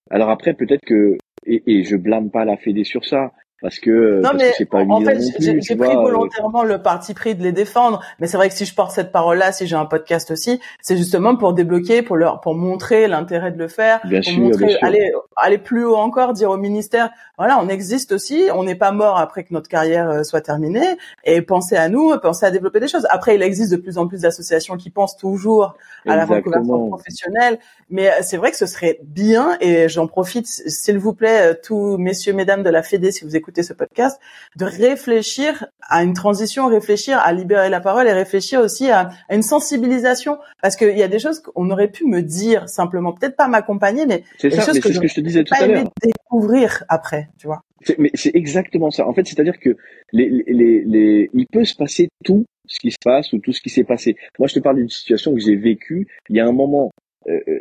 alors 0.10 0.30
après, 0.30 0.54
peut-être 0.54 0.86
que, 0.86 1.18
et, 1.46 1.62
et 1.68 1.84
je 1.84 1.96
blâme 1.96 2.32
pas 2.32 2.46
la 2.46 2.58
Fédé 2.58 2.84
sur 2.84 3.06
ça, 3.06 3.32
parce 3.62 3.80
que, 3.80 4.18
Non 4.18 4.30
parce 4.30 4.36
mais 4.36 4.50
que 4.50 4.56
c'est 4.58 4.66
pas 4.66 4.84
en 4.84 5.02
fait 5.02 5.16
non 5.16 5.60
j'ai 5.62 5.76
pris 5.76 5.90
euh, 5.90 5.96
volontairement 6.00 6.64
le 6.64 6.82
parti 6.82 7.14
pris 7.16 7.34
de 7.34 7.42
les 7.42 7.52
défendre, 7.52 8.02
mais 8.20 8.28
c'est 8.28 8.38
vrai 8.38 8.50
que 8.50 8.56
si 8.56 8.66
je 8.66 8.76
porte 8.76 8.92
cette 8.92 9.12
parole-là, 9.12 9.52
si 9.52 9.66
j'ai 9.66 9.76
un 9.76 9.86
podcast 9.86 10.30
aussi, 10.30 10.60
c'est 10.82 10.96
justement 10.96 11.36
pour 11.36 11.54
débloquer, 11.54 12.04
pour 12.04 12.18
leur, 12.18 12.40
pour 12.40 12.54
montrer 12.54 13.08
l'intérêt 13.08 13.52
de 13.52 13.58
le 13.58 13.68
faire, 13.68 14.00
Bien 14.06 14.22
pour 14.22 14.32
sûr, 14.32 14.44
montrer, 14.44 14.66
bien 14.66 14.78
sûr. 14.78 14.84
aller, 14.88 15.12
aller 15.36 15.58
plus 15.58 15.86
haut 15.86 15.96
encore, 15.96 16.34
dire 16.34 16.52
au 16.52 16.58
ministère, 16.58 17.10
voilà, 17.38 17.60
on 17.60 17.68
existe 17.68 18.12
aussi, 18.12 18.46
on 18.54 18.64
n'est 18.64 18.76
pas 18.76 18.92
mort 18.92 19.18
après 19.18 19.44
que 19.44 19.54
notre 19.54 19.70
carrière 19.70 20.10
euh, 20.10 20.24
soit 20.24 20.42
terminée, 20.42 20.98
et 21.24 21.42
pensez 21.42 21.76
à 21.76 21.90
nous, 21.90 22.16
pensez 22.20 22.46
à 22.46 22.52
développer 22.52 22.80
des 22.80 22.88
choses. 22.88 23.08
Après, 23.10 23.36
il 23.36 23.42
existe 23.42 23.72
de 23.72 23.78
plus 23.78 23.98
en 23.98 24.08
plus 24.08 24.22
d'associations 24.22 24.78
qui 24.78 24.92
pensent 24.92 25.18
toujours 25.18 25.76
à 26.08 26.16
la 26.16 26.26
reconversion 26.26 26.90
professionnelle, 26.90 27.58
mais 27.90 28.10
euh, 28.10 28.14
c'est 28.22 28.38
vrai 28.38 28.52
que 28.52 28.58
ce 28.58 28.68
serait 28.68 29.00
bien, 29.04 29.58
et 29.62 29.90
j'en 29.90 30.06
profite, 30.06 30.46
s'il 30.46 31.00
vous 31.00 31.14
plaît, 31.14 31.52
euh, 31.52 31.54
tous 31.62 31.98
messieurs, 31.98 32.34
mesdames 32.34 32.62
de 32.62 32.70
la 32.70 32.84
Fédé, 32.84 33.12
si 33.12 33.26
vous 33.26 33.36
écoutez 33.36 33.47
ce 33.56 33.74
podcast, 33.74 34.20
de 34.56 34.66
réfléchir 34.66 35.68
à 35.90 36.04
une 36.04 36.14
transition, 36.14 36.68
réfléchir 36.68 37.20
à 37.20 37.34
libérer 37.34 37.70
la 37.70 37.80
parole 37.80 38.08
et 38.08 38.14
réfléchir 38.14 38.60
aussi 38.60 38.90
à, 38.90 39.10
à 39.30 39.36
une 39.36 39.42
sensibilisation, 39.42 40.38
parce 40.62 40.76
qu'il 40.76 40.98
y 40.98 41.04
a 41.04 41.08
des 41.08 41.20
choses 41.20 41.40
qu'on 41.40 41.70
aurait 41.70 41.92
pu 41.92 42.06
me 42.06 42.22
dire 42.22 42.68
simplement, 42.70 43.14
peut-être 43.14 43.36
pas 43.36 43.48
m'accompagner, 43.48 44.06
mais 44.06 44.24
C'est 44.38 44.50
ça, 44.50 44.62
choses 44.66 44.80
que 44.80 44.92
ce 44.92 45.00
que 45.00 45.08
je 45.08 45.16
te 45.16 45.22
disais 45.22 45.44
tout 45.44 45.54
à 45.60 45.66
l'heure. 45.66 45.92
découvrir 46.04 46.84
après, 46.90 47.30
tu 47.40 47.48
vois. 47.48 47.62
Mais 47.98 48.10
c'est 48.16 48.36
exactement 48.36 48.90
ça. 48.92 49.08
En 49.08 49.14
fait, 49.14 49.28
c'est-à-dire 49.28 49.60
que 49.60 49.78
les, 50.12 50.30
les, 50.48 50.84
les, 50.84 51.30
il 51.34 51.46
peut 51.48 51.64
se 51.64 51.76
passer 51.76 52.10
tout 52.24 52.46
ce 52.68 52.80
qui 52.80 52.92
se 52.92 52.98
passe 53.04 53.34
ou 53.34 53.40
tout 53.40 53.54
ce 53.54 53.62
qui 53.62 53.70
s'est 53.70 53.84
passé. 53.84 54.18
Moi, 54.40 54.48
je 54.48 54.56
te 54.56 54.60
parle 54.60 54.78
d'une 54.78 54.90
situation 54.90 55.34
que 55.34 55.40
j'ai 55.40 55.56
vécue. 55.56 56.08
Il 56.30 56.36
y 56.36 56.40
a 56.40 56.46
un 56.46 56.52
moment, 56.52 56.92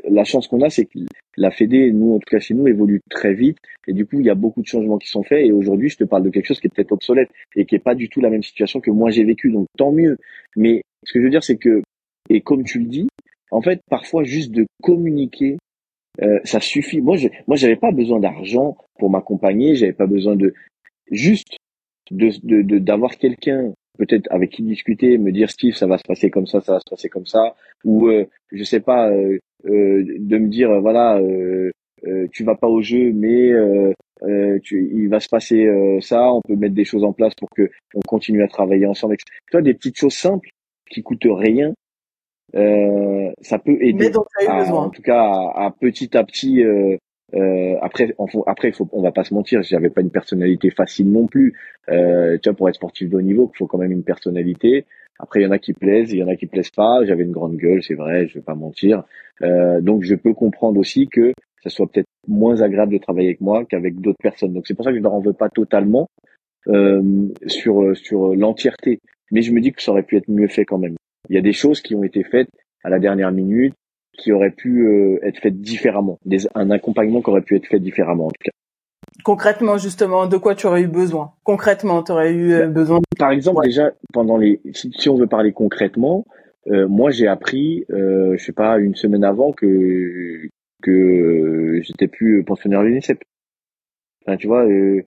la 0.08 0.24
chance 0.24 0.48
qu'on 0.48 0.60
a, 0.62 0.70
c'est 0.70 0.86
que 0.86 0.98
la 1.36 1.50
Fédé, 1.50 1.90
nous, 1.92 2.14
en 2.14 2.18
tout 2.18 2.30
cas 2.30 2.38
chez 2.38 2.54
nous, 2.54 2.66
évolue 2.68 3.00
très 3.10 3.34
vite. 3.34 3.58
Et 3.86 3.92
du 3.92 4.06
coup, 4.06 4.20
il 4.20 4.26
y 4.26 4.30
a 4.30 4.34
beaucoup 4.34 4.62
de 4.62 4.66
changements 4.66 4.98
qui 4.98 5.08
sont 5.08 5.22
faits. 5.22 5.44
Et 5.46 5.52
aujourd'hui, 5.52 5.88
je 5.88 5.96
te 5.98 6.04
parle 6.04 6.22
de 6.22 6.30
quelque 6.30 6.46
chose 6.46 6.60
qui 6.60 6.66
est 6.68 6.74
peut-être 6.74 6.92
obsolète 6.92 7.30
et 7.56 7.66
qui 7.66 7.74
est 7.74 7.80
pas 7.80 7.94
du 7.94 8.08
tout 8.08 8.20
la 8.20 8.30
même 8.30 8.42
situation 8.42 8.80
que 8.80 8.90
moi 8.90 9.10
j'ai 9.10 9.24
vécu. 9.24 9.50
Donc, 9.50 9.66
tant 9.76 9.92
mieux. 9.92 10.18
Mais 10.56 10.82
ce 11.04 11.12
que 11.12 11.20
je 11.20 11.24
veux 11.24 11.30
dire, 11.30 11.42
c'est 11.44 11.56
que, 11.56 11.82
et 12.30 12.40
comme 12.40 12.64
tu 12.64 12.78
le 12.78 12.86
dis, 12.86 13.08
en 13.50 13.60
fait, 13.62 13.80
parfois, 13.90 14.24
juste 14.24 14.50
de 14.52 14.66
communiquer 14.82 15.56
euh, 16.22 16.40
ça 16.44 16.60
suffit. 16.60 17.00
Moi, 17.00 17.16
je, 17.16 17.28
moi, 17.46 17.56
j'avais 17.56 17.76
pas 17.76 17.92
besoin 17.92 18.20
d'argent 18.20 18.76
pour 18.98 19.10
m'accompagner. 19.10 19.74
J'avais 19.74 19.92
pas 19.92 20.06
besoin 20.06 20.34
de 20.36 20.54
juste 21.10 21.56
de 22.10 22.30
de 22.42 22.62
de- 22.62 22.78
d'avoir 22.78 23.16
quelqu'un 23.18 23.72
peut-être 23.98 24.26
avec 24.30 24.50
qui 24.50 24.62
discuter, 24.62 25.18
me 25.18 25.32
dire 25.32 25.50
Steve, 25.50 25.74
ça 25.74 25.86
va 25.86 25.98
se 25.98 26.04
passer 26.04 26.30
comme 26.30 26.46
ça, 26.46 26.60
ça 26.60 26.72
va 26.74 26.80
se 26.80 26.88
passer 26.90 27.08
comme 27.08 27.26
ça, 27.26 27.54
ou 27.84 28.08
euh, 28.08 28.26
je 28.52 28.62
sais 28.62 28.80
pas, 28.80 29.10
euh, 29.10 29.38
euh, 29.38 29.38
de 29.64 30.38
me 30.38 30.48
dire 30.48 30.70
euh, 30.70 30.80
voilà, 30.80 31.18
euh, 31.18 31.70
euh, 32.06 32.26
tu 32.32 32.44
vas 32.44 32.54
pas 32.56 32.68
au 32.68 32.82
jeu, 32.82 33.12
mais 33.12 33.50
euh, 33.52 33.92
euh, 34.22 34.58
tu, 34.62 34.90
il 34.94 35.08
va 35.08 35.20
se 35.20 35.28
passer 35.28 35.66
euh, 35.66 36.00
ça. 36.00 36.32
On 36.32 36.40
peut 36.42 36.56
mettre 36.56 36.74
des 36.74 36.84
choses 36.84 37.04
en 37.04 37.12
place 37.12 37.34
pour 37.34 37.48
que 37.50 37.70
on 37.94 38.00
continue 38.00 38.42
à 38.42 38.48
travailler 38.48 38.86
ensemble. 38.86 39.16
Tu 39.18 39.24
vois, 39.52 39.62
des 39.62 39.74
petites 39.74 39.98
choses 39.98 40.14
simples 40.14 40.48
qui 40.90 41.02
coûtent 41.02 41.26
rien. 41.28 41.72
Euh, 42.54 43.30
ça 43.40 43.58
peut 43.58 43.76
aider 43.82 44.06
à- 44.46 44.58
besoin. 44.60 44.84
en 44.84 44.90
tout 44.90 45.02
cas 45.02 45.20
à, 45.20 45.66
à 45.66 45.70
petit 45.78 46.16
à 46.16 46.22
petit 46.22 46.62
euh, 46.62 46.96
euh, 47.34 47.74
après 47.82 48.14
faut- 48.30 48.44
après 48.46 48.70
faut 48.70 48.88
on 48.92 49.02
va 49.02 49.10
pas 49.10 49.24
se 49.24 49.34
mentir 49.34 49.62
j'avais 49.64 49.90
pas 49.90 50.00
une 50.00 50.12
personnalité 50.12 50.70
facile 50.70 51.10
non 51.10 51.26
plus 51.26 51.54
euh, 51.88 52.38
tu 52.40 52.48
vois 52.48 52.56
pour 52.56 52.68
être 52.68 52.76
sportif 52.76 53.10
de 53.10 53.16
haut 53.16 53.20
niveau 53.20 53.50
il 53.52 53.58
faut 53.58 53.66
quand 53.66 53.78
même 53.78 53.90
une 53.90 54.04
personnalité 54.04 54.86
après 55.18 55.40
il 55.40 55.42
y 55.42 55.46
en 55.46 55.50
a 55.50 55.58
qui 55.58 55.72
plaisent 55.72 56.12
il 56.12 56.18
y 56.18 56.22
en 56.22 56.28
a 56.28 56.36
qui 56.36 56.46
plaisent 56.46 56.70
pas 56.70 57.04
j'avais 57.04 57.24
une 57.24 57.32
grande 57.32 57.56
gueule 57.56 57.82
c'est 57.82 57.94
vrai 57.94 58.28
je 58.28 58.34
vais 58.34 58.44
pas 58.44 58.54
mentir 58.54 59.02
euh, 59.42 59.80
donc 59.80 60.02
je 60.02 60.14
peux 60.14 60.34
comprendre 60.34 60.78
aussi 60.78 61.08
que 61.08 61.32
ça 61.62 61.70
soit 61.70 61.86
peut-être 61.86 62.08
moins 62.28 62.60
agréable 62.60 62.92
de 62.92 62.98
travailler 62.98 63.28
avec 63.28 63.40
moi 63.40 63.64
qu'avec 63.64 64.00
d'autres 64.00 64.22
personnes. 64.22 64.52
Donc 64.52 64.66
c'est 64.66 64.74
pour 64.74 64.84
ça 64.84 64.90
que 64.90 64.96
je 64.96 65.02
ne 65.02 65.08
en 65.08 65.20
veux 65.20 65.32
pas 65.32 65.48
totalement 65.48 66.08
euh, 66.68 67.28
sur 67.46 67.96
sur 67.96 68.34
l'entièreté. 68.34 69.00
Mais 69.32 69.42
je 69.42 69.52
me 69.52 69.60
dis 69.60 69.72
que 69.72 69.82
ça 69.82 69.90
aurait 69.92 70.04
pu 70.04 70.16
être 70.16 70.28
mieux 70.28 70.48
fait 70.48 70.64
quand 70.64 70.78
même. 70.78 70.96
Il 71.28 71.34
y 71.34 71.38
a 71.38 71.42
des 71.42 71.52
choses 71.52 71.80
qui 71.80 71.94
ont 71.94 72.04
été 72.04 72.22
faites 72.22 72.48
à 72.84 72.90
la 72.90 72.98
dernière 72.98 73.32
minute 73.32 73.74
qui 74.16 74.32
auraient 74.32 74.50
pu 74.50 74.86
euh, 74.86 75.18
être 75.22 75.38
faites 75.40 75.60
différemment, 75.60 76.18
des, 76.24 76.46
un 76.54 76.70
accompagnement 76.70 77.20
qui 77.20 77.30
aurait 77.30 77.42
pu 77.42 77.56
être 77.56 77.66
fait 77.66 77.80
différemment 77.80 78.26
en 78.26 78.30
tout 78.30 78.44
cas. 78.44 78.50
Concrètement, 79.24 79.76
justement, 79.76 80.26
de 80.26 80.36
quoi 80.36 80.54
tu 80.54 80.66
aurais 80.66 80.82
eu 80.82 80.88
besoin? 80.88 81.32
Concrètement, 81.42 82.02
tu 82.02 82.12
aurais 82.12 82.32
eu 82.32 82.52
euh, 82.52 82.68
besoin. 82.68 83.00
Par 83.18 83.30
exemple, 83.30 83.64
déjà 83.64 83.92
pendant 84.12 84.36
les, 84.36 84.60
si, 84.72 84.92
si 84.96 85.08
on 85.08 85.16
veut 85.16 85.26
parler 85.26 85.52
concrètement, 85.52 86.24
moi 86.66 87.10
j'ai 87.10 87.28
appris, 87.28 87.84
euh, 87.90 88.36
je 88.36 88.44
sais 88.44 88.52
pas, 88.52 88.78
une 88.78 88.94
semaine 88.94 89.24
avant 89.24 89.52
que 89.52 90.48
que 90.82 90.90
euh, 90.90 91.82
j'étais 91.82 92.08
plus 92.08 92.44
pensionnaire 92.44 92.82
de 92.82 92.86
l'UNICEF. 92.86 93.18
Enfin, 94.26 94.36
tu 94.36 94.46
vois, 94.46 94.66
euh, 94.66 95.02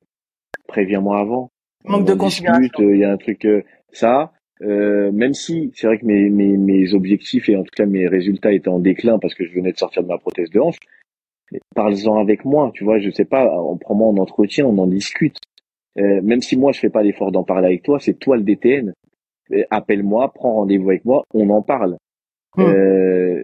préviens-moi 0.68 1.20
avant. 1.20 1.52
Manque 1.86 2.06
de 2.06 2.14
considération. 2.14 2.70
Il 2.80 2.98
y 2.98 3.04
a 3.04 3.12
un 3.12 3.18
truc 3.18 3.46
euh, 3.46 3.62
ça. 3.92 4.32
Euh, 4.62 5.12
même 5.14 5.34
si 5.34 5.72
c'est 5.74 5.88
vrai 5.88 5.98
que 5.98 6.06
mes, 6.06 6.30
mes, 6.30 6.58
mes 6.58 6.94
objectifs 6.94 7.48
et 7.48 7.56
en 7.56 7.64
tout 7.64 7.72
cas 7.74 7.86
mes 7.86 8.10
résultats 8.10 8.52
étaient 8.52 8.68
en 8.68 8.80
déclin 8.80 9.18
parce 9.18 9.34
que 9.34 9.46
je 9.46 9.54
venais 9.54 9.72
de 9.72 9.78
sortir 9.78 10.04
de 10.04 10.10
ma 10.10 10.18
prothèse 10.18 10.50
de 10.50 10.60
hanche, 10.60 10.80
parle-en 11.76 12.18
avec 12.18 12.44
moi, 12.44 12.70
tu 12.74 12.84
vois, 12.84 13.00
je 13.00 13.10
sais 13.10 13.24
pas, 13.24 13.50
on 13.58 13.78
prend 13.78 13.96
moi 13.96 14.10
en 14.10 14.18
entretien, 14.18 14.66
on 14.66 14.78
en 14.78 14.88
discute. 14.88 15.38
Euh, 15.98 16.22
même 16.22 16.42
si 16.42 16.58
moi 16.58 16.74
je 16.74 16.80
fais 16.80 16.90
pas 16.90 17.04
l'effort 17.04 17.32
d'en 17.32 17.44
parler 17.44 17.68
avec 17.68 17.84
toi, 17.84 18.00
c'est 18.00 18.20
toi 18.20 18.36
le 18.36 18.44
DTN. 18.44 18.94
Appelle-moi, 19.70 20.32
prends 20.34 20.56
rendez-vous 20.56 20.90
avec 20.90 21.06
moi, 21.06 21.24
on 21.34 21.50
en 21.50 21.62
parle. 21.62 21.98
Hmm. 22.56 22.62
Euh, 22.62 23.44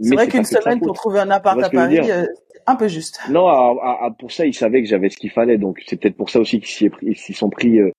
c'est 0.00 0.14
vrai 0.14 0.28
qu'une 0.28 0.44
semaine 0.44 0.80
pour 0.80 0.94
trouver 0.94 1.20
un 1.20 1.30
appart 1.30 1.62
à 1.62 1.70
Paris, 1.70 2.10
euh, 2.10 2.26
un 2.66 2.76
peu 2.76 2.88
juste. 2.88 3.20
Non, 3.30 3.76
pour 4.18 4.32
ça, 4.32 4.46
ils 4.46 4.54
savaient 4.54 4.82
que 4.82 4.88
j'avais 4.88 5.10
ce 5.10 5.16
qu'il 5.16 5.30
fallait, 5.30 5.58
donc 5.58 5.82
c'est 5.86 6.00
peut-être 6.00 6.16
pour 6.16 6.30
ça 6.30 6.40
aussi 6.40 6.60
qu'ils 6.60 7.16
s'y 7.16 7.32
sont 7.32 7.50
pris 7.50 7.78
euh, 7.78 7.90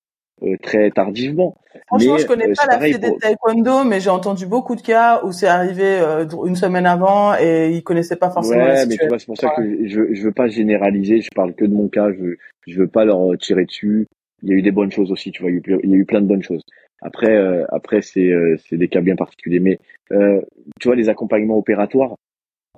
euh, 0.43 0.56
très 0.62 0.91
tardivement. 0.91 1.56
Franchement, 1.88 2.18
je 2.18 2.26
connais 2.26 2.51
pas 2.53 2.66
la 2.66 2.80
fille 2.80 2.99
des 2.99 3.16
taekwondo, 3.18 3.84
mais 3.86 3.99
j'ai 4.01 4.10
entendu 4.10 4.45
beaucoup 4.45 4.76
de 4.76 4.82
cas 4.82 5.24
où 5.24 5.32
c'est 5.32 5.47
arrivé 5.47 6.01
une 6.45 6.56
semaine 6.56 6.86
avant 6.86 7.36
et 7.38 7.72
ils 7.72 7.84
connaissaient 7.84 8.16
pas 8.16 8.30
forcément 8.30 8.64
ouais, 8.64 8.74
la 8.74 8.86
mais 8.86 8.97
tu 8.97 9.08
vois, 9.08 9.20
c'est 9.20 9.28
pour 9.28 9.38
ça 9.38 9.49
que 9.56 9.88
je, 9.88 10.14
je 10.14 10.24
veux 10.24 10.34
pas 10.34 10.47
généraliser. 10.47 11.22
Je 11.22 11.30
parle 11.34 11.53
que 11.53 11.66
de 11.66 11.74
mon 11.74 11.88
cas. 11.88 12.12
Je, 12.12 12.36
je 12.68 12.80
veux 12.80 12.88
pas 12.88 13.06
leur 13.06 13.38
tirer 13.38 13.66
dessus. 13.66 14.08
Il 14.46 14.52
y 14.52 14.54
a 14.54 14.58
eu 14.58 14.62
des 14.62 14.72
bonnes 14.72 14.91
choses 14.91 15.12
aussi, 15.12 15.32
tu 15.32 15.41
vois. 15.41 15.52
Il 15.52 15.89
y 15.89 15.93
a 15.93 15.98
eu 15.98 16.06
plein 16.06 16.22
de 16.22 16.28
bonnes 16.28 16.43
choses. 16.43 16.62
Après, 17.02 17.36
euh, 17.36 17.66
après 17.70 18.04
c'est 18.04 18.32
euh, 18.32 18.56
des 18.72 18.88
cas 18.88 19.02
bien 19.02 19.16
particuliers. 19.16 19.60
Mais 19.60 19.80
euh, 20.12 20.39
tu 20.80 20.88
vois, 20.88 20.96
les 20.96 21.10
accompagnements 21.10 21.58
opératoires, 21.58 22.16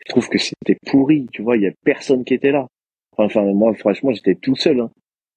je 0.05 0.11
trouve 0.11 0.30
que 0.30 0.38
c'était 0.38 0.78
pourri. 0.86 1.28
Tu 1.34 1.41
vois, 1.41 1.57
il 1.57 1.63
y 1.63 1.68
a 1.68 1.72
personne 1.84 2.24
qui 2.24 2.34
était 2.34 2.51
là. 2.51 2.68
Enfin, 3.18 3.43
moi, 3.53 3.74
franchement, 3.74 4.13
j'étais 4.13 4.36
tout 4.36 4.55
seul. 4.55 4.80
Hein. 4.80 4.91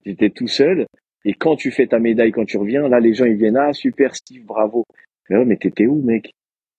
J'étais 0.06 0.30
tout 0.30 0.46
seul. 0.46 0.86
Et 1.24 1.34
quand 1.34 1.56
tu 1.56 1.72
fais 1.72 1.88
ta 1.88 1.98
médaille, 1.98 2.30
quand 2.30 2.44
tu 2.44 2.58
reviens, 2.58 2.88
là, 2.88 3.00
les 3.00 3.12
gens 3.12 3.24
ils 3.24 3.36
viennent 3.36 3.56
ah 3.56 3.72
super 3.72 4.14
Steve, 4.14 4.44
bravo. 4.44 4.84
Mais 5.28 5.36
ouais, 5.36 5.44
mais 5.44 5.56
t'étais 5.56 5.86
où, 5.86 6.00
mec? 6.00 6.32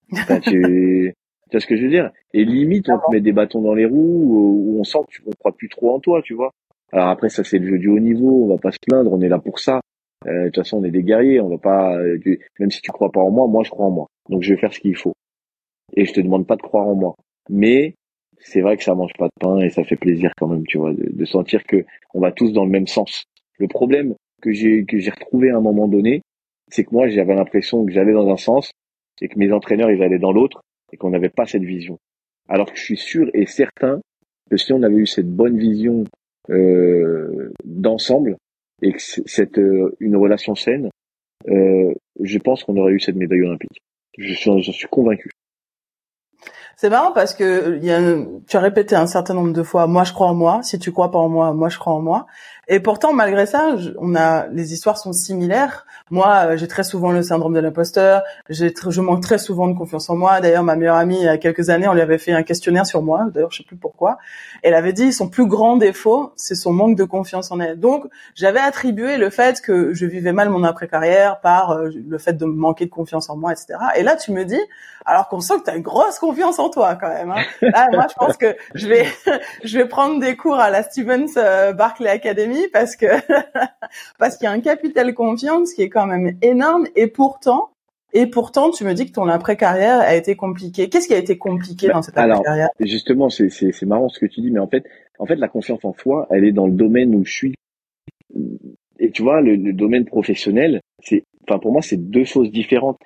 Tu... 0.10 0.16
tu 0.44 1.14
vois 1.52 1.60
ce 1.60 1.68
que 1.68 1.76
je 1.76 1.84
veux 1.84 1.90
dire? 1.90 2.12
Et 2.34 2.46
limite, 2.46 2.90
on 2.90 2.98
te 2.98 3.12
met 3.12 3.20
des 3.20 3.34
bâtons 3.34 3.62
dans 3.62 3.76
les 3.76 3.86
roues 3.86 4.76
où 4.76 4.80
on 4.80 4.84
sent 4.86 5.00
que 5.10 5.16
tu 5.16 5.24
ne 5.28 5.34
crois 5.34 5.52
plus 5.52 5.68
trop 5.68 5.94
en 5.94 6.00
toi, 6.00 6.22
tu 6.22 6.36
vois. 6.36 6.52
Alors 6.92 7.08
après, 7.08 7.30
ça 7.30 7.44
c'est 7.44 7.60
le 7.60 7.68
jeu 7.68 7.78
du 7.78 7.88
haut 7.88 8.00
niveau. 8.00 8.46
On 8.46 8.48
va 8.48 8.58
pas 8.58 8.72
se 8.72 8.80
plaindre. 8.86 9.12
On 9.12 9.22
est 9.22 9.30
là 9.30 9.40
pour 9.40 9.60
ça. 9.60 9.82
Euh, 10.28 10.46
de 10.46 10.46
toute 10.50 10.64
façon, 10.64 10.80
on 10.80 10.84
est 10.84 10.92
des 10.92 11.04
guerriers, 11.04 11.40
on 11.42 11.50
va 11.50 11.58
pas. 11.58 11.98
Euh, 11.98 12.20
même 12.60 12.72
si 12.72 12.82
tu 12.82 12.92
crois 12.92 13.12
pas 13.12 13.22
en 13.22 13.32
moi, 13.32 13.48
moi 13.48 13.64
je 13.64 13.70
crois 13.70 13.88
en 13.88 13.92
moi. 13.92 14.08
Donc 14.30 14.44
je 14.44 14.54
vais 14.54 14.60
faire 14.60 14.74
ce 14.74 14.80
qu'il 14.80 14.96
faut. 14.96 15.14
Et 15.96 16.06
je 16.06 16.14
te 16.14 16.22
demande 16.22 16.46
pas 16.48 16.56
de 16.56 16.62
croire 16.62 16.88
en 16.88 16.96
moi. 16.96 17.16
Mais 17.50 17.96
c'est 18.40 18.62
vrai 18.62 18.78
que 18.78 18.84
ça 18.84 18.96
mange 18.96 19.14
pas 19.18 19.28
de 19.28 19.40
pain 19.40 19.60
et 19.60 19.70
ça 19.70 19.84
fait 19.84 19.96
plaisir 19.96 20.32
quand 20.38 20.48
même, 20.48 20.66
tu 20.68 20.78
vois, 20.78 20.94
de, 20.94 21.26
sentir 21.26 21.64
que 21.64 21.86
on 22.14 22.20
va 22.20 22.32
tous 22.32 22.52
dans 22.52 22.66
le 22.66 22.72
même 22.72 22.88
sens. 22.88 23.26
Le 23.58 23.68
problème 23.68 24.16
que 24.42 24.52
j'ai 24.52 24.86
que 24.86 24.98
j'ai 25.00 25.12
retrouvé 25.12 25.50
à 25.52 25.58
un 25.58 25.62
moment 25.62 25.88
donné, 25.88 26.22
c'est 26.70 26.84
que 26.84 26.92
moi 26.92 27.08
j'avais 27.08 27.36
l'impression 27.36 27.86
que 27.86 27.92
j'allais 27.92 28.14
dans 28.14 28.30
un 28.30 28.38
sens 28.38 28.72
et 29.22 29.28
que 29.28 29.38
mes 29.38 29.52
entraîneurs 29.52 29.92
ils 29.92 30.02
allaient 30.02 30.20
dans 30.20 30.32
l'autre 30.32 30.62
et 30.92 30.98
qu'on 30.98 31.10
n'avait 31.10 31.30
pas 31.30 31.46
cette 31.46 31.64
vision. 31.64 31.98
Alors 32.48 32.72
que 32.72 32.78
je 32.78 32.84
suis 32.84 32.98
sûr 32.98 33.30
et 33.34 33.46
certain 33.46 34.02
que 34.50 34.58
si 34.58 34.74
on 34.74 34.82
avait 34.84 34.96
eu 34.96 35.08
cette 35.08 35.30
bonne 35.30 35.58
vision 35.58 36.04
d'ensemble, 36.50 38.38
et 38.82 38.94
que 38.94 39.00
c'est 39.00 39.58
euh, 39.58 39.96
une 40.00 40.16
relation 40.16 40.56
saine, 40.56 40.90
euh, 41.50 41.94
je 42.20 42.38
pense 42.40 42.64
qu'on 42.64 42.78
aurait 42.78 42.94
eu 42.94 43.00
cette 43.00 43.16
médaille 43.16 43.44
olympique. 43.44 43.82
Je 44.18 44.34
suis, 44.34 44.64
suis 44.64 44.88
convaincu. 44.88 45.32
C'est 46.76 46.90
marrant 46.90 47.12
parce 47.14 47.36
que 47.36 47.78
y 47.80 47.92
a, 47.92 48.00
tu 48.48 48.58
as 48.58 48.60
répété 48.60 48.96
un 48.96 49.06
certain 49.06 49.36
nombre 49.36 49.54
de 49.54 49.64
fois, 49.64 49.86
moi 49.86 50.04
je 50.04 50.14
crois 50.14 50.28
en 50.28 50.34
moi. 50.34 50.64
Si 50.64 50.80
tu 50.80 50.92
crois 50.92 51.12
pas 51.12 51.20
en 51.20 51.30
moi, 51.30 51.54
moi 51.54 51.70
je 51.70 51.78
crois 51.78 51.94
en 51.94 52.02
moi. 52.02 52.26
Et 52.74 52.80
pourtant, 52.80 53.12
malgré 53.12 53.46
ça, 53.46 53.76
on 54.00 54.16
a 54.16 54.48
les 54.48 54.72
histoires 54.72 54.98
sont 54.98 55.12
similaires. 55.12 55.86
Moi, 56.10 56.46
euh, 56.46 56.58
j'ai 56.58 56.70
très 56.70 56.84
souvent 56.84 57.12
le 57.12 57.22
syndrome 57.22 57.54
de 57.54 57.60
l'imposteur. 57.60 58.24
Je 58.48 59.02
manque 59.02 59.22
très 59.22 59.40
souvent 59.40 59.68
de 59.68 59.78
confiance 59.78 60.10
en 60.10 60.16
moi. 60.16 60.40
D'ailleurs, 60.40 60.64
ma 60.64 60.78
meilleure 60.78 60.96
amie, 60.96 61.18
il 61.18 61.26
y 61.26 61.28
a 61.28 61.38
quelques 61.38 61.70
années, 61.70 61.90
on 61.90 61.94
lui 61.94 62.00
avait 62.00 62.18
fait 62.18 62.32
un 62.32 62.44
questionnaire 62.44 62.86
sur 62.86 63.02
moi. 63.02 63.26
D'ailleurs, 63.34 63.52
je 63.52 63.58
sais 63.58 63.66
plus 63.66 63.76
pourquoi. 63.76 64.20
Elle 64.64 64.74
avait 64.74 64.94
dit 64.94 65.12
son 65.12 65.28
plus 65.28 65.48
grand 65.48 65.76
défaut, 65.76 66.32
c'est 66.38 66.56
son 66.56 66.72
manque 66.72 66.96
de 66.96 67.04
confiance 67.04 67.52
en 67.52 67.60
elle. 67.60 67.78
Donc, 67.78 68.06
j'avais 68.36 68.62
attribué 68.62 69.18
le 69.18 69.30
fait 69.30 69.60
que 69.60 69.94
je 69.94 70.06
vivais 70.06 70.32
mal 70.32 70.50
mon 70.50 70.64
après-carrière 70.64 71.42
par 71.42 71.72
euh, 71.72 71.90
le 71.94 72.18
fait 72.20 72.38
de 72.38 72.46
manquer 72.46 72.86
de 72.86 72.92
confiance 72.92 73.30
en 73.30 73.36
moi, 73.36 73.52
etc. 73.52 73.78
Et 73.98 74.04
là, 74.04 74.16
tu 74.16 74.32
me 74.32 74.46
dis, 74.46 74.62
alors 75.06 75.28
qu'on 75.28 75.42
sent 75.42 75.56
que 75.60 75.66
tu 75.66 75.70
as 75.72 75.76
une 75.76 75.82
grosse 75.82 76.20
confiance 76.20 76.58
en 76.58 76.70
toi 76.70 76.96
quand 76.96 77.10
même. 77.10 77.32
Hein. 77.32 77.44
Là, 77.62 77.90
moi, 77.92 78.08
je 78.10 78.16
pense 78.16 78.38
que 78.38 78.56
je 78.76 78.88
vais, 78.88 79.08
je 79.66 79.78
vais 79.78 79.88
prendre 79.88 80.22
des 80.22 80.38
cours 80.38 80.56
à 80.56 80.70
la 80.70 80.84
Stevens 80.84 81.28
euh, 81.36 81.74
Barclay 81.74 82.10
Academy 82.10 82.61
parce 82.70 82.96
que 82.96 83.06
parce 84.20 84.38
qu'il 84.38 84.46
y 84.46 84.48
a 84.48 84.52
un 84.52 84.62
capital 84.62 85.14
confiance 85.14 85.74
qui 85.74 85.82
est 85.82 85.90
quand 85.90 86.08
même 86.08 86.38
énorme 86.42 86.88
et 86.96 87.08
pourtant 87.08 87.70
et 88.14 88.26
pourtant, 88.28 88.72
tu 88.72 88.84
me 88.84 88.94
dis 88.94 89.06
que 89.06 89.14
ton 89.14 89.28
après-carrière 89.28 90.02
a 90.02 90.16
été 90.16 90.36
compliqué. 90.36 90.90
Qu'est-ce 90.90 91.08
qui 91.08 91.14
a 91.14 91.18
été 91.18 91.38
compliqué 91.38 91.88
dans 91.88 92.02
cette 92.02 92.18
après-carrière? 92.18 92.70
Justement, 92.82 93.30
c'est, 93.30 93.50
c'est, 93.50 93.72
c'est 93.72 93.86
marrant 93.86 94.10
ce 94.10 94.20
que 94.20 94.26
tu 94.26 94.42
dis, 94.42 94.52
mais 94.52 94.60
en 94.60 94.68
fait, 94.68 94.86
en 95.18 95.26
fait, 95.26 95.38
la 95.38 95.48
confiance 95.48 95.86
en 95.86 95.94
soi, 95.94 96.28
elle 96.30 96.44
est 96.44 96.52
dans 96.52 96.68
le 96.68 96.74
domaine 96.74 97.16
où 97.16 97.24
je 97.24 97.32
suis. 97.32 97.56
Et 99.00 99.12
tu 99.12 99.22
vois, 99.22 99.40
le, 99.40 99.56
le 99.56 99.72
domaine 99.72 100.04
professionnel, 100.04 100.82
c'est, 101.02 101.24
enfin, 101.48 101.58
pour 101.58 101.72
moi, 101.72 101.82
c'est 101.82 101.98
deux 101.98 102.26
choses 102.26 102.52
différentes. 102.52 102.98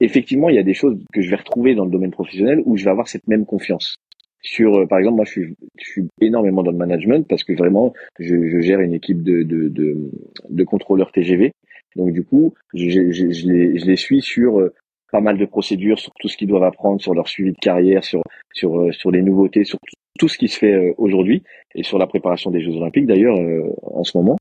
Effectivement, 0.00 0.48
il 0.48 0.56
y 0.56 0.58
a 0.58 0.64
des 0.64 0.74
choses 0.74 0.98
que 1.12 1.20
je 1.20 1.30
vais 1.30 1.36
retrouver 1.36 1.76
dans 1.76 1.84
le 1.84 1.90
domaine 1.90 2.10
professionnel 2.10 2.60
où 2.64 2.76
je 2.76 2.84
vais 2.84 2.90
avoir 2.90 3.06
cette 3.06 3.28
même 3.28 3.46
confiance 3.46 3.96
sur, 4.42 4.76
euh, 4.76 4.86
par 4.86 4.98
exemple, 4.98 5.16
moi, 5.16 5.24
je 5.24 5.30
suis, 5.30 5.54
je 5.78 5.84
suis 5.84 6.08
énormément 6.20 6.62
dans 6.62 6.70
le 6.70 6.76
management 6.76 7.26
parce 7.28 7.44
que 7.44 7.52
vraiment, 7.52 7.92
je, 8.18 8.48
je 8.48 8.60
gère 8.60 8.80
une 8.80 8.94
équipe 8.94 9.22
de, 9.22 9.42
de, 9.42 9.68
de, 9.68 10.10
de 10.48 10.64
contrôleurs 10.64 11.12
TGV. 11.12 11.52
Donc, 11.96 12.12
du 12.12 12.24
coup, 12.24 12.54
je, 12.74 12.88
je, 12.88 13.10
je, 13.10 13.46
les, 13.46 13.72
les 13.72 13.96
suis 13.96 14.22
sur 14.22 14.60
euh, 14.60 14.74
pas 15.10 15.20
mal 15.20 15.38
de 15.38 15.46
procédures, 15.46 15.98
sur 15.98 16.12
tout 16.20 16.28
ce 16.28 16.36
qu'ils 16.36 16.48
doivent 16.48 16.64
apprendre, 16.64 17.00
sur 17.00 17.14
leur 17.14 17.28
suivi 17.28 17.52
de 17.52 17.58
carrière, 17.58 18.04
sur, 18.04 18.22
sur, 18.52 18.78
euh, 18.78 18.92
sur 18.92 19.10
les 19.10 19.22
nouveautés, 19.22 19.64
sur 19.64 19.78
tout 20.18 20.28
ce 20.28 20.38
qui 20.38 20.48
se 20.48 20.58
fait 20.58 20.94
aujourd'hui 20.98 21.44
et 21.76 21.84
sur 21.84 21.96
la 21.96 22.08
préparation 22.08 22.50
des 22.50 22.60
Jeux 22.60 22.74
Olympiques 22.74 23.06
d'ailleurs 23.06 23.38
en 23.82 24.02
ce 24.02 24.18
moment. 24.18 24.36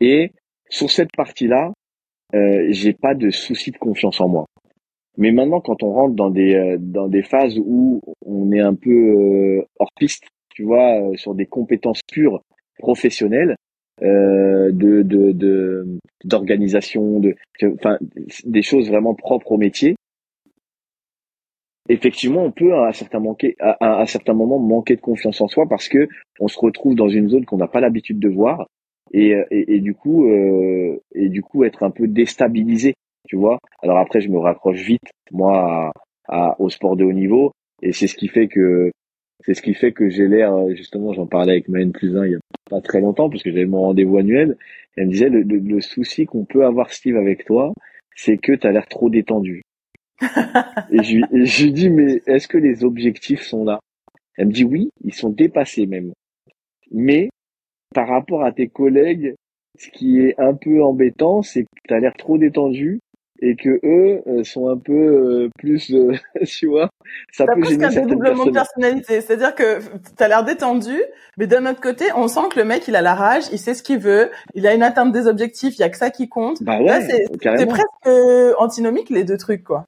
Et 0.00 0.32
sur 0.70 0.90
cette 0.90 1.10
partie-là, 1.14 1.72
euh, 2.34 2.66
j'ai 2.70 2.92
pas 2.92 3.14
de 3.14 3.30
souci 3.30 3.70
de 3.70 3.78
confiance 3.78 4.20
en 4.20 4.28
moi. 4.28 4.46
Mais 5.18 5.32
maintenant, 5.32 5.60
quand 5.60 5.82
on 5.82 5.92
rentre 5.92 6.14
dans 6.14 6.30
des 6.30 6.54
euh, 6.54 6.76
dans 6.78 7.08
des 7.08 7.22
phases 7.22 7.58
où 7.58 8.02
on 8.24 8.52
est 8.52 8.60
un 8.60 8.74
peu 8.74 8.90
euh, 8.90 9.62
hors 9.78 9.92
piste, 9.98 10.24
tu 10.50 10.64
vois, 10.64 11.00
euh, 11.00 11.16
sur 11.16 11.34
des 11.34 11.46
compétences 11.46 12.02
pures 12.02 12.42
professionnelles, 12.78 13.56
euh, 14.02 14.70
de 14.72 15.02
de 15.02 15.98
d'organisation, 16.24 17.20
de, 17.20 17.34
enfin 17.74 17.98
des 18.44 18.62
choses 18.62 18.88
vraiment 18.88 19.14
propres 19.14 19.52
au 19.52 19.56
métier. 19.56 19.96
Effectivement, 21.88 22.42
on 22.42 22.50
peut 22.50 22.74
à 22.74 22.88
un 22.88 22.92
certain 22.92 23.20
manquer 23.20 23.56
à, 23.60 24.02
un 24.02 24.06
certain 24.06 24.34
moment 24.34 24.58
manquer 24.58 24.96
de 24.96 25.00
confiance 25.00 25.40
en 25.40 25.48
soi 25.48 25.66
parce 25.68 25.88
que 25.88 26.08
on 26.40 26.48
se 26.48 26.58
retrouve 26.58 26.94
dans 26.94 27.08
une 27.08 27.28
zone 27.30 27.46
qu'on 27.46 27.56
n'a 27.56 27.68
pas 27.68 27.80
l'habitude 27.80 28.18
de 28.18 28.28
voir 28.28 28.66
et, 29.12 29.34
et, 29.50 29.76
et 29.76 29.80
du 29.80 29.94
coup 29.94 30.28
euh, 30.28 31.00
et 31.14 31.28
du 31.28 31.42
coup 31.42 31.64
être 31.64 31.84
un 31.84 31.90
peu 31.90 32.08
déstabilisé 32.08 32.94
tu 33.26 33.36
vois. 33.36 33.58
Alors 33.82 33.98
après, 33.98 34.20
je 34.20 34.28
me 34.28 34.38
raccroche 34.38 34.80
vite, 34.80 35.10
moi, 35.30 35.92
à, 36.28 36.60
au 36.60 36.68
sport 36.68 36.96
de 36.96 37.04
haut 37.04 37.12
niveau, 37.12 37.52
et 37.82 37.92
c'est 37.92 38.06
ce 38.06 38.16
qui 38.16 38.28
fait 38.28 38.48
que 38.48 38.90
c'est 39.44 39.54
ce 39.54 39.62
qui 39.62 39.74
fait 39.74 39.92
que 39.92 40.08
j'ai 40.08 40.28
l'air, 40.28 40.52
justement, 40.74 41.12
j'en 41.12 41.26
parlais 41.26 41.52
avec 41.52 41.68
ma 41.68 41.80
N 41.80 41.92
plus 41.92 42.16
1 42.16 42.26
il 42.26 42.32
y 42.32 42.34
a 42.34 42.38
pas 42.70 42.80
très 42.80 43.00
longtemps, 43.00 43.28
parce 43.28 43.42
que 43.42 43.50
j'avais 43.50 43.66
mon 43.66 43.82
rendez-vous 43.82 44.16
annuel, 44.16 44.56
elle 44.96 45.06
me 45.06 45.12
disait, 45.12 45.28
le, 45.28 45.42
le, 45.42 45.80
souci 45.80 46.24
qu'on 46.24 46.44
peut 46.44 46.64
avoir, 46.64 46.90
Steve, 46.90 47.16
avec 47.16 47.44
toi, 47.44 47.72
c'est 48.14 48.38
que 48.38 48.52
tu 48.52 48.66
as 48.66 48.72
l'air 48.72 48.86
trop 48.88 49.10
détendu. 49.10 49.62
et, 50.90 51.02
je, 51.02 51.18
et 51.36 51.44
je 51.44 51.64
lui 51.64 51.72
dis, 51.72 51.90
mais 51.90 52.22
est-ce 52.26 52.48
que 52.48 52.56
les 52.56 52.82
objectifs 52.82 53.42
sont 53.42 53.64
là? 53.64 53.78
Elle 54.36 54.48
me 54.48 54.52
dit, 54.52 54.64
oui, 54.64 54.88
ils 55.04 55.14
sont 55.14 55.30
dépassés 55.30 55.86
même. 55.86 56.12
Mais 56.90 57.28
par 57.94 58.08
rapport 58.08 58.42
à 58.42 58.52
tes 58.52 58.68
collègues, 58.68 59.34
ce 59.78 59.90
qui 59.90 60.20
est 60.20 60.38
un 60.38 60.54
peu 60.54 60.82
embêtant, 60.82 61.42
c'est 61.42 61.62
que 61.62 61.68
tu 61.86 61.94
as 61.94 62.00
l'air 62.00 62.14
trop 62.14 62.38
détendu 62.38 63.00
et 63.40 63.56
que 63.56 63.80
eux 63.84 64.22
euh, 64.26 64.44
sont 64.44 64.68
un 64.68 64.78
peu 64.78 64.92
euh, 64.92 65.48
plus, 65.58 65.92
euh, 65.92 66.12
tu 66.46 66.66
vois, 66.66 66.90
ça 67.32 67.46
peut 67.46 67.60
plus 67.60 67.78
qu'un 67.78 67.90
dédoublement 67.90 68.46
de 68.46 68.50
personnalité. 68.50 69.20
C'est-à-dire 69.20 69.54
que 69.54 69.78
tu 69.80 70.22
as 70.22 70.28
l'air 70.28 70.44
détendu, 70.44 71.02
mais 71.36 71.46
d'un 71.46 71.66
autre 71.66 71.80
côté, 71.80 72.04
on 72.16 72.28
sent 72.28 72.48
que 72.52 72.58
le 72.58 72.64
mec, 72.64 72.86
il 72.88 72.96
a 72.96 73.02
la 73.02 73.14
rage, 73.14 73.44
il 73.52 73.58
sait 73.58 73.74
ce 73.74 73.82
qu'il 73.82 73.98
veut, 73.98 74.30
il 74.54 74.66
a 74.66 74.74
une 74.74 74.82
atteinte 74.82 75.12
des 75.12 75.26
objectifs, 75.26 75.76
il 75.78 75.80
y 75.80 75.84
a 75.84 75.88
que 75.88 75.96
ça 75.96 76.10
qui 76.10 76.28
compte. 76.28 76.62
Bah 76.62 76.80
ouais, 76.80 77.00
c'est 77.02 77.66
presque 77.66 78.58
antinomique 78.58 79.10
les 79.10 79.24
deux 79.24 79.38
trucs, 79.38 79.64
quoi. 79.64 79.84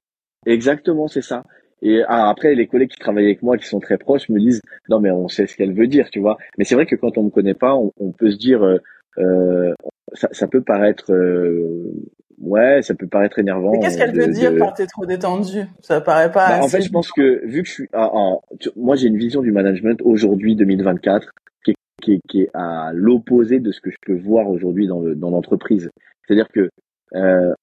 Exactement, 0.47 1.09
c'est 1.09 1.23
ça. 1.23 1.45
Et 1.81 2.03
ah, 2.09 2.29
après, 2.29 2.55
les 2.55 2.66
collègues 2.66 2.91
qui 2.91 2.99
travaillent 2.99 3.27
avec 3.27 3.43
moi, 3.43 3.57
qui 3.57 3.66
sont 3.66 3.79
très 3.79 3.99
proches, 3.99 4.29
me 4.29 4.41
disent 4.41 4.61
non 4.89 4.99
mais 4.99 5.12
on 5.12 5.29
sait 5.29 5.47
ce 5.47 5.57
qu'elle 5.57 5.73
veut 5.75 5.87
dire, 5.87 6.11
tu 6.11 6.20
vois. 6.20 6.37
Mais 6.57 6.65
c'est 6.65 6.75
vrai 6.75 6.87
que 6.87 6.97
quand 6.97 7.19
on 7.19 7.25
me 7.25 7.31
connaît 7.31 7.55
pas, 7.55 7.77
on, 7.77 7.93
on 8.01 8.11
peut 8.11 8.33
se 8.33 8.37
dire 8.37 8.65
euh, 9.19 9.75
ça, 10.12 10.29
ça, 10.33 10.49
peut 10.49 10.62
paraître 10.62 11.12
ouais, 12.40 12.82
ça 12.82 12.94
peut 12.94 13.06
paraître 13.06 13.39
énervant. 13.39 13.73
Mais 13.73 13.81
qu'est-ce 13.81 13.98
qu'elle 13.98 14.15
veut 14.15 14.28
dire 14.28 14.56
par 14.56 14.74
t'es 14.74 14.86
trop 14.86 15.06
détendu 15.06 15.65
Ça 15.81 16.01
paraît 16.01 16.31
pas. 16.31 16.48
Bah, 16.48 16.65
en 16.65 16.69
fait, 16.69 16.82
je 16.82 16.90
pense 16.90 17.10
que 17.12 17.44
vu 17.47 17.62
que 17.62 17.69
je 17.69 17.73
suis, 17.73 17.89
ah, 17.93 18.10
moi 18.77 18.97
j'ai 18.97 19.09
une 19.09 19.19
vision 19.19 19.43
du 19.43 19.52
management 19.52 20.01
aujourd'hui 20.02 20.56
2024 20.56 21.32
qui 21.65 21.70
est, 21.73 21.74
qui 22.02 22.20
qui 22.28 22.43
est 22.43 22.51
à 22.55 22.93
l'opposé 22.94 23.60
de 23.60 23.73
ce 23.73 23.81
que 23.81 23.90
je 23.90 23.97
peux 24.05 24.16
voir 24.16 24.48
aujourd'hui 24.48 24.86
dans 24.86 25.02
dans 25.02 25.31
l'entreprise. 25.31 25.90
C'est-à-dire 26.27 26.48
que 26.48 26.70
euh, 27.15 27.55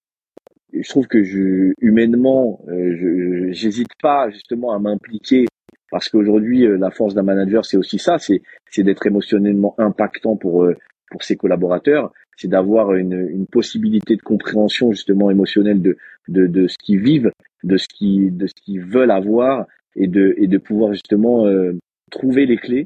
je 0.82 0.90
trouve 0.90 1.08
que 1.08 1.24
je 1.24 1.74
humainement, 1.80 2.60
euh, 2.68 2.96
je 2.98 3.52
j'hésite 3.52 3.92
pas 4.02 4.30
justement 4.30 4.74
à 4.74 4.80
m'impliquer 4.80 5.46
parce 5.92 6.10
qu'aujourd'hui 6.10 6.66
euh, 6.66 6.78
la 6.78 6.92
force 6.92 7.14
d'un 7.14 7.24
manager 7.24 7.66
c'est 7.66 7.78
aussi 7.78 8.00
ça, 8.00 8.18
c'est 8.20 8.42
d'être 8.84 9.06
émotionnellement 9.06 9.76
impactant 9.78 10.36
pour 10.36 10.64
euh, 10.64 10.76
pour 11.12 11.24
ses 11.24 11.38
collaborateurs. 11.38 12.12
C'est 12.38 12.48
d'avoir 12.48 12.94
une, 12.94 13.28
une 13.30 13.48
possibilité 13.48 14.16
de 14.16 14.22
compréhension 14.22 14.92
justement 14.92 15.32
émotionnelle 15.32 15.82
de, 15.82 15.98
de, 16.28 16.48
de 16.48 16.68
ce 16.68 16.78
qu'ils 16.78 17.00
vivent, 17.00 17.32
de 17.64 17.78
ce 17.78 17.88
qui 17.88 18.32
de 18.32 18.48
ce 18.48 18.54
qu'ils 18.54 18.82
veulent 18.82 19.12
avoir 19.12 19.66
et 19.96 20.08
de 20.08 20.36
et 20.38 20.48
de 20.48 20.58
pouvoir 20.58 20.94
justement 20.94 21.48
euh, 21.48 21.74
trouver 22.12 22.46
les 22.46 22.58
clés 22.58 22.86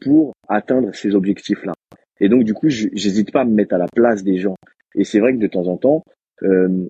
pour 0.00 0.32
atteindre 0.48 0.94
ces 0.94 1.14
objectifs 1.14 1.64
là. 1.64 1.72
Et 2.20 2.28
donc 2.28 2.44
du 2.44 2.54
coup, 2.54 2.68
j'hésite 2.68 3.32
pas 3.32 3.42
à 3.42 3.44
me 3.44 3.54
mettre 3.54 3.74
à 3.74 3.78
la 3.78 3.86
place 3.94 4.22
des 4.22 4.38
gens. 4.38 4.56
Et 4.94 5.04
c'est 5.04 5.20
vrai 5.20 5.32
que 5.34 5.38
de 5.38 5.46
temps 5.46 5.66
en 5.68 5.76
temps, 5.76 6.02
euh, 6.42 6.86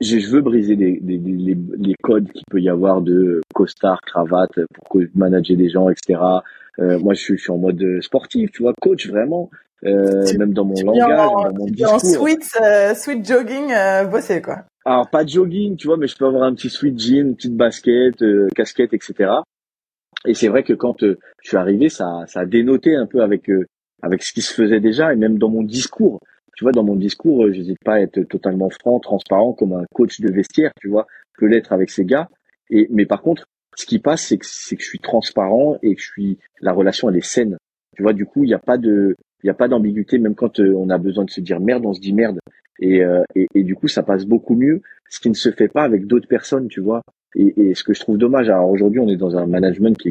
je 0.00 0.30
veux 0.30 0.40
briser 0.40 0.76
les, 0.76 1.00
les, 1.02 1.18
les, 1.18 1.56
les 1.78 1.94
codes 2.02 2.30
qu'il 2.32 2.44
peut 2.50 2.60
y 2.60 2.68
avoir 2.68 3.02
de 3.02 3.40
costard, 3.54 4.00
cravate 4.00 4.60
pour 4.74 5.00
manager 5.14 5.56
des 5.56 5.68
gens, 5.68 5.88
etc. 5.88 6.20
Euh, 6.78 6.98
moi, 6.98 7.14
je 7.14 7.20
suis, 7.20 7.36
je 7.36 7.42
suis 7.42 7.52
en 7.52 7.58
mode 7.58 8.00
sportif, 8.00 8.50
tu 8.52 8.62
vois, 8.62 8.72
coach 8.80 9.08
vraiment. 9.08 9.50
Euh, 9.84 10.24
même 10.38 10.52
dans 10.52 10.64
mon 10.64 10.80
langage, 10.80 11.18
en, 11.18 11.42
dans 11.42 11.52
mon 11.54 11.66
discours. 11.66 11.94
En 11.94 11.98
sweet, 11.98 12.44
euh, 12.62 12.94
sweet 12.94 13.26
jogging, 13.26 13.72
euh, 13.72 14.04
bosser 14.04 14.40
quoi. 14.40 14.58
Alors 14.84 15.10
pas 15.10 15.26
jogging, 15.26 15.76
tu 15.76 15.88
vois, 15.88 15.96
mais 15.96 16.06
je 16.06 16.16
peux 16.16 16.24
avoir 16.26 16.44
un 16.44 16.54
petit 16.54 16.70
sweet 16.70 16.96
jean, 16.98 17.26
une 17.28 17.34
petite 17.34 17.56
basket, 17.56 18.22
euh, 18.22 18.46
casquette, 18.54 18.94
etc. 18.94 19.30
Et 20.24 20.34
c'est 20.34 20.46
vrai 20.46 20.62
que 20.62 20.72
quand 20.72 21.02
euh, 21.02 21.18
je 21.42 21.48
suis 21.48 21.56
arrivé, 21.56 21.88
ça, 21.88 22.22
ça 22.28 22.40
a 22.40 22.46
dénoté 22.46 22.94
un 22.94 23.06
peu 23.06 23.22
avec 23.22 23.50
avec 24.02 24.22
ce 24.22 24.32
qui 24.32 24.40
se 24.40 24.54
faisait 24.54 24.80
déjà 24.80 25.12
et 25.12 25.16
même 25.16 25.38
dans 25.38 25.48
mon 25.48 25.64
discours. 25.64 26.20
Tu 26.56 26.64
vois, 26.64 26.72
dans 26.72 26.84
mon 26.84 26.96
discours, 26.96 27.50
j'hésite 27.50 27.78
pas 27.84 27.94
à 27.94 28.00
être 28.00 28.22
totalement 28.28 28.70
franc, 28.70 29.00
transparent, 29.00 29.52
comme 29.52 29.72
un 29.72 29.84
coach 29.94 30.20
de 30.20 30.30
vestiaire, 30.30 30.70
tu 30.80 30.88
vois, 30.88 31.06
que 31.36 31.46
l'être 31.46 31.72
avec 31.72 31.90
ces 31.90 32.04
gars. 32.04 32.28
Et 32.70 32.86
mais 32.90 33.06
par 33.06 33.20
contre, 33.20 33.46
ce 33.76 33.86
qui 33.86 33.98
passe, 33.98 34.26
c'est 34.26 34.38
que 34.38 34.46
c'est 34.46 34.76
que 34.76 34.82
je 34.82 34.88
suis 34.88 34.98
transparent 34.98 35.78
et 35.82 35.94
que 35.94 36.00
je 36.00 36.06
suis 36.06 36.38
la 36.60 36.72
relation 36.72 37.08
elle 37.08 37.16
est 37.16 37.24
saine. 37.24 37.56
Tu 37.96 38.02
vois, 38.02 38.12
du 38.12 38.26
coup, 38.26 38.44
il 38.44 38.48
n'y 38.48 38.54
a 38.54 38.58
pas 38.58 38.78
de 38.78 39.16
il 39.42 39.50
a 39.50 39.54
pas 39.54 39.68
d'ambiguïté, 39.68 40.18
même 40.18 40.34
quand 40.34 40.60
euh, 40.60 40.72
on 40.76 40.88
a 40.88 40.98
besoin 40.98 41.24
de 41.24 41.30
se 41.30 41.40
dire 41.40 41.60
merde, 41.60 41.84
on 41.84 41.92
se 41.92 42.00
dit 42.00 42.12
merde. 42.12 42.38
Et, 42.78 43.04
euh, 43.04 43.22
et, 43.34 43.62
du 43.62 43.74
coup, 43.74 43.86
ça 43.86 44.02
passe 44.02 44.24
beaucoup 44.24 44.54
mieux, 44.54 44.82
ce 45.08 45.20
qui 45.20 45.28
ne 45.28 45.34
se 45.34 45.50
fait 45.50 45.68
pas 45.68 45.82
avec 45.82 46.06
d'autres 46.06 46.26
personnes, 46.26 46.68
tu 46.68 46.80
vois. 46.80 47.02
Et, 47.36 47.52
et, 47.60 47.74
ce 47.74 47.84
que 47.84 47.92
je 47.92 48.00
trouve 48.00 48.18
dommage, 48.18 48.48
alors 48.48 48.70
aujourd'hui, 48.70 49.00
on 49.00 49.08
est 49.08 49.16
dans 49.16 49.36
un 49.36 49.46
management 49.46 49.96
qui, 49.96 50.10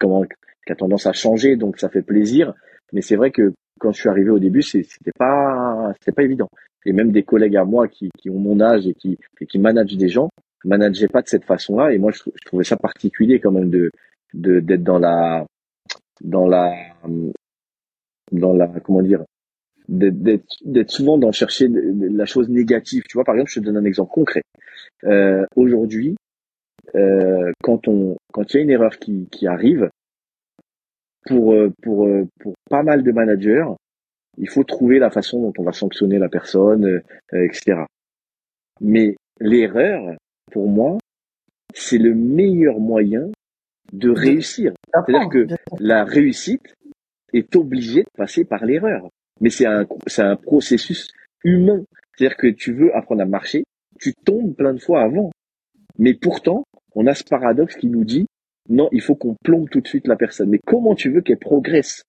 comment, 0.00 0.24
qui 0.24 0.72
a 0.72 0.74
tendance 0.74 1.06
à 1.06 1.12
changer, 1.12 1.56
donc 1.56 1.78
ça 1.78 1.88
fait 1.88 2.02
plaisir. 2.02 2.54
Mais 2.92 3.02
c'est 3.02 3.16
vrai 3.16 3.30
que 3.30 3.52
quand 3.78 3.92
je 3.92 4.00
suis 4.00 4.08
arrivé 4.08 4.30
au 4.30 4.38
début, 4.38 4.62
c'était 4.62 5.12
pas, 5.16 5.92
c'était 6.00 6.12
pas 6.12 6.22
évident. 6.22 6.48
Et 6.86 6.92
même 6.92 7.12
des 7.12 7.22
collègues 7.22 7.56
à 7.56 7.64
moi 7.64 7.88
qui, 7.88 8.10
qui 8.18 8.30
ont 8.30 8.38
mon 8.38 8.60
âge 8.60 8.86
et 8.86 8.94
qui, 8.94 9.18
et 9.40 9.46
qui 9.46 9.58
managent 9.58 9.96
des 9.96 10.08
gens, 10.08 10.30
manageaient 10.64 11.08
pas 11.08 11.22
de 11.22 11.28
cette 11.28 11.44
façon-là. 11.44 11.92
Et 11.92 11.98
moi, 11.98 12.10
je, 12.12 12.22
trouvais 12.44 12.64
ça 12.64 12.76
particulier 12.76 13.40
quand 13.40 13.52
même 13.52 13.70
de, 13.70 13.90
de 14.34 14.60
d'être 14.60 14.82
dans 14.82 14.98
la, 14.98 15.46
dans 16.20 16.46
la, 16.46 16.72
dans 18.32 18.52
la 18.52 18.66
comment 18.80 19.02
dire 19.02 19.24
d'être 19.88 20.90
souvent 20.90 21.16
dans 21.16 21.32
chercher 21.32 21.66
la 21.70 22.26
chose 22.26 22.50
négative. 22.50 23.04
Tu 23.08 23.16
vois, 23.16 23.24
par 23.24 23.34
exemple, 23.36 23.50
je 23.50 23.60
te 23.60 23.64
donne 23.64 23.78
un 23.78 23.84
exemple 23.84 24.12
concret. 24.12 24.42
Euh, 25.04 25.46
Aujourd'hui, 25.56 26.14
euh, 26.94 27.52
quand 27.62 27.88
on 27.88 28.16
quand 28.32 28.52
il 28.52 28.56
y 28.58 28.60
a 28.60 28.62
une 28.64 28.70
erreur 28.70 28.98
qui, 28.98 29.26
qui 29.30 29.46
arrive, 29.46 29.88
pour 31.26 31.54
pour 31.82 32.06
pour 32.38 32.54
pas 32.68 32.82
mal 32.82 33.02
de 33.02 33.12
managers, 33.12 33.64
il 34.38 34.48
faut 34.48 34.64
trouver 34.64 34.98
la 34.98 35.10
façon 35.10 35.40
dont 35.42 35.52
on 35.58 35.64
va 35.64 35.72
sanctionner 35.72 36.18
la 36.18 36.28
personne, 36.28 36.84
euh, 36.84 37.44
etc. 37.44 37.82
Mais 38.80 39.16
l'erreur, 39.40 40.16
pour 40.48 40.68
moi, 40.68 40.98
c'est 41.74 41.98
le 41.98 42.14
meilleur 42.14 42.78
moyen 42.78 43.28
de 43.92 44.10
réussir. 44.10 44.72
C'est-à-dire 44.92 45.28
que 45.28 45.46
la 45.78 46.04
réussite, 46.04 46.74
est 47.32 47.56
obligé 47.56 48.02
de 48.02 48.10
passer 48.16 48.44
par 48.44 48.64
l'erreur. 48.64 49.08
Mais 49.40 49.50
c'est 49.50 49.66
un, 49.66 49.86
c'est 50.06 50.22
un 50.22 50.36
processus 50.36 51.08
humain. 51.44 51.82
C'est-à-dire 52.16 52.36
que 52.36 52.48
tu 52.48 52.72
veux 52.72 52.94
apprendre 52.96 53.22
à 53.22 53.26
marcher, 53.26 53.64
tu 54.00 54.12
tombes 54.24 54.54
plein 54.54 54.74
de 54.74 54.80
fois 54.80 55.02
avant. 55.02 55.30
Mais 55.98 56.14
pourtant, 56.14 56.64
on 56.94 57.06
a 57.06 57.14
ce 57.14 57.24
paradoxe 57.24 57.76
qui 57.76 57.88
nous 57.88 58.04
dit, 58.04 58.26
non, 58.68 58.88
il 58.92 59.00
faut 59.00 59.14
qu'on 59.14 59.34
plombe 59.44 59.68
tout 59.70 59.80
de 59.80 59.88
suite 59.88 60.06
la 60.06 60.16
personne. 60.16 60.50
Mais 60.50 60.60
comment 60.66 60.94
tu 60.94 61.10
veux 61.10 61.20
qu'elle 61.20 61.38
progresse? 61.38 62.02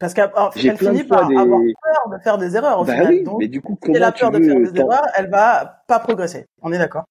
Parce 0.00 0.12
qu'elle 0.12 0.76
finit 0.76 1.04
par 1.04 1.24
avoir 1.24 1.60
peur 1.60 2.08
de 2.10 2.22
faire 2.22 2.38
des 2.38 2.56
erreurs 2.56 2.80
au 2.80 2.84
bah 2.84 2.94
Oui, 3.08 3.24
mais 3.38 3.48
du 3.48 3.60
coup, 3.60 3.78
comment 3.80 3.94
elle 3.94 4.02
a 4.02 4.12
peur 4.12 4.30
de 4.32 4.42
faire 4.42 4.60
des 4.60 4.80
erreurs, 4.80 5.06
elle 5.16 5.30
va 5.30 5.82
pas 5.86 6.00
progresser. 6.00 6.46
On 6.62 6.72
est 6.72 6.78
d'accord? 6.78 7.04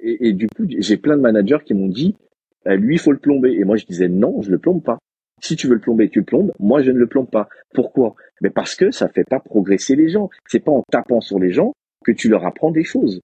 Et, 0.00 0.32
du 0.32 0.48
coup, 0.48 0.64
j'ai 0.68 0.96
plein 0.96 1.16
de 1.16 1.22
managers 1.22 1.58
qui 1.64 1.74
m'ont 1.74 1.88
dit, 1.88 2.16
bah, 2.64 2.76
lui, 2.76 2.96
il 2.96 2.98
faut 2.98 3.12
le 3.12 3.18
plomber. 3.18 3.52
Et 3.52 3.64
moi, 3.64 3.76
je 3.76 3.84
disais 3.86 4.08
non, 4.08 4.42
je 4.42 4.50
le 4.50 4.58
plombe 4.58 4.82
pas. 4.82 4.98
Si 5.40 5.56
tu 5.56 5.68
veux 5.68 5.74
le 5.74 5.80
plomber, 5.80 6.08
tu 6.08 6.20
le 6.20 6.24
plombes. 6.24 6.52
Moi, 6.58 6.82
je 6.82 6.90
ne 6.90 6.98
le 6.98 7.06
plombe 7.06 7.30
pas. 7.30 7.48
Pourquoi? 7.72 8.16
Mais 8.40 8.50
parce 8.50 8.74
que 8.74 8.90
ça 8.90 9.08
fait 9.08 9.24
pas 9.28 9.40
progresser 9.40 9.94
les 9.94 10.08
gens. 10.08 10.30
C'est 10.46 10.60
pas 10.60 10.72
en 10.72 10.82
tapant 10.90 11.20
sur 11.20 11.38
les 11.38 11.50
gens 11.50 11.72
que 12.04 12.12
tu 12.12 12.28
leur 12.28 12.44
apprends 12.44 12.70
des 12.70 12.84
choses. 12.84 13.20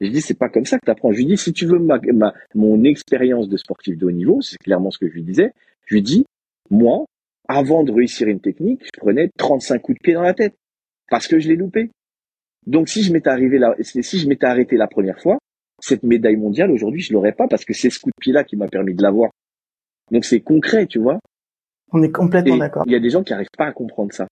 Je 0.00 0.08
dis, 0.08 0.20
c'est 0.20 0.38
pas 0.38 0.48
comme 0.48 0.64
ça 0.64 0.78
que 0.78 0.84
tu 0.84 0.90
apprends. 0.90 1.12
Je 1.12 1.18
lui 1.18 1.26
dis, 1.26 1.36
si 1.36 1.52
tu 1.52 1.66
veux 1.66 1.78
ma, 1.78 2.00
mon 2.54 2.84
expérience 2.84 3.48
de 3.48 3.56
sportif 3.56 3.98
de 3.98 4.06
haut 4.06 4.10
niveau, 4.10 4.40
c'est 4.40 4.56
clairement 4.58 4.90
ce 4.90 4.98
que 4.98 5.08
je 5.08 5.14
lui 5.14 5.22
disais, 5.22 5.52
je 5.86 5.94
lui 5.94 6.02
dis, 6.02 6.24
moi, 6.70 7.04
avant 7.48 7.84
de 7.84 7.92
réussir 7.92 8.28
une 8.28 8.40
technique, 8.40 8.82
je 8.84 9.00
prenais 9.00 9.28
35 9.36 9.82
coups 9.82 9.98
de 9.98 10.02
pied 10.02 10.14
dans 10.14 10.22
la 10.22 10.34
tête. 10.34 10.54
Parce 11.10 11.26
que 11.26 11.38
je 11.40 11.48
l'ai 11.48 11.56
loupé. 11.56 11.90
Donc, 12.66 12.88
si 12.88 13.02
je 13.02 13.12
m'étais 13.12 13.30
arrivé 13.30 13.58
là, 13.58 13.74
si 13.80 14.18
je 14.18 14.28
m'étais 14.28 14.46
arrêté 14.46 14.76
la 14.76 14.86
première 14.86 15.20
fois, 15.20 15.38
cette 15.80 16.02
médaille 16.02 16.36
mondiale, 16.36 16.70
aujourd'hui, 16.70 17.00
je 17.00 17.12
l'aurais 17.12 17.32
pas 17.32 17.48
parce 17.48 17.64
que 17.64 17.72
c'est 17.72 17.90
ce 17.90 17.98
coup 18.00 18.10
de 18.10 18.20
pied-là 18.20 18.44
qui 18.44 18.56
m'a 18.56 18.68
permis 18.68 18.94
de 18.94 19.02
l'avoir. 19.02 19.30
Donc, 20.10 20.24
c'est 20.24 20.40
concret, 20.40 20.86
tu 20.86 20.98
vois. 20.98 21.18
On 21.92 22.02
est 22.02 22.10
complètement 22.12 22.56
d'accord. 22.56 22.84
Il 22.86 22.92
y 22.92 22.96
a 22.96 23.00
des 23.00 23.10
gens 23.10 23.22
qui 23.22 23.32
n'arrivent 23.32 23.48
pas 23.56 23.66
à 23.66 23.72
comprendre 23.72 24.12
ça. 24.12 24.26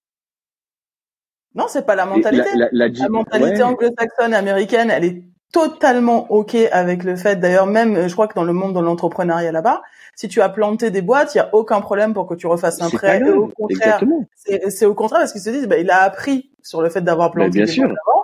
Non, 1.55 1.65
c'est 1.67 1.85
pas 1.85 1.95
la 1.95 2.05
mentalité. 2.05 2.49
La, 2.71 2.89
mentalité 3.09 3.63
anglo-saxonne 3.63 4.33
américaine, 4.33 4.91
elle 4.91 5.03
est 5.03 5.23
totalement 5.51 6.31
ok 6.31 6.55
avec 6.71 7.03
le 7.03 7.15
fait. 7.15 7.37
D'ailleurs, 7.37 7.65
même, 7.65 8.07
je 8.07 8.13
crois 8.13 8.27
que 8.27 8.35
dans 8.35 8.43
le 8.43 8.53
monde 8.53 8.75
de 8.75 8.79
l'entrepreneuriat 8.79 9.51
là-bas, 9.51 9.81
si 10.15 10.27
tu 10.27 10.41
as 10.41 10.49
planté 10.49 10.91
des 10.91 11.01
boîtes, 11.01 11.33
il 11.33 11.39
y 11.39 11.41
a 11.41 11.53
aucun 11.53 11.81
problème 11.81 12.13
pour 12.13 12.27
que 12.27 12.35
tu 12.35 12.45
refasses 12.45 12.81
un 12.81 12.89
prêt. 12.89 13.23
au 13.31 13.47
contraire, 13.47 14.01
c'est 14.35 14.85
au 14.85 14.93
contraire 14.93 15.21
parce 15.21 15.31
qu'ils 15.31 15.41
se 15.41 15.49
disent, 15.49 15.67
bah, 15.67 15.77
il 15.77 15.89
a 15.89 16.01
appris 16.03 16.51
sur 16.61 16.81
le 16.81 16.89
fait 16.89 17.01
d'avoir 17.01 17.31
planté 17.31 17.51
bien 17.51 17.65
des 17.65 17.71
sûr. 17.71 17.87
boîtes 17.87 17.97
avant. 18.07 18.18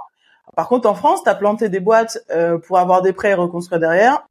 Par 0.56 0.70
contre, 0.70 0.90
en 0.90 0.96
France, 0.96 1.24
tu 1.24 1.30
as 1.30 1.36
planté 1.36 1.70
des 1.70 1.80
boîtes 1.80 2.20
euh, 2.32 2.58
pour 2.58 2.78
avoir 2.80 3.02
des 3.02 3.14
prêts 3.14 3.32
et 3.32 3.34
reconstruire 3.34 3.80
derrière. 3.80 4.26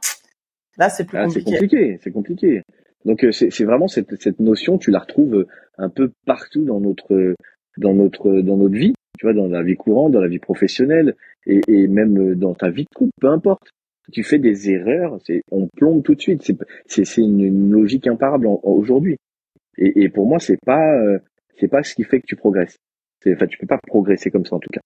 Là, 0.78 0.90
c'est 0.90 1.04
plus 1.04 1.18
compliqué. 1.18 1.50
C'est 1.50 1.58
compliqué, 1.58 1.98
c'est 2.02 2.10
compliqué. 2.10 2.62
Donc 3.04 3.22
euh, 3.24 3.32
c'est 3.32 3.64
vraiment 3.64 3.88
cette, 3.88 4.20
cette 4.20 4.40
notion, 4.40 4.78
tu 4.78 4.90
la 4.90 4.98
retrouves 4.98 5.34
euh, 5.34 5.48
un 5.76 5.88
peu 5.88 6.10
partout 6.26 6.64
dans 6.64 6.80
notre 6.80 7.34
dans 7.76 7.94
notre 7.94 8.40
dans 8.40 8.56
notre 8.56 8.74
vie, 8.74 8.94
tu 9.18 9.26
vois, 9.26 9.34
dans 9.34 9.46
la 9.46 9.62
vie 9.62 9.76
courante, 9.76 10.12
dans 10.12 10.20
la 10.20 10.28
vie 10.28 10.38
professionnelle 10.38 11.14
et, 11.46 11.60
et 11.68 11.86
même 11.86 12.18
euh, 12.18 12.34
dans 12.34 12.54
ta 12.54 12.70
vie 12.70 12.84
de 12.84 12.94
couple, 12.94 13.12
peu 13.20 13.28
importe. 13.28 13.68
Tu 14.12 14.22
fais 14.22 14.38
des 14.38 14.70
erreurs, 14.70 15.18
c'est 15.26 15.42
on 15.50 15.68
plombe 15.68 16.02
tout 16.02 16.14
de 16.14 16.20
suite. 16.20 16.42
C'est 16.42 16.56
c'est 17.04 17.22
une, 17.22 17.40
une, 17.40 17.70
logique 17.70 18.06
imparable 18.06 18.46
aujourd'hui. 18.62 19.16
Et, 19.78 20.04
et, 20.04 20.08
pour 20.10 20.26
moi, 20.26 20.38
c'est 20.38 20.58
pas 20.64 20.94
c'est 21.58 21.68
pas 21.68 21.82
ce 21.82 21.94
qui 21.94 22.04
fait 22.04 22.20
que 22.20 22.26
tu 22.26 22.36
progresses. 22.36 22.76
Enfin, 23.26 23.46
tu 23.46 23.56
peux 23.56 23.66
pas 23.66 23.78
progresser 23.86 24.30
comme 24.30 24.44
ça 24.44 24.56
en 24.56 24.58
tout 24.58 24.70
cas. 24.70 24.80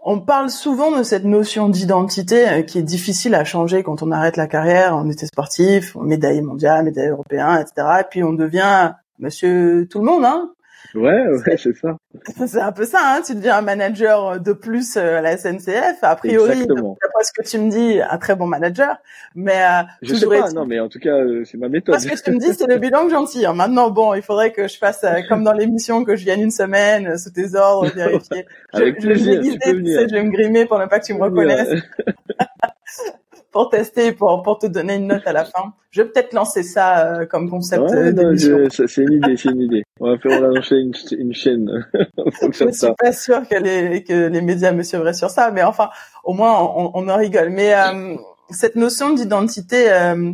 On 0.00 0.20
parle 0.20 0.48
souvent 0.48 0.96
de 0.96 1.02
cette 1.02 1.24
notion 1.24 1.68
d'identité 1.68 2.48
euh, 2.48 2.62
qui 2.62 2.78
est 2.78 2.82
difficile 2.82 3.34
à 3.34 3.44
changer 3.44 3.82
quand 3.82 4.02
on 4.02 4.12
arrête 4.12 4.36
la 4.36 4.46
carrière. 4.46 4.96
On 4.96 5.10
était 5.10 5.26
sportif, 5.26 5.96
médaille 5.96 6.40
mondiale, 6.40 6.84
médaille 6.84 7.08
européen, 7.08 7.60
etc. 7.60 7.88
Et 8.00 8.04
puis 8.08 8.22
on 8.22 8.32
devient 8.32 8.92
monsieur 9.18 9.88
tout 9.90 9.98
le 9.98 10.04
monde, 10.04 10.24
hein. 10.24 10.52
Ouais, 10.94 11.28
ouais, 11.28 11.56
c'est 11.56 11.76
ça. 11.76 11.98
C'est 12.46 12.60
un 12.60 12.72
peu 12.72 12.84
ça, 12.84 12.98
hein. 13.02 13.22
Tu 13.24 13.34
deviens 13.34 13.58
un 13.58 13.62
manager 13.62 14.40
de 14.40 14.52
plus 14.52 14.96
euh, 14.96 15.18
à 15.18 15.20
la 15.20 15.36
SNCF. 15.36 15.98
A 16.02 16.16
priori, 16.16 16.66
d'après 16.66 17.24
ce 17.24 17.32
que 17.32 17.46
tu 17.46 17.58
me 17.58 17.70
dis, 17.70 18.00
un 18.00 18.18
très 18.18 18.34
bon 18.34 18.46
manager. 18.46 18.96
Mais 19.34 19.62
euh, 19.62 19.82
je 20.02 20.14
sais 20.14 20.26
pas, 20.26 20.50
non, 20.50 20.66
mais 20.66 20.80
en 20.80 20.88
tout 20.88 20.98
cas, 20.98 21.14
euh, 21.14 21.44
c'est 21.44 21.58
ma 21.58 21.68
méthode. 21.68 21.94
Parce 21.94 22.06
que 22.06 22.22
tu 22.22 22.30
me 22.30 22.38
dis, 22.38 22.54
c'est 22.54 22.66
le 22.66 22.78
bilan 22.78 23.04
que 23.04 23.10
j'en 23.10 23.24
tire. 23.24 23.54
Maintenant, 23.54 23.90
bon, 23.90 24.14
il 24.14 24.22
faudrait 24.22 24.52
que 24.52 24.66
je 24.66 24.78
fasse 24.78 25.04
comme 25.28 25.44
dans 25.44 25.52
l'émission, 25.52 26.04
que 26.04 26.16
je 26.16 26.24
vienne 26.24 26.40
une 26.40 26.50
semaine 26.50 27.18
sous 27.18 27.30
tes 27.30 27.54
ordres, 27.54 27.90
vérifier. 27.94 28.46
Avec 28.72 29.00
je, 29.00 29.06
plaisir, 29.06 29.42
je, 29.42 29.50
sais, 29.50 30.08
je 30.08 30.14
vais 30.14 30.22
me 30.22 30.30
grimer 30.30 30.66
pour 30.66 30.78
ne 30.78 30.86
pas 30.86 31.00
que 31.00 31.06
tu 31.06 31.14
me 31.14 31.20
reconnaisses. 31.20 31.82
pour 33.58 33.70
tester, 33.70 34.12
pour, 34.12 34.40
pour 34.44 34.60
te 34.60 34.68
donner 34.68 34.94
une 34.94 35.08
note 35.08 35.26
à 35.26 35.32
la 35.32 35.44
fin. 35.44 35.72
Je 35.90 36.02
vais 36.02 36.08
peut-être 36.08 36.32
lancer 36.32 36.62
ça 36.62 37.04
euh, 37.04 37.26
comme 37.26 37.50
concept 37.50 37.90
ouais, 37.90 38.16
euh, 38.16 38.68
C'est 38.70 39.02
une 39.02 39.14
idée, 39.14 39.36
c'est 39.36 39.50
une 39.50 39.62
idée. 39.62 39.82
On 39.98 40.12
va 40.12 40.18
faire 40.18 40.40
lancer 40.40 40.76
une, 40.76 40.92
une 41.18 41.34
chaîne. 41.34 41.84
je 42.52 42.64
ne 42.64 42.70
suis 42.70 42.86
pas 42.96 43.10
sûr 43.10 43.48
que 43.48 43.56
les, 43.56 44.04
que 44.04 44.28
les 44.28 44.42
médias 44.42 44.70
me 44.70 44.84
suivraient 44.84 45.12
sur 45.12 45.30
ça, 45.30 45.50
mais 45.50 45.64
enfin, 45.64 45.90
au 46.22 46.34
moins, 46.34 46.56
on, 46.62 46.92
on 46.94 47.08
en 47.08 47.16
rigole. 47.16 47.50
Mais 47.50 47.74
euh, 47.74 48.14
cette 48.50 48.76
notion 48.76 49.12
d'identité, 49.12 49.90
euh, 49.90 50.32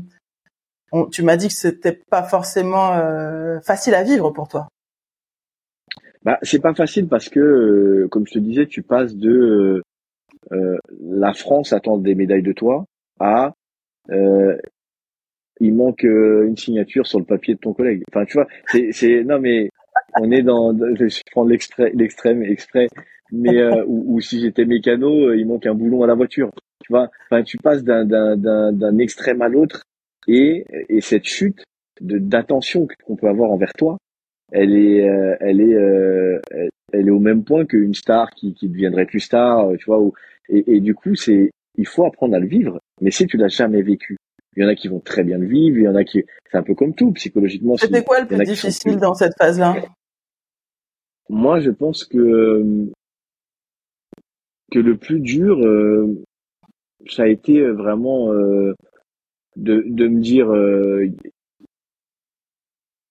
tu 1.10 1.22
m'as 1.22 1.38
dit 1.38 1.48
que 1.48 1.54
c'était 1.54 1.98
pas 2.10 2.24
forcément 2.24 2.92
facile 3.64 3.94
à 3.94 4.02
vivre 4.02 4.32
pour 4.32 4.48
toi. 4.48 4.68
Bah, 6.24 6.38
c'est 6.42 6.60
pas 6.60 6.74
facile 6.74 7.08
parce 7.08 7.30
que, 7.30 8.06
comme 8.10 8.26
je 8.26 8.34
te 8.34 8.38
disais, 8.38 8.66
tu 8.66 8.82
passes 8.82 9.14
de 9.16 9.82
la 11.00 11.32
France 11.32 11.72
attend 11.72 11.96
des 11.96 12.14
médailles 12.14 12.42
de 12.42 12.52
toi 12.52 12.84
à 13.20 13.52
euh, 14.10 14.56
il 15.60 15.74
manque 15.74 16.04
euh, 16.04 16.46
une 16.46 16.56
signature 16.56 17.06
sur 17.06 17.18
le 17.18 17.24
papier 17.24 17.54
de 17.54 17.60
ton 17.60 17.72
collègue. 17.72 18.02
Enfin, 18.10 18.24
tu 18.24 18.34
vois, 18.34 18.46
c'est, 18.66 18.92
c'est 18.92 19.24
non 19.24 19.38
mais 19.38 19.70
on 20.20 20.30
est 20.30 20.42
dans, 20.42 20.76
je 20.76 21.20
prends 21.32 21.44
l'extrême 21.44 22.42
exprès, 22.42 22.88
mais 23.32 23.58
euh, 23.58 23.84
ou, 23.86 24.20
si 24.20 24.40
j'étais 24.40 24.64
mécano, 24.64 25.28
euh, 25.28 25.36
il 25.36 25.46
manque 25.46 25.66
un 25.66 25.74
boulon 25.74 26.02
à 26.02 26.06
la 26.06 26.14
voiture. 26.14 26.50
Tu 26.82 26.92
vois, 26.92 27.10
enfin, 27.30 27.42
tu 27.42 27.56
passes 27.58 27.82
d'un 27.82 28.04
d'un 28.04 28.72
d'un 28.72 28.98
extrême 28.98 29.42
à 29.42 29.48
l'autre 29.48 29.84
et 30.28 30.64
et 30.88 31.00
cette 31.00 31.24
chute 31.24 31.64
de 32.00 32.18
d'attention 32.18 32.86
qu'on 33.04 33.16
peut 33.16 33.28
avoir 33.28 33.50
envers 33.50 33.72
toi, 33.72 33.96
elle 34.52 34.76
est 34.76 35.08
euh, 35.08 35.36
elle 35.40 35.60
est 35.60 35.76
elle, 36.92 37.08
est 37.08 37.10
au 37.10 37.20
même 37.20 37.44
point 37.44 37.64
qu'une 37.64 37.94
star 37.94 38.30
qui 38.30 38.54
qui 38.54 38.68
deviendrait 38.68 39.06
plus 39.06 39.20
star, 39.20 39.70
tu 39.78 39.86
vois. 39.86 40.02
et, 40.48 40.76
et 40.76 40.80
du 40.80 40.94
coup, 40.94 41.14
c'est 41.14 41.50
il 41.76 41.86
faut 41.86 42.04
apprendre 42.06 42.34
à 42.36 42.38
le 42.38 42.46
vivre. 42.46 42.78
Mais 43.00 43.10
si 43.10 43.26
tu 43.26 43.36
l'as 43.36 43.48
jamais 43.48 43.82
vécu, 43.82 44.16
il 44.56 44.62
y 44.62 44.66
en 44.66 44.68
a 44.68 44.74
qui 44.74 44.88
vont 44.88 45.00
très 45.00 45.24
bien 45.24 45.38
le 45.38 45.46
vivre, 45.46 45.78
il 45.78 45.84
y 45.84 45.88
en 45.88 45.96
a 45.96 46.04
qui, 46.04 46.24
c'est 46.50 46.56
un 46.56 46.62
peu 46.62 46.74
comme 46.74 46.94
tout, 46.94 47.12
psychologiquement. 47.12 47.76
C'était 47.76 48.04
quoi 48.04 48.20
le 48.20 48.26
plus 48.26 48.44
difficile 48.44 48.98
dans 48.98 49.14
cette 49.14 49.34
phase-là? 49.36 49.74
Moi, 51.28 51.58
je 51.60 51.70
pense 51.70 52.04
que, 52.04 52.62
que 54.70 54.78
le 54.78 54.96
plus 54.96 55.20
dur, 55.20 55.58
euh, 55.58 56.22
ça 57.08 57.24
a 57.24 57.26
été 57.26 57.62
vraiment, 57.70 58.32
euh, 58.32 58.74
de, 59.56 59.82
de 59.86 60.06
me 60.06 60.20
dire, 60.20 60.52
euh, 60.52 61.06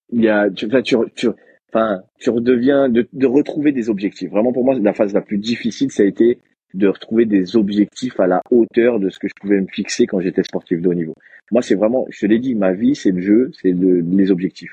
il 0.10 0.22
y 0.24 0.30
a, 0.30 0.50
tu, 0.50 0.70
tu, 0.84 0.96
tu, 1.16 1.28
enfin, 1.70 2.04
tu 2.20 2.30
redeviens, 2.30 2.88
de, 2.88 3.08
de 3.12 3.28
retrouver 3.28 3.72
des 3.72 3.90
objectifs. 3.90 4.30
Vraiment, 4.30 4.54
pour 4.54 4.64
moi, 4.64 4.76
la 4.80 4.94
phase 4.94 5.14
la 5.14 5.22
plus 5.22 5.40
difficile, 5.40 5.92
ça 5.92 6.04
a 6.04 6.06
été 6.06 6.40
de 6.74 6.88
retrouver 6.88 7.26
des 7.26 7.56
objectifs 7.56 8.20
à 8.20 8.28
la 8.28 8.42
hauteur 8.52 9.00
de 9.00 9.10
ce 9.10 9.20
que 9.20 9.28
je 9.28 9.34
pouvais 9.40 9.62
me 9.62 9.68
fixer 9.68 10.08
quand 10.08 10.20
j'étais 10.20 10.44
sportif 10.44 10.82
de 10.82 10.90
haut 10.90 10.94
niveau. 10.94 11.14
Moi, 11.52 11.62
c'est 11.62 11.76
vraiment, 11.76 12.06
je 12.10 12.22
te 12.22 12.26
l'ai 12.26 12.40
dit, 12.40 12.56
ma 12.56 12.74
vie, 12.74 12.96
c'est 12.96 13.12
le 13.12 13.22
jeu, 13.22 13.52
c'est 13.62 13.72
le, 13.72 14.00
les 14.00 14.32
objectifs. 14.32 14.72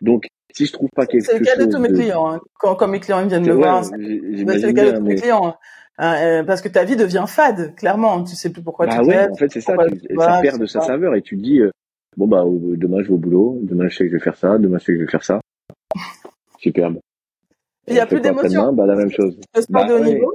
Donc, 0.00 0.26
si 0.52 0.66
je 0.66 0.72
trouve 0.72 0.88
pas 0.94 1.06
quelque 1.06 1.24
chose... 1.24 1.34
C'est 1.34 1.38
le 1.38 1.44
cas 1.44 1.56
de 1.56 1.70
tous 1.70 1.78
mes 1.78 1.92
clients. 1.92 2.30
Hein. 2.30 2.40
Quand, 2.58 2.74
quand 2.74 2.88
mes 2.88 3.00
clients 3.00 3.26
viennent 3.26 3.46
me 3.46 3.52
voir, 3.52 3.84
c'est 3.84 3.96
le 3.96 4.72
cas 4.72 4.92
de 4.92 4.96
tous 4.96 5.04
mes 5.04 5.14
clients. 5.14 5.46
Hein. 5.46 5.54
Hein, 5.98 6.14
euh, 6.24 6.42
parce 6.42 6.62
que 6.62 6.68
ta 6.68 6.84
vie 6.84 6.96
devient 6.96 7.24
fade, 7.28 7.74
clairement. 7.76 8.24
Tu 8.24 8.34
sais 8.34 8.50
plus 8.50 8.62
pourquoi 8.62 8.86
bah 8.86 8.98
tu 8.98 9.08
ouais, 9.08 9.28
en 9.28 9.34
fait, 9.34 9.50
c'est 9.50 9.60
ça. 9.60 9.76
ça 10.18 10.40
perd 10.40 10.58
de 10.58 10.66
sa 10.66 10.80
saveur 10.80 11.14
et 11.14 11.22
tu 11.22 11.36
te 11.36 11.42
dis, 11.42 11.60
euh, 11.60 11.70
bon 12.16 12.26
bah 12.26 12.44
demain 12.46 13.02
je 13.02 13.08
vais 13.08 13.12
au 13.12 13.18
boulot, 13.18 13.60
demain 13.62 13.88
je 13.88 13.96
sais 13.96 14.04
que 14.04 14.10
je 14.10 14.16
vais 14.16 14.22
faire 14.22 14.36
ça, 14.36 14.58
demain 14.58 14.78
je 14.78 14.84
sais 14.84 14.92
que 14.92 14.98
je 14.98 15.04
vais 15.04 15.10
faire 15.10 15.22
ça. 15.22 15.40
Superbe. 16.58 16.98
Il 17.88 17.94
y 17.94 18.00
a 18.00 18.06
plus 18.06 18.20
d'émotions. 18.20 18.72
Bah 18.72 18.86
la 18.86 18.96
même 18.96 19.10
chose. 19.10 19.38
Le 19.54 19.60
sport 19.60 19.86
de 19.86 19.92
haut 19.92 20.04
niveau, 20.04 20.32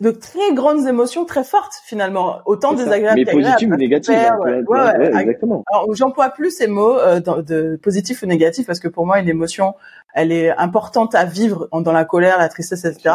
de 0.00 0.10
très 0.10 0.52
grandes 0.52 0.86
émotions 0.86 1.24
très 1.24 1.44
fortes 1.44 1.74
finalement, 1.84 2.40
autant 2.46 2.72
désagréables 2.72 3.22
Mais 3.24 3.30
positives 3.30 3.70
ou 3.72 3.76
négatives. 3.76 4.14
Hein, 4.14 4.38
ouais, 4.40 4.62
ouais, 4.66 5.20
exactement. 5.20 5.64
Alors 5.70 5.94
j'emploie 5.94 6.30
plus 6.30 6.50
ces 6.50 6.66
mots 6.66 6.98
euh, 6.98 7.20
de 7.20 7.78
positif 7.82 8.22
ou 8.22 8.26
négatif 8.26 8.66
parce 8.66 8.80
que 8.80 8.88
pour 8.88 9.06
moi 9.06 9.20
une 9.20 9.28
émotion, 9.28 9.74
elle 10.14 10.32
est 10.32 10.50
importante 10.56 11.14
à 11.14 11.24
vivre 11.24 11.68
dans 11.72 11.92
la 11.92 12.04
colère, 12.04 12.38
la 12.38 12.48
tristesse, 12.48 12.84
etc. 12.84 13.14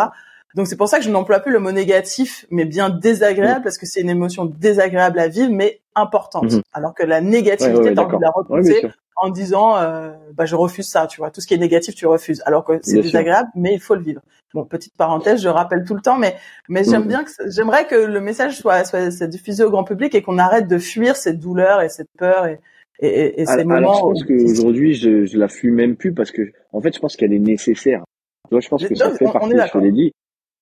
Donc 0.56 0.68
c'est 0.68 0.76
pour 0.76 0.88
ça 0.88 0.98
que 0.98 1.06
je 1.06 1.10
n'emploie 1.10 1.40
plus 1.40 1.52
le 1.52 1.60
mot 1.60 1.72
négatif, 1.72 2.46
mais 2.50 2.66
bien 2.66 2.90
désagréable, 2.90 3.62
mm. 3.62 3.64
parce 3.64 3.78
que 3.78 3.86
c'est 3.86 4.02
une 4.02 4.10
émotion 4.10 4.46
désagréable 4.46 5.20
à 5.20 5.28
vivre, 5.28 5.52
mais 5.52 5.82
importante. 5.96 6.52
Mm-hmm. 6.52 6.62
Alors 6.74 6.94
que 6.94 7.04
la 7.04 7.22
négativité, 7.22 7.94
t'as 7.94 8.04
envie 8.04 8.18
de 8.18 8.22
la 8.22 8.32
repousser 8.32 8.92
en 9.22 9.30
disant, 9.30 9.78
euh, 9.78 10.12
bah 10.34 10.46
je 10.46 10.56
refuse 10.56 10.88
ça, 10.88 11.06
tu 11.08 11.22
vois, 11.22 11.30
tout 11.30 11.42
ce 11.42 11.48
qui 11.48 11.54
est 11.54 11.58
négatif, 11.58 11.94
tu 11.94 12.08
refuses. 12.08 12.42
Alors 12.46 12.66
que 12.66 12.80
c'est 12.82 13.02
désagréable, 13.02 13.50
mais 13.56 13.74
il 13.76 13.80
faut 13.80 13.96
le 13.96 14.02
vivre. 14.02 14.22
Bon, 14.54 14.66
petite 14.66 14.98
parenthèse, 14.98 15.42
je 15.42 15.48
rappelle 15.48 15.86
tout 15.86 15.94
le 15.94 16.02
temps, 16.02 16.18
mais 16.18 16.36
mais 16.68 16.84
j'aime 16.84 17.06
mm. 17.06 17.08
bien 17.08 17.24
que 17.24 17.32
j'aimerais 17.48 17.86
que 17.86 17.96
le 17.96 18.20
message 18.20 18.58
soit, 18.58 18.84
soit, 18.84 19.28
diffusé 19.28 19.64
au 19.64 19.70
grand 19.70 19.84
public 19.84 20.14
et 20.16 20.22
qu'on 20.22 20.40
arrête 20.40 20.68
de 20.68 20.78
fuir 20.78 21.16
cette 21.16 21.40
douleur 21.40 21.82
et 21.82 21.90
cette 21.90 22.10
peur 22.18 22.48
et 22.48 22.60
et, 23.00 23.42
et, 23.42 23.46
ces 23.46 23.64
moments. 23.64 23.78
Alors 23.78 24.16
je 24.16 24.24
pense 24.24 24.24
qu'aujourd'hui, 24.26 24.94
je, 24.94 25.26
je 25.26 25.38
la 25.38 25.48
fuis 25.48 25.72
même 25.72 25.96
plus 25.96 26.14
parce 26.14 26.32
que 26.32 26.52
en 26.72 26.82
fait, 26.82 26.94
je 26.94 27.00
pense 27.00 27.16
qu'elle 27.16 27.34
est 27.34 27.40
nécessaire. 27.40 28.04
Tu 28.48 28.56
vois, 28.56 28.60
je 28.60 28.70
pense 28.70 28.86
que 28.86 28.96
ça 28.96 29.12
fait 29.12 29.26
partie, 29.26 29.50
je 29.52 29.72
te 29.72 29.78
l'ai 29.78 29.92
dit, 29.92 30.12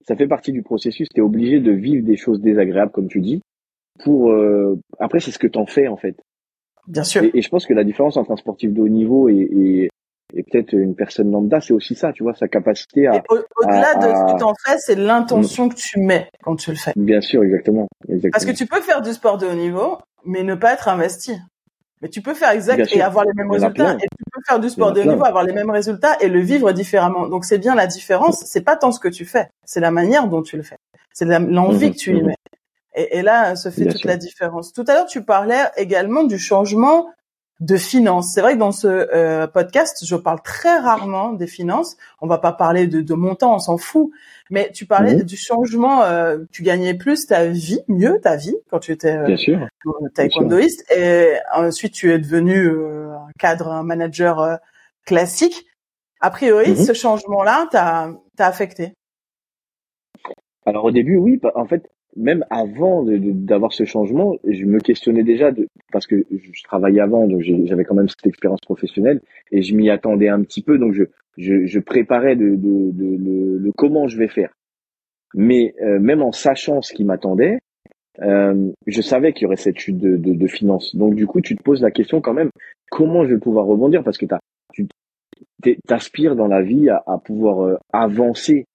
ça 0.08 0.16
fait 0.16 0.28
partie 0.28 0.52
du 0.52 0.62
processus. 0.62 1.08
Tu 1.10 1.20
es 1.20 1.24
obligé 1.24 1.60
de 1.60 1.72
vivre 1.72 2.06
des 2.06 2.18
choses 2.18 2.40
désagréables, 2.40 2.92
comme 2.92 3.08
tu 3.08 3.20
dis, 3.20 3.42
pour 4.04 4.32
euh, 4.32 4.80
après 5.00 5.20
c'est 5.20 5.32
ce 5.32 5.40
que 5.40 5.48
t'en 5.48 5.66
fais 5.66 5.88
en 5.88 5.98
fait. 5.98 6.16
Bien 6.88 7.04
sûr. 7.04 7.24
Et, 7.34 7.42
je 7.42 7.50
pense 7.50 7.66
que 7.66 7.74
la 7.74 7.84
différence 7.84 8.18
entre 8.18 8.32
un 8.32 8.38
sportif 8.38 8.74
de 8.74 8.82
haut 8.82 8.88
niveau 8.88 9.30
et, 9.30 9.36
et, 9.36 9.90
et 10.34 10.44
peut-être 10.44 10.74
une 10.74 10.96
personne 10.96 11.32
lambda, 11.32 11.60
c'est 11.62 11.74
aussi 11.74 11.96
ça, 11.96 12.14
tu 12.14 12.24
vois, 12.24 12.34
sa 12.36 12.48
capacité 12.48 13.08
à. 13.08 13.24
Au-delà 13.30 13.96
de 13.96 14.02
ce 14.02 14.34
que 14.34 14.40
t'en 14.40 14.54
fais, 14.66 14.78
c'est 14.78 14.96
l'intention 14.96 15.66
mm. 15.66 15.70
que 15.70 15.76
tu 15.76 16.00
mets 16.00 16.30
quand 16.44 16.56
tu 16.56 16.72
le 16.72 16.78
fais. 16.78 16.94
Bien 16.96 17.22
sûr, 17.22 17.44
exactement, 17.44 17.88
exactement. 18.08 18.32
Parce 18.32 18.46
que 18.46 18.52
tu 18.52 18.66
peux 18.66 18.82
faire 18.82 19.02
du 19.02 19.14
sport 19.14 19.38
de 19.38 19.48
haut 19.48 19.54
niveau, 19.54 19.98
mais 20.26 20.44
ne 20.44 20.56
pas 20.56 20.74
être 20.74 20.88
investi. 20.88 21.40
Mais 22.02 22.08
tu 22.08 22.22
peux 22.22 22.34
faire 22.34 22.52
exact 22.52 22.88
et 22.94 23.02
avoir 23.02 23.26
les 23.26 23.34
mêmes 23.36 23.52
résultats. 23.52 23.96
Et 23.96 24.08
tu 24.08 24.24
peux 24.32 24.42
faire 24.48 24.60
du 24.60 24.70
sport 24.70 24.94
de 24.94 25.02
haut 25.02 25.06
niveau, 25.06 25.26
avoir 25.26 25.44
les 25.44 25.54
mêmes 25.54 25.70
résultats 25.70 26.16
et 26.22 26.30
le 26.30 26.40
vivre 26.40 26.72
différemment. 26.72 27.28
Donc 27.28 27.44
c'est 27.44 27.58
bien 27.58 27.76
la 27.76 27.88
différence. 27.88 28.44
C'est 28.46 28.62
pas 28.62 28.78
tant 28.78 28.92
ce 28.92 29.00
que 29.00 29.10
tu 29.10 29.26
fais, 29.26 29.50
c'est 29.66 29.82
la 29.82 29.92
manière 29.92 30.28
dont 30.28 30.42
tu 30.42 30.56
le 30.56 30.64
fais. 30.64 30.78
C'est 31.14 31.26
l'envie 31.26 31.88
mhm. 31.88 31.92
que 31.92 31.98
tu 31.98 32.12
y 32.12 32.22
mhm. 32.22 32.28
mets. 32.28 32.36
Et, 33.00 33.18
et 33.18 33.22
là, 33.22 33.56
se 33.56 33.70
fait 33.70 33.86
toute 33.86 34.06
la 34.06 34.18
différence. 34.18 34.74
Tout 34.74 34.86
à 34.88 34.94
l'heure, 34.94 35.06
tu 35.06 35.24
parlais 35.24 35.64
également 35.78 36.24
du 36.24 36.38
changement 36.38 37.08
de 37.60 37.76
finances. 37.76 38.32
C'est 38.34 38.42
vrai 38.42 38.54
que 38.54 38.60
dans 38.60 38.72
ce 38.72 38.88
euh, 38.88 39.48
podcast, 39.48 40.06
je 40.06 40.16
parle 40.16 40.42
très 40.42 40.80
rarement 40.80 41.34
des 41.34 41.48
finances. 41.48 41.98
On 42.22 42.28
va 42.28 42.38
pas 42.38 42.54
parler 42.54 42.88
de, 42.88 43.02
de 43.02 43.14
montant, 43.14 43.56
on 43.56 43.60
s'en 43.60 43.78
fout. 43.78 44.12
Mais 44.50 44.72
tu 44.72 44.86
parlais 44.86 45.24
du 45.24 45.36
changement. 45.36 46.04
Euh, 46.04 46.40
tu 46.52 46.64
gagnais 46.64 46.94
plus 46.94 47.28
ta 47.28 47.46
vie, 47.48 47.82
mieux 47.88 48.20
ta 48.22 48.36
vie 48.36 48.56
quand 48.70 48.80
tu 48.80 48.92
étais 48.92 49.16
euh, 49.16 49.36
taekwondoïste. 50.14 50.90
Et 50.96 51.34
ensuite, 51.54 51.94
tu 51.94 52.12
es 52.14 52.20
devenu 52.20 52.68
euh, 52.68 53.14
un 53.14 53.32
cadre, 53.38 53.68
un 53.68 53.84
manager 53.84 54.40
euh, 54.40 54.56
classique. 55.06 55.66
A 56.22 56.32
priori, 56.32 56.72
mhm. 56.72 56.78
ce 56.78 56.94
changement-là 56.94 57.68
t'a 57.72 58.46
affecté. 58.46 58.94
Alors 60.66 60.86
au 60.86 60.92
début, 60.92 61.18
oui. 61.18 61.40
En 61.56 61.66
fait, 61.66 61.90
même 62.16 62.44
avant 62.50 63.06
d'avoir 63.06 63.72
ce 63.74 63.86
changement, 63.86 64.36
je 64.48 64.66
me 64.66 64.80
questionnais 64.80 65.24
déjà 65.24 65.52
de, 65.52 65.68
parce 65.92 66.08
que 66.08 66.26
je 66.32 66.64
travaillais 66.64 67.02
avant, 67.02 67.28
donc 67.28 67.42
j'avais 67.42 67.84
quand 67.84 67.96
même 67.96 68.10
cette 68.10 68.26
expérience 68.26 68.62
professionnelle 68.62 69.22
et 69.52 69.62
je 69.62 69.76
m'y 69.76 69.90
attendais 69.90 70.28
un 70.28 70.42
petit 70.42 70.62
peu, 70.62 70.78
donc 70.78 70.94
je, 70.94 71.04
je, 71.38 71.66
je 71.66 71.80
préparais 71.80 72.36
de, 72.36 72.56
de, 72.56 72.92
de, 72.92 73.58
le 73.60 73.72
comment 73.72 74.08
je 74.08 74.18
vais 74.18 74.28
faire. 74.28 74.52
Mais 75.36 75.76
euh, 75.82 76.00
même 76.00 76.24
en 76.24 76.32
sachant 76.32 76.82
ce 76.82 76.94
qui 76.94 77.04
m'attendait, 77.04 77.60
euh, 78.22 78.72
je 78.88 79.02
savais 79.02 79.34
qu'il 79.34 79.44
y 79.44 79.46
aurait 79.46 79.56
cette 79.56 79.78
chute 79.78 79.98
de, 79.98 80.18
de, 80.18 80.34
de, 80.34 80.48
finances. 80.48 80.96
Donc 80.96 81.16
du 81.16 81.28
coup, 81.28 81.42
tu 81.42 81.56
te 81.56 81.64
poses 81.64 81.82
la 81.82 81.92
question 81.92 82.22
quand 82.22 82.34
même, 82.34 82.50
comment 82.90 83.24
je 83.24 83.36
vais 83.36 83.40
pouvoir 83.40 83.66
rebondir? 83.66 84.04
Parce 84.04 84.18
que 84.18 84.26
as, 84.34 84.40
tu 84.74 84.88
t'aspires 85.88 86.36
dans 86.36 86.48
la 86.48 86.62
vie 86.62 86.90
à, 86.90 87.04
à 87.06 87.18
pouvoir 87.18 87.62
euh, 87.62 87.78
avancer 87.94 88.66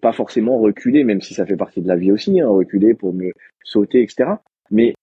pas 0.00 0.12
forcément 0.12 0.58
reculer, 0.58 1.04
même 1.04 1.20
si 1.20 1.34
ça 1.34 1.46
fait 1.46 1.56
partie 1.56 1.80
de 1.82 1.88
la 1.88 1.96
vie 1.96 2.12
aussi, 2.12 2.40
hein, 2.40 2.48
reculer 2.48 2.94
pour 2.94 3.12
mieux 3.12 3.32
sauter, 3.64 4.02
etc. 4.02 4.30
Mais 4.70 4.94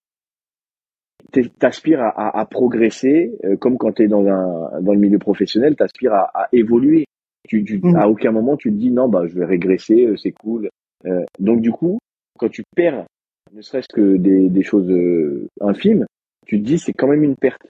t'aspires 1.60 2.02
à, 2.02 2.40
à, 2.40 2.46
progresser, 2.46 3.38
euh, 3.44 3.56
comme 3.58 3.78
quand 3.78 3.94
tu 3.94 4.04
es 4.04 4.08
dans 4.08 4.26
un 4.28 4.82
dans 4.82 4.94
le 4.94 5.00
milieu 5.00 5.20
professionnel, 5.20 5.76
t'aspires 5.76 6.14
à, 6.14 6.30
à 6.34 6.48
évoluer. 6.52 7.06
Tu, 7.48 7.64
tu 7.66 7.78
mmh. 7.78 7.96
à 7.98 8.08
aucun 8.08 8.32
moment 8.32 8.56
tu 8.56 8.70
te 8.70 8.78
dis 8.78 8.90
non 8.90 9.10
bah 9.10 9.28
je 9.28 9.38
vais 9.38 9.46
régresser, 9.46 10.06
euh, 10.06 10.16
c'est 10.16 10.32
cool. 10.32 10.70
Euh, 11.06 11.24
donc 11.40 11.62
du 11.62 11.72
coup, 11.72 12.00
quand 12.38 12.50
tu 12.50 12.64
perds, 12.76 13.06
ne 13.52 13.62
serait-ce 13.62 13.90
que 13.94 14.16
des, 14.18 14.50
des 14.50 14.64
choses 14.64 14.92
infimes, 15.60 16.06
tu 16.46 16.60
te 16.60 16.66
dis 16.66 16.80
c'est 16.80 16.94
quand 16.94 17.08
même 17.08 17.24
une 17.24 17.36
perte. 17.36 17.68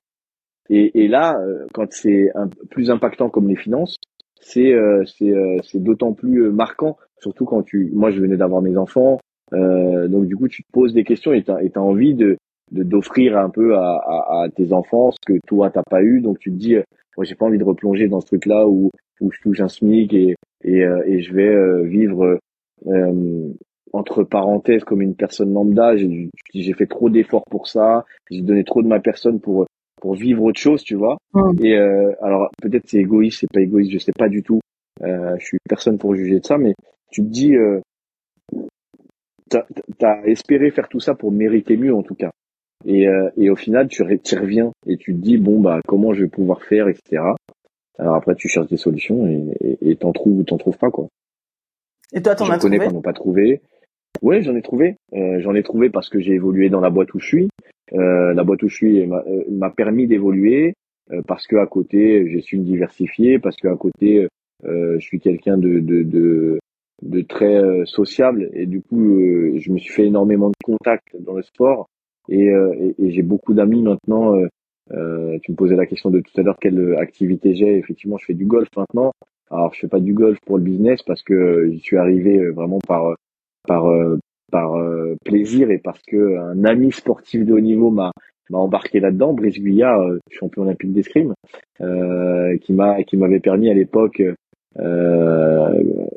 Et, 0.70 1.04
et 1.04 1.08
là, 1.08 1.38
quand 1.74 1.91
c'est 1.91 2.32
plus 2.70 2.90
impactant 2.90 3.30
comme 3.30 3.50
les 3.50 3.56
finances, 3.56 3.98
c'est 4.40 4.74
c'est 5.06 5.34
c'est 5.64 5.84
d'autant 5.84 6.14
plus 6.14 6.50
marquant 6.52 6.98
surtout 7.24 7.45
quand 7.45 7.64
tu, 7.64 7.90
moi 7.94 8.12
je 8.12 8.20
venais 8.20 8.38
d'avoir 8.38 8.62
mes 8.62 8.78
enfants, 8.78 9.18
euh, 9.54 10.08
donc 10.08 10.28
du 10.28 10.36
coup 10.36 10.48
tu 10.48 10.64
te 10.64 10.72
poses 10.72 10.94
des 10.94 11.06
questions 11.06 11.34
et 11.34 11.44
tu 11.44 11.52
as, 11.52 11.82
envie 11.82 12.14
de 12.14 12.38
d'offrir 12.72 13.38
un 13.38 13.50
peu 13.50 13.76
à, 13.76 14.00
à, 14.08 14.48
tes 14.56 14.74
enfants 14.74 15.12
ce 15.12 15.18
que 15.26 15.40
toi 15.48 15.70
t'as 15.70 15.84
pas 15.90 16.04
eu, 16.04 16.22
donc 16.22 16.40
tu 16.40 16.52
te 16.52 16.56
dis, 16.56 16.76
euh, 16.76 16.84
moi 17.18 17.24
j'ai 17.24 17.36
pas 17.36 17.45
envie 17.45 17.58
de 17.58 17.64
replonger 17.64 18.08
dans 18.08 18.20
ce 18.20 18.28
truc-là 18.28 18.68
où 18.68 18.90
où 19.22 19.32
je 19.32 19.40
touche 19.41 19.62
un 19.62 19.70
SMIC 19.70 20.14
et 20.14 20.36
et, 20.66 20.84
euh, 20.84 21.04
et 21.06 21.22
je 21.22 21.34
vais 21.34 21.50
euh, 21.50 21.84
vivre 21.84 22.40
entre 23.94 24.24
parenthèses 24.24 24.84
comme 24.84 25.02
une 25.02 25.16
personne 25.16 25.54
lambda. 25.54 25.95
J'ai 25.95 26.30
j'ai 26.54 26.74
fait 26.74 26.88
trop 26.88 27.10
d'efforts 27.10 27.45
pour 27.50 27.68
ça, 27.68 28.06
j'ai 28.30 28.41
donné 28.41 28.64
trop 28.64 28.82
de 28.82 28.88
ma 28.88 29.00
personne 29.00 29.40
pour 29.40 29.66
pour 30.02 30.16
vivre 30.16 30.44
autre 30.44 30.60
chose, 30.60 30.84
tu 30.84 30.95
vois. 30.95 31.18
Et 31.62 31.78
alors 31.78 32.50
peut-être 32.62 32.84
c'est 32.88 33.00
égoïste, 33.00 33.40
c'est 33.41 33.54
pas 33.54 33.62
égoïste, 33.62 33.91
je 33.91 34.00
sais 34.00 34.14
pas 34.18 34.28
du 34.28 34.44
tout. 34.44 34.60
Euh, 35.02 35.36
je 35.40 35.45
suis 35.45 35.58
personne 35.68 35.98
pour 35.98 36.16
juger 36.16 36.40
de 36.40 36.45
ça, 36.45 36.58
mais 36.58 36.74
tu 37.14 37.22
te 37.22 37.27
dis, 37.27 37.56
euh, 37.56 37.80
t'as 39.49 39.65
as 40.02 40.26
espéré 40.26 40.72
faire 40.72 40.90
tout 40.90 40.99
ça 40.99 41.14
pour 41.14 41.31
mériter 41.31 41.77
mieux 41.77 41.94
en 41.94 42.02
tout 42.02 42.15
cas. 42.15 42.31
Et, 42.85 43.07
euh, 43.07 43.30
et 43.38 43.49
au 43.49 43.56
final, 43.56 43.88
tu 43.88 44.03
y 44.03 44.35
reviens 44.35 44.72
et 44.88 44.98
tu 44.98 45.14
te 45.14 45.19
dis, 45.19 45.38
bon, 45.38 45.61
bah, 45.61 45.80
comment 45.88 46.14
je 46.14 46.23
vais 46.23 46.30
pouvoir 46.30 46.64
faire, 46.64 46.88
etc. 46.90 47.23
Alors 47.99 48.15
après, 48.15 48.35
tu 48.35 48.49
cherches 48.49 48.68
des 48.68 48.77
solutions 48.77 49.27
et 49.61 49.95
t'en 49.95 50.11
trouves 50.11 50.40
ou 50.40 50.44
t'en 50.44 50.57
trouves 50.57 50.77
pas, 50.77 50.90
quoi. 50.90 51.07
Et 52.11 52.22
toi, 52.22 52.35
t'en 52.35 52.49
as 52.49 52.57
trouvé 52.57 52.80
connais 52.80 53.02
pas 53.02 53.14
trouvé. 53.14 53.61
Oui, 54.23 54.41
j'en 54.41 54.56
ai 54.56 54.61
trouvé. 54.64 54.95
Euh, 55.14 55.40
j'en 55.40 55.53
ai 55.53 55.64
trouvé 55.64 55.90
parce 55.90 56.10
que 56.10 56.19
j'ai 56.19 56.34
évolué 56.34 56.69
dans 56.69 56.81
la 56.81 56.90
boîte 56.90 57.14
où 57.14 57.19
je 57.19 57.27
suis. 57.27 57.49
Euh, 57.94 58.34
la 58.34 58.44
boîte 58.44 58.64
où 58.64 58.69
je 58.69 58.76
suis 58.76 59.07
m'a 59.52 59.69
permis 59.69 60.07
d'évoluer 60.07 60.73
parce 61.27 61.45
que 61.45 61.57
à 61.57 61.68
côté, 61.68 62.27
j'ai 62.30 62.41
su 62.41 62.57
me 62.57 62.64
diversifier, 62.64 63.38
parce 63.38 63.56
que 63.57 63.68
à 63.68 63.76
côté, 63.76 64.27
je 64.64 64.99
suis 64.99 65.19
quelqu'un 65.19 65.57
de, 65.57 65.80
de, 65.80 66.03
de, 66.03 66.60
de 67.03 67.21
très 67.21 67.61
sociable 67.85 68.49
et 68.53 68.65
du 68.65 68.81
coup, 68.81 69.17
je 69.57 69.71
me 69.71 69.77
suis 69.77 69.93
fait 69.93 70.05
énormément 70.05 70.49
de 70.49 70.55
contacts 70.63 71.15
dans 71.19 71.34
le 71.34 71.43
sport 71.43 71.89
et, 72.30 72.45
et, 72.47 72.95
et 72.97 73.11
j'ai 73.11 73.21
beaucoup 73.21 73.53
d'amis 73.53 73.81
maintenant. 73.81 74.35
tu 74.89 75.51
me 75.51 75.55
posais 75.55 75.75
la 75.75 75.85
question 75.85 76.09
de 76.09 76.19
tout 76.21 76.39
à 76.39 76.43
l'heure 76.43 76.57
quelle 76.59 76.95
activité 76.97 77.55
j'ai. 77.55 77.77
Effectivement, 77.77 78.17
je 78.17 78.25
fais 78.25 78.34
du 78.34 78.45
golf 78.45 78.69
maintenant. 78.77 79.11
Alors, 79.51 79.73
je 79.73 79.81
fais 79.81 79.88
pas 79.88 79.99
du 79.99 80.13
golf 80.13 80.39
pour 80.45 80.57
le 80.57 80.63
business 80.63 81.03
parce 81.03 81.21
que 81.21 81.69
j'y 81.71 81.80
suis 81.80 81.97
arrivé 81.97 82.49
vraiment 82.49 82.80
par 82.88 83.15
par 83.67 83.85
par 84.51 84.77
plaisir 85.25 85.71
et 85.71 85.80
parce 85.80 86.01
que 86.07 86.38
un 86.38 86.63
ami 86.63 86.91
sportif 86.91 87.45
de 87.45 87.53
haut 87.53 87.59
niveau 87.59 87.91
m'a 87.91 88.11
m'a 88.49 88.59
embarqué 88.59 88.99
là-dedans. 88.99 89.34
Brice 89.34 89.59
Guyat, 89.59 89.99
euh, 89.99 90.19
champion 90.30 90.63
olympique 90.63 90.93
d'escrime, 90.93 91.34
euh, 91.81 92.57
qui 92.57 92.73
m'a 92.73 93.03
qui 93.03 93.17
m'avait 93.17 93.39
permis 93.39 93.69
à 93.69 93.73
l'époque 93.73 94.21
euh, 94.80 95.70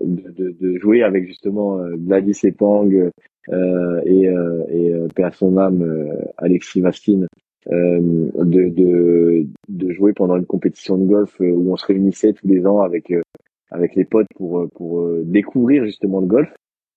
de, 0.02 0.56
de, 0.58 0.78
jouer 0.78 1.02
avec 1.02 1.26
justement 1.26 1.78
Gladys 1.94 2.38
Epang 2.44 2.88
euh, 3.48 4.00
et, 4.04 4.28
et 4.70 5.22
à 5.22 5.30
son 5.30 5.56
âme 5.56 6.08
Alexis 6.38 6.80
Vastine 6.80 7.26
de, 7.68 8.68
de, 8.68 9.46
de 9.68 9.92
jouer 9.92 10.12
pendant 10.12 10.36
une 10.36 10.46
compétition 10.46 10.96
de 10.96 11.04
golf 11.04 11.38
où 11.40 11.72
on 11.72 11.76
se 11.76 11.86
réunissait 11.86 12.32
tous 12.32 12.46
les 12.48 12.66
ans 12.66 12.80
avec 12.80 13.12
avec 13.70 13.94
les 13.94 14.04
potes 14.04 14.28
pour 14.36 14.68
pour 14.74 15.06
découvrir 15.24 15.84
justement 15.84 16.20
le 16.20 16.26
golf 16.26 16.52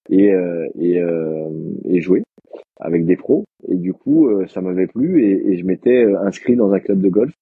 et 0.09 0.31
et, 0.79 1.01
et 1.85 2.01
jouer 2.01 2.23
avec 2.79 3.05
des 3.05 3.15
pros. 3.15 3.45
Et 3.67 3.75
du 3.75 3.93
coup, 3.93 4.27
euh, 4.27 4.47
ça 4.47 4.61
m'avait 4.61 4.87
plu 4.87 5.23
et, 5.23 5.51
et 5.51 5.57
je 5.57 5.65
m'étais 5.65 6.05
euh, 6.05 6.19
inscrit 6.21 6.55
dans 6.55 6.71
un 6.71 6.79
club 6.79 7.01
de 7.01 7.09
golf. 7.09 7.33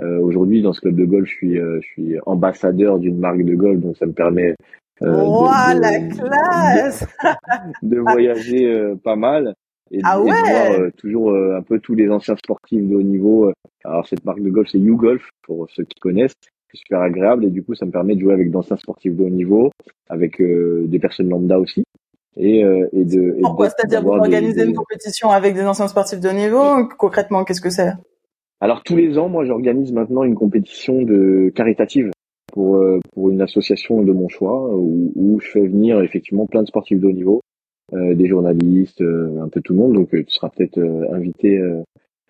Euh, 0.00 0.18
Aujourd'hui, 0.20 0.62
dans 0.62 0.72
ce 0.72 0.80
club 0.80 0.96
de 0.96 1.04
golf, 1.04 1.28
je 1.28 1.34
suis, 1.34 1.56
je 1.56 1.80
suis 1.80 2.16
ambassadeur 2.26 2.98
d'une 2.98 3.18
marque 3.18 3.42
de 3.42 3.54
golf, 3.54 3.80
donc 3.80 3.96
ça 3.96 4.06
me 4.06 4.12
permet 4.12 4.54
euh, 5.02 5.06
de, 5.06 5.80
la 5.80 6.00
classe 6.08 7.06
de, 7.82 7.98
voyager 7.98 8.94
pas 9.04 9.16
mal 9.16 9.54
et, 9.90 10.00
ah 10.04 10.20
ouais. 10.20 10.30
de 10.30 10.76
voir 10.76 10.92
toujours 10.96 11.34
un 11.34 11.62
peu 11.62 11.78
tous 11.78 11.94
les 11.94 12.10
anciens 12.10 12.36
sportifs 12.36 12.86
de 12.86 12.94
haut 12.94 13.02
niveau. 13.02 13.52
Alors 13.84 14.06
cette 14.06 14.24
marque 14.24 14.42
de 14.42 14.50
golf, 14.50 14.68
c'est 14.70 14.78
YouGolf 14.78 15.28
pour 15.42 15.66
ceux 15.70 15.84
qui 15.84 15.98
connaissent. 16.00 16.34
C'est 16.70 16.78
super 16.78 17.00
agréable 17.00 17.44
et 17.44 17.50
du 17.50 17.62
coup, 17.62 17.74
ça 17.74 17.86
me 17.86 17.90
permet 17.90 18.16
de 18.16 18.20
jouer 18.20 18.34
avec 18.34 18.50
d'anciens 18.50 18.76
sportifs 18.76 19.14
de 19.14 19.24
haut 19.24 19.30
niveau, 19.30 19.70
avec 20.08 20.42
des 20.42 20.98
personnes 20.98 21.28
lambda 21.28 21.58
aussi 21.58 21.84
et, 22.36 22.64
euh, 22.64 22.88
et 22.92 23.04
de. 23.04 23.38
Pourquoi? 23.42 23.70
C'est-à-dire 23.70 24.02
vous 24.02 24.10
organisez 24.10 24.64
une 24.64 24.74
compétition 24.74 25.30
avec 25.30 25.54
des 25.54 25.64
anciens 25.64 25.88
sportifs 25.88 26.20
de 26.20 26.28
niveau? 26.30 26.86
Concrètement, 26.98 27.44
qu'est-ce 27.44 27.60
que 27.60 27.70
c'est? 27.70 27.92
Alors 28.60 28.82
tous 28.82 28.96
les 28.96 29.18
ans, 29.18 29.28
moi, 29.28 29.44
j'organise 29.44 29.92
maintenant 29.92 30.24
une 30.24 30.34
compétition 30.34 31.02
de 31.02 31.52
caritative 31.54 32.10
pour 32.52 32.76
euh, 32.76 33.00
pour 33.12 33.30
une 33.30 33.42
association 33.42 34.02
de 34.02 34.12
mon 34.12 34.28
choix 34.28 34.74
où, 34.74 35.12
où, 35.14 35.40
je 35.40 35.48
fais 35.48 35.66
venir 35.66 36.00
effectivement 36.00 36.46
plein 36.46 36.62
de 36.62 36.68
sportifs 36.68 36.98
de 36.98 37.06
haut 37.06 37.12
niveau, 37.12 37.42
euh, 37.92 38.14
des 38.14 38.26
journalistes, 38.28 39.02
euh, 39.02 39.42
un 39.42 39.48
peu 39.48 39.60
tout 39.60 39.74
le 39.74 39.80
monde. 39.80 39.94
Donc 39.94 40.10
tu 40.10 40.24
seras 40.28 40.48
peut-être 40.48 40.80
invité. 41.12 41.60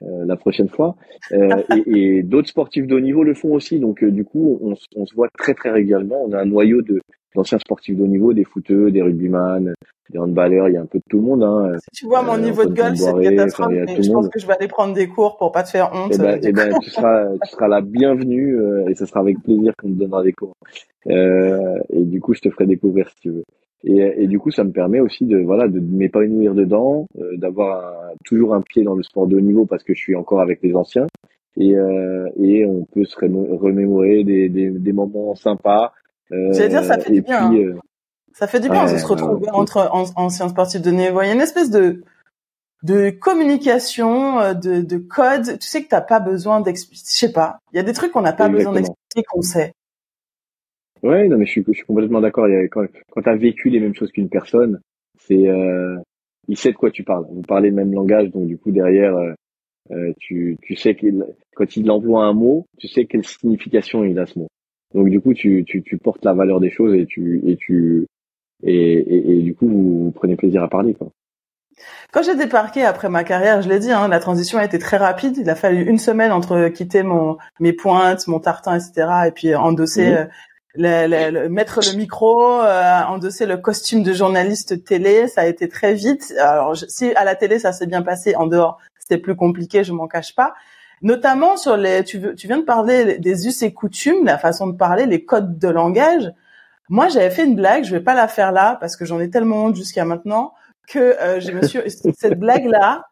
la 0.03 0.37
prochaine 0.37 0.69
fois 0.69 0.95
et, 1.33 1.83
et 1.87 2.23
d'autres 2.23 2.49
sportifs 2.49 2.87
de 2.87 2.95
haut 2.95 3.01
niveau 3.01 3.23
le 3.25 3.33
font 3.33 3.55
aussi 3.55 3.81
donc 3.81 4.05
du 4.05 4.27
coup 4.27 4.59
on, 4.61 4.75
on, 4.95 5.07
se 5.07 5.15
voit 5.15 5.31
très 5.39 5.55
très 5.55 5.71
régulièrement 5.71 6.23
on 6.27 6.33
a 6.33 6.39
un 6.43 6.45
noyau 6.45 6.83
de 6.83 7.01
d'anciens 7.35 7.59
sportifs 7.59 7.97
de 7.97 8.03
haut 8.03 8.07
niveau 8.07 8.33
des 8.33 8.45
footeux 8.45 8.91
des 8.91 9.03
rugbyman 9.03 9.75
des 10.11 10.19
handballeurs, 10.19 10.69
il 10.69 10.75
y 10.75 10.77
a 10.77 10.81
un 10.81 10.87
peu 10.87 10.99
de 10.99 11.05
tout 11.09 11.19
le 11.19 11.25
monde. 11.25 11.43
Hein. 11.43 11.77
Si 11.93 12.03
tu 12.03 12.07
vois 12.07 12.23
mon 12.23 12.35
euh, 12.35 12.39
niveau 12.39 12.65
de 12.65 12.73
golf, 12.73 12.97
c'est 12.97 13.13
catastrophe, 13.23 13.73
mais 13.73 14.03
je 14.03 14.13
pense 14.13 14.29
que 14.29 14.39
je 14.39 14.47
vais 14.47 14.55
aller 14.55 14.69
prendre 14.69 14.95
des 14.95 15.09
cours 15.09 15.37
pour 15.37 15.53
pas 15.53 15.63
te 15.65 15.71
faire 15.71 15.91
honte. 15.93 16.13
Eh 16.15 16.19
ben, 16.19 16.41
eh 16.43 16.53
ben 16.53 16.79
tu 16.81 16.91
seras, 16.91 17.27
tu 17.43 17.51
seras 17.51 17.69
la 17.69 17.81
bienvenue 17.81 18.57
euh, 18.57 18.89
et 18.89 18.95
ce 18.95 19.07
sera 19.07 19.21
avec 19.21 19.43
plaisir 19.43 19.73
qu'on 19.77 19.89
te 19.89 19.99
donnera 19.99 20.23
des 20.23 20.33
cours. 20.33 20.55
Euh, 21.09 21.79
et 21.91 22.03
du 22.03 22.21
coup, 22.21 22.35
je 22.35 22.41
te 22.41 22.51
ferai 22.51 22.67
découvrir 22.67 23.09
si 23.09 23.17
tu 23.21 23.31
veux. 23.31 23.45
Et, 23.85 24.23
et 24.23 24.27
du 24.27 24.39
coup, 24.39 24.51
ça 24.51 24.65
me 24.65 24.71
permet 24.71 25.01
aussi 25.01 25.27
de 25.27 25.39
voilà 25.39 25.69
de 25.69 25.81
m'épanouir 25.81 26.55
dedans, 26.55 27.07
euh, 27.19 27.37
d'avoir 27.37 27.93
toujours 28.25 28.55
un 28.55 28.63
pied 28.63 28.83
dans 28.85 28.95
le 28.95 29.03
sport 29.03 29.27
de 29.27 29.37
haut 29.37 29.41
niveau 29.41 29.67
parce 29.67 29.83
que 29.83 29.95
je 29.95 30.01
suis 30.01 30.15
encore 30.15 30.41
avec 30.41 30.63
les 30.63 30.75
anciens. 30.75 31.07
Et, 31.59 31.75
et 32.39 32.67
on 32.67 32.85
peut 32.85 33.05
se 33.05 33.17
remémorer 33.19 34.25
des, 34.25 34.51
des, 34.51 34.69
des 34.69 34.93
moments 34.93 35.35
sympas. 35.35 35.95
J'allais 36.31 36.69
dire, 36.69 36.85
ça 36.85 36.99
fait 36.99 37.13
du 37.13 37.23
bien. 37.23 37.51
Puis, 37.51 37.65
hein. 37.65 37.81
Ça 38.33 38.47
fait 38.47 38.61
du 38.61 38.69
bien 38.69 38.85
de 38.91 38.99
se 38.99 39.07
retrouver 39.07 39.49
entre 39.51 39.91
anciens 39.93 40.49
sportifs 40.49 40.83
de 40.83 40.91
niveau. 40.91 41.23
Il 41.23 41.27
y 41.27 41.31
a 41.31 41.35
une 41.35 41.41
espèce 41.41 41.71
de 41.71 42.03
de 42.83 43.11
communication, 43.11 44.39
euh, 44.39 44.55
de, 44.55 44.81
de 44.83 44.99
code. 44.99 45.59
Tu 45.59 45.67
sais 45.67 45.83
que 45.83 45.89
t'as 45.89 46.01
pas 46.01 46.21
besoin 46.21 46.61
d'expliquer. 46.61 47.05
Je 47.11 47.17
sais 47.17 47.33
pas. 47.33 47.59
Il 47.73 47.77
y 47.77 47.81
a 47.81 47.83
des 47.83 47.93
trucs 47.93 48.13
qu'on 48.13 48.21
n'a 48.21 48.33
pas 48.33 48.49
besoin 48.49 48.73
d'expliquer 48.73 49.23
qu'on 49.29 49.43
sait. 49.43 49.73
Ouais, 51.03 51.29
non, 51.29 51.37
mais 51.39 51.47
je 51.47 51.51
suis, 51.51 51.65
je 51.67 51.73
suis 51.73 51.87
complètement 51.87 52.21
d'accord. 52.21 52.47
Quand, 52.71 52.87
quand 53.11 53.23
tu 53.23 53.29
as 53.29 53.37
vécu 53.37 53.71
les 53.71 53.81
mêmes 53.81 53.95
choses 53.95 54.13
qu'une 54.13 54.29
personne, 54.29 54.81
c'est, 55.19 55.49
euh, 55.49 55.97
il 56.49 56.57
sait 56.57 56.73
de 56.73 56.77
quoi 56.77 56.91
tu 56.91 57.05
parles. 57.05 57.27
Vous 57.31 57.43
parlez 57.43 57.71
le 57.71 57.77
même 57.77 57.93
langage, 57.93 58.31
donc 58.31 58.47
du 58.47 58.59
coup 58.59 58.71
derrière, 58.71 59.17
euh, 59.17 59.33
euh 59.93 60.13
tu, 60.19 60.57
tu 60.63 60.75
sais 60.75 60.95
qu'il, 60.95 61.25
quand 61.55 61.77
il 61.77 61.91
envoie 61.91 62.25
un 62.25 62.33
mot, 62.33 62.67
tu 62.79 62.89
sais 62.89 63.07
quelle 63.07 63.25
signification 63.25 64.05
il 64.05 64.19
a 64.19 64.27
ce 64.27 64.39
mot. 64.39 64.49
Donc 64.97 65.11
du 65.11 65.21
coup, 65.21 65.35
tu, 65.35 65.63
tu, 65.67 65.83
tu 65.83 65.99
portes 65.99 66.25
la 66.25 66.33
valeur 66.33 66.59
des 66.59 66.71
choses 66.71 66.95
et 66.95 67.05
tu, 67.05 67.43
et 67.47 67.57
tu, 67.57 68.07
et, 68.63 69.39
et, 69.39 69.43
du 69.43 69.55
coup 69.55 69.69
vous, 69.69 70.13
prenez 70.15 70.37
plaisir 70.37 70.63
à 70.63 70.69
parler 70.69 70.95
quoi. 70.95 71.09
Quand 72.11 72.23
j'ai 72.23 72.35
débarqué 72.35 72.83
après 72.83 73.11
ma 73.11 73.23
carrière, 73.23 73.61
je 73.61 73.69
l'ai 73.69 73.79
dit, 73.79 73.93
hein, 73.93 74.09
la 74.09 74.21
transition 74.21 74.59
a 74.59 74.65
été 74.65 74.79
très 74.79 74.97
rapide. 74.97 75.37
Il 75.37 75.51
a 75.51 75.55
fallu 75.55 75.85
une 75.85 75.99
semaine 75.99 76.33
entre 76.33 76.69
quitter 76.69 77.03
mon 77.03 77.37
mes 77.61 77.75
pointes, 77.75 78.27
mon 78.27 78.41
tartin, 78.41 78.79
etc. 78.79 79.07
et 79.27 79.31
puis 79.33 79.55
endosser, 79.55 80.13
mhm. 80.13 80.29
euh, 80.87 81.31
le, 81.31 81.49
mettre 81.49 81.81
le 81.87 81.95
micro, 81.99 82.63
euh, 82.63 83.03
endosser 83.09 83.45
le 83.45 83.59
costume 83.59 84.03
de 84.03 84.15
journaliste 84.15 84.83
télé. 84.85 85.29
Ça 85.29 85.43
a 85.43 85.47
été 85.47 85.69
très 85.69 85.93
vite. 85.93 86.33
Alors 86.41 86.75
si 86.75 87.13
à 87.13 87.25
la 87.25 87.35
télé 87.35 87.59
ça 87.59 87.73
s'est 87.73 87.87
bien 87.87 88.01
passé, 88.01 88.35
en 88.35 88.47
dehors 88.47 88.79
c'était 88.99 89.21
plus 89.21 89.37
compliqué, 89.37 89.85
je 89.85 89.93
m'en 89.93 90.09
cache 90.09 90.35
pas. 90.35 90.55
Notamment 91.03 91.57
sur 91.57 91.77
les, 91.77 92.05
tu, 92.05 92.21
tu 92.35 92.47
viens 92.47 92.59
de 92.59 92.65
parler 92.65 93.19
des 93.19 93.47
us 93.47 93.63
et 93.63 93.73
coutumes, 93.73 94.25
la 94.25 94.39
façon 94.39 94.67
de 94.67 94.77
parler, 94.77 95.07
les 95.07 95.25
codes 95.25 95.59
de 95.59 95.69
langage. 95.69 96.33
Moi, 96.89 97.09
j'avais 97.09 97.31
fait 97.31 97.45
une 97.45 97.57
blague, 97.57 97.85
je 97.85 97.91
vais 97.91 98.03
pas 98.03 98.15
la 98.15 98.29
faire 98.29 98.53
là 98.53 98.77
parce 98.81 98.97
que 98.97 99.05
j'en 99.05 99.21
ai 99.21 99.29
tellement 99.29 99.67
honte 99.67 99.77
jusqu'à 99.77 100.05
maintenant 100.05 100.55
que 100.87 100.99
euh, 100.99 101.41
je 101.41 101.51
me 101.51 101.67
suis 101.67 101.81
cette 102.19 102.39
blague 102.39 102.67
là. 102.67 103.07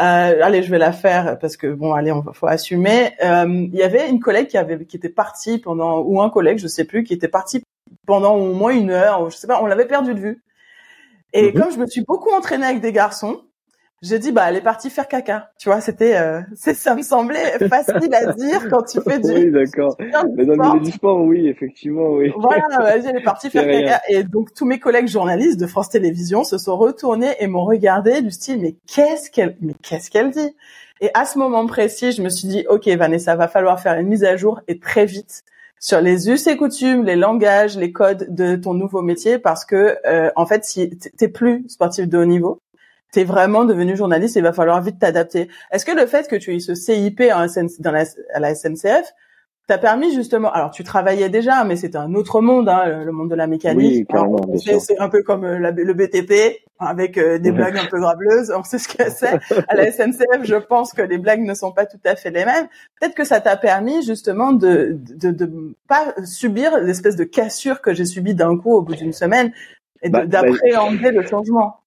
Euh, 0.00 0.40
allez, 0.42 0.62
je 0.62 0.70
vais 0.70 0.78
la 0.78 0.92
faire 0.92 1.38
parce 1.38 1.56
que 1.56 1.66
bon, 1.66 1.92
allez, 1.92 2.12
on 2.12 2.22
faut 2.32 2.46
assumer. 2.46 3.12
Euh, 3.22 3.46
il 3.46 3.74
y 3.74 3.82
avait 3.82 4.08
une 4.08 4.20
collègue 4.20 4.46
qui 4.46 4.58
avait 4.58 4.84
qui 4.84 4.96
était 4.96 5.08
partie 5.08 5.58
pendant 5.58 6.00
ou 6.00 6.20
un 6.22 6.30
collègue, 6.30 6.58
je 6.58 6.68
sais 6.68 6.84
plus, 6.84 7.04
qui 7.04 7.12
était 7.12 7.28
parti 7.28 7.62
pendant 8.06 8.34
au 8.36 8.54
moins 8.54 8.72
une 8.72 8.90
heure, 8.90 9.30
je 9.30 9.36
sais 9.36 9.46
pas, 9.46 9.60
on 9.62 9.66
l'avait 9.66 9.86
perdu 9.86 10.14
de 10.14 10.20
vue. 10.20 10.42
Et 11.32 11.52
mhm. 11.52 11.60
comme 11.60 11.72
je 11.72 11.78
me 11.78 11.86
suis 11.86 12.02
beaucoup 12.02 12.30
entraînée 12.30 12.66
avec 12.66 12.80
des 12.80 12.92
garçons, 12.92 13.42
j'ai 14.06 14.18
dit 14.18 14.32
bah 14.32 14.46
elle 14.48 14.56
est 14.56 14.62
partie 14.62 14.90
faire 14.90 15.08
caca. 15.08 15.50
Tu 15.58 15.68
vois 15.68 15.80
c'était 15.80 16.16
euh, 16.16 16.40
ça 16.54 16.94
me 16.94 17.02
semblait 17.02 17.58
facile 17.68 18.14
à 18.14 18.32
dire 18.32 18.68
quand 18.70 18.82
tu 18.82 19.00
fais 19.00 19.18
du 19.18 19.30
oui 19.30 19.50
d'accord. 19.50 19.96
mais 20.36 20.44
dans 20.44 20.54
le 20.54 20.74
milieu 20.74 20.80
du 20.80 20.92
sport 20.92 21.20
oui 21.22 21.48
effectivement 21.48 22.10
oui. 22.10 22.32
Voilà 22.36 22.78
vas-y 22.78 23.06
elle 23.06 23.16
est 23.16 23.24
partie 23.24 23.50
faire 23.50 23.66
caca. 23.66 24.00
Et 24.08 24.22
donc 24.22 24.54
tous 24.54 24.64
mes 24.64 24.78
collègues 24.78 25.08
journalistes 25.08 25.58
de 25.58 25.66
France 25.66 25.88
Télévisions 25.88 26.44
se 26.44 26.58
sont 26.58 26.76
retournés 26.76 27.34
et 27.40 27.46
m'ont 27.46 27.64
regardé 27.64 28.22
du 28.22 28.30
style 28.30 28.60
mais 28.60 28.76
qu'est-ce 28.86 29.30
qu'elle 29.30 29.56
mais 29.60 29.74
qu'est-ce 29.82 30.10
qu'elle 30.10 30.30
dit? 30.30 30.54
Et 31.00 31.10
à 31.14 31.24
ce 31.24 31.38
moment 31.38 31.66
précis 31.66 32.12
je 32.12 32.22
me 32.22 32.28
suis 32.28 32.48
dit 32.48 32.64
ok 32.68 32.86
Vanessa 32.88 33.34
va 33.36 33.48
falloir 33.48 33.80
faire 33.80 33.98
une 33.98 34.08
mise 34.08 34.24
à 34.24 34.36
jour 34.36 34.60
et 34.68 34.78
très 34.78 35.06
vite 35.06 35.44
sur 35.78 36.00
les 36.00 36.28
us 36.30 36.46
et 36.46 36.56
coutumes, 36.56 37.04
les 37.04 37.16
langages, 37.16 37.76
les 37.76 37.92
codes 37.92 38.26
de 38.34 38.56
ton 38.56 38.74
nouveau 38.74 39.02
métier 39.02 39.38
parce 39.38 39.64
que 39.64 39.98
euh, 40.06 40.30
en 40.36 40.46
fait 40.46 40.64
si 40.64 40.90
t'es 41.16 41.28
plus 41.28 41.64
sportif 41.68 42.08
de 42.08 42.18
haut 42.18 42.24
niveau, 42.24 42.60
t'es 43.12 43.24
vraiment 43.24 43.64
devenu 43.64 43.96
journaliste, 43.96 44.36
il 44.36 44.42
va 44.42 44.52
falloir 44.52 44.80
vite 44.82 44.98
t'adapter. 44.98 45.48
Est-ce 45.70 45.84
que 45.86 45.92
le 45.92 46.06
fait 46.06 46.28
que 46.28 46.36
tu 46.36 46.54
aies 46.54 46.60
ce 46.60 46.74
CIP 46.74 47.22
dans 47.80 47.92
la, 47.92 48.04
à 48.34 48.40
la 48.40 48.54
SNCF 48.54 49.12
t'a 49.66 49.78
permis 49.78 50.14
justement, 50.14 50.52
alors 50.52 50.70
tu 50.70 50.84
travaillais 50.84 51.28
déjà, 51.28 51.64
mais 51.64 51.76
c'était 51.76 51.98
un 51.98 52.14
autre 52.14 52.40
monde, 52.40 52.68
hein, 52.68 53.02
le 53.04 53.10
monde 53.10 53.30
de 53.30 53.34
la 53.34 53.46
mécanique. 53.46 54.08
Oui, 54.12 54.60
c'est 54.80 54.98
un 55.00 55.08
peu 55.08 55.22
comme 55.22 55.44
euh, 55.44 55.58
le 55.58 55.92
BTP, 55.92 56.62
avec 56.78 57.18
euh, 57.18 57.38
des 57.38 57.50
blagues 57.50 57.76
un 57.76 57.86
peu 57.86 57.98
graveleuses, 57.98 58.52
on 58.56 58.62
sait 58.62 58.78
ce 58.78 58.88
que 58.88 59.10
c'est. 59.10 59.38
À 59.68 59.74
la 59.74 59.90
SNCF, 59.90 60.44
je 60.44 60.56
pense 60.56 60.92
que 60.92 61.02
les 61.02 61.18
blagues 61.18 61.42
ne 61.42 61.54
sont 61.54 61.72
pas 61.72 61.86
tout 61.86 61.98
à 62.04 62.14
fait 62.14 62.30
les 62.30 62.44
mêmes. 62.44 62.68
Peut-être 63.00 63.14
que 63.14 63.24
ça 63.24 63.40
t'a 63.40 63.56
permis 63.56 64.04
justement 64.04 64.52
de, 64.52 64.96
de, 65.14 65.30
de 65.30 65.74
pas 65.88 66.14
subir 66.24 66.78
l'espèce 66.78 67.16
de 67.16 67.24
cassure 67.24 67.80
que 67.80 67.92
j'ai 67.92 68.04
subie 68.04 68.34
d'un 68.34 68.56
coup 68.56 68.72
au 68.72 68.82
bout 68.82 68.94
d'une 68.94 69.12
semaine 69.12 69.52
et 70.02 70.10
bah, 70.10 70.26
bah, 70.26 70.42
d'appréhender 70.42 71.10
le 71.10 71.26
changement. 71.26 71.80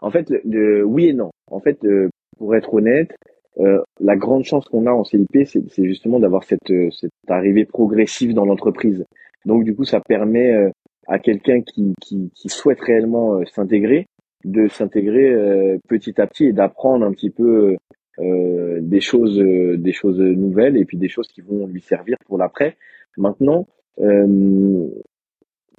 En 0.00 0.10
fait, 0.10 0.32
oui 0.44 1.08
et 1.08 1.12
non. 1.12 1.30
En 1.50 1.60
fait, 1.60 1.84
euh, 1.84 2.08
pour 2.38 2.54
être 2.54 2.72
honnête, 2.72 3.14
euh, 3.58 3.82
la 3.98 4.16
grande 4.16 4.44
chance 4.44 4.66
qu'on 4.66 4.86
a 4.86 4.92
en 4.92 5.04
CIP, 5.04 5.44
c'est 5.44 5.84
justement 5.84 6.20
d'avoir 6.20 6.44
cette, 6.44 6.70
euh, 6.70 6.90
cette 6.90 7.10
arrivée 7.28 7.64
progressive 7.64 8.32
dans 8.32 8.46
l'entreprise. 8.46 9.04
Donc 9.44 9.64
du 9.64 9.74
coup, 9.74 9.84
ça 9.84 10.00
permet 10.00 10.52
euh, 10.52 10.70
à 11.06 11.18
quelqu'un 11.18 11.60
qui, 11.60 11.92
qui, 12.00 12.30
qui, 12.34 12.48
souhaite 12.48 12.80
réellement 12.80 13.44
s'intégrer 13.46 14.06
de 14.44 14.68
s'intégrer 14.68 15.78
petit 15.86 16.18
à 16.18 16.26
petit 16.26 16.46
et 16.46 16.52
d'apprendre 16.54 17.04
un 17.04 17.12
petit 17.12 17.28
peu 17.28 17.76
des 18.18 19.00
choses, 19.00 19.38
des 19.38 19.92
choses 19.92 20.18
nouvelles 20.18 20.78
et 20.78 20.86
puis 20.86 20.96
des 20.96 21.08
choses 21.08 21.26
qui 21.28 21.42
vont 21.42 21.66
lui 21.66 21.82
servir 21.82 22.16
pour 22.26 22.38
l'après. 22.38 22.76
Maintenant, 23.18 23.66
euh, 24.00 24.88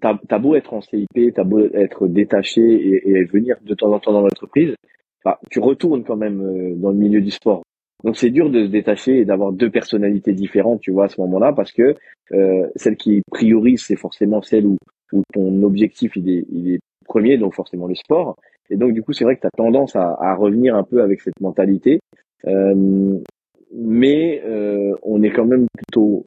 t'as 0.01 0.17
as 0.29 0.39
beau 0.39 0.55
être 0.55 0.73
en 0.73 0.81
CIP, 0.81 1.33
t'as 1.33 1.43
beau 1.43 1.59
être 1.59 2.07
détaché 2.07 2.61
et, 2.61 3.09
et, 3.09 3.23
venir 3.25 3.55
de 3.61 3.73
temps 3.73 3.91
en 3.93 3.99
temps 3.99 4.13
dans 4.13 4.21
l'entreprise, 4.21 4.75
tu 5.49 5.59
retournes 5.59 6.03
quand 6.03 6.17
même 6.17 6.41
euh, 6.41 6.75
dans 6.75 6.89
le 6.89 6.97
milieu 6.97 7.21
du 7.21 7.31
sport. 7.31 7.63
Donc 8.03 8.17
c'est 8.17 8.31
dur 8.31 8.49
de 8.49 8.65
se 8.65 8.71
détacher 8.71 9.19
et 9.19 9.25
d'avoir 9.25 9.51
deux 9.51 9.69
personnalités 9.69 10.33
différentes, 10.33 10.81
tu 10.81 10.91
vois, 10.91 11.05
à 11.05 11.09
ce 11.09 11.21
moment-là, 11.21 11.53
parce 11.53 11.71
que 11.71 11.95
euh, 12.31 12.67
celle 12.75 12.97
qui 12.97 13.21
priorise, 13.31 13.83
c'est 13.85 13.95
forcément 13.95 14.41
celle 14.41 14.65
où, 14.65 14.77
où 15.13 15.21
ton 15.31 15.61
objectif 15.63 16.15
il 16.15 16.29
est, 16.29 16.45
il 16.51 16.73
est 16.73 16.79
premier, 17.05 17.37
donc 17.37 17.53
forcément 17.53 17.87
le 17.87 17.95
sport. 17.95 18.35
Et 18.69 18.77
donc 18.77 18.93
du 18.93 19.03
coup, 19.03 19.13
c'est 19.13 19.23
vrai 19.23 19.35
que 19.35 19.41
tu 19.41 19.47
as 19.47 19.51
tendance 19.55 19.95
à, 19.95 20.17
à, 20.19 20.33
revenir 20.33 20.75
un 20.75 20.83
peu 20.83 21.01
avec 21.03 21.21
cette 21.21 21.39
mentalité. 21.39 21.99
Euh, 22.47 23.19
mais 23.73 24.41
euh, 24.45 24.95
on 25.03 25.21
est 25.23 25.31
quand 25.31 25.45
même 25.45 25.67
plutôt 25.73 26.25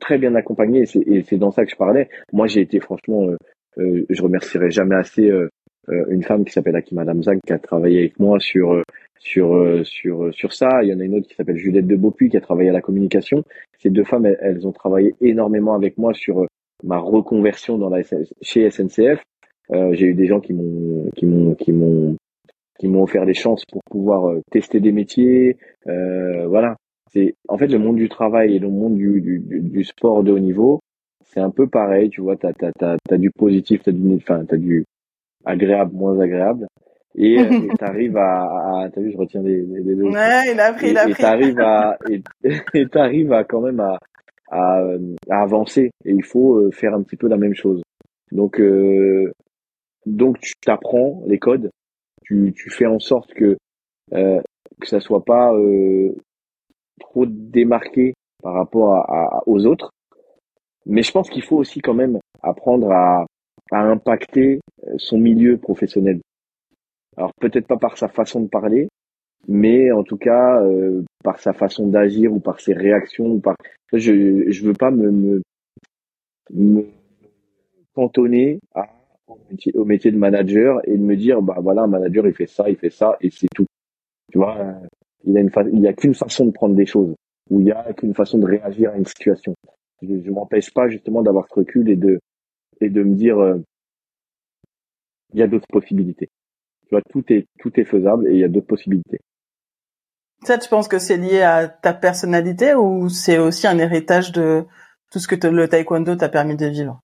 très 0.00 0.18
bien 0.18 0.34
accompagné 0.34 0.84
et 1.06 1.22
c'est 1.22 1.38
dans 1.38 1.50
ça 1.50 1.64
que 1.64 1.70
je 1.70 1.76
parlais. 1.76 2.08
Moi, 2.32 2.46
j'ai 2.46 2.60
été 2.60 2.80
franchement, 2.80 3.28
euh, 3.28 3.36
euh, 3.78 4.04
je 4.08 4.22
remercierai 4.22 4.70
jamais 4.70 4.94
assez 4.94 5.30
euh, 5.30 5.48
une 6.08 6.22
femme 6.22 6.44
qui 6.44 6.52
s'appelle 6.52 6.76
Akima 6.76 7.04
Damzak 7.04 7.38
qui 7.46 7.52
a 7.52 7.58
travaillé 7.58 8.00
avec 8.00 8.18
moi 8.18 8.40
sur 8.40 8.82
sur 9.18 9.80
sur 9.84 10.34
sur 10.34 10.52
ça. 10.52 10.82
Il 10.82 10.88
y 10.88 10.94
en 10.94 11.00
a 11.00 11.04
une 11.04 11.14
autre 11.14 11.28
qui 11.28 11.34
s'appelle 11.34 11.56
Juliette 11.56 11.86
de 11.86 11.96
Beaupuy 11.96 12.28
qui 12.28 12.36
a 12.36 12.40
travaillé 12.40 12.70
à 12.70 12.72
la 12.72 12.80
communication. 12.80 13.44
Ces 13.78 13.90
deux 13.90 14.04
femmes, 14.04 14.26
elles, 14.26 14.66
ont 14.66 14.72
travaillé 14.72 15.14
énormément 15.20 15.74
avec 15.74 15.96
moi 15.96 16.12
sur 16.12 16.46
ma 16.82 16.98
reconversion 16.98 17.78
dans 17.78 17.88
la 17.88 18.02
chez 18.42 18.68
SNCF. 18.68 19.22
j'ai 19.92 20.06
eu 20.06 20.14
des 20.14 20.26
gens 20.26 20.40
qui 20.40 20.54
m'ont 20.54 21.08
qui 21.14 21.26
m'ont 21.26 21.54
qui 21.54 21.72
m'ont 21.72 22.16
qui 22.80 22.88
m'ont 22.88 23.04
offert 23.04 23.24
des 23.24 23.34
chances 23.34 23.64
pour 23.70 23.82
pouvoir 23.88 24.34
tester 24.50 24.80
des 24.80 24.92
métiers. 24.92 25.56
voilà, 25.84 26.76
c'est 27.12 27.34
en 27.48 27.58
fait 27.58 27.68
le 27.68 27.78
monde 27.78 27.96
du 27.96 28.08
travail 28.08 28.54
et 28.54 28.58
le 28.58 28.68
monde 28.68 28.96
du, 28.96 29.20
du, 29.20 29.40
du 29.40 29.84
sport 29.84 30.22
de 30.22 30.32
haut 30.32 30.38
niveau, 30.38 30.80
c'est 31.24 31.40
un 31.40 31.50
peu 31.50 31.66
pareil, 31.66 32.10
tu 32.10 32.20
vois, 32.20 32.36
t'as 32.36 32.50
as, 32.60 32.72
t'as, 32.72 32.96
t'as 33.02 33.16
du 33.16 33.30
positif, 33.30 33.82
t'as 33.82 33.92
du, 33.92 34.14
enfin, 34.14 34.44
t'as 34.44 34.56
du 34.56 34.84
agréable, 35.44 35.94
moins 35.94 36.18
agréable, 36.18 36.66
et 37.16 37.38
euh, 37.38 37.68
t'arrives 37.78 38.16
à, 38.16 38.84
à 38.84 38.90
t'as 38.90 39.00
vu, 39.00 39.12
je 39.12 39.16
retiens 39.16 39.42
des, 39.42 39.62
des, 39.62 39.94
Ouais, 39.94 40.52
il 40.52 40.60
a 40.60 40.72
pris, 40.72 40.90
il 40.90 40.98
a 40.98 41.02
pris. 41.04 41.12
Et 41.12 41.14
t'arrives 41.14 41.60
à, 41.60 41.98
et 42.74 42.88
t'arrives 42.88 43.32
à 43.32 43.44
quand 43.44 43.60
même 43.60 43.80
à, 43.80 43.98
à, 44.50 44.82
à, 45.30 45.42
avancer, 45.42 45.90
et 46.04 46.12
il 46.12 46.24
faut 46.24 46.56
euh, 46.56 46.70
faire 46.70 46.94
un 46.94 47.02
petit 47.02 47.16
peu 47.16 47.28
la 47.28 47.36
même 47.36 47.54
chose. 47.54 47.82
Donc, 48.32 48.60
euh, 48.60 49.32
donc 50.04 50.38
tu 50.40 50.54
t'apprends 50.60 51.22
les 51.26 51.38
codes, 51.38 51.70
tu, 52.24 52.52
tu 52.56 52.70
fais 52.70 52.86
en 52.86 52.98
sorte 52.98 53.32
que 53.34 53.56
euh, 54.12 54.40
que 54.80 54.86
ça 54.86 55.00
soit 55.00 55.24
pas 55.24 55.52
euh, 55.54 56.14
trop 57.00 57.26
démarqué 57.26 58.14
par 58.42 58.54
rapport 58.54 58.94
à, 58.94 59.42
aux 59.46 59.66
autres. 59.66 59.90
Mais 60.86 61.02
je 61.02 61.10
pense 61.10 61.28
qu'il 61.28 61.42
faut 61.42 61.56
aussi 61.56 61.80
quand 61.80 61.94
même 61.94 62.18
apprendre 62.42 62.90
à, 62.92 63.26
à 63.72 63.80
impacter 63.82 64.60
euh, 64.86 64.94
son 64.98 65.18
milieu 65.18 65.56
professionnel. 65.56 66.20
Alors 67.16 67.32
peut-être 67.40 67.66
pas 67.66 67.76
par 67.76 67.96
sa 67.96 68.08
façon 68.08 68.40
de 68.40 68.48
parler, 68.48 68.88
mais 69.48 69.90
en 69.90 70.02
tout 70.02 70.16
cas 70.16 70.62
euh, 70.62 71.02
par 71.24 71.40
sa 71.40 71.52
façon 71.52 71.88
d'agir 71.88 72.32
ou 72.32 72.40
par 72.40 72.60
ses 72.60 72.74
réactions 72.74 73.26
ou 73.26 73.40
par 73.40 73.56
je 73.92 74.50
je 74.50 74.64
veux 74.64 74.74
pas 74.74 74.90
me 74.90 75.10
me, 75.10 75.42
me 76.50 76.86
cantonner 77.94 78.60
à, 78.74 78.88
au, 79.26 79.38
métier, 79.50 79.72
au 79.74 79.84
métier 79.84 80.10
de 80.10 80.18
manager 80.18 80.80
et 80.84 80.96
de 80.96 81.02
me 81.02 81.16
dire 81.16 81.40
bah 81.42 81.56
voilà 81.60 81.82
un 81.82 81.86
manager 81.86 82.26
il 82.26 82.34
fait 82.34 82.46
ça 82.46 82.68
il 82.68 82.76
fait 82.76 82.90
ça 82.90 83.16
et 83.20 83.30
c'est 83.30 83.48
tout 83.54 83.66
tu 84.30 84.38
vois 84.38 84.76
il 85.26 85.36
a 85.36 85.40
une 85.40 85.50
il 85.72 85.80
y 85.80 85.88
a 85.88 85.92
qu'une 85.92 86.14
façon 86.14 86.46
de 86.46 86.52
prendre 86.52 86.74
des 86.74 86.86
choses, 86.86 87.14
ou 87.50 87.60
il 87.60 87.66
y 87.66 87.72
a 87.72 87.92
qu'une 87.92 88.14
façon 88.14 88.38
de 88.38 88.46
réagir 88.46 88.90
à 88.90 88.96
une 88.96 89.06
situation. 89.06 89.54
Je, 90.02 90.20
je 90.24 90.30
m'empêche 90.30 90.72
pas 90.72 90.88
justement 90.88 91.22
d'avoir 91.22 91.46
ce 91.48 91.54
recul 91.54 91.88
et 91.90 91.96
de 91.96 92.20
et 92.80 92.88
de 92.88 93.02
me 93.02 93.14
dire 93.14 93.38
euh, 93.38 93.58
il 95.32 95.40
y 95.40 95.42
a 95.42 95.46
d'autres 95.46 95.68
possibilités. 95.68 96.28
Tu 96.86 96.90
vois, 96.90 97.02
tout 97.10 97.24
est 97.32 97.46
tout 97.58 97.78
est 97.80 97.84
faisable 97.84 98.28
et 98.28 98.34
il 98.34 98.38
y 98.38 98.44
a 98.44 98.48
d'autres 98.48 98.66
possibilités. 98.66 99.18
Ça, 100.44 100.58
tu 100.58 100.68
penses 100.68 100.86
que 100.86 100.98
c'est 100.98 101.16
lié 101.16 101.40
à 101.42 101.66
ta 101.66 101.94
personnalité 101.94 102.74
ou 102.74 103.08
c'est 103.08 103.38
aussi 103.38 103.66
un 103.66 103.78
héritage 103.78 104.32
de 104.32 104.64
tout 105.10 105.18
ce 105.18 105.28
que 105.28 105.46
le 105.46 105.68
taekwondo 105.68 106.14
t'a 106.16 106.28
permis 106.28 106.56
de 106.56 106.66
vivre? 106.66 107.00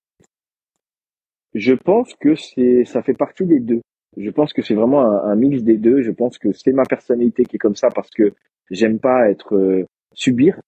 Je 1.53 1.73
pense 1.73 2.13
que 2.19 2.35
c'est 2.35 2.85
ça 2.85 3.03
fait 3.03 3.13
partie 3.13 3.45
des 3.45 3.59
deux. 3.59 3.81
Je 4.17 4.29
pense 4.29 4.53
que 4.53 4.61
c'est 4.61 4.75
vraiment 4.75 5.01
un, 5.01 5.35
mix 5.35 5.63
des 5.63 5.77
deux. 5.77 6.01
Je 6.01 6.11
pense 6.11 6.37
que 6.37 6.51
c'est 6.51 6.71
ma 6.71 6.83
personnalité 6.83 7.43
qui 7.45 7.55
est 7.55 7.59
comme 7.59 7.75
ça 7.75 7.89
parce 7.89 8.09
que 8.09 8.33
j'aime 8.69 8.99
pas 8.99 9.29
être 9.29 9.55
euh, 9.55 9.85
subir. 10.13 10.59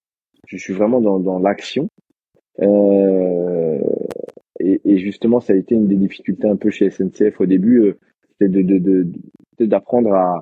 Je 0.47 0.57
suis 0.57 0.73
vraiment 0.73 1.01
dans, 1.01 1.19
dans 1.19 1.39
l'action. 1.39 1.89
Euh, 2.61 3.79
et, 4.59 4.81
et, 4.85 4.97
justement, 4.97 5.39
ça 5.39 5.53
a 5.53 5.55
été 5.55 5.75
une 5.75 5.87
des 5.87 5.95
difficultés 5.95 6.47
un 6.47 6.55
peu 6.55 6.69
chez 6.69 6.89
SNCF 6.89 7.41
au 7.41 7.45
début, 7.45 7.81
euh, 7.81 7.99
c'était 8.31 8.49
de, 8.49 8.61
de, 8.61 9.07
de, 9.59 9.65
d'apprendre 9.65 10.13
à, 10.13 10.41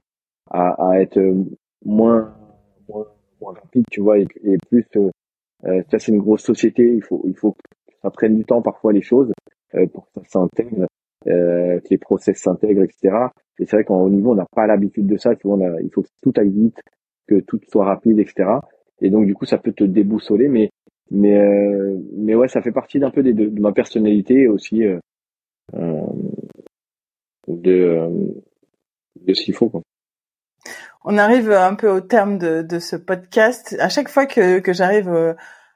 à, 0.49 0.89
à, 0.91 0.99
être 0.99 1.19
moins, 1.83 2.35
moins, 2.87 3.07
moins, 3.41 3.53
rapide, 3.53 3.85
tu 3.89 4.01
vois, 4.01 4.19
et, 4.19 4.27
et 4.43 4.57
plus. 4.69 4.85
Euh, 5.65 5.81
ça, 5.89 5.99
c'est 5.99 6.11
une 6.11 6.19
grosse 6.19 6.43
société. 6.43 6.93
Il 6.93 7.03
faut, 7.03 7.23
il 7.25 7.35
faut 7.35 7.53
que 7.53 7.61
ça 8.01 8.09
prenne 8.11 8.35
du 8.35 8.45
temps 8.45 8.61
parfois 8.61 8.93
les 8.93 9.01
choses 9.01 9.31
euh, 9.75 9.87
pour 9.87 10.05
que 10.05 10.21
ça 10.21 10.21
s'intègre 10.25 10.85
euh, 11.27 11.79
que 11.79 11.87
les 11.89 11.97
process 11.97 12.37
s'intègrent, 12.37 12.83
etc. 12.83 13.15
Et 13.59 13.65
c'est 13.65 13.77
vrai 13.77 13.83
qu'en 13.83 14.01
haut 14.01 14.09
niveau, 14.09 14.31
on 14.31 14.35
n'a 14.35 14.47
pas 14.55 14.67
l'habitude 14.67 15.07
de 15.07 15.17
ça. 15.17 15.35
Tu 15.35 15.47
il 15.47 15.89
faut 15.93 16.01
que 16.01 16.07
tout 16.21 16.33
aille 16.37 16.49
vite, 16.49 16.79
que 17.27 17.39
tout 17.41 17.59
soit 17.69 17.85
rapide, 17.85 18.19
etc. 18.19 18.49
Et 19.01 19.09
donc, 19.09 19.25
du 19.25 19.33
coup, 19.33 19.45
ça 19.45 19.57
peut 19.57 19.73
te 19.73 19.83
déboussoler, 19.83 20.47
mais 20.47 20.69
mais 21.11 21.37
euh, 21.37 21.97
mais 22.15 22.35
ouais, 22.35 22.47
ça 22.47 22.61
fait 22.61 22.71
partie 22.71 22.99
d'un 22.99 23.11
peu 23.11 23.21
des 23.23 23.33
de 23.33 23.61
ma 23.61 23.71
personnalité 23.71 24.47
aussi 24.47 24.83
euh, 24.83 24.99
euh 25.75 26.01
de 27.47 27.71
euh, 27.71 28.09
de 29.21 29.33
ce 29.33 29.43
qu'il 29.43 29.53
faut. 29.53 29.69
Quoi. 29.69 29.81
On 31.05 31.17
arrive 31.17 31.51
un 31.51 31.75
peu 31.75 31.89
au 31.89 31.99
terme 31.99 32.37
de, 32.37 32.61
de 32.61 32.79
ce 32.79 32.95
podcast. 32.95 33.75
À 33.79 33.89
chaque 33.89 34.07
fois 34.07 34.25
que, 34.25 34.59
que 34.59 34.71
j'arrive 34.71 35.09
euh, 35.09 35.33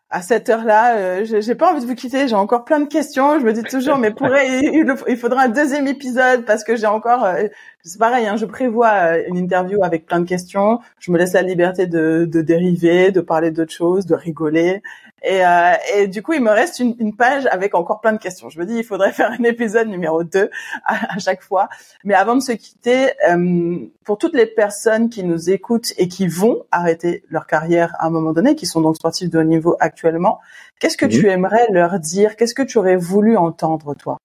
à 0.09 0.21
cette 0.21 0.49
heure-là, 0.49 0.95
euh, 0.95 1.25
j'ai 1.25 1.55
pas 1.55 1.71
envie 1.71 1.81
de 1.81 1.85
vous 1.85 1.95
quitter. 1.95 2.27
J'ai 2.27 2.35
encore 2.35 2.63
plein 2.63 2.79
de 2.79 2.87
questions. 2.87 3.39
Je 3.39 3.45
me 3.45 3.51
dis 3.51 3.63
toujours, 3.63 3.97
mais 3.97 4.11
pourrait, 4.11 4.61
il, 5.07 5.17
faudra 5.17 5.43
un 5.43 5.49
deuxième 5.49 5.87
épisode 5.87 6.45
parce 6.45 6.63
que 6.63 6.75
j'ai 6.75 6.87
encore. 6.87 7.25
Euh, 7.25 7.47
c'est 7.87 7.99
pareil, 7.99 8.27
hein, 8.27 8.35
je 8.35 8.45
prévois 8.45 8.89
euh, 8.89 9.23
une 9.27 9.37
interview 9.37 9.83
avec 9.83 10.05
plein 10.05 10.19
de 10.19 10.27
questions. 10.27 10.79
Je 10.99 11.11
me 11.11 11.17
laisse 11.17 11.33
la 11.33 11.41
liberté 11.41 11.87
de, 11.87 12.27
de 12.29 12.41
dériver, 12.41 13.11
de 13.11 13.21
parler 13.21 13.51
d'autres 13.51 13.73
choses, 13.73 14.05
de 14.05 14.15
rigoler. 14.15 14.81
Et, 15.23 15.45
euh, 15.45 15.73
et, 15.95 16.07
du 16.07 16.21
coup, 16.21 16.33
il 16.33 16.43
me 16.43 16.51
reste 16.51 16.79
une, 16.79 16.95
une, 16.99 17.15
page 17.15 17.47
avec 17.47 17.73
encore 17.75 18.01
plein 18.01 18.13
de 18.13 18.19
questions. 18.19 18.49
Je 18.49 18.59
me 18.59 18.65
dis, 18.65 18.75
il 18.75 18.83
faudrait 18.83 19.11
faire 19.13 19.31
un 19.31 19.43
épisode 19.43 19.87
numéro 19.87 20.23
2 20.23 20.49
à, 20.85 21.15
à 21.15 21.19
chaque 21.19 21.41
fois. 21.41 21.69
Mais 22.03 22.13
avant 22.13 22.35
de 22.35 22.41
se 22.41 22.51
quitter, 22.51 23.11
euh, 23.29 23.77
pour 24.03 24.17
toutes 24.17 24.35
les 24.35 24.45
personnes 24.45 25.09
qui 25.09 25.23
nous 25.23 25.49
écoutent 25.49 25.93
et 25.97 26.07
qui 26.07 26.27
vont 26.27 26.63
arrêter 26.71 27.23
leur 27.29 27.47
carrière 27.47 27.95
à 27.99 28.07
un 28.07 28.09
moment 28.09 28.33
donné, 28.33 28.55
qui 28.55 28.65
sont 28.65 28.81
donc 28.81 28.97
sportifs 28.97 29.29
de 29.29 29.39
haut 29.39 29.43
niveau 29.43 29.77
actuellement, 29.79 30.39
qu'est-ce 30.79 30.97
que 30.97 31.05
tu 31.05 31.27
aimerais 31.29 31.67
leur 31.71 31.99
dire? 31.99 32.35
Qu'est-ce 32.35 32.53
que 32.55 32.63
tu 32.63 32.77
aurais 32.77 32.97
voulu 32.97 33.37
entendre, 33.37 33.95
toi? 33.95 34.17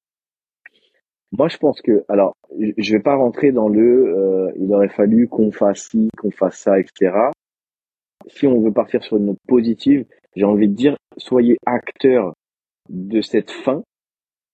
Moi, 1.32 1.48
je 1.48 1.56
pense 1.56 1.80
que, 1.80 2.04
alors, 2.08 2.34
je 2.76 2.92
vais 2.92 3.02
pas 3.02 3.16
rentrer 3.16 3.52
dans 3.52 3.68
le, 3.68 4.14
euh, 4.14 4.52
il 4.56 4.72
aurait 4.72 4.90
fallu 4.90 5.28
qu'on 5.28 5.50
fasse 5.50 5.88
ci, 5.88 6.10
qu'on 6.18 6.30
fasse 6.30 6.58
ça, 6.58 6.78
etc. 6.78 7.30
Si 8.26 8.46
on 8.46 8.60
veut 8.60 8.72
partir 8.72 9.02
sur 9.02 9.16
une 9.16 9.26
note 9.26 9.38
positive, 9.48 10.04
j'ai 10.36 10.44
envie 10.44 10.68
de 10.68 10.74
dire, 10.74 10.96
soyez 11.16 11.56
acteur 11.64 12.34
de 12.90 13.22
cette 13.22 13.50
fin. 13.50 13.82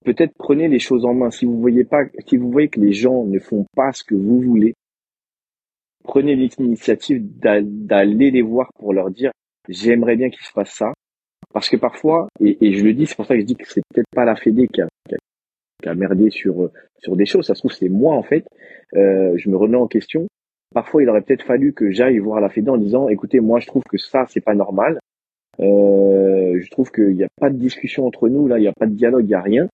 Peut-être 0.04 0.32
prenez 0.38 0.68
les 0.68 0.78
choses 0.78 1.04
en 1.04 1.14
main. 1.14 1.30
Si 1.30 1.44
vous 1.44 1.60
voyez 1.60 1.84
pas, 1.84 2.04
si 2.26 2.36
vous 2.36 2.50
voyez 2.50 2.68
que 2.68 2.80
les 2.80 2.92
gens 2.92 3.24
ne 3.24 3.40
font 3.40 3.66
pas 3.74 3.92
ce 3.92 4.04
que 4.04 4.14
vous 4.14 4.40
voulez, 4.40 4.74
prenez 6.04 6.36
l'initiative 6.36 7.20
d'aller 7.38 8.30
les 8.30 8.42
voir 8.42 8.70
pour 8.78 8.92
leur 8.92 9.10
dire, 9.10 9.32
j'aimerais 9.68 10.16
bien 10.16 10.30
qu'il 10.30 10.44
se 10.44 10.52
passe 10.52 10.72
ça. 10.72 10.92
Parce 11.52 11.68
que 11.68 11.76
parfois, 11.76 12.28
et, 12.40 12.72
je 12.72 12.84
le 12.84 12.94
dis, 12.94 13.06
c'est 13.06 13.16
pour 13.16 13.26
ça 13.26 13.34
que 13.34 13.40
je 13.40 13.46
dis 13.46 13.56
que 13.56 13.66
c'est 13.66 13.82
peut-être 13.92 14.10
pas 14.14 14.24
la 14.24 14.36
Fédé 14.36 14.68
qui 14.68 14.80
a, 14.82 14.88
qui 15.08 15.14
a, 15.14 15.18
merdé 15.94 16.30
sur 16.30 16.70
sur 16.98 17.16
des 17.16 17.26
choses. 17.26 17.46
Ça 17.46 17.54
se 17.54 17.60
trouve 17.60 17.72
c'est 17.72 17.88
moi 17.88 18.14
en 18.14 18.22
fait. 18.22 18.44
Euh, 18.94 19.36
je 19.36 19.48
me 19.48 19.56
remets 19.56 19.76
en 19.76 19.86
question. 19.86 20.26
Parfois, 20.74 21.02
il 21.02 21.08
aurait 21.08 21.22
peut-être 21.22 21.44
fallu 21.44 21.72
que 21.72 21.90
j'aille 21.90 22.18
voir 22.18 22.40
la 22.40 22.50
Fédé 22.50 22.70
en 22.70 22.76
disant, 22.76 23.08
écoutez, 23.08 23.40
moi 23.40 23.58
je 23.58 23.66
trouve 23.66 23.82
que 23.88 23.96
ça 23.96 24.26
c'est 24.28 24.42
pas 24.42 24.54
normal. 24.54 24.98
Euh, 25.60 26.60
je 26.60 26.70
trouve 26.70 26.90
qu'il 26.90 27.14
n'y 27.14 27.24
a 27.24 27.28
pas 27.40 27.50
de 27.50 27.56
discussion 27.56 28.06
entre 28.06 28.28
nous, 28.28 28.46
là, 28.46 28.58
il 28.58 28.62
n'y 28.62 28.68
a 28.68 28.72
pas 28.72 28.86
de 28.86 28.94
dialogue, 28.94 29.24
il 29.24 29.28
n'y 29.28 29.34
a 29.34 29.40
rien. 29.40 29.68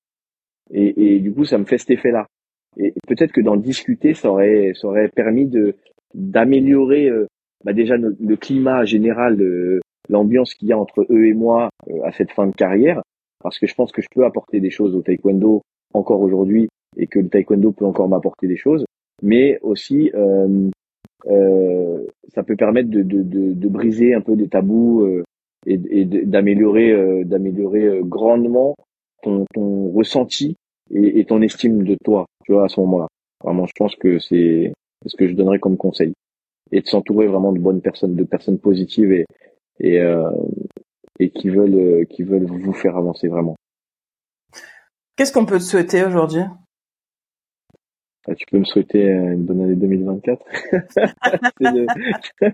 Et, 0.73 1.17
et, 1.17 1.21
du 1.21 1.33
coup, 1.33 1.45
ça 1.45 1.59
me 1.59 1.65
fait 1.67 1.77
cet 1.77 1.91
effet-là. 1.91 2.27
Et 2.79 2.95
peut-être 3.07 3.33
que 3.33 3.43
d'en 3.43 3.57
discuter, 3.57 4.15
ça 4.15 4.31
aurait, 4.31 4.73
ça 4.75 4.89
aurait 4.89 5.09
permis 5.09 5.47
de 5.47 5.77
d'améliorer 6.15 7.09
euh, 7.09 7.27
bah 7.65 7.73
déjà 7.73 7.97
le, 7.97 8.37
climat 8.37 8.85
général, 8.85 9.41
euh, 9.41 9.81
l'ambiance 10.09 10.55
qu'il 10.55 10.69
y 10.69 10.73
a 10.73 10.79
entre 10.79 11.07
eux 11.11 11.27
et 11.27 11.35
moi 11.35 11.71
euh, 11.89 12.03
à 12.05 12.13
cette 12.13 12.31
fin 12.31 12.47
de 12.47 12.55
carrière, 12.55 13.03
parce 13.43 13.59
que 13.59 13.67
je 13.67 13.75
pense 13.75 13.91
que 13.91 14.01
je 14.01 14.09
peux 14.15 14.25
apporter 14.25 14.61
des 14.61 14.71
choses 14.71 14.95
au 14.95 15.03
taekwondo 15.03 15.63
encore 15.95 16.21
aujourd'hui 16.21 16.69
et 16.97 17.07
que 17.07 17.19
le 17.19 17.29
taekwondo 17.29 17.73
peut 17.73 17.87
encore 17.87 18.09
m'apporter 18.09 18.47
des 18.47 18.57
choses, 18.57 18.85
mais 19.23 19.59
aussi 19.63 20.11
ça 22.35 22.43
peut 22.43 22.57
permettre 22.57 22.91
de, 22.91 23.03
de, 23.03 23.23
de, 23.23 23.53
de, 23.55 23.69
briser 23.69 24.15
un 24.15 24.21
peu 24.21 24.37
des 24.37 24.49
tabous 24.49 25.07
et, 25.67 25.81
et 25.91 26.05
d'améliorer 26.05 26.93
euh, 26.93 27.25
d'améliorer 27.25 27.85
euh, 27.85 28.03
grandement 28.03 28.75
ton, 29.23 29.45
ton 29.53 29.91
ressenti 29.91 30.57
et, 30.91 31.21
et, 31.21 31.25
ton 31.25 31.41
estime 31.43 31.85
de 31.85 31.97
toi, 32.05 32.27
tu 32.45 32.53
vois, 32.53 32.65
à 32.65 32.69
ce 32.69 32.81
moment-là. 32.81 33.09
Vraiment, 33.43 33.67
je 33.67 33.73
pense 33.77 33.97
que 33.97 34.19
c'est 34.19 34.73
ce 35.07 35.17
que 35.17 35.29
je 35.29 35.35
donnerais 35.35 35.59
comme 35.59 35.77
conseil. 35.77 36.13
Et 36.73 36.81
de 36.81 36.87
s'entourer 36.87 37.27
vraiment 37.27 37.53
de 37.53 37.59
bonnes 37.59 37.81
personnes, 37.81 38.17
de 38.17 38.25
personnes 38.25 38.59
positives 38.59 39.13
et, 39.13 39.25
et, 39.81 40.01
euh, 40.01 40.31
et 41.19 41.31
qui 41.31 41.49
veulent, 41.49 42.07
qui 42.07 42.23
veulent 42.23 42.45
vous 42.45 42.73
faire 42.73 42.97
avancer 42.97 43.29
vraiment. 43.29 43.57
Qu'est-ce 45.17 45.33
qu'on 45.33 45.47
peut 45.47 45.59
te 45.59 45.65
souhaiter 45.65 46.05
aujourd'hui? 46.05 46.43
Ah, 48.27 48.35
tu 48.35 48.47
peux 48.51 48.59
me 48.59 48.65
souhaiter 48.65 49.05
euh, 49.05 49.33
une 49.33 49.45
bonne 49.45 49.61
année 49.61 49.75
2024. 49.75 50.43
le... 51.61 51.87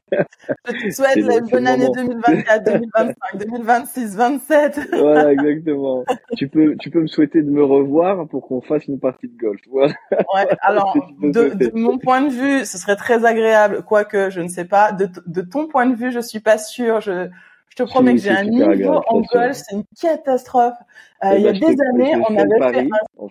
Je 0.67 0.89
te 0.89 0.91
souhaite 0.91 1.17
une 1.17 1.49
bonne 1.49 1.67
année 1.69 1.89
2024, 1.95 2.65
2025, 2.65 3.15
2026, 3.39 4.17
2027. 4.17 4.81
voilà, 4.93 5.33
exactement. 5.33 6.05
tu 6.37 6.49
peux, 6.49 6.75
tu 6.81 6.91
peux 6.91 7.01
me 7.01 7.07
souhaiter 7.07 7.43
de 7.43 7.51
me 7.51 7.63
revoir 7.63 8.27
pour 8.27 8.49
qu'on 8.49 8.61
fasse 8.61 8.89
une 8.89 8.99
partie 8.99 9.29
de 9.29 9.37
golf. 9.39 9.61
Voilà. 9.71 9.95
Ouais, 10.11 10.49
alors, 10.61 10.97
de, 11.23 11.55
de, 11.55 11.71
mon 11.73 11.99
point 11.99 12.23
de 12.23 12.31
vue, 12.31 12.65
ce 12.65 12.77
serait 12.77 12.97
très 12.97 13.25
agréable, 13.25 13.85
quoique 13.85 14.29
je 14.29 14.41
ne 14.41 14.49
sais 14.49 14.65
pas. 14.65 14.91
De, 14.91 15.09
de 15.27 15.41
ton 15.41 15.69
point 15.69 15.87
de 15.87 15.95
vue, 15.95 16.11
je 16.11 16.21
suis 16.21 16.41
pas 16.41 16.59
sûre. 16.59 17.01
Je, 17.01 17.29
je 17.71 17.77
te 17.77 17.83
promets 17.85 18.15
que 18.15 18.21
j'ai 18.21 18.31
un 18.31 18.45
niveau 18.45 19.01
en 19.09 19.21
golf, 19.21 19.57
c'est 19.57 19.75
une 19.75 19.85
catastrophe. 20.01 20.75
Euh, 21.25 21.31
eh 21.33 21.37
il 21.37 21.43
y 21.43 21.49
a 21.49 21.53
ben, 21.53 21.61
des 21.61 21.77
années, 21.83 22.17
on 22.29 22.37
avait 22.37 22.73
fait 22.73 22.81
un 22.81 23.27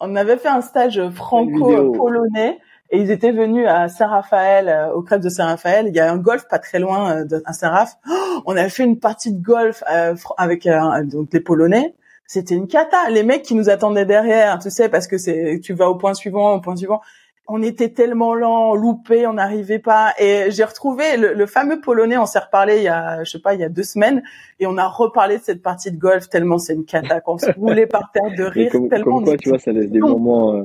on 0.00 0.16
avait 0.16 0.36
fait 0.36 0.48
un 0.48 0.60
stage 0.60 1.00
franco-polonais 1.10 2.58
et 2.90 3.00
ils 3.00 3.10
étaient 3.10 3.32
venus 3.32 3.66
à 3.66 3.88
Saint-Raphaël, 3.88 4.68
euh, 4.68 4.92
au 4.92 5.02
crêpes 5.02 5.20
de 5.20 5.28
Saint-Raphaël. 5.28 5.86
Il 5.88 5.94
y 5.94 6.00
a 6.00 6.10
un 6.10 6.16
golf 6.16 6.46
pas 6.48 6.58
très 6.58 6.78
loin 6.78 7.18
euh, 7.18 7.24
de 7.24 7.42
Saint-Raph. 7.50 7.94
Oh, 8.08 8.42
on 8.46 8.56
avait 8.56 8.70
fait 8.70 8.84
une 8.84 8.98
partie 8.98 9.32
de 9.32 9.42
golf 9.42 9.82
euh, 9.90 10.14
avec 10.36 10.68
donc 11.04 11.28
les 11.32 11.40
Polonais. 11.40 11.94
C'était 12.26 12.54
une 12.54 12.66
cata. 12.66 13.10
Les 13.10 13.22
mecs 13.22 13.42
qui 13.42 13.54
nous 13.54 13.70
attendaient 13.70 14.06
derrière, 14.06 14.58
tu 14.58 14.70
sais, 14.70 14.88
parce 14.88 15.06
que 15.06 15.18
c'est 15.18 15.60
tu 15.62 15.74
vas 15.74 15.88
au 15.88 15.96
point 15.96 16.14
suivant, 16.14 16.54
au 16.54 16.60
point 16.60 16.76
suivant 16.76 17.00
on 17.48 17.62
était 17.62 17.88
tellement 17.88 18.34
lent, 18.34 18.74
loupé, 18.74 19.26
on 19.26 19.32
n'arrivait 19.32 19.78
pas. 19.78 20.12
Et 20.18 20.50
j'ai 20.50 20.64
retrouvé 20.64 21.16
le, 21.16 21.46
fameux 21.46 21.80
polonais, 21.80 22.18
on 22.18 22.26
s'est 22.26 22.38
reparlé 22.38 22.76
il 22.76 22.82
y 22.82 22.88
a, 22.88 23.24
je 23.24 23.30
sais 23.30 23.40
pas, 23.40 23.54
il 23.54 23.60
y 23.60 23.64
a 23.64 23.70
deux 23.70 23.82
semaines, 23.82 24.22
et 24.60 24.66
on 24.66 24.76
a 24.76 24.86
reparlé 24.86 25.38
de 25.38 25.42
cette 25.42 25.62
partie 25.62 25.90
de 25.90 25.96
golf 25.96 26.28
tellement 26.28 26.58
c'est 26.58 26.74
une 26.74 26.84
cata 26.84 27.20
qu'on 27.20 27.38
se 27.38 27.50
roulait 27.52 27.86
par 27.86 28.12
terre 28.12 28.34
de 28.36 28.44
rire. 28.44 28.70
Comme, 28.70 28.88
tellement 28.90 29.16
comme 29.16 29.24
quoi, 29.24 29.36
tu 29.38 29.48
vois, 29.48 29.58
ça 29.58 29.72
laisse 29.72 29.90
des 29.90 30.00
moments, 30.00 30.56
euh, 30.56 30.64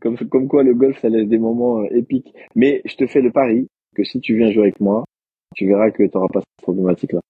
comme, 0.00 0.16
comme 0.16 0.48
quoi 0.48 0.62
le 0.62 0.74
golf, 0.74 0.98
ça 1.00 1.10
laisse 1.10 1.28
des 1.28 1.38
moments 1.38 1.80
euh, 1.80 1.88
épiques. 1.90 2.34
Mais 2.54 2.80
je 2.86 2.96
te 2.96 3.06
fais 3.06 3.20
le 3.20 3.30
pari 3.30 3.68
que 3.94 4.02
si 4.02 4.20
tu 4.20 4.36
viens 4.36 4.50
jouer 4.50 4.62
avec 4.64 4.80
moi, 4.80 5.04
tu 5.54 5.66
verras 5.66 5.90
que 5.90 6.02
tu 6.02 6.10
n'auras 6.14 6.28
pas 6.28 6.40
cette 6.40 6.62
problématique 6.62 7.12
là. 7.12 7.20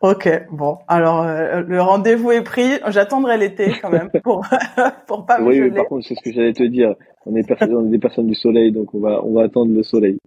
Ok, 0.00 0.28
bon, 0.52 0.78
alors 0.86 1.24
euh, 1.24 1.62
le 1.66 1.82
rendez-vous 1.82 2.30
est 2.30 2.44
pris. 2.44 2.78
J'attendrai 2.86 3.36
l'été 3.36 3.72
quand 3.82 3.90
même 3.90 4.10
pour 4.22 4.46
pour 5.08 5.26
pas 5.26 5.40
me 5.40 5.46
Oui, 5.46 5.70
par 5.72 5.86
contre, 5.86 6.06
c'est 6.06 6.14
ce 6.14 6.22
que 6.22 6.32
j'allais 6.32 6.52
te 6.52 6.62
dire. 6.62 6.94
On 7.26 7.34
est, 7.34 7.44
on 7.62 7.86
est 7.86 7.90
des 7.90 7.98
personnes 7.98 8.28
du 8.28 8.36
soleil, 8.36 8.70
donc 8.70 8.94
on 8.94 9.00
va 9.00 9.20
on 9.24 9.32
va 9.34 9.42
attendre 9.42 9.74
le 9.74 9.82
soleil. 9.82 10.18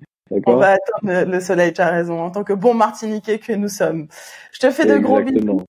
On 0.46 0.58
va 0.58 0.72
attendre 0.72 1.32
le 1.32 1.40
soleil, 1.40 1.72
tu 1.72 1.80
as 1.80 1.90
raison. 1.90 2.20
En 2.20 2.32
tant 2.32 2.44
que 2.44 2.52
bon 2.52 2.74
Martiniquais 2.74 3.40
que 3.40 3.54
nous 3.54 3.70
sommes, 3.70 4.08
je 4.52 4.60
te 4.60 4.72
fais 4.72 4.86
de 4.86 4.98
gros 4.98 5.22
bisous. 5.22 5.62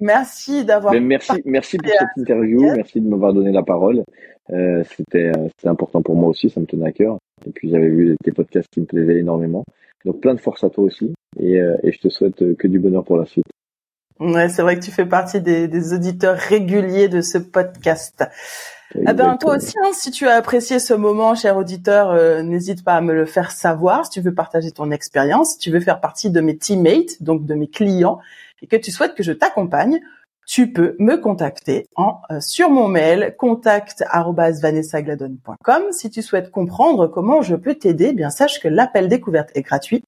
Merci 0.00 0.64
d'avoir. 0.64 0.94
Merci, 0.94 1.42
merci 1.44 1.78
pour 1.78 1.90
cette 1.90 2.16
interview. 2.16 2.60
Merci 2.76 3.00
de 3.00 3.08
m'avoir 3.08 3.32
donné 3.32 3.50
la 3.50 3.64
parole. 3.64 4.04
Euh, 4.50 4.84
c'était 4.96 5.32
c'était 5.56 5.68
important 5.68 6.00
pour 6.00 6.14
moi 6.14 6.28
aussi, 6.28 6.48
ça 6.48 6.60
me 6.60 6.66
tenait 6.66 6.86
à 6.86 6.92
cœur. 6.92 7.18
Et 7.44 7.50
puis 7.50 7.70
j'avais 7.70 7.88
vu 7.88 8.16
tes 8.22 8.30
podcasts 8.30 8.68
qui 8.70 8.80
me 8.80 8.86
plaisaient 8.86 9.18
énormément. 9.18 9.64
Donc 10.04 10.20
plein 10.20 10.34
de 10.34 10.40
force 10.40 10.62
à 10.62 10.70
toi 10.70 10.84
aussi 10.84 11.12
et, 11.38 11.60
euh, 11.60 11.76
et 11.82 11.92
je 11.92 11.98
te 12.00 12.08
souhaite 12.08 12.42
euh, 12.42 12.54
que 12.54 12.66
du 12.66 12.78
bonheur 12.78 13.04
pour 13.04 13.16
la 13.16 13.26
suite. 13.26 13.46
Ouais, 14.20 14.48
c'est 14.48 14.62
vrai 14.62 14.78
que 14.78 14.84
tu 14.84 14.90
fais 14.90 15.06
partie 15.06 15.40
des, 15.40 15.68
des 15.68 15.92
auditeurs 15.92 16.36
réguliers 16.36 17.08
de 17.08 17.20
ce 17.20 17.38
podcast. 17.38 18.24
Eh 18.94 19.12
ben, 19.12 19.36
toi 19.36 19.56
aussi, 19.56 19.74
hein, 19.78 19.90
si 19.92 20.10
tu 20.10 20.26
as 20.26 20.34
apprécié 20.34 20.78
ce 20.78 20.94
moment, 20.94 21.34
cher 21.34 21.56
auditeur, 21.56 22.10
euh, 22.10 22.42
n'hésite 22.42 22.84
pas 22.84 22.94
à 22.94 23.00
me 23.00 23.12
le 23.12 23.26
faire 23.26 23.50
savoir. 23.50 24.06
Si 24.06 24.12
tu 24.12 24.20
veux 24.20 24.34
partager 24.34 24.72
ton 24.72 24.90
expérience, 24.90 25.52
si 25.52 25.58
tu 25.58 25.70
veux 25.70 25.80
faire 25.80 26.00
partie 26.00 26.30
de 26.30 26.40
mes 26.40 26.56
teammates, 26.56 27.22
donc 27.22 27.44
de 27.44 27.54
mes 27.54 27.68
clients, 27.68 28.18
et 28.62 28.66
que 28.66 28.76
tu 28.76 28.90
souhaites 28.90 29.14
que 29.14 29.22
je 29.22 29.32
t'accompagne, 29.32 30.00
tu 30.48 30.72
peux 30.72 30.96
me 30.98 31.14
contacter 31.16 31.86
en, 31.94 32.22
euh, 32.30 32.40
sur 32.40 32.70
mon 32.70 32.88
mail 32.88 33.36
contact@vanessagladon.com 33.38 35.82
si 35.90 36.08
tu 36.08 36.22
souhaites 36.22 36.50
comprendre 36.50 37.06
comment 37.06 37.42
je 37.42 37.54
peux 37.54 37.74
t'aider. 37.74 38.14
Bien 38.14 38.30
sache 38.30 38.58
que 38.58 38.68
l'appel 38.68 39.08
découverte 39.08 39.50
est 39.54 39.60
gratuit. 39.60 40.02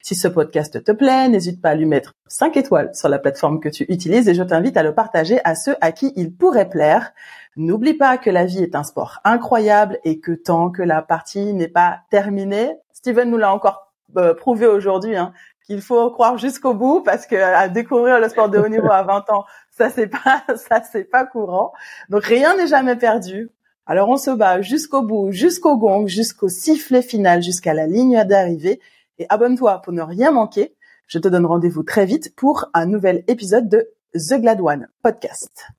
Si 0.00 0.14
ce 0.14 0.28
podcast 0.28 0.84
te 0.84 0.92
plaît, 0.92 1.28
n'hésite 1.28 1.60
pas 1.60 1.70
à 1.70 1.74
lui 1.74 1.86
mettre 1.86 2.14
5 2.28 2.56
étoiles 2.56 2.94
sur 2.94 3.08
la 3.08 3.18
plateforme 3.18 3.58
que 3.58 3.68
tu 3.68 3.84
utilises 3.88 4.28
et 4.28 4.34
je 4.34 4.44
t'invite 4.44 4.76
à 4.76 4.84
le 4.84 4.94
partager 4.94 5.40
à 5.42 5.56
ceux 5.56 5.74
à 5.80 5.90
qui 5.90 6.12
il 6.14 6.32
pourrait 6.32 6.68
plaire. 6.68 7.12
N'oublie 7.56 7.94
pas 7.94 8.16
que 8.16 8.30
la 8.30 8.44
vie 8.44 8.62
est 8.62 8.76
un 8.76 8.84
sport 8.84 9.18
incroyable 9.24 9.98
et 10.04 10.20
que 10.20 10.30
tant 10.30 10.70
que 10.70 10.82
la 10.82 11.02
partie 11.02 11.52
n'est 11.52 11.66
pas 11.66 12.02
terminée, 12.10 12.70
Steven 12.92 13.28
nous 13.28 13.38
l'a 13.38 13.52
encore 13.52 13.92
euh, 14.16 14.34
prouvé 14.34 14.68
aujourd'hui, 14.68 15.16
hein, 15.16 15.32
qu'il 15.70 15.82
faut 15.82 16.10
croire 16.10 16.36
jusqu'au 16.36 16.74
bout 16.74 17.00
parce 17.00 17.26
que 17.26 17.36
à 17.36 17.68
découvrir 17.68 18.18
le 18.18 18.28
sport 18.28 18.48
de 18.48 18.58
haut 18.58 18.66
niveau 18.66 18.90
à 18.90 19.04
20 19.04 19.30
ans, 19.30 19.44
ça 19.80 19.88
c'est 19.88 20.08
pas 20.08 20.44
ça 20.56 20.82
c'est 20.82 21.04
pas 21.04 21.24
courant. 21.24 21.72
Donc 22.10 22.24
rien 22.24 22.56
n'est 22.56 22.66
jamais 22.66 22.96
perdu. 22.96 23.48
Alors 23.86 24.10
on 24.10 24.18
se 24.18 24.30
bat 24.30 24.60
jusqu'au 24.60 25.02
bout, 25.02 25.32
jusqu'au 25.32 25.78
gong, 25.78 26.06
jusqu'au 26.06 26.48
sifflet 26.48 27.02
final, 27.02 27.42
jusqu'à 27.42 27.72
la 27.72 27.86
ligne 27.86 28.22
d'arrivée. 28.24 28.80
Et 29.18 29.26
abonne-toi 29.28 29.80
pour 29.82 29.92
ne 29.92 30.02
rien 30.02 30.32
manquer. 30.32 30.74
Je 31.06 31.18
te 31.18 31.28
donne 31.28 31.46
rendez-vous 31.46 31.82
très 31.82 32.04
vite 32.04 32.34
pour 32.36 32.66
un 32.74 32.86
nouvel 32.86 33.24
épisode 33.26 33.68
de 33.68 33.88
The 34.14 34.40
Glad 34.40 34.60
One 34.60 34.88
podcast. 35.02 35.72